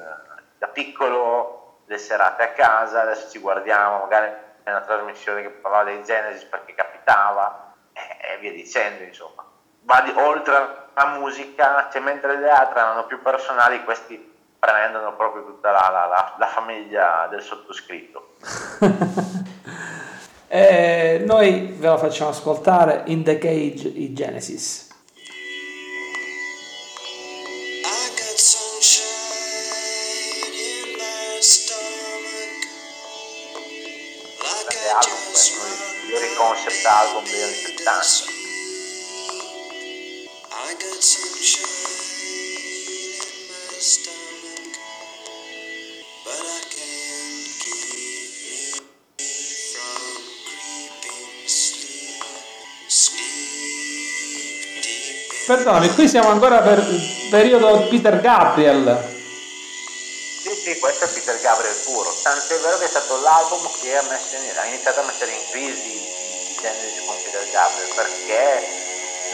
da 0.59 0.66
piccolo 0.69 1.83
le 1.87 1.99
serate 1.99 2.43
a 2.43 2.49
casa 2.49 3.03
adesso 3.03 3.31
ci 3.31 3.39
guardiamo 3.39 4.01
magari 4.01 4.33
è 4.65 4.70
una 4.70 4.81
trasmissione 4.81 5.43
che 5.43 5.51
parlava 5.51 5.85
dei 5.85 6.03
Genesis 6.03 6.45
perché 6.45 6.74
capitava 6.74 6.95
e, 7.93 8.35
e 8.35 8.39
via 8.41 8.53
dicendo 8.53 9.03
insomma. 9.03 9.45
Va 9.83 10.01
di, 10.01 10.12
oltre 10.16 10.55
alla 10.95 11.19
musica 11.19 11.89
cioè, 11.93 12.01
mentre 12.01 12.39
le 12.39 12.51
altre 12.51 12.81
erano 12.81 13.05
più 13.07 13.23
personali 13.23 13.85
questi 13.85 14.35
prendono 14.59 15.15
proprio 15.15 15.45
tutta 15.45 15.70
la, 15.70 15.89
la, 15.91 16.07
la, 16.07 16.35
la 16.39 16.47
famiglia 16.47 17.27
del 17.31 17.43
sottoscritto. 17.43 18.35
Eh, 20.49 21.24
noi 21.27 21.74
ve 21.77 21.89
lo 21.89 21.99
facciamo 21.99 22.31
ascoltare 22.31 23.03
in 23.07 23.24
The 23.24 23.37
Cage 23.37 23.89
i 23.89 24.12
Genesis 24.12 24.87
concept 36.37 36.85
album 36.85 37.24
degli 37.24 37.43
anni 37.43 37.55
70. 37.55 38.35
Perdonami, 55.47 55.95
qui 55.95 56.09
siamo 56.09 56.31
ancora 56.31 56.61
per 56.61 56.78
il 56.78 57.28
periodo 57.31 57.87
Peter 57.89 58.20
Gabriel. 58.20 59.15
Sì, 60.43 60.51
sì, 60.55 60.78
questo 60.81 61.05
è 61.05 61.09
Peter 61.09 61.41
Gabriel 61.41 61.77
puro. 61.85 62.12
Tant'è 62.20 62.59
vero 62.59 62.78
che 62.78 62.85
è 62.85 62.89
stato 62.89 63.20
l'album 63.20 63.69
ha, 63.95 64.03
in, 64.03 64.59
ha 64.59 64.65
iniziato 64.67 65.01
a 65.01 65.05
mettere 65.05 65.33
in 65.33 65.43
crisi 65.51 66.15
Genesis 66.61 67.05
con 67.05 67.15
Peter 67.23 67.51
Gabriel 67.51 67.95
perché 67.95 68.85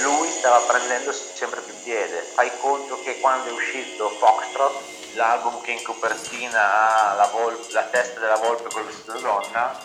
lui 0.01 0.31
stava 0.31 0.59
prendendo 0.67 1.13
sempre 1.13 1.61
più 1.61 1.75
piede. 1.83 2.21
Fai 2.35 2.51
conto 2.61 3.01
che 3.03 3.21
quando 3.21 3.51
è 3.51 3.53
uscito 3.53 4.09
Foxtrot, 4.11 5.15
l'album 5.15 5.61
che 5.63 5.73
in 5.73 5.83
copertina 5.83 7.13
ha 7.13 7.15
la, 7.15 7.27
volpe, 7.27 7.73
la 7.73 7.85
testa 7.85 8.21
della 8.21 8.37
volpe 8.37 8.69
con 8.71 8.83
il 8.83 8.89
vestito 8.89 9.19
donna, 9.19 9.79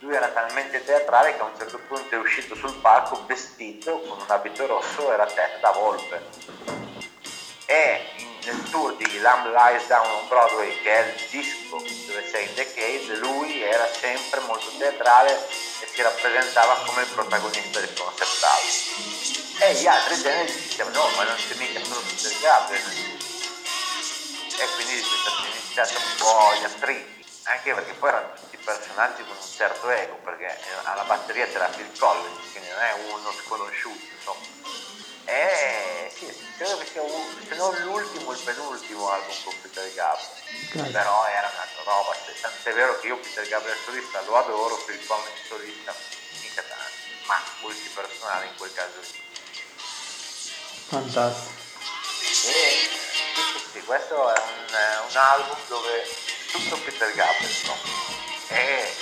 lui 0.00 0.14
era 0.14 0.28
talmente 0.28 0.82
teatrale 0.82 1.36
che 1.36 1.42
a 1.42 1.44
un 1.44 1.56
certo 1.56 1.78
punto 1.86 2.14
è 2.14 2.18
uscito 2.18 2.54
sul 2.54 2.74
palco 2.80 3.24
vestito 3.26 4.00
con 4.00 4.18
un 4.18 4.24
abito 4.28 4.66
rosso 4.66 5.12
e 5.12 5.16
la 5.16 5.26
testa 5.26 5.58
da 5.60 5.70
volpe. 5.72 6.22
E 7.66 8.00
in, 8.16 8.29
nel 8.44 8.70
tour 8.70 8.96
di 8.96 9.18
Lamb 9.20 9.46
Lies 9.46 9.86
Down 9.86 10.08
on 10.10 10.28
Broadway, 10.28 10.80
che 10.82 10.94
è 10.94 11.00
il 11.08 11.26
disco 11.28 11.76
dove 11.78 12.30
c'è 12.30 12.38
in 12.38 12.54
Decade, 12.54 13.16
lui 13.16 13.62
era 13.62 13.86
sempre 13.92 14.40
molto 14.40 14.70
teatrale 14.78 15.34
e 15.80 15.86
si 15.86 16.02
rappresentava 16.02 16.82
come 16.86 17.02
il 17.02 17.08
protagonista 17.08 17.80
del 17.80 17.92
concept 17.92 18.42
album. 18.42 19.60
E 19.60 19.74
gli 19.74 19.86
altri 19.86 20.20
generi 20.20 20.52
dicevano 20.52 20.96
no, 20.96 21.08
ma 21.16 21.24
non 21.24 21.36
c'è 21.36 21.54
mica 21.56 21.84
solo 21.84 22.00
Peter 22.00 22.38
Gabriel. 22.40 23.18
E 24.58 24.68
quindi 24.74 24.92
è 24.92 24.96
iniziato 25.50 25.96
un 25.96 26.14
po' 26.18 26.52
gli 26.58 26.64
attriti, 26.64 27.24
anche 27.44 27.74
perché 27.74 27.92
poi 27.92 28.08
erano 28.08 28.32
tutti 28.34 28.56
personaggi 28.56 29.22
con 29.22 29.36
un 29.36 29.48
certo 29.56 29.90
ego, 29.90 30.14
perché 30.24 30.58
alla 30.84 31.04
batteria 31.04 31.46
c'era 31.46 31.66
Phil 31.66 31.90
Collins, 31.98 32.50
quindi 32.52 32.68
non 32.70 32.80
è 32.80 32.92
uno 33.12 33.32
sconosciuto, 33.32 34.04
insomma. 34.16 34.89
E 35.30 36.10
sì, 36.12 36.26
credo 36.56 36.78
che 36.78 36.86
sia 36.86 37.02
un, 37.02 37.46
se 37.46 37.54
non 37.54 37.72
l'ultimo, 37.82 38.32
il 38.32 38.38
penultimo 38.40 39.10
album 39.10 39.34
con 39.44 39.54
Peter 39.62 39.94
Gabriel. 39.94 40.90
Però 40.90 41.26
era 41.26 41.48
un'altra 41.54 41.82
roba, 41.84 42.16
tant'è 42.40 42.72
vero 42.72 42.98
che 42.98 43.06
io 43.06 43.18
Peter 43.18 43.46
Gabriel 43.46 43.78
solista 43.84 44.20
lo 44.22 44.36
adoro, 44.38 44.76
per 44.78 44.96
il 44.96 45.06
Collins 45.06 45.46
solista 45.46 45.94
mica 46.40 46.62
tanto, 46.62 47.26
ma 47.26 47.40
multipersonale 47.60 48.46
in 48.46 48.54
quel 48.56 48.72
caso 48.72 48.98
lì. 48.98 49.22
Fantastico. 50.88 51.58
E 52.46 52.88
sì, 53.72 53.80
questo 53.84 54.34
è 54.34 54.40
un, 54.40 55.08
un, 55.08 55.16
album 55.16 55.58
dove 55.68 56.08
tutto 56.50 56.76
Peter 56.78 57.14
Gabriel 57.14 57.54
no? 57.66 57.76
e 58.48 58.94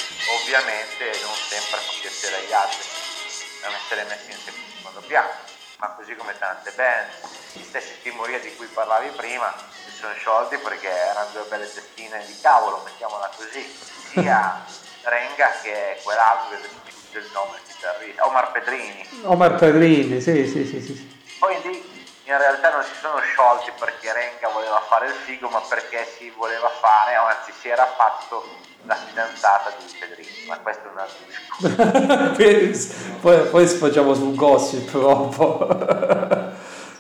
ovviamente 0.42 1.20
non 1.22 1.34
sempre 1.48 1.78
fa 1.80 1.92
piacere 2.02 2.36
agli 2.36 2.52
altri, 2.52 2.86
devono 3.60 3.78
essere 3.82 4.04
messi 4.04 4.30
in 4.30 4.38
secondo 4.44 5.00
piano 5.06 5.47
ma 5.78 5.88
così 5.90 6.14
come 6.16 6.36
tante 6.38 6.72
band, 6.72 7.08
gli 7.52 7.62
stessi 7.62 8.00
Timoria 8.02 8.40
di 8.40 8.54
cui 8.56 8.66
parlavi 8.66 9.10
prima 9.10 9.52
si 9.84 9.96
sono 9.96 10.12
sciolti 10.14 10.56
perché 10.58 10.88
erano 10.88 11.30
due 11.32 11.44
belle 11.48 11.72
testine 11.72 12.24
di 12.26 12.36
cavolo, 12.40 12.82
mettiamola 12.84 13.30
così, 13.36 13.64
sia 14.10 14.64
Renga 15.02 15.52
che 15.62 16.00
quell'altro 16.02 16.58
che 16.60 16.68
del 17.12 17.30
nome 17.32 17.58
chitarrista, 17.66 18.26
Omar 18.26 18.52
Pedrini. 18.52 19.08
Omar 19.22 19.54
Pedrini, 19.54 20.20
sì, 20.20 20.46
sì, 20.46 20.66
sì, 20.66 20.80
sì. 20.80 21.16
Poi 21.38 21.60
lì 21.62 21.97
in 22.32 22.36
realtà 22.36 22.70
non 22.70 22.82
si 22.82 22.94
sono 23.00 23.18
sciolti 23.20 23.72
perché 23.78 24.12
Renga 24.12 24.48
voleva 24.52 24.82
fare 24.86 25.06
il 25.06 25.14
figo, 25.14 25.48
ma 25.48 25.60
perché 25.66 26.06
si 26.18 26.30
voleva 26.36 26.68
fare, 26.68 27.14
anzi 27.14 27.52
si 27.58 27.68
era 27.68 27.86
fatto 27.86 28.44
la 28.84 28.94
fidanzata 28.94 29.72
di 29.78 29.96
Pedrini, 29.98 30.44
ma 30.46 30.58
questo 30.58 30.88
è 30.88 30.90
un 30.90 30.98
altro 30.98 31.24
discorso. 31.24 33.16
poi, 33.20 33.48
poi 33.48 33.66
sfociamo 33.66 34.12
sul 34.12 34.34
gossip 34.34 34.90
troppo. 34.90 35.66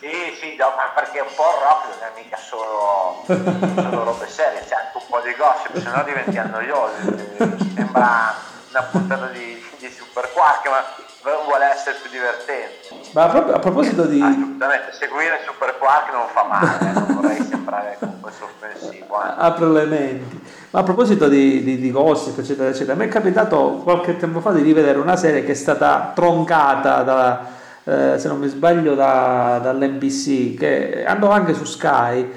sì, 0.00 0.36
sì, 0.40 0.56
no, 0.56 0.72
ma 0.74 0.92
perché 0.94 1.20
un 1.20 1.34
po' 1.34 1.50
il 1.52 1.62
rock 1.62 1.84
non 1.88 2.08
è 2.08 2.12
mica 2.22 2.38
solo, 2.38 3.22
solo 3.26 4.04
robe 4.04 4.28
serie, 4.28 4.64
c'è 4.66 4.76
anche 4.76 4.96
un 4.96 5.06
po' 5.08 5.20
di 5.20 5.34
gossip, 5.36 5.76
se 5.76 5.90
no 5.90 6.02
diventi 6.04 6.40
noiosi. 6.50 7.74
Sembra 7.74 8.34
una 8.70 8.82
puntata 8.90 9.26
di, 9.26 9.62
di 9.76 9.90
Super 9.90 10.32
Quark, 10.32 10.68
ma 10.68 11.06
vuole 11.44 11.64
essere 11.72 11.96
più 12.00 12.10
divertente. 12.10 13.12
Ma 13.12 13.30
a, 13.30 13.54
a 13.54 13.58
proposito 13.58 14.04
di... 14.04 14.20
Assolutamente, 14.20 14.92
seguire 14.92 15.40
Super 15.46 15.76
Quark 15.78 16.12
non 16.12 16.26
fa 16.32 16.44
male, 16.44 16.78
eh, 16.80 16.92
non 16.92 17.06
vorrei 17.20 17.42
sembrare 17.42 17.96
comunque 17.98 18.30
offensivo. 18.40 19.22
Eh. 19.22 19.34
Apro 19.36 19.72
le 19.72 19.84
menti. 19.84 20.40
Ma 20.70 20.80
a 20.80 20.82
proposito 20.82 21.28
di, 21.28 21.62
di, 21.62 21.78
di 21.78 21.90
gossip, 21.90 22.38
eccetera, 22.38 22.68
eccetera, 22.68 22.94
mi 22.94 23.06
è 23.06 23.08
capitato 23.08 23.80
qualche 23.82 24.16
tempo 24.16 24.40
fa 24.40 24.52
di 24.52 24.62
rivedere 24.62 24.98
una 24.98 25.16
serie 25.16 25.44
che 25.44 25.52
è 25.52 25.54
stata 25.54 26.12
troncata 26.14 27.02
da, 27.02 27.46
eh, 27.84 28.18
se 28.18 28.28
non 28.28 28.38
mi 28.38 28.48
sbaglio, 28.48 28.94
da, 28.94 29.60
dall'NBC, 29.62 30.58
che 30.58 31.04
andò 31.06 31.30
anche 31.30 31.54
su 31.54 31.64
Sky, 31.64 32.30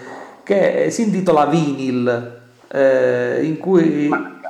che 0.44 0.88
si 0.92 1.04
intitola 1.04 1.46
Vinyl, 1.46 2.40
eh, 2.70 3.40
in 3.44 3.58
cui... 3.58 4.08
Manca. 4.08 4.41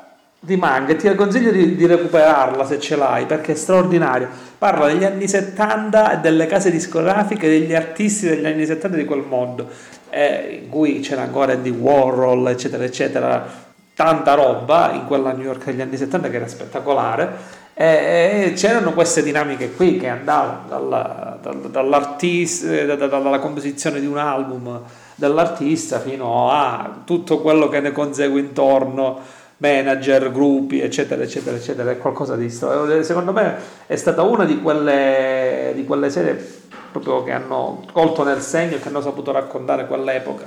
Di 0.44 0.56
manga, 0.56 0.96
ti 0.96 1.14
consiglio 1.14 1.52
di, 1.52 1.76
di, 1.76 1.86
recuperarla 1.86 2.66
se 2.66 2.80
ce 2.80 2.96
l'hai 2.96 3.28
perché 3.28 3.52
è 3.52 3.56
straordinario. 3.56 4.28
Parla 4.58 4.88
degli 4.88 5.04
anni 5.04 5.28
70 5.28 6.14
e 6.14 6.18
delle 6.18 6.48
case 6.48 6.72
discografiche, 6.72 7.48
degli 7.48 7.76
artisti 7.76 8.28
degli 8.28 8.48
anni 8.48 8.66
70 8.66 8.98
di 8.98 9.06
quel 9.06 9.22
mondo, 9.22 9.68
eh, 10.10 10.62
in 10.64 10.70
cui 10.70 11.00
c'era 11.02 11.22
ancora 11.22 11.54
Andy 11.54 11.70
Warhol, 11.70 12.48
eccetera, 12.50 12.84
eccetera, 12.84 13.46
tanta 13.94 14.34
roba 14.34 14.92
in 14.94 15.06
quella 15.06 15.32
New 15.32 15.46
York 15.46 15.66
degli 15.66 15.82
anni 15.82 15.96
70 15.96 16.30
che 16.32 16.36
era 16.38 16.48
spettacolare 16.48 17.60
e 17.76 18.54
c'erano 18.56 18.94
queste 18.94 19.22
dinamiche 19.22 19.74
qui 19.74 19.98
che 19.98 20.08
andavano 20.08 20.68
dalla, 20.68 21.40
dall'artista, 21.70 22.96
dalla 22.96 23.40
composizione 23.40 24.00
di 24.00 24.08
un 24.08 24.18
album 24.18 24.82
dell'artista 25.16 26.00
fino 26.00 26.52
a 26.52 27.02
tutto 27.06 27.42
quello 27.42 27.70
che 27.70 27.80
ne 27.80 27.92
consegue 27.92 28.40
intorno, 28.40 29.20
manager, 29.62 30.32
gruppi, 30.32 30.82
eccetera, 30.82 31.22
eccetera, 31.22 31.56
eccetera, 31.56 31.92
è 31.92 31.98
qualcosa 31.98 32.36
di 32.36 32.50
straordinario. 32.50 33.04
Secondo 33.04 33.32
me 33.32 33.58
è 33.86 33.96
stata 33.96 34.24
una 34.24 34.44
di 34.44 34.60
quelle, 34.60 35.72
di 35.76 35.86
quelle 35.86 36.10
serie 36.10 36.60
proprio 36.92 37.24
che 37.24 37.32
hanno 37.32 37.86
colto 37.94 38.24
nel 38.24 38.42
segno 38.42 38.76
e 38.76 38.80
che 38.80 38.88
hanno 38.88 39.02
saputo 39.02 39.32
raccontare 39.32 39.86
quell'epoca. 39.86 40.46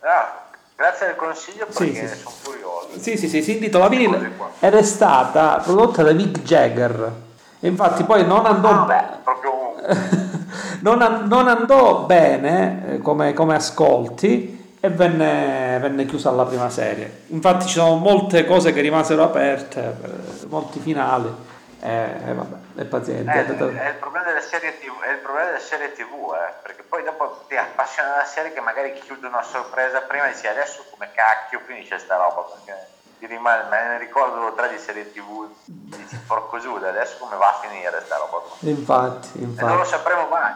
Ah, 0.00 0.46
grazie 0.74 1.06
del 1.06 1.16
consiglio 1.16 1.66
perché 1.66 1.94
sì, 1.94 2.08
sì. 2.08 2.16
sono 2.16 2.34
curioso. 2.42 2.88
Sì, 2.98 3.16
sì, 3.16 3.28
sì, 3.28 3.42
si 3.42 3.52
intitola 3.52 3.88
Vinyl 3.88 4.30
ed 4.58 4.74
è 4.74 4.82
stata 4.82 5.60
prodotta 5.62 6.02
da 6.02 6.12
Mick 6.12 6.40
Jagger. 6.42 7.12
Infatti 7.60 8.02
poi 8.02 8.26
non 8.26 8.44
andò... 8.46 8.70
Ah, 8.70 8.84
beh, 8.86 9.04
proprio... 9.22 9.74
non, 10.80 11.26
non, 11.28 11.48
andò 11.48 12.06
bene 12.06 12.94
eh, 12.94 12.98
come, 12.98 13.34
come 13.34 13.54
ascolti 13.54 14.61
e 14.84 14.88
venne, 14.90 15.78
venne, 15.80 16.06
chiusa 16.06 16.32
la 16.32 16.44
prima 16.44 16.68
serie. 16.68 17.26
Infatti 17.28 17.66
ci 17.66 17.74
sono 17.74 17.94
molte 17.94 18.44
cose 18.44 18.72
che 18.72 18.80
rimasero 18.80 19.22
aperte, 19.22 19.80
eh, 19.80 20.46
molti 20.48 20.80
finali. 20.80 21.32
E 21.78 21.88
eh, 21.88 22.30
eh, 22.30 22.34
vabbè, 22.34 22.80
è 22.80 22.84
paziente. 22.86 23.30
Eh, 23.30 23.46
è, 23.46 23.88
il 23.90 23.94
problema 24.00 24.26
delle 24.26 24.40
serie 24.40 24.76
TV, 24.80 25.00
è 25.02 25.12
il 25.12 25.18
problema 25.18 25.46
delle 25.46 25.60
serie 25.60 25.92
TV 25.92 26.34
eh, 26.34 26.52
perché 26.64 26.82
poi 26.82 27.04
dopo 27.04 27.44
ti 27.46 27.56
appassiona 27.56 28.16
la 28.16 28.24
serie 28.24 28.52
che 28.52 28.60
magari 28.60 28.92
chiudono 28.94 29.36
a 29.36 29.42
sorpresa 29.44 30.00
prima 30.00 30.28
e 30.28 30.32
dici 30.32 30.48
adesso 30.48 30.84
come 30.90 31.10
cacchio 31.14 31.60
finisce 31.64 31.98
sta 31.98 32.16
roba 32.16 32.42
perché 32.42 32.88
ti 33.20 33.26
rimane, 33.26 33.68
me 33.70 33.86
ne 33.86 33.98
ricordo 33.98 34.52
tre 34.54 34.68
di 34.68 34.78
serie 34.78 35.12
tv 35.12 35.48
dici 35.64 36.16
porco 36.26 36.58
Giuda 36.58 36.88
adesso 36.88 37.18
come 37.18 37.36
va 37.36 37.50
a 37.50 37.60
finire 37.62 38.02
sta 38.04 38.16
roba 38.16 38.42
infatti, 38.60 39.42
infatti. 39.42 39.64
E 39.64 39.68
non 39.68 39.76
lo 39.76 39.84
sapremo 39.84 40.26
mai 40.26 40.54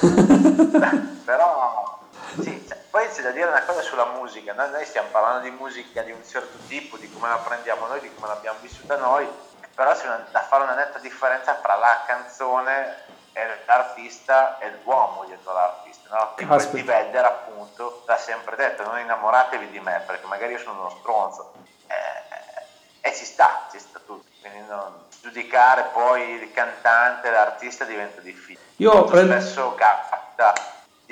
però 1.24 2.00
sì, 2.40 2.64
cioè, 2.66 2.81
poi 2.92 3.08
c'è 3.08 3.22
da 3.22 3.30
dire 3.30 3.48
una 3.48 3.64
cosa 3.64 3.80
sulla 3.80 4.04
musica 4.04 4.52
noi, 4.52 4.70
noi 4.70 4.84
stiamo 4.84 5.08
parlando 5.08 5.40
di 5.40 5.50
musica 5.50 6.02
di 6.02 6.12
un 6.12 6.22
certo 6.28 6.58
tipo 6.68 6.98
di 6.98 7.10
come 7.10 7.28
la 7.28 7.38
prendiamo 7.38 7.86
noi 7.86 8.00
di 8.00 8.14
come 8.14 8.26
l'abbiamo 8.26 8.58
vissuta 8.60 8.96
noi 8.96 9.26
però 9.74 9.94
c'è 9.94 10.04
una, 10.04 10.26
da 10.30 10.42
fare 10.42 10.64
una 10.64 10.74
netta 10.74 10.98
differenza 10.98 11.54
fra 11.54 11.76
la 11.76 12.02
canzone 12.06 12.96
e 13.32 13.40
l'artista 13.64 14.58
e 14.58 14.70
l'uomo 14.84 15.24
dietro 15.24 15.54
l'artista, 15.54 16.14
no? 16.14 16.34
Tipo 16.36 16.58
Steve 16.58 16.82
Vedder 16.82 17.24
appunto 17.24 18.02
l'ha 18.06 18.18
sempre 18.18 18.56
detto, 18.56 18.82
non 18.82 18.98
innamoratevi 18.98 19.70
di 19.70 19.80
me 19.80 20.02
perché 20.06 20.26
magari 20.26 20.52
io 20.52 20.58
sono 20.58 20.80
uno 20.80 20.90
stronzo 20.90 21.54
eh, 21.86 23.08
e 23.08 23.14
ci 23.14 23.24
sta, 23.24 23.68
ci 23.70 23.78
sta 23.78 23.98
tutto, 24.00 24.26
quindi 24.42 24.68
non, 24.68 25.06
giudicare 25.22 25.88
poi 25.94 26.32
il 26.32 26.52
cantante, 26.52 27.30
l'artista 27.30 27.84
diventa 27.84 28.20
difficile. 28.20 28.60
Io 28.76 29.04
prendo... 29.04 29.40
spesso 29.40 29.74
capita 29.74 30.52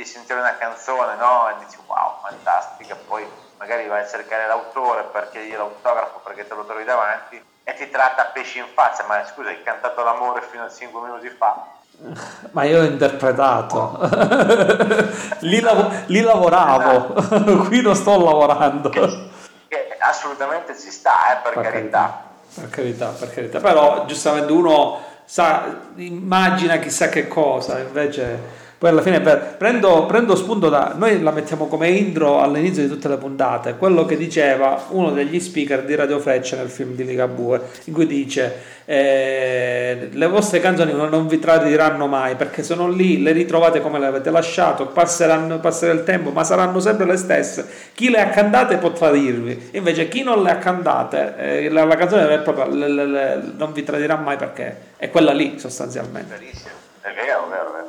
di 0.00 0.06
sentire 0.06 0.40
una 0.40 0.56
canzone 0.56 1.14
no? 1.16 1.50
e 1.50 1.64
dici 1.64 1.76
wow, 1.86 2.20
fantastica, 2.22 2.96
poi 3.06 3.26
magari 3.58 3.86
vai 3.86 4.02
a 4.02 4.06
cercare 4.08 4.46
l'autore 4.46 5.04
per 5.12 5.28
chiedere 5.30 5.58
l'autografo 5.58 6.20
perché 6.24 6.48
te 6.48 6.54
lo 6.54 6.64
trovi 6.64 6.84
davanti 6.84 7.42
e 7.62 7.74
ti 7.74 7.90
tratta 7.90 8.30
pesci 8.32 8.58
in 8.58 8.64
faccia, 8.72 9.04
ma 9.06 9.22
scusa, 9.26 9.50
hai 9.50 9.62
cantato 9.62 10.02
l'amore 10.02 10.40
fino 10.50 10.64
a 10.64 10.70
5 10.70 11.00
minuti 11.02 11.28
fa. 11.28 11.66
Ma 12.52 12.64
io 12.64 12.80
ho 12.80 12.84
interpretato, 12.84 13.98
lì, 15.40 15.60
lav- 15.60 16.06
lì, 16.06 16.22
lavoravo, 16.22 17.16
esatto. 17.18 17.56
qui 17.68 17.82
non 17.82 17.94
sto 17.94 18.24
lavorando. 18.24 18.88
Che, 18.88 19.28
che 19.68 19.96
assolutamente 20.00 20.78
ci 20.78 20.90
sta, 20.90 21.32
eh, 21.32 21.42
per, 21.42 21.52
per 21.52 21.62
carità. 21.62 22.00
carità. 22.00 22.28
Per 22.54 22.70
carità, 22.70 23.06
per 23.08 23.34
carità. 23.34 23.60
Però 23.60 24.06
giustamente 24.06 24.50
uno 24.50 25.02
sa, 25.26 25.66
immagina 25.96 26.78
chissà 26.78 27.10
che 27.10 27.28
cosa, 27.28 27.78
invece 27.78 28.60
poi 28.80 28.88
alla 28.88 29.02
fine 29.02 29.20
prendo, 29.20 30.06
prendo, 30.06 30.34
spunto 30.36 30.70
da 30.70 30.94
noi 30.96 31.20
la 31.20 31.32
mettiamo 31.32 31.66
come 31.66 31.90
intro 31.90 32.40
all'inizio 32.40 32.82
di 32.82 32.88
tutte 32.88 33.08
le 33.08 33.18
puntate 33.18 33.76
quello 33.76 34.06
che 34.06 34.16
diceva 34.16 34.86
uno 34.88 35.10
degli 35.10 35.38
speaker 35.38 35.84
di 35.84 35.94
Radio 35.94 36.18
Freccia 36.18 36.56
nel 36.56 36.70
film 36.70 36.94
di 36.94 37.04
Ligabue 37.04 37.60
in 37.84 37.92
cui 37.92 38.06
dice 38.06 38.78
eh, 38.86 40.08
le 40.10 40.26
vostre 40.28 40.60
canzoni 40.60 40.92
non 40.92 41.26
vi 41.26 41.38
tradiranno 41.38 42.06
mai 42.06 42.36
perché 42.36 42.62
sono 42.62 42.88
lì 42.88 43.22
le 43.22 43.32
ritrovate 43.32 43.82
come 43.82 43.98
le 43.98 44.06
avete 44.06 44.30
lasciato 44.30 44.86
passerà 44.86 45.36
il 45.36 46.02
tempo 46.04 46.30
ma 46.30 46.42
saranno 46.42 46.80
sempre 46.80 47.06
le 47.06 47.16
stesse. 47.16 47.66
Chi 47.94 48.10
le 48.10 48.20
ha 48.20 48.30
cantate 48.30 48.78
può 48.78 48.90
tradirvi. 48.92 49.70
Invece 49.72 50.08
chi 50.08 50.22
non 50.22 50.42
le 50.42 50.50
ha 50.50 50.58
cantate 50.58 51.34
eh, 51.36 51.68
la, 51.68 51.84
la, 51.84 51.96
canzone 51.96 52.38
proprio 52.38 52.66
le, 52.66 52.88
le, 52.88 53.42
non 53.56 53.72
vi 53.72 53.82
tradirà 53.82 54.16
mai 54.16 54.36
perché 54.36 54.76
è 54.96 55.10
quella 55.10 55.32
lì 55.32 55.58
sostanzialmente. 55.58 56.34
È 56.34 57.12
vero, 57.14 57.46
vero, 57.48 57.72
vero. 57.72 57.79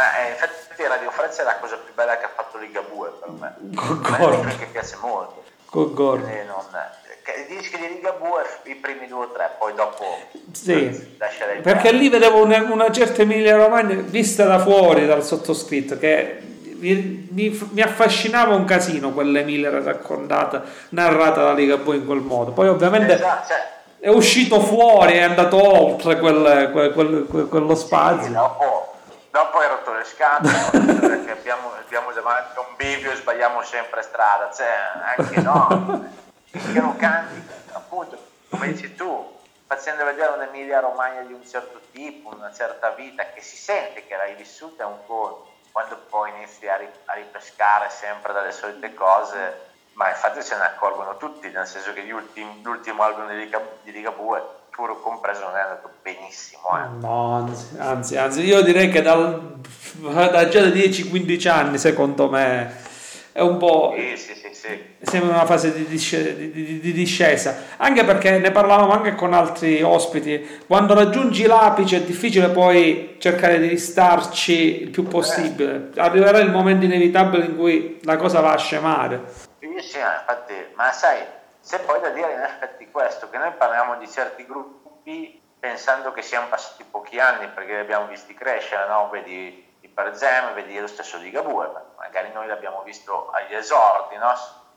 Ma 0.00 0.16
eh, 0.16 0.30
infatti 0.30 0.82
Radio 0.88 1.10
Francia 1.10 1.42
è 1.42 1.44
la 1.44 1.56
cosa 1.60 1.76
più 1.76 1.92
bella 1.92 2.16
che 2.16 2.24
ha 2.24 2.30
fatto 2.34 2.56
Ligabue 2.56 3.10
per 3.20 3.28
me. 3.38 3.54
Concordo. 3.76 4.42
Me 4.44 4.56
che 4.56 4.64
piace 4.72 4.96
molto. 4.98 5.44
Concordo. 5.66 6.24
Non, 6.24 6.64
I 7.36 7.54
dischi 7.54 7.76
di 7.76 7.86
Ligabue 7.88 8.42
i 8.64 8.76
primi 8.76 9.06
due 9.08 9.26
o 9.26 9.30
tre, 9.30 9.56
poi 9.58 9.74
dopo 9.74 10.04
sì. 10.52 11.18
Perché 11.62 11.92
lì 11.92 12.08
vedevo 12.08 12.42
una, 12.42 12.62
una 12.62 12.90
certa 12.90 13.20
Emilia 13.20 13.56
Romagna 13.56 13.94
vista 13.96 14.46
da 14.46 14.58
fuori 14.58 15.06
dal 15.06 15.22
sottoscritto 15.22 15.98
che 15.98 16.38
mi, 16.78 17.28
mi, 17.30 17.68
mi, 17.72 17.82
affascinava 17.82 18.54
un 18.54 18.64
casino 18.64 19.12
quell'Emilia 19.12 19.82
raccontata, 19.82 20.62
narrata 20.90 21.42
da 21.42 21.52
Ligabue 21.52 21.96
in 21.96 22.06
quel 22.06 22.20
modo. 22.20 22.52
Poi 22.52 22.68
ovviamente 22.68 23.12
esatto, 23.12 23.48
cioè, 23.48 23.68
è 24.00 24.08
uscito 24.08 24.60
fuori, 24.60 25.12
è 25.18 25.22
andato 25.22 25.62
oltre 25.62 26.18
quel, 26.18 26.70
quel, 26.72 27.26
quel, 27.28 27.48
quello 27.48 27.74
spazio. 27.74 28.28
Sì, 28.28 28.32
dopo 28.32 28.90
dopo 29.30 29.60
rotto 29.60 29.79
le 30.00 30.04
scatole 30.04 30.98
perché 30.98 31.30
abbiamo, 31.30 31.72
abbiamo 31.74 32.10
davanti 32.12 32.58
un 32.58 32.74
bivio 32.76 33.12
e 33.12 33.16
sbagliamo 33.16 33.62
sempre 33.62 34.02
strada 34.02 34.50
cioè 34.50 34.66
anche 35.16 35.40
no? 35.40 36.18
Che 36.50 36.80
non 36.80 36.96
canti 36.96 37.42
appunto 37.72 38.18
come 38.48 38.72
dici 38.72 38.94
tu 38.94 39.38
facendo 39.66 40.04
vedere 40.04 40.32
un'Emilia 40.32 40.80
Romagna 40.80 41.20
di 41.20 41.32
un 41.32 41.46
certo 41.46 41.80
tipo 41.92 42.34
una 42.34 42.52
certa 42.52 42.90
vita 42.90 43.24
che 43.32 43.42
si 43.42 43.56
sente 43.56 44.06
che 44.06 44.16
l'hai 44.16 44.34
vissuta 44.34 44.86
un 44.86 45.04
po' 45.06 45.52
quando 45.70 45.96
poi 46.08 46.30
inizi 46.30 46.66
a, 46.66 46.78
ripescare 47.14 47.90
sempre 47.90 48.32
dalle 48.32 48.52
solite 48.52 48.94
cose 48.94 49.68
ma 49.92 50.08
infatti 50.08 50.42
se 50.42 50.56
ne 50.56 50.64
accorgono 50.64 51.16
tutti 51.18 51.48
nel 51.50 51.66
senso 51.66 51.92
che 51.92 52.10
ultimi, 52.10 52.62
l'ultimo 52.62 53.02
album 53.02 53.28
di, 53.28 53.36
Liga, 53.36 53.60
di 53.82 53.92
Ligabue 53.92 54.58
pure 54.80 54.96
compreso 55.02 55.42
non 55.42 55.56
è 55.56 55.60
andato 55.60 55.90
benissimo. 56.02 56.62
Eh. 56.72 57.00
No, 57.00 57.34
anzi, 57.34 57.66
anzi, 57.76 58.16
anzi, 58.16 58.40
io 58.40 58.62
direi 58.62 58.88
che 58.88 59.02
dal, 59.02 59.58
da 59.92 60.48
già 60.48 60.62
da 60.62 60.68
10-15 60.68 61.48
anni, 61.48 61.76
secondo 61.76 62.30
me, 62.30 62.74
è 63.32 63.40
un 63.40 63.58
po'... 63.58 63.94
Sì, 63.94 64.16
sì, 64.16 64.34
sì, 64.34 64.54
sì. 64.54 64.88
Sembra 65.02 65.34
una 65.34 65.44
fase 65.44 65.74
di, 65.74 65.84
discesa, 65.84 66.30
di, 66.30 66.50
di, 66.50 66.80
di, 66.80 66.92
discesa, 66.92 67.56
anche 67.76 68.04
perché 68.04 68.38
ne 68.38 68.50
parlavamo 68.50 68.92
anche 68.92 69.14
con 69.14 69.34
altri 69.34 69.82
ospiti, 69.82 70.62
quando 70.66 70.94
raggiungi 70.94 71.44
l'apice 71.44 71.98
è 71.98 72.02
difficile 72.02 72.48
poi 72.48 73.16
cercare 73.18 73.58
di 73.58 73.68
ristarci 73.68 74.82
il 74.82 74.88
più 74.88 75.06
possibile, 75.06 75.90
eh. 75.94 76.00
arriverà 76.00 76.38
il 76.38 76.50
momento 76.50 76.86
inevitabile 76.86 77.44
in 77.44 77.56
cui 77.56 77.98
la 78.04 78.16
cosa 78.16 78.40
va 78.40 78.52
a 78.52 78.58
scemare. 78.58 79.22
Sì, 79.58 79.68
sì, 79.78 79.98
infatti, 79.98 80.54
ma 80.74 80.90
sai, 80.90 81.18
c'è 81.62 81.80
poi 81.80 82.00
da 82.00 82.10
dire 82.10 82.32
in 82.32 82.40
effetti 82.40 82.90
questo, 82.90 83.28
che 83.30 83.38
noi 83.38 83.52
parliamo 83.52 83.96
di 83.96 84.08
certi 84.08 84.46
gruppi 84.46 85.40
pensando 85.58 86.12
che 86.12 86.22
siano 86.22 86.48
passati 86.48 86.84
pochi 86.84 87.20
anni 87.20 87.48
perché 87.48 87.72
li 87.72 87.80
abbiamo 87.80 88.06
visti 88.06 88.34
crescere, 88.34 88.88
no? 88.88 89.08
vedi 89.10 89.68
i 89.80 89.88
Perzem, 89.88 90.54
vedi 90.54 90.78
lo 90.78 90.86
stesso 90.86 91.18
di 91.18 91.30
Gabue, 91.30 91.70
magari 91.98 92.32
noi 92.32 92.46
l'abbiamo 92.46 92.82
visto 92.82 93.30
agli 93.30 93.54
esordi, 93.54 94.16
no? 94.16 94.32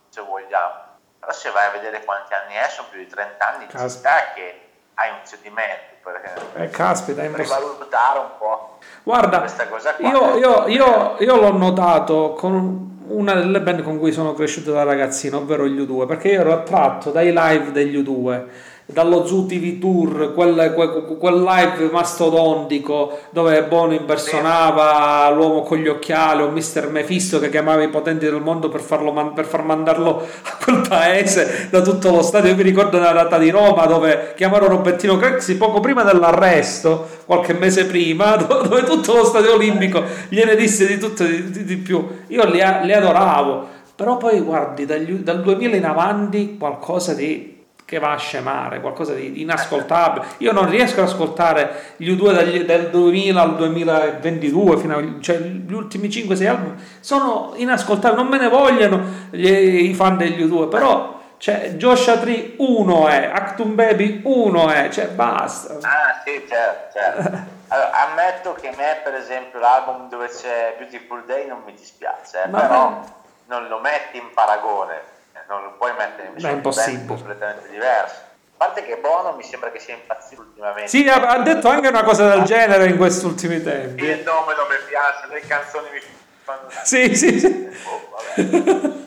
se 0.08 0.20
vogliamo. 0.20 0.92
Però 1.18 1.32
se 1.32 1.50
vai 1.50 1.68
a 1.68 1.70
vedere 1.70 2.04
quanti 2.04 2.34
anni 2.34 2.54
è, 2.54 2.68
sono 2.68 2.88
più 2.90 2.98
di 2.98 3.06
30 3.06 3.46
anni, 3.46 3.68
ci 3.68 3.88
sta 3.88 4.32
che 4.34 4.60
hai 4.94 5.10
un 5.10 5.20
cedimento 5.24 5.94
per, 6.02 6.52
eh, 6.54 6.68
caspita, 6.68 7.22
per 7.22 7.46
valutare 7.46 8.18
un 8.18 8.30
po' 8.38 8.78
Guarda, 9.02 9.40
questa 9.40 9.66
cosa 9.68 9.94
qua. 9.94 10.08
Io, 10.08 10.36
io, 10.36 10.66
io, 10.68 11.16
io 11.18 11.36
l'ho 11.36 11.52
notato 11.52 12.34
con 12.34 12.93
una 13.08 13.34
delle 13.34 13.60
band 13.60 13.82
con 13.82 13.98
cui 13.98 14.12
sono 14.12 14.32
cresciuto 14.34 14.72
da 14.72 14.82
ragazzino, 14.82 15.38
ovvero 15.38 15.66
gli 15.66 15.78
U2, 15.78 16.06
perché 16.06 16.28
io 16.28 16.40
ero 16.40 16.52
attratto 16.52 17.10
dai 17.10 17.32
live 17.34 17.72
degli 17.72 17.96
U2 17.96 18.44
dallo 18.86 19.26
Zoo 19.26 19.46
TV 19.46 19.78
Tour, 19.78 20.34
quel, 20.34 20.72
quel, 20.74 21.16
quel, 21.18 21.42
live 21.42 21.88
mastodontico 21.90 23.18
dove 23.30 23.62
Bono 23.64 23.94
impersonava 23.94 25.30
l'uomo 25.30 25.62
con 25.62 25.78
gli 25.78 25.88
occhiali 25.88 26.42
o 26.42 26.50
Mr. 26.50 26.90
Mephisto 26.90 27.40
che 27.40 27.48
chiamava 27.48 27.82
i 27.82 27.88
potenti 27.88 28.26
del 28.26 28.42
mondo 28.42 28.68
per, 28.68 28.80
farlo, 28.82 29.32
per 29.34 29.46
far 29.46 29.64
mandarlo 29.64 30.18
a 30.20 30.56
quel 30.62 30.86
paese 30.86 31.68
da 31.70 31.80
tutto 31.80 32.10
lo 32.10 32.20
stadio. 32.20 32.50
Io 32.50 32.56
mi 32.56 32.62
ricordo 32.62 32.98
una 32.98 33.12
data 33.12 33.38
di 33.38 33.48
Roma 33.48 33.86
dove 33.86 34.34
chiamarono 34.36 34.76
Robertino 34.76 35.16
Craxi 35.16 35.56
poco 35.56 35.80
prima 35.80 36.02
dell'arresto, 36.02 37.08
qualche 37.24 37.54
mese 37.54 37.86
prima, 37.86 38.36
dove 38.36 38.82
tutto 38.82 39.14
lo 39.14 39.24
stadio 39.24 39.54
olimpico 39.54 40.02
gliene 40.28 40.56
disse 40.56 40.86
di 40.86 40.98
tutto 40.98 41.24
e 41.24 41.28
di, 41.28 41.50
di, 41.50 41.64
di, 41.64 41.76
più. 41.76 42.06
Io 42.26 42.44
li, 42.44 42.62
li 42.82 42.92
adoravo, 42.92 43.66
però 43.94 44.18
poi 44.18 44.40
guardi 44.40 44.84
dagli, 44.84 45.12
dal 45.14 45.40
2000 45.40 45.76
in 45.76 45.86
avanti 45.86 46.56
qualcosa 46.58 47.14
di 47.14 47.53
che 47.84 47.98
va 47.98 48.12
a 48.12 48.16
scemare, 48.16 48.80
qualcosa 48.80 49.12
di 49.12 49.42
inascoltabile. 49.42 50.26
Io 50.38 50.52
non 50.52 50.68
riesco 50.68 51.00
ad 51.00 51.08
ascoltare 51.08 51.94
gli 51.96 52.10
U2 52.10 52.32
dagli, 52.32 52.60
dal 52.64 52.88
2000 52.90 53.40
al 53.42 53.56
2022, 53.56 54.76
fino 54.78 54.96
a, 54.96 55.20
cioè 55.20 55.36
gli 55.38 55.72
ultimi 55.72 56.08
5-6 56.08 56.46
album 56.46 56.74
sono 57.00 57.52
inascoltabili, 57.56 58.22
non 58.22 58.30
me 58.30 58.38
ne 58.38 58.48
vogliono 58.48 59.04
gli, 59.30 59.46
i 59.46 59.94
fan 59.94 60.16
degli 60.16 60.42
U2, 60.42 60.68
però 60.68 61.20
cioè, 61.36 61.74
Joshua 61.76 62.16
Tree 62.16 62.54
1 62.56 63.08
è, 63.08 63.24
Actum 63.26 63.74
Baby 63.74 64.22
1 64.24 64.70
è, 64.70 64.88
cioè 64.88 65.08
basta. 65.08 65.74
Ah 65.82 66.22
sì, 66.24 66.42
certo, 66.48 66.98
certo. 66.98 67.52
Allora, 67.68 67.90
ammetto 68.08 68.52
che 68.60 68.68
a 68.68 68.74
me 68.76 69.00
per 69.02 69.14
esempio 69.14 69.58
l'album 69.58 70.08
dove 70.08 70.28
c'è 70.28 70.74
Beautiful 70.78 71.24
Day 71.24 71.48
non 71.48 71.62
mi 71.64 71.72
dispiace, 71.72 72.44
eh, 72.44 72.48
però 72.48 73.00
non 73.46 73.66
lo 73.68 73.80
metti 73.80 74.18
in 74.18 74.30
paragone 74.32 75.13
non 75.48 75.62
lo 75.62 75.72
puoi 75.76 75.92
mettere 75.96 76.28
in 76.28 76.44
un 76.44 76.60
band 76.60 77.06
completamente 77.06 77.68
diverso. 77.70 78.14
A 78.56 78.66
parte 78.66 78.84
che 78.84 78.96
Bono 78.96 79.34
mi 79.34 79.42
sembra 79.42 79.70
che 79.70 79.78
sia 79.78 79.94
impazzito 79.94 80.42
ultimamente. 80.42 80.88
Sì, 80.88 81.08
ha, 81.08 81.16
ha 81.20 81.38
detto 81.40 81.68
anche 81.68 81.88
una 81.88 82.04
cosa 82.04 82.28
del 82.28 82.44
genere 82.44 82.86
in 82.88 82.96
questi 82.96 83.24
ultimi 83.26 83.62
tempi. 83.62 84.04
Il 84.04 84.22
nome 84.22 84.54
non 84.54 84.66
mi 84.68 84.76
piace, 84.88 85.26
le 85.28 85.40
canzoni 85.40 85.88
mi 85.92 86.00
fanno... 86.42 86.68
Sì, 86.84 87.14
sì, 87.16 87.40
sì. 87.40 87.68
Oh, 87.84 89.02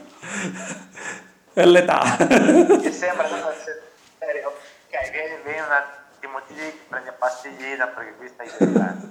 È 1.53 1.65
l'età. 1.65 2.01
Mi 2.19 2.91
sembra 2.91 3.27
una 3.27 3.53
serio. 4.19 4.49
Ok, 4.49 5.11
vieni, 5.11 5.35
vieni 5.43 5.59
un 5.59 5.72
attimo 5.72 6.41
lì, 6.47 6.81
prendi 6.88 7.07
una 7.07 7.18
pastiglina 7.18 7.88
perché 7.88 8.15
qui 8.15 8.27
stai 8.27 8.49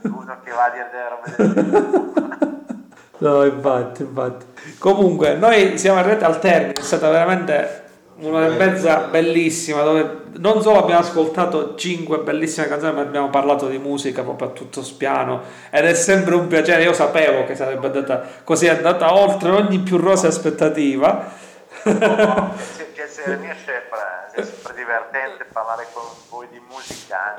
uno 0.03 0.41
che 0.45 0.51
va 0.51 0.65
a 0.65 0.71
dire 0.71 0.89
delle 0.91 1.09
robe 1.09 1.35
del 1.37 2.56
No, 3.19 3.45
infatti, 3.45 4.03
infatti. 4.03 4.47
Comunque, 4.79 5.35
noi 5.35 5.79
siamo 5.79 5.99
arrivati 5.99 6.25
al 6.25 6.39
termine, 6.39 6.73
è 6.73 6.83
stata 6.83 7.09
veramente 7.11 7.85
una 8.19 8.47
e 8.47 8.51
mezza 8.51 9.09
bellissima, 9.11 9.83
dove 9.83 10.25
non 10.39 10.63
solo 10.63 10.81
abbiamo 10.81 11.01
ascoltato 11.01 11.75
cinque 11.77 12.19
bellissime 12.19 12.69
canzoni, 12.69 12.95
ma 12.95 13.01
abbiamo 13.03 13.31
parlato 13.31 13.69
di 13.69 13.79
musica 13.79 14.23
proprio 14.23 14.49
a 14.49 14.51
tutto 14.53 14.83
spiano 14.83 15.43
ed 15.71 15.85
è 15.85 15.95
sempre 15.95 16.35
un 16.35 16.47
piacere. 16.47 16.83
Io 16.83 16.93
sapevo 16.93 17.45
che 17.45 17.55
sarebbe 17.55 17.87
andata 17.87 18.23
così, 18.45 18.67
è 18.67 18.71
andata 18.71 19.15
oltre 19.15 19.51
ogni 19.51 19.79
più 19.81 19.97
rosa 19.97 20.29
aspettativa. 20.29 21.45
No, 21.85 22.55
piacere 22.93 23.37
mio 23.37 23.53
è 23.53 24.43
sempre 24.43 24.75
divertente 24.75 25.45
parlare 25.53 25.87
con 25.93 26.03
voi 26.29 26.47
di 26.51 26.61
musica. 26.69 27.37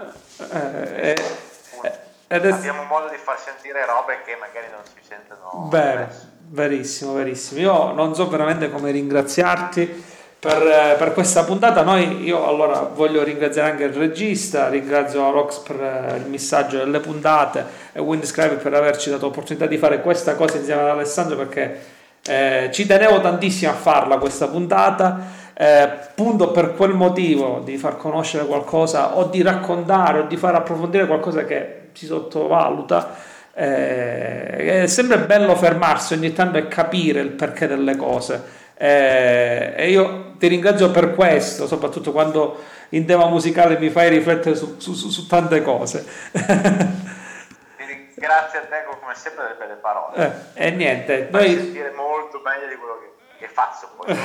Eh, 0.52 1.10
eh, 1.10 1.16
ed 1.82 2.07
è... 2.28 2.36
abbiamo 2.36 2.84
modo 2.84 3.10
di 3.10 3.18
far 3.18 3.40
sentire 3.40 3.86
robe 3.86 4.22
che 4.26 4.36
magari 4.40 4.68
non 4.72 4.82
si 4.84 5.00
sentono 5.02 5.68
Vero, 5.70 6.08
verissimo 6.50 7.14
verissimo. 7.14 7.62
Io 7.62 7.92
non 7.94 8.14
so 8.16 8.28
veramente 8.28 8.70
come 8.70 8.92
ringraziarti 8.92 10.04
per, 10.40 10.96
per, 10.98 11.14
questa 11.14 11.44
puntata. 11.44 11.82
Noi 11.84 12.24
io 12.24 12.48
allora 12.48 12.82
voglio 12.82 13.24
ringraziare 13.24 13.72
anche 13.72 13.86
il 13.86 13.94
regista 13.94 14.70
ringrazio 14.70 15.32
Rox 15.32 15.60
per 15.60 16.16
il 16.18 16.30
messaggio 16.30 16.78
delle 16.78 17.00
puntate 17.00 17.66
e 17.94 18.00
Windscribe 18.00 18.56
per 18.56 18.74
averci 18.74 19.10
dato 19.10 19.26
l'opportunità 19.26 19.66
di 19.66 19.78
fare 19.78 20.02
questa 20.02 20.36
cosa 20.36 20.58
insieme 20.58 20.82
ad 20.82 20.90
Alessandro 20.90 21.38
perché 21.38 21.96
eh, 22.28 22.70
ci 22.72 22.86
tenevo 22.86 23.22
tantissimo 23.22 23.72
a 23.72 23.76
farla 23.76 24.18
questa 24.18 24.48
puntata. 24.48 25.46
Eh, 25.60 25.66
appunto 25.66 26.52
per 26.52 26.76
quel 26.76 26.94
motivo 26.94 27.62
di 27.64 27.78
far 27.78 27.98
conoscere 27.98 28.46
qualcosa 28.46 29.18
o 29.18 29.24
di 29.24 29.42
raccontare 29.42 30.20
o 30.20 30.24
di 30.28 30.38
far 30.38 30.54
approfondire 30.54 31.08
qualcosa 31.08 31.46
che 31.46 31.87
si 31.98 32.06
sottovaluta. 32.06 33.16
Eh, 33.54 34.84
è 34.84 34.88
sempre 34.88 35.18
bello 35.20 35.56
fermarsi 35.56 36.14
ogni 36.14 36.32
tanto 36.32 36.60
e 36.60 36.68
capire 36.68 37.22
il 37.22 37.32
perché 37.32 37.66
delle 37.66 37.96
cose. 37.96 38.56
Eh, 38.76 39.74
e 39.76 39.90
io 39.90 40.34
ti 40.38 40.46
ringrazio 40.48 40.92
per 40.92 41.16
questo, 41.16 41.66
soprattutto 41.66 42.12
quando 42.12 42.64
in 42.90 43.08
tema 43.08 43.28
musicale 43.28 43.80
mi 43.80 43.90
fai 43.90 44.10
riflettere 44.10 44.56
su, 44.56 44.76
su, 44.78 44.94
su, 44.94 45.10
su 45.10 45.26
tante 45.26 45.64
cose. 45.64 46.06
Grazie 48.14 48.60
a 48.60 48.62
te 48.62 48.86
come 49.00 49.16
sempre 49.16 49.56
per 49.58 49.68
le 49.68 49.76
parole. 49.76 50.52
Eh, 50.54 50.68
e 50.68 50.72
niente, 50.72 51.28
noi... 51.32 51.56
sentire 51.56 51.92
molto 51.96 52.40
meglio 52.44 52.68
di 52.68 52.76
quello 52.76 53.00
che, 53.00 53.10
che 53.40 53.48
faccio 53.48 53.90
poi. 53.98 54.16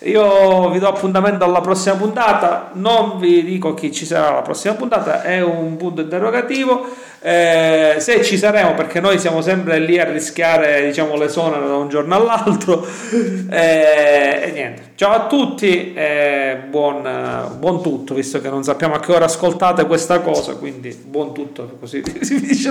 Io 0.00 0.68
vi 0.68 0.78
do 0.78 0.88
appuntamento 0.88 1.44
alla 1.44 1.62
prossima 1.62 1.94
puntata, 1.94 2.70
non 2.74 3.18
vi 3.18 3.42
dico 3.42 3.72
chi 3.72 3.90
ci 3.90 4.04
sarà 4.04 4.34
la 4.34 4.42
prossima 4.42 4.74
puntata, 4.74 5.22
è 5.22 5.40
un 5.40 5.76
punto 5.78 6.02
interrogativo. 6.02 6.86
Eh, 7.20 7.96
se 7.98 8.22
ci 8.22 8.36
saremo, 8.36 8.74
perché 8.74 9.00
noi 9.00 9.18
siamo 9.18 9.40
sempre 9.40 9.78
lì 9.78 9.98
a 9.98 10.04
rischiare 10.04 10.84
diciamo, 10.84 11.16
le 11.16 11.28
sonore 11.28 11.66
da 11.66 11.76
un 11.76 11.88
giorno 11.88 12.14
all'altro. 12.14 12.86
Eh, 13.48 14.42
e 14.42 14.50
niente, 14.50 14.90
ciao 14.96 15.12
a 15.12 15.26
tutti 15.26 15.94
e 15.94 16.58
buon, 16.68 17.56
buon, 17.58 17.80
tutto, 17.80 18.12
visto 18.12 18.40
che 18.40 18.48
non 18.48 18.64
sappiamo 18.64 18.94
a 18.94 19.00
che 19.00 19.12
ora 19.12 19.26
ascoltate 19.26 19.86
questa 19.86 20.20
cosa, 20.20 20.56
quindi 20.56 20.90
buon 20.90 21.32
tutto, 21.32 21.76
così 21.78 22.02
si 22.22 22.40
dice 22.40 22.70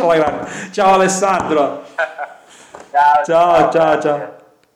Ciao 0.71 0.93
Alessandro. 0.93 1.83
ciao, 2.91 3.23
ciao. 3.23 3.25
ciao. 3.25 3.71
ciao. 3.71 4.01
ciao. 4.01 4.44